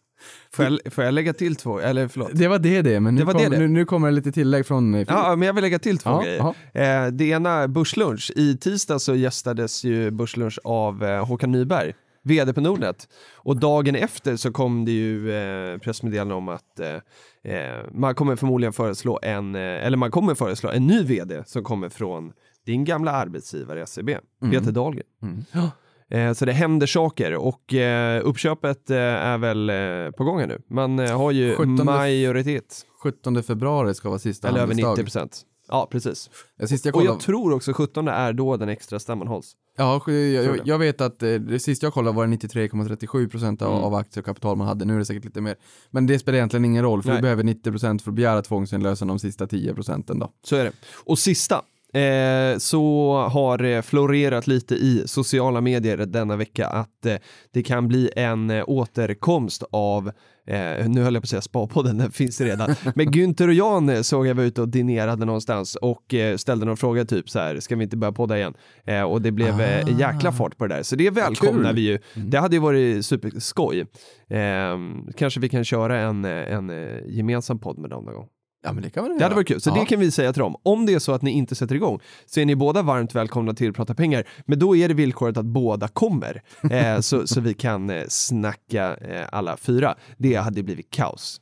Får 0.52 0.64
jag, 0.64 0.92
får 0.92 1.04
jag 1.04 1.14
lägga 1.14 1.32
till 1.32 1.56
två, 1.56 1.80
eller 1.80 2.08
förlåt? 2.08 2.30
Det 2.32 2.48
var 2.48 2.58
det 2.58 2.82
det, 2.82 3.00
men 3.00 3.14
nu, 3.14 3.20
Det 3.24 3.32
kom, 3.32 3.42
det 3.42 3.48
det. 3.48 3.58
Nu, 3.58 3.68
nu 3.68 3.84
kommer 3.84 4.08
det 4.08 4.14
lite 4.14 4.32
tillägg 4.32 4.66
från 4.66 4.94
eh, 4.94 4.98
Filip. 4.98 5.10
Ja, 5.10 5.36
men 5.36 5.46
jag 5.46 5.54
vill 5.54 5.62
lägga 5.64 5.78
till 5.78 5.98
två 5.98 6.10
Ja, 6.10 6.22
grejer. 6.22 6.54
ja. 6.72 6.80
Eh, 6.80 7.06
det 7.06 7.24
ena, 7.24 7.68
Börslunch. 7.68 8.30
I 8.36 8.56
tisdag 8.56 8.98
så 8.98 9.14
gästades 9.14 9.84
ju 9.84 10.10
Börslunch 10.10 10.58
av 10.64 11.04
eh, 11.04 11.26
Håkan 11.26 11.52
Nyberg, 11.52 11.94
vd 12.26 12.52
på 12.52 12.60
Nordnet. 12.60 13.08
Och 13.34 13.56
dagen 13.56 13.94
efter 13.94 14.36
så 14.36 14.52
kom 14.52 14.84
det 14.84 14.92
ju 14.92 15.32
eh, 15.34 15.78
pressmeddelande 15.78 16.34
om 16.34 16.48
att 16.48 16.80
eh, 16.80 17.54
eh, 17.54 17.84
man 17.92 18.14
kommer 18.14 18.36
förmodligen 18.36 18.72
föreslå 18.72 19.18
en, 19.22 19.54
eh, 19.54 19.60
eller 19.86 19.96
man 19.96 20.10
kommer 20.10 20.34
föreslå 20.34 20.70
en 20.70 20.86
ny 20.86 21.02
vd 21.04 21.42
som 21.46 21.64
kommer 21.64 21.88
från 21.88 22.32
din 22.66 22.84
gamla 22.84 23.10
arbetsgivare 23.12 23.86
SEB, 23.86 24.10
Peter 24.50 24.72
Dahlgren. 24.72 25.06
Mm. 25.22 25.44
Ja. 25.52 25.70
Eh, 26.16 26.32
Så 26.32 26.44
det 26.44 26.52
händer 26.52 26.86
saker 26.86 27.34
och 27.34 27.74
uppköpet 28.22 28.90
är 28.90 29.38
väl 29.38 29.70
på 30.12 30.24
gång 30.24 30.40
här 30.40 30.46
nu. 30.46 30.62
Man 30.70 30.98
har 30.98 31.30
ju 31.30 31.54
17 31.54 31.84
majoritet, 31.84 32.86
17 33.02 33.42
februari 33.42 33.94
ska 33.94 34.08
vara 34.08 34.18
sista 34.18 34.48
eller 34.48 34.58
över 34.60 34.66
handelsdag. 34.68 34.92
90 34.92 35.04
procent. 35.04 35.42
Ja, 35.68 35.88
precis. 35.90 36.30
Ja, 36.56 36.66
Sist 36.66 36.84
jag 36.84 36.94
Och 36.94 36.98
kollade, 37.00 37.14
jag 37.16 37.22
tror 37.22 37.52
också 37.52 37.72
17 37.72 38.08
är 38.08 38.32
då 38.32 38.56
den 38.56 38.68
extra 38.68 38.98
stämman 38.98 39.28
hålls. 39.28 39.52
ja, 39.76 40.02
jag, 40.06 40.16
jag, 40.44 40.60
jag, 40.64 40.78
vet 40.78 41.00
att 41.00 41.22
eh, 41.22 41.34
det 41.34 41.58
sist 41.58 41.82
jag 41.82 41.92
kollade 41.94 42.16
var 42.16 42.26
det 42.26 42.36
93,37% 42.36 43.62
av, 43.62 43.72
Mm. 43.72 43.84
av 43.84 43.94
aktier 43.94 44.22
och 44.22 44.26
kapital 44.26 44.56
man 44.56 44.66
hade. 44.66 44.84
Nu 44.84 44.94
är 44.94 44.98
det 44.98 45.04
säkert 45.04 45.24
lite 45.24 45.40
mer. 45.40 45.56
Men 45.90 46.06
det 46.06 46.18
spelar 46.18 46.36
egentligen 46.36 46.64
ingen 46.64 46.82
roll 46.84 47.02
för 47.02 47.08
Nej. 47.08 47.18
du 47.18 47.22
behöver 47.22 47.42
90% 47.42 48.02
för 48.02 48.10
att 48.10 48.14
begära 48.14 48.42
tvångsinlösen 48.42 49.08
de 49.08 49.18
sista 49.18 49.46
10% 49.46 50.18
då. 50.20 50.30
Så 50.42 50.56
är 50.56 50.64
det. 50.64 50.72
Och 51.04 51.18
sista, 51.18 51.54
eh, 51.92 52.58
så 52.58 53.12
har 53.32 53.58
det 53.58 53.82
florerat 53.84 54.46
lite 54.46 54.74
i 54.74 55.02
sociala 55.06 55.60
medier 55.60 55.96
denna 55.96 56.36
vecka 56.36 56.66
att 56.66 57.06
eh, 57.06 57.16
det 57.52 57.62
kan 57.62 57.88
bli 57.88 58.10
en 58.16 58.50
eh, 58.50 58.64
återkomst 58.66 59.62
av 59.70 60.10
Eh, 60.46 60.88
nu 60.88 61.02
höll 61.02 61.14
jag 61.14 61.22
på 61.22 61.24
att 61.24 61.28
säga 61.28 61.40
Spa-podden, 61.40 61.98
den 61.98 62.10
finns 62.10 62.40
redan. 62.40 62.74
Men 62.94 63.06
Günther 63.06 63.48
och 63.48 63.54
Jan 63.54 63.88
eh, 63.88 64.00
såg 64.00 64.26
jag 64.26 64.34
var 64.34 64.42
ute 64.42 64.62
och 64.62 64.68
dinerade 64.68 65.24
någonstans 65.24 65.74
och 65.76 66.14
eh, 66.14 66.36
ställde 66.36 66.66
någon 66.66 66.76
fråga 66.76 67.04
typ 67.04 67.30
så 67.30 67.38
här, 67.38 67.60
ska 67.60 67.76
vi 67.76 67.84
inte 67.84 67.96
börja 67.96 68.12
podda 68.12 68.38
igen? 68.38 68.54
Eh, 68.84 69.02
och 69.02 69.22
det 69.22 69.32
blev 69.32 69.60
eh, 69.60 69.80
en 69.80 69.98
jäkla 69.98 70.32
fart 70.32 70.56
på 70.56 70.66
det 70.66 70.74
där. 70.74 70.82
Så 70.82 70.96
det 70.96 71.10
välkomnar 71.10 71.72
vi 71.72 71.80
ju. 71.80 71.98
Det 72.14 72.38
hade 72.38 72.56
ju 72.56 72.62
varit 72.62 73.06
superskoj. 73.06 73.80
Eh, 74.28 74.78
kanske 75.16 75.40
vi 75.40 75.48
kan 75.48 75.64
köra 75.64 75.98
en, 75.98 76.24
eh, 76.24 76.30
en 76.54 76.72
gemensam 77.08 77.58
podd 77.58 77.78
med 77.78 77.90
dem 77.90 78.04
någon 78.04 78.14
gång. 78.14 78.26
Ja 78.66 78.72
men 78.72 78.82
det 78.82 78.90
kan 78.90 79.04
vi 79.04 79.18
Det 79.18 79.24
hade 79.24 79.34
varit 79.34 79.48
kul, 79.48 79.60
så 79.60 79.70
ja. 79.70 79.74
det 79.74 79.86
kan 79.86 80.00
vi 80.00 80.10
säga 80.10 80.32
till 80.32 80.40
dem. 80.40 80.56
Om 80.62 80.86
det 80.86 80.94
är 80.94 80.98
så 80.98 81.12
att 81.12 81.22
ni 81.22 81.30
inte 81.30 81.54
sätter 81.54 81.74
igång 81.74 82.00
så 82.26 82.40
är 82.40 82.46
ni 82.46 82.56
båda 82.56 82.82
varmt 82.82 83.14
välkomna 83.14 83.54
till 83.54 83.72
Prata 83.72 83.94
pengar. 83.94 84.24
Men 84.46 84.58
då 84.58 84.76
är 84.76 84.88
det 84.88 84.94
villkoret 84.94 85.36
att 85.36 85.46
båda 85.46 85.88
kommer 85.88 86.42
eh, 86.70 87.00
så, 87.00 87.26
så 87.26 87.40
vi 87.40 87.54
kan 87.54 87.90
eh, 87.90 88.04
snacka 88.08 88.96
eh, 88.96 89.26
alla 89.32 89.56
fyra. 89.56 89.94
Det 90.18 90.34
hade 90.34 90.62
blivit 90.62 90.90
kaos. 90.90 91.40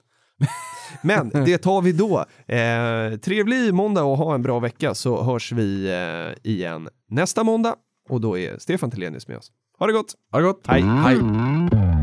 Men 1.02 1.28
det 1.46 1.58
tar 1.58 1.82
vi 1.82 1.92
då. 1.92 2.24
Eh, 2.54 3.18
trevlig 3.18 3.74
måndag 3.74 4.02
och 4.02 4.16
ha 4.16 4.34
en 4.34 4.42
bra 4.42 4.58
vecka 4.58 4.94
så 4.94 5.22
hörs 5.22 5.52
vi 5.52 5.86
eh, 5.86 6.50
igen 6.52 6.88
nästa 7.10 7.44
måndag 7.44 7.74
och 8.08 8.20
då 8.20 8.38
är 8.38 8.58
Stefan 8.58 8.90
Telenius 8.90 9.28
med 9.28 9.36
oss. 9.36 9.50
Ha 9.78 9.86
det 9.86 9.92
gott! 9.92 10.14
Ha 10.32 10.38
det 10.38 10.44
gott! 10.44 10.60
Hej! 10.66 10.82
Hej! 10.82 11.93